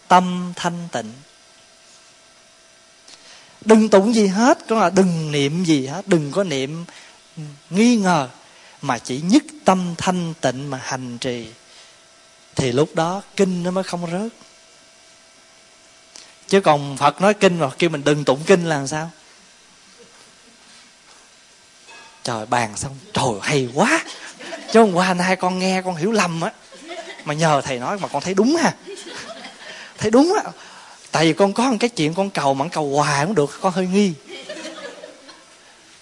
Tâm 0.08 0.52
thanh 0.56 0.88
tịnh 0.92 1.12
đừng 3.64 3.88
tụng 3.88 4.14
gì 4.14 4.26
hết, 4.26 4.58
có 4.68 4.80
là 4.80 4.90
đừng 4.90 5.32
niệm 5.32 5.64
gì 5.64 5.86
hết, 5.86 6.08
đừng 6.08 6.32
có 6.32 6.44
niệm 6.44 6.84
nghi 7.70 7.96
ngờ, 7.96 8.28
mà 8.82 8.98
chỉ 8.98 9.20
nhất 9.20 9.42
tâm 9.64 9.94
thanh 9.98 10.34
tịnh 10.40 10.70
mà 10.70 10.80
hành 10.82 11.18
trì. 11.18 11.46
Thì 12.56 12.72
lúc 12.72 12.94
đó 12.94 13.22
kinh 13.36 13.62
nó 13.62 13.70
mới 13.70 13.84
không 13.84 14.10
rớt. 14.10 14.32
Chứ 16.48 16.60
còn 16.60 16.96
phật 16.96 17.20
nói 17.20 17.34
kinh 17.34 17.58
mà 17.58 17.70
kêu 17.78 17.90
mình 17.90 18.04
đừng 18.04 18.24
tụng 18.24 18.40
kinh 18.46 18.64
là 18.64 18.76
làm 18.76 18.86
sao? 18.86 19.10
Trời, 22.22 22.46
bàn 22.46 22.76
xong, 22.76 22.96
trời 23.12 23.34
hay 23.42 23.68
quá. 23.74 24.04
Chứ 24.72 24.80
hôm 24.80 24.94
qua 24.94 25.14
hai 25.14 25.36
con 25.36 25.58
nghe, 25.58 25.82
con 25.84 25.96
hiểu 25.96 26.12
lầm 26.12 26.40
á. 26.40 26.52
Mà 27.24 27.34
nhờ 27.34 27.60
thầy 27.64 27.78
nói 27.78 27.98
mà 27.98 28.08
con 28.08 28.22
thấy 28.22 28.34
đúng 28.34 28.56
ha. 28.56 28.74
Thấy 29.98 30.10
đúng 30.10 30.34
á 30.44 30.50
tại 31.14 31.26
vì 31.26 31.32
con 31.32 31.52
có 31.52 31.70
một 31.70 31.76
cái 31.80 31.90
chuyện 31.90 32.14
con 32.14 32.30
cầu 32.30 32.54
mà 32.54 32.68
cầu 32.72 32.96
hoài 32.96 33.26
cũng 33.26 33.34
được, 33.34 33.58
con 33.60 33.72
hơi 33.72 33.86
nghi. 33.86 34.12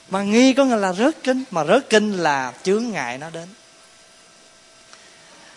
Mà 0.08 0.22
nghi 0.22 0.54
có 0.54 0.64
nghĩa 0.64 0.76
là 0.76 0.92
rớt 0.92 1.22
kinh 1.22 1.44
mà 1.50 1.64
rớt 1.64 1.90
kinh 1.90 2.12
là 2.12 2.52
chướng 2.62 2.90
ngại 2.90 3.18
nó 3.18 3.30
đến. 3.30 3.48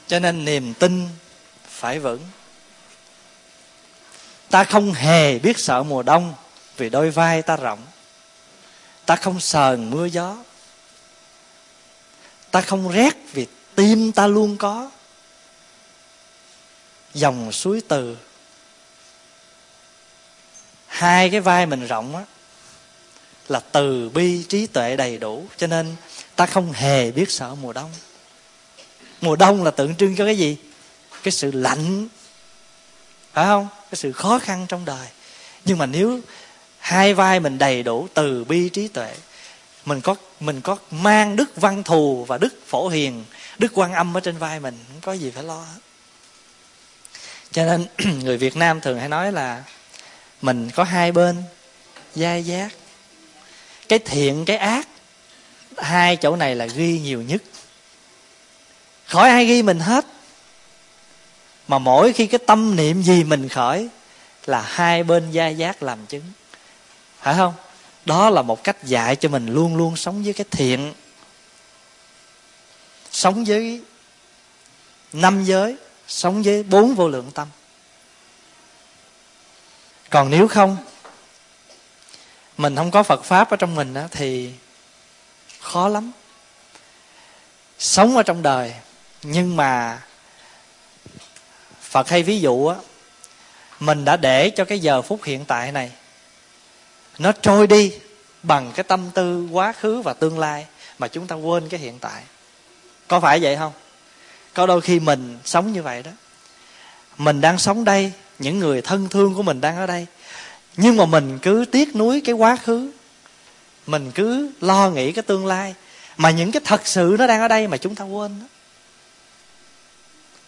Cho 0.07 0.19
nên 0.19 0.45
niềm 0.45 0.73
tin 0.73 1.07
phải 1.69 1.99
vững. 1.99 2.19
Ta 4.49 4.63
không 4.63 4.93
hề 4.93 5.39
biết 5.39 5.59
sợ 5.59 5.83
mùa 5.83 6.03
đông 6.03 6.33
vì 6.77 6.89
đôi 6.89 7.09
vai 7.09 7.41
ta 7.41 7.55
rộng. 7.55 7.81
Ta 9.05 9.15
không 9.15 9.39
sờn 9.39 9.89
mưa 9.89 10.05
gió. 10.05 10.37
Ta 12.51 12.61
không 12.61 12.91
rét 12.91 13.13
vì 13.33 13.47
tim 13.75 14.11
ta 14.11 14.27
luôn 14.27 14.57
có. 14.57 14.91
Dòng 17.13 17.51
suối 17.51 17.81
từ 17.87 18.17
hai 20.95 21.29
cái 21.29 21.39
vai 21.39 21.65
mình 21.65 21.87
rộng 21.87 22.15
á, 22.15 22.23
là 23.47 23.59
từ 23.59 24.09
bi 24.09 24.43
trí 24.43 24.67
tuệ 24.67 24.95
đầy 24.95 25.17
đủ. 25.17 25.45
Cho 25.57 25.67
nên 25.67 25.95
ta 26.35 26.45
không 26.45 26.71
hề 26.73 27.11
biết 27.11 27.31
sợ 27.31 27.55
mùa 27.55 27.73
đông. 27.73 27.91
Mùa 29.21 29.35
đông 29.35 29.63
là 29.63 29.71
tượng 29.71 29.95
trưng 29.95 30.15
cho 30.15 30.25
cái 30.25 30.37
gì? 30.37 30.57
Cái 31.23 31.31
sự 31.31 31.51
lạnh. 31.51 32.07
Phải 33.33 33.45
không? 33.45 33.67
Cái 33.91 33.95
sự 33.95 34.11
khó 34.11 34.39
khăn 34.39 34.65
trong 34.69 34.85
đời. 34.85 35.07
Nhưng 35.65 35.77
mà 35.77 35.85
nếu 35.85 36.19
hai 36.79 37.13
vai 37.13 37.39
mình 37.39 37.57
đầy 37.57 37.83
đủ 37.83 38.07
từ 38.13 38.43
bi 38.43 38.69
trí 38.69 38.87
tuệ, 38.87 39.15
mình 39.85 40.01
có 40.01 40.15
mình 40.39 40.61
có 40.61 40.77
mang 40.91 41.35
đức 41.35 41.55
văn 41.55 41.83
thù 41.83 42.25
và 42.27 42.37
đức 42.37 42.53
phổ 42.67 42.87
hiền, 42.87 43.25
đức 43.57 43.71
quan 43.73 43.93
âm 43.93 44.17
ở 44.17 44.19
trên 44.19 44.37
vai 44.37 44.59
mình, 44.59 44.77
không 44.87 45.01
có 45.01 45.13
gì 45.13 45.31
phải 45.31 45.43
lo. 45.43 45.59
Hết 45.59 45.79
cho 47.51 47.65
nên 47.65 47.85
người 48.23 48.37
việt 48.37 48.55
nam 48.55 48.81
thường 48.81 48.99
hay 48.99 49.09
nói 49.09 49.31
là 49.31 49.63
mình 50.41 50.71
có 50.71 50.83
hai 50.83 51.11
bên 51.11 51.43
giai 52.15 52.43
giác. 52.43 52.69
Cái 53.89 53.99
thiện, 53.99 54.45
cái 54.45 54.57
ác, 54.57 54.87
hai 55.77 56.15
chỗ 56.15 56.35
này 56.35 56.55
là 56.55 56.65
ghi 56.65 56.99
nhiều 56.99 57.21
nhất. 57.21 57.41
Khỏi 59.05 59.29
ai 59.29 59.45
ghi 59.45 59.63
mình 59.63 59.79
hết, 59.79 60.05
mà 61.67 61.79
mỗi 61.79 62.13
khi 62.13 62.27
cái 62.27 62.39
tâm 62.47 62.75
niệm 62.75 63.03
gì 63.03 63.23
mình 63.23 63.49
khởi 63.49 63.89
là 64.45 64.61
hai 64.61 65.03
bên 65.03 65.31
gia 65.31 65.47
giác 65.47 65.83
làm 65.83 66.05
chứng. 66.05 66.23
Phải 67.21 67.35
không? 67.35 67.53
Đó 68.05 68.29
là 68.29 68.41
một 68.41 68.63
cách 68.63 68.83
dạy 68.83 69.15
cho 69.15 69.29
mình 69.29 69.47
luôn 69.47 69.75
luôn 69.75 69.95
sống 69.95 70.23
với 70.23 70.33
cái 70.33 70.45
thiện. 70.51 70.93
Sống 73.11 73.45
với 73.45 73.81
năm 75.13 75.43
giới, 75.43 75.75
sống 76.07 76.43
với 76.43 76.63
bốn 76.63 76.95
vô 76.95 77.07
lượng 77.07 77.31
tâm 77.31 77.47
còn 80.15 80.29
nếu 80.29 80.47
không 80.47 80.77
mình 82.57 82.75
không 82.75 82.91
có 82.91 83.03
phật 83.03 83.23
pháp 83.23 83.49
ở 83.49 83.57
trong 83.57 83.75
mình 83.75 83.93
đó, 83.93 84.01
thì 84.11 84.51
khó 85.59 85.87
lắm. 85.87 86.11
Sống 87.79 88.17
ở 88.17 88.23
trong 88.23 88.41
đời 88.41 88.73
nhưng 89.23 89.55
mà 89.55 90.01
phật 91.81 92.09
hay 92.09 92.23
ví 92.23 92.39
dụ 92.39 92.67
á 92.67 92.75
mình 93.79 94.05
đã 94.05 94.17
để 94.17 94.49
cho 94.49 94.65
cái 94.65 94.79
giờ 94.79 95.01
phút 95.01 95.23
hiện 95.23 95.45
tại 95.45 95.71
này 95.71 95.91
nó 97.19 97.31
trôi 97.31 97.67
đi 97.67 97.93
bằng 98.43 98.71
cái 98.75 98.83
tâm 98.83 99.11
tư 99.13 99.47
quá 99.51 99.73
khứ 99.73 100.01
và 100.01 100.13
tương 100.13 100.39
lai 100.39 100.65
mà 100.99 101.07
chúng 101.07 101.27
ta 101.27 101.35
quên 101.35 101.69
cái 101.69 101.79
hiện 101.79 101.99
tại. 101.99 102.23
Có 103.07 103.19
phải 103.19 103.39
vậy 103.39 103.55
không? 103.55 103.73
Có 104.53 104.65
đôi 104.65 104.81
khi 104.81 104.99
mình 104.99 105.39
sống 105.45 105.73
như 105.73 105.83
vậy 105.83 106.03
đó. 106.03 106.11
Mình 107.17 107.41
đang 107.41 107.57
sống 107.57 107.85
đây 107.85 108.11
những 108.39 108.59
người 108.59 108.81
thân 108.81 109.09
thương 109.09 109.35
của 109.35 109.43
mình 109.43 109.61
đang 109.61 109.77
ở 109.77 109.85
đây. 109.85 110.05
Nhưng 110.77 110.97
mà 110.97 111.05
mình 111.05 111.39
cứ 111.41 111.65
tiếc 111.71 111.95
nuối 111.95 112.21
cái 112.25 112.35
quá 112.35 112.55
khứ. 112.55 112.91
Mình 113.87 114.11
cứ 114.11 114.51
lo 114.61 114.89
nghĩ 114.89 115.11
cái 115.11 115.23
tương 115.23 115.45
lai. 115.45 115.75
Mà 116.17 116.31
những 116.31 116.51
cái 116.51 116.61
thật 116.65 116.87
sự 116.87 117.15
nó 117.19 117.27
đang 117.27 117.41
ở 117.41 117.47
đây 117.47 117.67
mà 117.67 117.77
chúng 117.77 117.95
ta 117.95 118.03
quên 118.03 118.39
đó. 118.39 118.45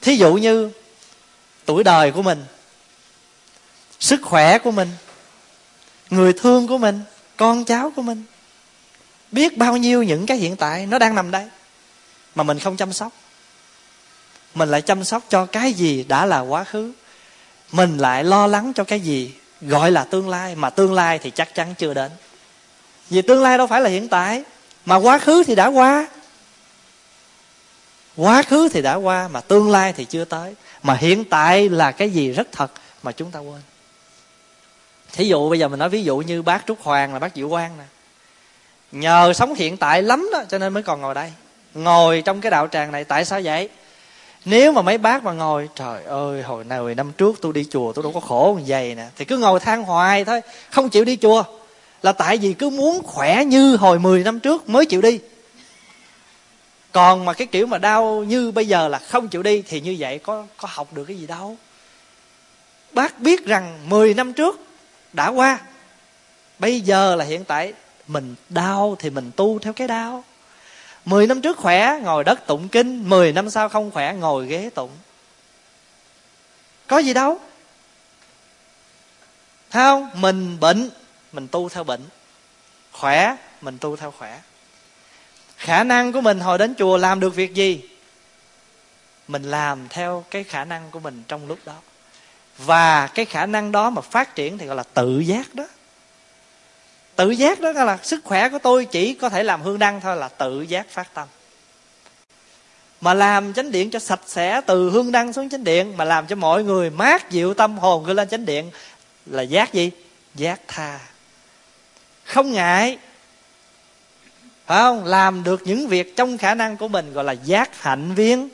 thí 0.01 0.15
dụ 0.15 0.33
như 0.33 0.69
tuổi 1.65 1.83
đời 1.83 2.11
của 2.11 2.21
mình, 2.21 2.45
sức 3.99 4.19
khỏe 4.23 4.59
của 4.59 4.71
mình, 4.71 4.89
người 6.09 6.33
thương 6.33 6.67
của 6.67 6.77
mình, 6.77 7.01
con 7.37 7.65
cháu 7.65 7.91
của 7.95 8.01
mình. 8.01 8.23
Biết 9.31 9.57
bao 9.57 9.77
nhiêu 9.77 10.03
những 10.03 10.25
cái 10.25 10.37
hiện 10.37 10.55
tại 10.55 10.85
nó 10.85 10.99
đang 10.99 11.15
nằm 11.15 11.31
đây 11.31 11.45
mà 12.35 12.43
mình 12.43 12.59
không 12.59 12.77
chăm 12.77 12.93
sóc. 12.93 13.13
Mình 14.55 14.69
lại 14.69 14.81
chăm 14.81 15.03
sóc 15.03 15.23
cho 15.29 15.45
cái 15.45 15.73
gì 15.73 16.05
đã 16.07 16.25
là 16.25 16.39
quá 16.39 16.63
khứ 16.63 16.91
mình 17.71 17.97
lại 17.97 18.23
lo 18.23 18.47
lắng 18.47 18.73
cho 18.75 18.83
cái 18.83 18.99
gì? 18.99 19.33
Gọi 19.61 19.91
là 19.91 20.03
tương 20.03 20.29
lai, 20.29 20.55
mà 20.55 20.69
tương 20.69 20.93
lai 20.93 21.19
thì 21.19 21.31
chắc 21.31 21.55
chắn 21.55 21.73
chưa 21.77 21.93
đến. 21.93 22.11
Vì 23.09 23.21
tương 23.21 23.43
lai 23.43 23.57
đâu 23.57 23.67
phải 23.67 23.81
là 23.81 23.89
hiện 23.89 24.07
tại, 24.07 24.43
mà 24.85 24.95
quá 24.95 25.19
khứ 25.19 25.43
thì 25.43 25.55
đã 25.55 25.67
qua. 25.67 26.07
Quá 28.15 28.43
khứ 28.43 28.69
thì 28.69 28.81
đã 28.81 28.95
qua, 28.95 29.27
mà 29.27 29.41
tương 29.41 29.71
lai 29.71 29.93
thì 29.93 30.05
chưa 30.05 30.25
tới. 30.25 30.55
Mà 30.83 30.93
hiện 30.93 31.23
tại 31.23 31.69
là 31.69 31.91
cái 31.91 32.09
gì 32.09 32.31
rất 32.31 32.47
thật 32.51 32.71
mà 33.03 33.11
chúng 33.11 33.31
ta 33.31 33.39
quên. 33.39 33.61
Thí 35.13 35.27
dụ 35.27 35.49
bây 35.49 35.59
giờ 35.59 35.67
mình 35.67 35.79
nói 35.79 35.89
ví 35.89 36.03
dụ 36.03 36.17
như 36.17 36.41
bác 36.41 36.65
trúc 36.67 36.81
hoàng 36.81 37.13
là 37.13 37.19
bác 37.19 37.35
diệu 37.35 37.49
quang 37.49 37.77
nè. 37.77 37.83
Nhờ 38.91 39.33
sống 39.33 39.53
hiện 39.53 39.77
tại 39.77 40.01
lắm 40.01 40.29
đó, 40.33 40.43
cho 40.49 40.57
nên 40.57 40.73
mới 40.73 40.83
còn 40.83 41.01
ngồi 41.01 41.15
đây. 41.15 41.31
Ngồi 41.73 42.21
trong 42.25 42.41
cái 42.41 42.51
đạo 42.51 42.67
tràng 42.67 42.91
này, 42.91 43.03
tại 43.03 43.25
sao 43.25 43.41
vậy? 43.43 43.69
Nếu 44.49 44.71
mà 44.71 44.81
mấy 44.81 44.97
bác 44.97 45.23
mà 45.23 45.31
ngồi, 45.31 45.69
trời 45.75 46.03
ơi, 46.03 46.43
hồi 46.43 46.63
nào 46.63 46.83
hồi 46.83 46.95
năm 46.95 47.11
trước 47.17 47.41
tôi 47.41 47.53
đi 47.53 47.65
chùa 47.69 47.93
tôi 47.93 48.03
đâu 48.03 48.11
có 48.11 48.19
khổ 48.19 48.55
như 48.57 48.63
vậy 48.67 48.95
nè. 48.95 49.07
Thì 49.15 49.25
cứ 49.25 49.37
ngồi 49.37 49.59
than 49.59 49.83
hoài 49.83 50.25
thôi, 50.25 50.41
không 50.71 50.89
chịu 50.89 51.05
đi 51.05 51.17
chùa. 51.21 51.43
Là 52.01 52.11
tại 52.11 52.37
vì 52.37 52.53
cứ 52.53 52.69
muốn 52.69 53.03
khỏe 53.03 53.45
như 53.45 53.75
hồi 53.75 53.99
10 53.99 54.23
năm 54.23 54.39
trước 54.39 54.69
mới 54.69 54.85
chịu 54.85 55.01
đi. 55.01 55.19
Còn 56.91 57.25
mà 57.25 57.33
cái 57.33 57.47
kiểu 57.47 57.67
mà 57.67 57.77
đau 57.77 58.23
như 58.27 58.51
bây 58.51 58.67
giờ 58.67 58.87
là 58.87 58.99
không 58.99 59.27
chịu 59.27 59.43
đi, 59.43 59.61
thì 59.61 59.81
như 59.81 59.95
vậy 59.99 60.19
có 60.19 60.45
có 60.57 60.67
học 60.71 60.93
được 60.93 61.05
cái 61.05 61.17
gì 61.17 61.27
đâu. 61.27 61.57
Bác 62.91 63.19
biết 63.19 63.45
rằng 63.45 63.79
10 63.89 64.13
năm 64.13 64.33
trước 64.33 64.59
đã 65.13 65.27
qua. 65.27 65.59
Bây 66.59 66.81
giờ 66.81 67.15
là 67.15 67.25
hiện 67.25 67.43
tại, 67.43 67.73
mình 68.07 68.35
đau 68.49 68.95
thì 68.99 69.09
mình 69.09 69.31
tu 69.35 69.59
theo 69.59 69.73
cái 69.73 69.87
đau 69.87 70.23
mười 71.07 71.27
năm 71.27 71.41
trước 71.41 71.57
khỏe, 71.57 71.99
ngồi 72.03 72.23
đất 72.23 72.47
tụng 72.47 72.69
kinh. 72.69 73.09
Mười 73.09 73.33
năm 73.33 73.49
sau 73.49 73.69
không 73.69 73.91
khỏe, 73.91 74.13
ngồi 74.13 74.47
ghế 74.47 74.69
tụng. 74.75 74.91
Có 76.87 76.97
gì 76.97 77.13
đâu. 77.13 77.39
Thấy 79.69 79.83
không? 79.83 80.21
Mình 80.21 80.59
bệnh, 80.59 80.89
mình 81.31 81.47
tu 81.47 81.69
theo 81.69 81.83
bệnh. 81.83 82.01
Khỏe, 82.91 83.35
mình 83.61 83.77
tu 83.77 83.95
theo 83.95 84.11
khỏe. 84.11 84.39
Khả 85.57 85.83
năng 85.83 86.11
của 86.11 86.21
mình 86.21 86.39
hồi 86.39 86.57
đến 86.57 86.75
chùa 86.77 86.97
làm 86.97 87.19
được 87.19 87.35
việc 87.35 87.53
gì? 87.53 87.89
Mình 89.27 89.43
làm 89.43 89.87
theo 89.89 90.25
cái 90.31 90.43
khả 90.43 90.65
năng 90.65 90.91
của 90.91 90.99
mình 90.99 91.23
trong 91.27 91.47
lúc 91.47 91.59
đó. 91.65 91.75
Và 92.57 93.07
cái 93.07 93.25
khả 93.25 93.45
năng 93.45 93.71
đó 93.71 93.89
mà 93.89 94.01
phát 94.01 94.35
triển 94.35 94.57
thì 94.57 94.65
gọi 94.65 94.75
là 94.75 94.83
tự 94.83 95.19
giác 95.19 95.55
đó 95.55 95.65
tự 97.17 97.29
giác 97.29 97.61
đó 97.61 97.71
là 97.71 97.97
sức 98.03 98.21
khỏe 98.23 98.49
của 98.49 98.59
tôi 98.59 98.85
chỉ 98.85 99.13
có 99.13 99.29
thể 99.29 99.43
làm 99.43 99.61
hương 99.61 99.79
đăng 99.79 100.01
thôi, 100.01 100.17
là 100.17 100.27
tự 100.27 100.61
giác 100.61 100.89
phát 100.89 101.13
tâm. 101.13 101.27
Mà 103.01 103.13
làm 103.13 103.53
chánh 103.53 103.71
điện 103.71 103.89
cho 103.89 103.99
sạch 103.99 104.21
sẽ, 104.25 104.61
từ 104.65 104.89
hương 104.89 105.11
đăng 105.11 105.33
xuống 105.33 105.49
chánh 105.49 105.63
điện, 105.63 105.97
mà 105.97 106.03
làm 106.03 106.27
cho 106.27 106.35
mọi 106.35 106.63
người 106.63 106.89
mát 106.89 107.31
dịu 107.31 107.53
tâm 107.53 107.77
hồn 107.77 108.03
gửi 108.03 108.15
lên 108.15 108.29
chánh 108.29 108.45
điện, 108.45 108.71
là 109.25 109.41
giác 109.41 109.73
gì? 109.73 109.91
Giác 110.35 110.59
tha. 110.67 110.99
Không 112.23 112.51
ngại. 112.51 112.97
Phải 114.65 114.77
không? 114.77 115.05
Làm 115.05 115.43
được 115.43 115.61
những 115.65 115.87
việc 115.87 116.15
trong 116.15 116.37
khả 116.37 116.55
năng 116.55 116.77
của 116.77 116.87
mình, 116.87 117.13
gọi 117.13 117.23
là 117.23 117.31
giác 117.31 117.81
hạnh 117.81 118.13
viên 118.13 118.49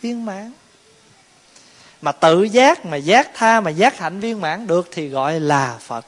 viên 0.00 0.26
mãn. 0.26 0.52
Mà 2.02 2.12
tự 2.12 2.42
giác, 2.42 2.86
mà 2.86 2.96
giác 2.96 3.30
tha, 3.34 3.60
mà 3.60 3.70
giác 3.70 3.98
hạnh 3.98 4.20
viên 4.20 4.40
mãn 4.40 4.66
được 4.66 4.88
thì 4.92 5.08
gọi 5.08 5.40
là 5.40 5.78
phật. 5.80 6.06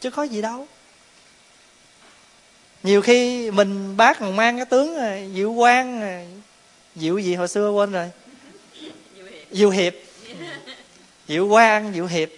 Chứ 0.00 0.10
có 0.10 0.22
gì 0.22 0.42
đâu 0.42 0.66
nhiều 2.86 3.02
khi 3.02 3.50
mình 3.50 3.96
bác 3.96 4.20
còn 4.20 4.36
mang 4.36 4.56
cái 4.56 4.66
tướng 4.66 4.96
à, 4.96 5.18
diệu 5.34 5.52
quan 5.52 6.00
à, 6.00 6.24
diệu 6.94 7.18
gì 7.18 7.34
hồi 7.34 7.48
xưa 7.48 7.70
quên 7.70 7.92
rồi? 7.92 8.10
Diệu 9.50 9.70
hiệp. 9.70 9.94
Diệu 11.28 11.46
quan 11.46 11.92
diệu 11.94 12.06
hiệp. 12.06 12.28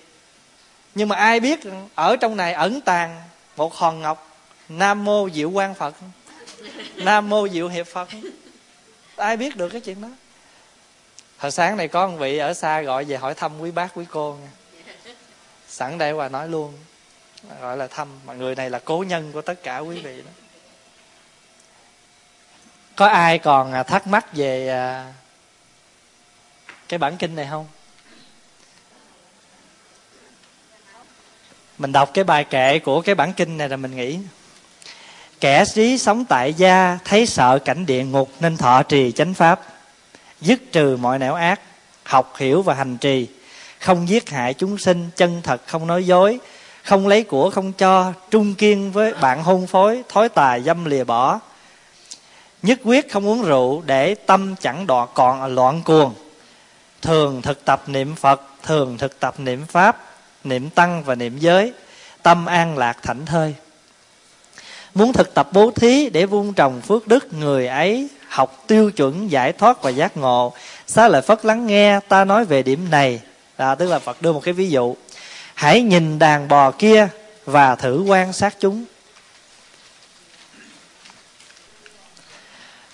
Nhưng 0.94 1.08
mà 1.08 1.16
ai 1.16 1.40
biết 1.40 1.60
ở 1.94 2.16
trong 2.16 2.36
này 2.36 2.52
ẩn 2.52 2.80
tàng 2.80 3.22
một 3.56 3.74
hòn 3.74 4.00
ngọc, 4.00 4.38
nam 4.68 5.04
mô 5.04 5.30
diệu 5.30 5.50
quan 5.50 5.74
phật. 5.74 5.94
Nam 6.96 7.28
mô 7.28 7.48
diệu 7.48 7.68
hiệp 7.68 7.86
phật. 7.86 8.08
Ai 9.16 9.36
biết 9.36 9.56
được 9.56 9.68
cái 9.68 9.80
chuyện 9.80 10.00
đó? 10.00 10.08
Hồi 11.38 11.50
sáng 11.50 11.76
này 11.76 11.88
có 11.88 12.08
một 12.08 12.16
vị 12.16 12.38
ở 12.38 12.54
xa 12.54 12.82
gọi 12.82 13.04
về 13.04 13.16
hỏi 13.16 13.34
thăm 13.34 13.60
quý 13.60 13.70
bác, 13.70 13.88
quý 13.94 14.04
cô 14.10 14.36
nha 14.42 14.48
sẵn 15.68 15.98
đây 15.98 16.12
qua 16.12 16.28
nói 16.28 16.48
luôn, 16.48 16.72
gọi 17.60 17.76
là 17.76 17.86
thăm. 17.86 18.08
Mà 18.26 18.34
người 18.34 18.54
này 18.54 18.70
là 18.70 18.78
cố 18.78 19.04
nhân 19.08 19.32
của 19.32 19.42
tất 19.42 19.62
cả 19.62 19.78
quý 19.78 20.00
vị 20.00 20.22
đó 20.22 20.30
có 22.98 23.06
ai 23.06 23.38
còn 23.38 23.72
à, 23.72 23.82
thắc 23.82 24.06
mắc 24.06 24.26
về 24.32 24.68
à, 24.68 25.12
cái 26.88 26.98
bản 26.98 27.16
kinh 27.16 27.36
này 27.36 27.46
không? 27.50 27.66
Mình 31.78 31.92
đọc 31.92 32.10
cái 32.14 32.24
bài 32.24 32.44
kệ 32.44 32.78
của 32.78 33.00
cái 33.00 33.14
bản 33.14 33.32
kinh 33.32 33.56
này 33.56 33.68
là 33.68 33.76
mình 33.76 33.96
nghĩ, 33.96 34.18
kẻ 35.40 35.64
trí 35.74 35.98
sống 35.98 36.24
tại 36.24 36.54
gia 36.54 36.98
thấy 37.04 37.26
sợ 37.26 37.58
cảnh 37.64 37.86
địa 37.86 38.04
ngục 38.04 38.30
nên 38.40 38.56
thọ 38.56 38.82
trì 38.82 39.12
chánh 39.12 39.34
pháp, 39.34 39.60
dứt 40.40 40.60
trừ 40.72 40.96
mọi 41.00 41.18
nẻo 41.18 41.34
ác, 41.34 41.60
học 42.04 42.34
hiểu 42.36 42.62
và 42.62 42.74
hành 42.74 42.96
trì, 42.96 43.28
không 43.78 44.08
giết 44.08 44.30
hại 44.30 44.54
chúng 44.54 44.78
sinh, 44.78 45.10
chân 45.16 45.40
thật 45.42 45.62
không 45.66 45.86
nói 45.86 46.06
dối, 46.06 46.38
không 46.82 47.08
lấy 47.08 47.24
của 47.24 47.50
không 47.50 47.72
cho, 47.72 48.12
trung 48.30 48.54
kiên 48.54 48.92
với 48.92 49.14
bạn 49.14 49.42
hôn 49.42 49.66
phối, 49.66 50.02
thói 50.08 50.28
tài 50.28 50.62
dâm 50.62 50.84
lìa 50.84 51.04
bỏ 51.04 51.40
nhất 52.62 52.78
quyết 52.84 53.12
không 53.12 53.26
uống 53.26 53.42
rượu 53.42 53.82
để 53.86 54.14
tâm 54.14 54.54
chẳng 54.60 54.86
đọa 54.86 55.06
còn 55.06 55.40
à 55.40 55.46
loạn 55.46 55.82
cuồng. 55.84 56.14
Thường 57.02 57.42
thực 57.42 57.64
tập 57.64 57.82
niệm 57.86 58.14
phật 58.14 58.42
thường 58.62 58.98
thực 58.98 59.20
tập 59.20 59.34
niệm 59.38 59.66
pháp 59.66 60.04
niệm 60.44 60.70
tăng 60.70 61.04
và 61.04 61.14
niệm 61.14 61.38
giới 61.38 61.72
tâm 62.22 62.46
an 62.46 62.78
lạc 62.78 62.96
thảnh 63.02 63.26
thơi. 63.26 63.54
Muốn 64.94 65.12
thực 65.12 65.34
tập 65.34 65.48
bố 65.52 65.70
thí 65.70 66.10
để 66.10 66.26
vun 66.26 66.52
trồng 66.52 66.80
phước 66.80 67.06
đức 67.06 67.32
người 67.32 67.66
ấy 67.66 68.08
học 68.28 68.64
tiêu 68.66 68.90
chuẩn 68.90 69.30
giải 69.30 69.52
thoát 69.52 69.82
và 69.82 69.90
giác 69.90 70.16
ngộ. 70.16 70.52
Xá 70.86 71.08
lợi 71.08 71.22
phất 71.22 71.44
lắng 71.44 71.66
nghe 71.66 72.00
ta 72.08 72.24
nói 72.24 72.44
về 72.44 72.62
điểm 72.62 72.90
này. 72.90 73.20
À, 73.56 73.74
tức 73.74 73.86
là 73.86 73.98
phật 73.98 74.22
đưa 74.22 74.32
một 74.32 74.40
cái 74.44 74.54
ví 74.54 74.70
dụ. 74.70 74.96
Hãy 75.54 75.82
nhìn 75.82 76.18
đàn 76.18 76.48
bò 76.48 76.70
kia 76.70 77.08
và 77.44 77.74
thử 77.74 78.02
quan 78.02 78.32
sát 78.32 78.56
chúng. 78.60 78.84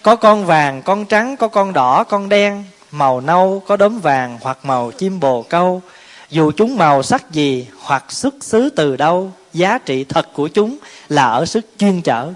Có 0.05 0.17
con 0.17 0.47
vàng, 0.47 0.83
con 0.83 1.07
trắng, 1.07 1.37
có 1.37 1.49
con 1.49 1.73
đỏ, 1.73 2.05
con 2.05 2.29
đen, 2.29 2.65
màu 2.91 3.21
nâu, 3.21 3.63
có 3.67 3.77
đốm 3.77 4.01
vàng 4.01 4.39
hoặc 4.43 4.59
màu 4.63 4.91
chim 4.91 5.21
bồ 5.21 5.43
câu. 5.43 5.83
Dù 6.31 6.53
chúng 6.57 6.77
màu 6.77 7.03
sắc 7.03 7.31
gì, 7.31 7.69
hoặc 7.81 8.13
xuất 8.13 8.35
xứ 8.41 8.71
từ 8.77 8.97
đâu, 8.97 9.33
giá 9.53 9.79
trị 9.79 10.05
thật 10.05 10.29
của 10.35 10.49
chúng 10.49 10.77
là 11.09 11.25
ở 11.25 11.47
sức 11.47 11.67
chuyên 11.79 12.03
chở 12.03 12.33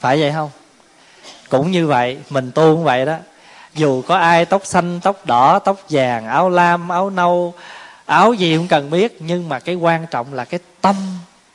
phải 0.00 0.20
vậy 0.20 0.32
không? 0.32 0.50
Cũng 1.48 1.70
như 1.70 1.86
vậy, 1.86 2.18
mình 2.30 2.52
tu 2.54 2.74
cũng 2.74 2.84
vậy 2.84 3.06
đó. 3.06 3.16
Dù 3.74 4.02
có 4.02 4.16
ai 4.16 4.44
tóc 4.44 4.66
xanh, 4.66 5.00
tóc 5.02 5.26
đỏ, 5.26 5.58
tóc 5.58 5.76
vàng, 5.90 6.26
áo 6.26 6.50
lam, 6.50 6.88
áo 6.88 7.10
nâu, 7.10 7.54
áo 8.06 8.32
gì 8.32 8.56
cũng 8.56 8.68
cần 8.68 8.90
biết, 8.90 9.16
nhưng 9.20 9.48
mà 9.48 9.58
cái 9.58 9.74
quan 9.74 10.06
trọng 10.10 10.34
là 10.34 10.44
cái 10.44 10.60
tâm 10.80 10.96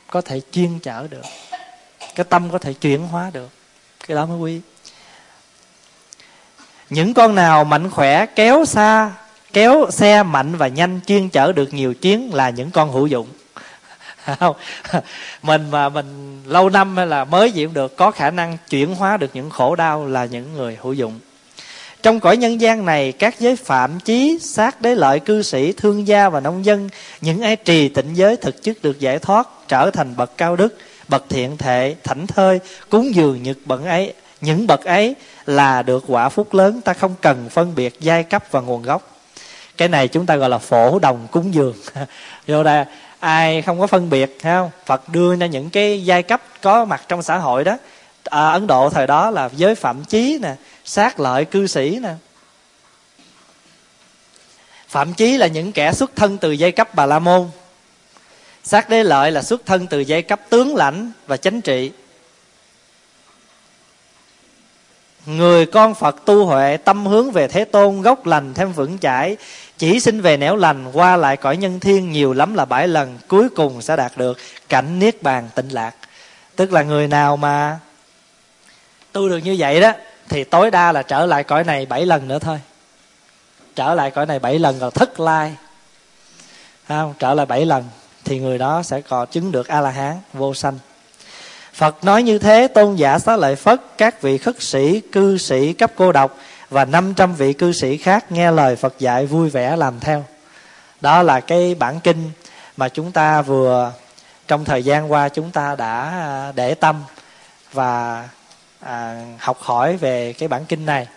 có 0.07 0.21
thể 0.21 0.41
chuyên 0.51 0.79
chở 0.79 1.07
được 1.09 1.21
cái 2.15 2.25
tâm 2.29 2.49
có 2.51 2.57
thể 2.57 2.73
chuyển 2.73 3.07
hóa 3.07 3.29
được. 3.33 3.49
Cái 4.07 4.15
đó 4.15 4.25
mới 4.25 4.37
quý. 4.37 4.61
Những 6.89 7.13
con 7.13 7.35
nào 7.35 7.63
mạnh 7.63 7.89
khỏe, 7.89 8.25
kéo 8.25 8.65
xa, 8.65 9.11
kéo 9.53 9.87
xe 9.91 10.23
mạnh 10.23 10.55
và 10.55 10.67
nhanh 10.67 10.99
chuyên 11.05 11.29
chở 11.29 11.51
được 11.51 11.73
nhiều 11.73 11.93
chuyến 11.93 12.33
là 12.33 12.49
những 12.49 12.71
con 12.71 12.91
hữu 12.91 13.07
dụng. 13.07 13.27
Không? 14.39 14.55
Mình 15.41 15.71
mà 15.71 15.89
mình 15.89 16.41
lâu 16.45 16.69
năm 16.69 16.97
hay 16.97 17.07
là 17.07 17.23
mới 17.23 17.51
gì 17.51 17.65
cũng 17.65 17.73
được, 17.73 17.97
có 17.97 18.11
khả 18.11 18.31
năng 18.31 18.57
chuyển 18.69 18.95
hóa 18.95 19.17
được 19.17 19.29
những 19.33 19.49
khổ 19.49 19.75
đau 19.75 20.07
là 20.07 20.25
những 20.25 20.53
người 20.53 20.77
hữu 20.81 20.93
dụng. 20.93 21.19
Trong 22.03 22.19
cõi 22.19 22.37
nhân 22.37 22.61
gian 22.61 22.85
này, 22.85 23.11
các 23.11 23.39
giới 23.39 23.55
phạm 23.55 23.99
chí 23.99 24.39
sát 24.41 24.81
đế 24.81 24.95
lợi 24.95 25.19
cư 25.19 25.41
sĩ, 25.41 25.71
thương 25.71 26.07
gia 26.07 26.29
và 26.29 26.39
nông 26.39 26.65
dân, 26.65 26.89
những 27.21 27.41
ai 27.41 27.55
trì 27.55 27.89
tịnh 27.89 28.17
giới 28.17 28.37
thực 28.37 28.63
chức 28.63 28.81
được 28.81 28.99
giải 28.99 29.19
thoát, 29.19 29.47
trở 29.67 29.91
thành 29.91 30.15
bậc 30.15 30.37
cao 30.37 30.55
đức 30.55 30.77
bậc 31.07 31.29
thiện 31.29 31.57
thệ 31.57 31.95
thảnh 32.03 32.27
thơi 32.27 32.59
cúng 32.89 33.15
dường 33.15 33.43
nhật 33.43 33.57
bận 33.65 33.85
ấy 33.85 34.13
những 34.41 34.67
bậc 34.67 34.83
ấy 34.83 35.15
là 35.45 35.81
được 35.81 36.03
quả 36.07 36.29
phúc 36.29 36.53
lớn 36.53 36.81
ta 36.81 36.93
không 36.93 37.15
cần 37.21 37.49
phân 37.49 37.75
biệt 37.75 37.97
giai 37.99 38.23
cấp 38.23 38.43
và 38.51 38.61
nguồn 38.61 38.81
gốc. 38.81 39.11
Cái 39.77 39.87
này 39.87 40.07
chúng 40.07 40.25
ta 40.25 40.35
gọi 40.35 40.49
là 40.49 40.57
phổ 40.57 40.99
đồng 40.99 41.27
cúng 41.31 41.53
dường. 41.53 41.75
Vô 42.47 42.63
đây 42.63 42.85
ai 43.19 43.61
không 43.61 43.79
có 43.79 43.87
phân 43.87 44.09
biệt 44.09 44.37
không? 44.43 44.69
Phật 44.85 45.09
đưa 45.09 45.35
ra 45.35 45.45
những 45.45 45.69
cái 45.69 46.05
giai 46.05 46.23
cấp 46.23 46.41
có 46.61 46.85
mặt 46.85 47.01
trong 47.07 47.23
xã 47.23 47.37
hội 47.37 47.63
đó. 47.63 47.77
À, 48.23 48.49
ấn 48.49 48.67
độ 48.67 48.89
thời 48.89 49.07
đó 49.07 49.31
là 49.31 49.49
giới 49.55 49.75
phạm 49.75 50.03
chí 50.03 50.39
nè 50.41 50.55
sát 50.85 51.19
lợi 51.19 51.45
cư 51.45 51.67
sĩ 51.67 51.99
nè. 52.01 52.13
Phạm 54.87 55.13
chí 55.13 55.37
là 55.37 55.47
những 55.47 55.71
kẻ 55.71 55.93
xuất 55.93 56.15
thân 56.15 56.37
từ 56.37 56.51
giai 56.51 56.71
cấp 56.71 56.95
bà 56.95 57.05
la 57.05 57.19
môn 57.19 57.49
sát 58.65 58.89
đế 58.89 59.03
lợi 59.03 59.31
là 59.31 59.41
xuất 59.41 59.65
thân 59.65 59.87
từ 59.87 59.99
giai 59.99 60.21
cấp 60.21 60.39
tướng 60.49 60.75
lãnh 60.75 61.11
và 61.27 61.37
chánh 61.37 61.61
trị. 61.61 61.91
Người 65.25 65.65
con 65.65 65.95
phật 65.95 66.25
tu 66.25 66.45
huệ 66.45 66.77
tâm 66.77 67.05
hướng 67.05 67.31
về 67.31 67.47
thế 67.47 67.65
tôn, 67.65 68.01
gốc 68.01 68.25
lành 68.25 68.53
thêm 68.53 68.71
vững 68.71 68.97
chãi, 68.97 69.37
chỉ 69.77 69.99
sinh 69.99 70.21
về 70.21 70.37
nẻo 70.37 70.55
lành, 70.55 70.91
qua 70.93 71.17
lại 71.17 71.37
cõi 71.37 71.57
nhân 71.57 71.79
thiên 71.79 72.11
nhiều 72.11 72.33
lắm 72.33 72.53
là 72.53 72.65
bảy 72.65 72.87
lần, 72.87 73.17
cuối 73.27 73.49
cùng 73.49 73.81
sẽ 73.81 73.95
đạt 73.95 74.11
được 74.17 74.37
cảnh 74.69 74.99
niết 74.99 75.23
bàn 75.23 75.49
tịnh 75.55 75.73
lạc. 75.73 75.95
Tức 76.55 76.71
là 76.73 76.83
người 76.83 77.07
nào 77.07 77.37
mà 77.37 77.79
tu 79.11 79.29
được 79.29 79.37
như 79.37 79.55
vậy 79.59 79.81
đó, 79.81 79.91
thì 80.29 80.43
tối 80.43 80.71
đa 80.71 80.91
là 80.91 81.01
trở 81.01 81.25
lại 81.25 81.43
cõi 81.43 81.63
này 81.63 81.85
bảy 81.85 82.05
lần 82.05 82.27
nữa 82.27 82.39
thôi. 82.39 82.59
Trở 83.75 83.93
lại 83.93 84.11
cõi 84.11 84.25
này 84.25 84.39
bảy 84.39 84.59
lần 84.59 84.79
rồi 84.79 84.91
thất 84.91 85.19
lai. 85.19 85.55
Không? 86.87 87.13
Trở 87.19 87.33
lại 87.33 87.45
bảy 87.45 87.65
lần 87.65 87.83
thì 88.25 88.39
người 88.39 88.57
đó 88.57 88.83
sẽ 88.83 89.01
có 89.01 89.25
chứng 89.25 89.51
được 89.51 89.67
a 89.67 89.81
la 89.81 89.91
hán 89.91 90.15
vô 90.33 90.53
sanh 90.53 90.79
phật 91.73 92.03
nói 92.03 92.23
như 92.23 92.39
thế 92.39 92.67
tôn 92.67 92.95
giả 92.95 93.19
xá 93.19 93.35
lợi 93.35 93.55
phất 93.55 93.81
các 93.97 94.21
vị 94.21 94.37
khất 94.37 94.61
sĩ 94.61 94.99
cư 94.99 95.37
sĩ 95.37 95.73
cấp 95.73 95.91
cô 95.95 96.11
độc 96.11 96.37
và 96.69 96.85
500 96.85 97.35
vị 97.35 97.53
cư 97.53 97.71
sĩ 97.71 97.97
khác 97.97 98.31
nghe 98.31 98.51
lời 98.51 98.75
Phật 98.75 98.99
dạy 98.99 99.25
vui 99.25 99.49
vẻ 99.49 99.75
làm 99.75 99.99
theo. 99.99 100.23
Đó 101.01 101.23
là 101.23 101.39
cái 101.39 101.75
bản 101.75 101.99
kinh 101.99 102.31
mà 102.77 102.89
chúng 102.89 103.11
ta 103.11 103.41
vừa 103.41 103.93
trong 104.47 104.65
thời 104.65 104.83
gian 104.83 105.11
qua 105.11 105.29
chúng 105.29 105.51
ta 105.51 105.75
đã 105.75 106.09
à, 106.09 106.51
để 106.55 106.73
tâm 106.73 107.03
và 107.73 108.23
à, 108.79 109.25
học 109.39 109.57
hỏi 109.59 109.97
về 109.97 110.33
cái 110.33 110.47
bản 110.47 110.65
kinh 110.65 110.85
này. 110.85 111.07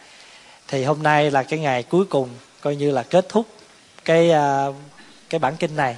Thì 0.68 0.84
hôm 0.84 1.02
nay 1.02 1.30
là 1.30 1.42
cái 1.42 1.58
ngày 1.58 1.82
cuối 1.82 2.04
cùng 2.04 2.28
coi 2.60 2.76
như 2.76 2.90
là 2.90 3.02
kết 3.02 3.28
thúc 3.28 3.46
cái 4.04 4.30
à, 4.30 4.66
cái 5.30 5.38
bản 5.38 5.56
kinh 5.56 5.76
này, 5.76 5.96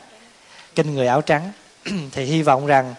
kinh 0.75 0.95
người 0.95 1.07
áo 1.07 1.23
trắng. 1.23 1.53
thì 2.13 2.25
hy 2.25 2.43
vọng 2.43 2.67
rằng 2.67 2.95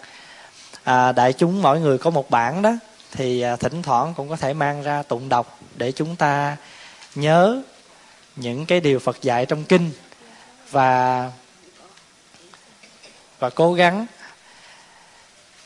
à, 0.84 1.12
đại 1.12 1.32
chúng 1.32 1.62
mỗi 1.62 1.80
người 1.80 1.98
có 1.98 2.10
một 2.10 2.30
bản 2.30 2.62
đó 2.62 2.72
thì 3.12 3.40
à, 3.40 3.56
thỉnh 3.56 3.82
thoảng 3.82 4.14
cũng 4.16 4.28
có 4.28 4.36
thể 4.36 4.54
mang 4.54 4.82
ra 4.82 5.02
tụng 5.02 5.28
đọc 5.28 5.58
để 5.76 5.92
chúng 5.92 6.16
ta 6.16 6.56
nhớ 7.14 7.62
những 8.36 8.66
cái 8.66 8.80
điều 8.80 8.98
Phật 8.98 9.22
dạy 9.22 9.46
trong 9.46 9.64
kinh 9.64 9.90
và 10.70 11.30
và 13.38 13.50
cố 13.50 13.74
gắng. 13.74 14.06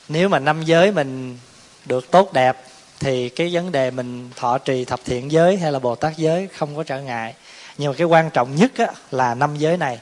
Nếu 0.08 0.28
mà 0.28 0.38
năm 0.38 0.62
giới 0.62 0.92
mình 0.92 1.38
được 1.84 2.10
tốt 2.10 2.32
đẹp 2.32 2.56
thì 3.00 3.28
cái 3.28 3.50
vấn 3.52 3.72
đề 3.72 3.90
mình 3.90 4.30
thọ 4.36 4.58
trì 4.58 4.84
thập 4.84 5.00
thiện 5.04 5.30
giới 5.30 5.56
hay 5.56 5.72
là 5.72 5.78
bồ 5.78 5.94
tát 5.94 6.16
giới 6.16 6.48
không 6.48 6.76
có 6.76 6.82
trở 6.82 7.00
ngại. 7.00 7.34
Nhưng 7.78 7.92
mà 7.92 7.96
cái 7.98 8.06
quan 8.06 8.30
trọng 8.30 8.56
nhất 8.56 8.72
á, 8.78 8.86
là 9.10 9.34
năm 9.34 9.56
giới 9.56 9.76
này 9.76 10.00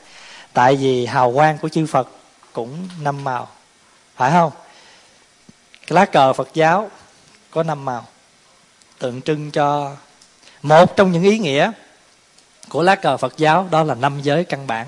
tại 0.55 0.77
vì 0.77 1.07
hào 1.07 1.33
quang 1.33 1.59
của 1.59 1.69
chư 1.69 1.87
phật 1.87 2.09
cũng 2.53 2.89
năm 3.01 3.25
màu. 3.25 3.49
Phải 4.17 4.31
không? 4.31 4.53
Cái 5.87 5.95
lá 5.95 6.05
cờ 6.05 6.33
phật 6.33 6.49
giáo 6.55 6.91
có 7.51 7.63
năm 7.63 7.85
màu. 7.85 8.07
Tượng 8.99 9.23
trưng 9.23 9.51
cho 9.51 9.97
một 10.63 10.97
trong 10.97 11.13
những 11.13 11.23
ý 11.23 11.39
nghĩa 11.39 11.73
của 12.69 12.83
lá 12.83 12.95
cờ 12.95 13.17
Phật 13.17 13.37
giáo 13.37 13.69
đó 13.71 13.83
là 13.83 13.95
năm 13.95 14.21
giới 14.23 14.45
căn 14.45 14.67
bản. 14.67 14.87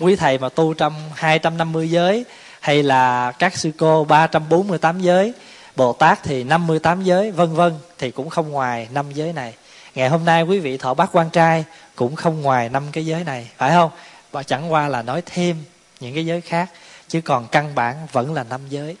Quý 0.00 0.16
thầy 0.16 0.38
mà 0.38 0.48
tu 0.48 0.74
trong 0.74 0.94
250 1.14 1.90
giới 1.90 2.24
hay 2.60 2.82
là 2.82 3.32
các 3.32 3.56
sư 3.56 3.70
cô 3.78 4.04
348 4.04 5.00
giới, 5.00 5.32
Bồ 5.76 5.92
Tát 5.92 6.22
thì 6.22 6.44
58 6.44 7.02
giới, 7.02 7.30
vân 7.30 7.54
vân, 7.54 7.74
thì 7.98 8.10
cũng 8.10 8.30
không 8.30 8.50
ngoài 8.50 8.88
năm 8.92 9.12
giới 9.12 9.32
này. 9.32 9.54
Ngày 9.94 10.08
hôm 10.08 10.24
nay 10.24 10.42
quý 10.42 10.58
vị 10.58 10.76
thọ 10.76 10.94
bát 10.94 11.10
quan 11.12 11.30
trai 11.30 11.64
cũng 11.96 12.16
không 12.16 12.42
ngoài 12.42 12.68
năm 12.68 12.82
cái 12.92 13.06
giới 13.06 13.24
này. 13.24 13.48
Phải 13.56 13.70
không? 13.70 13.90
Và 14.32 14.42
chẳng 14.42 14.72
qua 14.72 14.88
là 14.88 15.02
nói 15.02 15.22
thêm 15.26 15.64
những 16.00 16.14
cái 16.14 16.26
giới 16.26 16.40
khác, 16.40 16.70
chứ 17.08 17.20
còn 17.20 17.48
căn 17.48 17.74
bản 17.74 18.06
vẫn 18.12 18.34
là 18.34 18.44
năm 18.44 18.60
giới. 18.68 18.96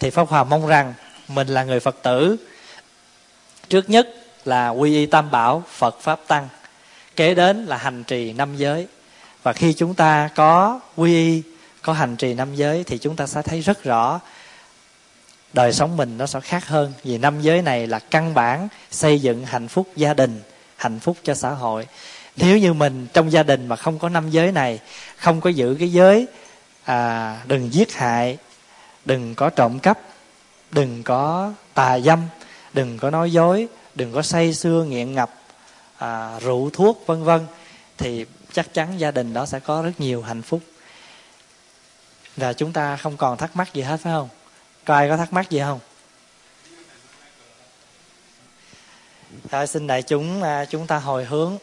Thì 0.00 0.10
pháp 0.10 0.28
hòa 0.28 0.44
mong 0.44 0.66
rằng 0.66 0.94
mình 1.28 1.48
là 1.48 1.64
người 1.64 1.80
phật 1.80 1.96
tử, 2.02 2.36
trước 3.68 3.90
nhất 3.90 4.08
là 4.44 4.68
quy 4.68 4.94
y 4.94 5.06
tam 5.06 5.30
bảo 5.30 5.62
phật 5.68 6.00
pháp 6.00 6.20
tăng, 6.26 6.48
kế 7.16 7.34
đến 7.34 7.64
là 7.66 7.76
hành 7.76 8.04
trì 8.04 8.32
năm 8.32 8.56
giới. 8.56 8.86
Và 9.42 9.52
khi 9.52 9.72
chúng 9.72 9.94
ta 9.94 10.30
có 10.34 10.80
quy 10.96 11.12
y, 11.12 11.42
có 11.82 11.92
hành 11.92 12.16
trì 12.16 12.34
năm 12.34 12.54
giới, 12.54 12.84
thì 12.84 12.98
chúng 12.98 13.16
ta 13.16 13.26
sẽ 13.26 13.42
thấy 13.42 13.60
rất 13.60 13.84
rõ 13.84 14.20
đời 15.52 15.72
sống 15.72 15.96
mình 15.96 16.18
nó 16.18 16.26
sẽ 16.26 16.40
khác 16.40 16.66
hơn. 16.68 16.92
Vì 17.04 17.18
năm 17.18 17.40
giới 17.40 17.62
này 17.62 17.86
là 17.86 17.98
căn 17.98 18.34
bản 18.34 18.68
xây 18.90 19.20
dựng 19.20 19.44
hạnh 19.44 19.68
phúc 19.68 19.88
gia 19.96 20.14
đình, 20.14 20.42
hạnh 20.76 21.00
phúc 21.00 21.16
cho 21.22 21.34
xã 21.34 21.50
hội. 21.50 21.86
Dạ. 22.36 22.46
nếu 22.46 22.58
như 22.58 22.72
mình 22.72 23.06
trong 23.12 23.32
gia 23.32 23.42
đình 23.42 23.66
mà 23.66 23.76
không 23.76 23.98
có 23.98 24.08
năm 24.08 24.30
giới 24.30 24.52
này 24.52 24.80
không 25.16 25.40
có 25.40 25.50
giữ 25.50 25.76
cái 25.78 25.92
giới 25.92 26.26
à, 26.84 27.40
đừng 27.46 27.72
giết 27.72 27.94
hại 27.94 28.38
đừng 29.04 29.34
có 29.34 29.50
trộm 29.50 29.78
cắp 29.78 29.98
đừng 30.70 31.02
có 31.02 31.52
tà 31.74 31.98
dâm 31.98 32.20
đừng 32.72 32.98
có 32.98 33.10
nói 33.10 33.32
dối 33.32 33.68
đừng 33.94 34.12
có 34.12 34.22
say 34.22 34.54
sưa 34.54 34.84
nghiện 34.84 35.14
ngập 35.14 35.30
à, 35.98 36.38
rượu 36.40 36.70
thuốc 36.72 37.02
vân 37.06 37.24
vân 37.24 37.46
thì 37.98 38.26
chắc 38.52 38.74
chắn 38.74 39.00
gia 39.00 39.10
đình 39.10 39.34
đó 39.34 39.46
sẽ 39.46 39.60
có 39.60 39.82
rất 39.82 39.92
nhiều 39.98 40.22
hạnh 40.22 40.42
phúc. 40.42 40.60
Và 42.36 42.52
chúng 42.52 42.72
ta 42.72 42.96
không 42.96 43.16
còn 43.16 43.36
thắc 43.36 43.56
mắc 43.56 43.74
gì 43.74 43.82
hết 43.82 44.00
phải 44.00 44.12
không? 44.12 44.28
Có 44.84 44.94
ai 44.94 45.08
có 45.08 45.16
thắc 45.16 45.32
mắc 45.32 45.50
gì 45.50 45.60
không? 45.60 45.80
Thôi 49.50 49.66
xin 49.66 49.86
đại 49.86 50.02
chúng 50.02 50.42
à, 50.42 50.64
chúng 50.64 50.86
ta 50.86 50.98
hồi 50.98 51.24
hướng. 51.24 51.58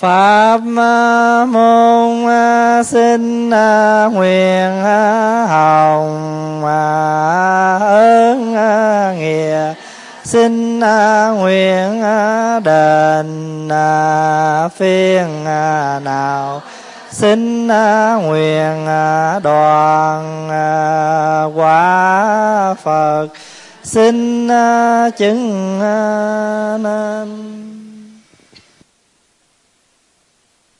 Pháp 0.00 0.58
môn 1.48 2.26
xin 2.84 3.50
nguyện 4.12 4.82
hồng 5.48 6.64
ơn 7.80 8.54
nghĩa 9.18 9.74
xin 10.24 10.78
nguyện 11.38 12.02
đền 12.64 13.68
phiên 14.76 15.44
nào 16.04 16.62
xin 17.10 17.66
nguyện 18.22 18.86
đoàn 19.42 20.48
quả 21.54 22.74
phật 22.84 23.28
xin 23.82 24.48
chứng 25.18 25.78
nên 26.82 27.67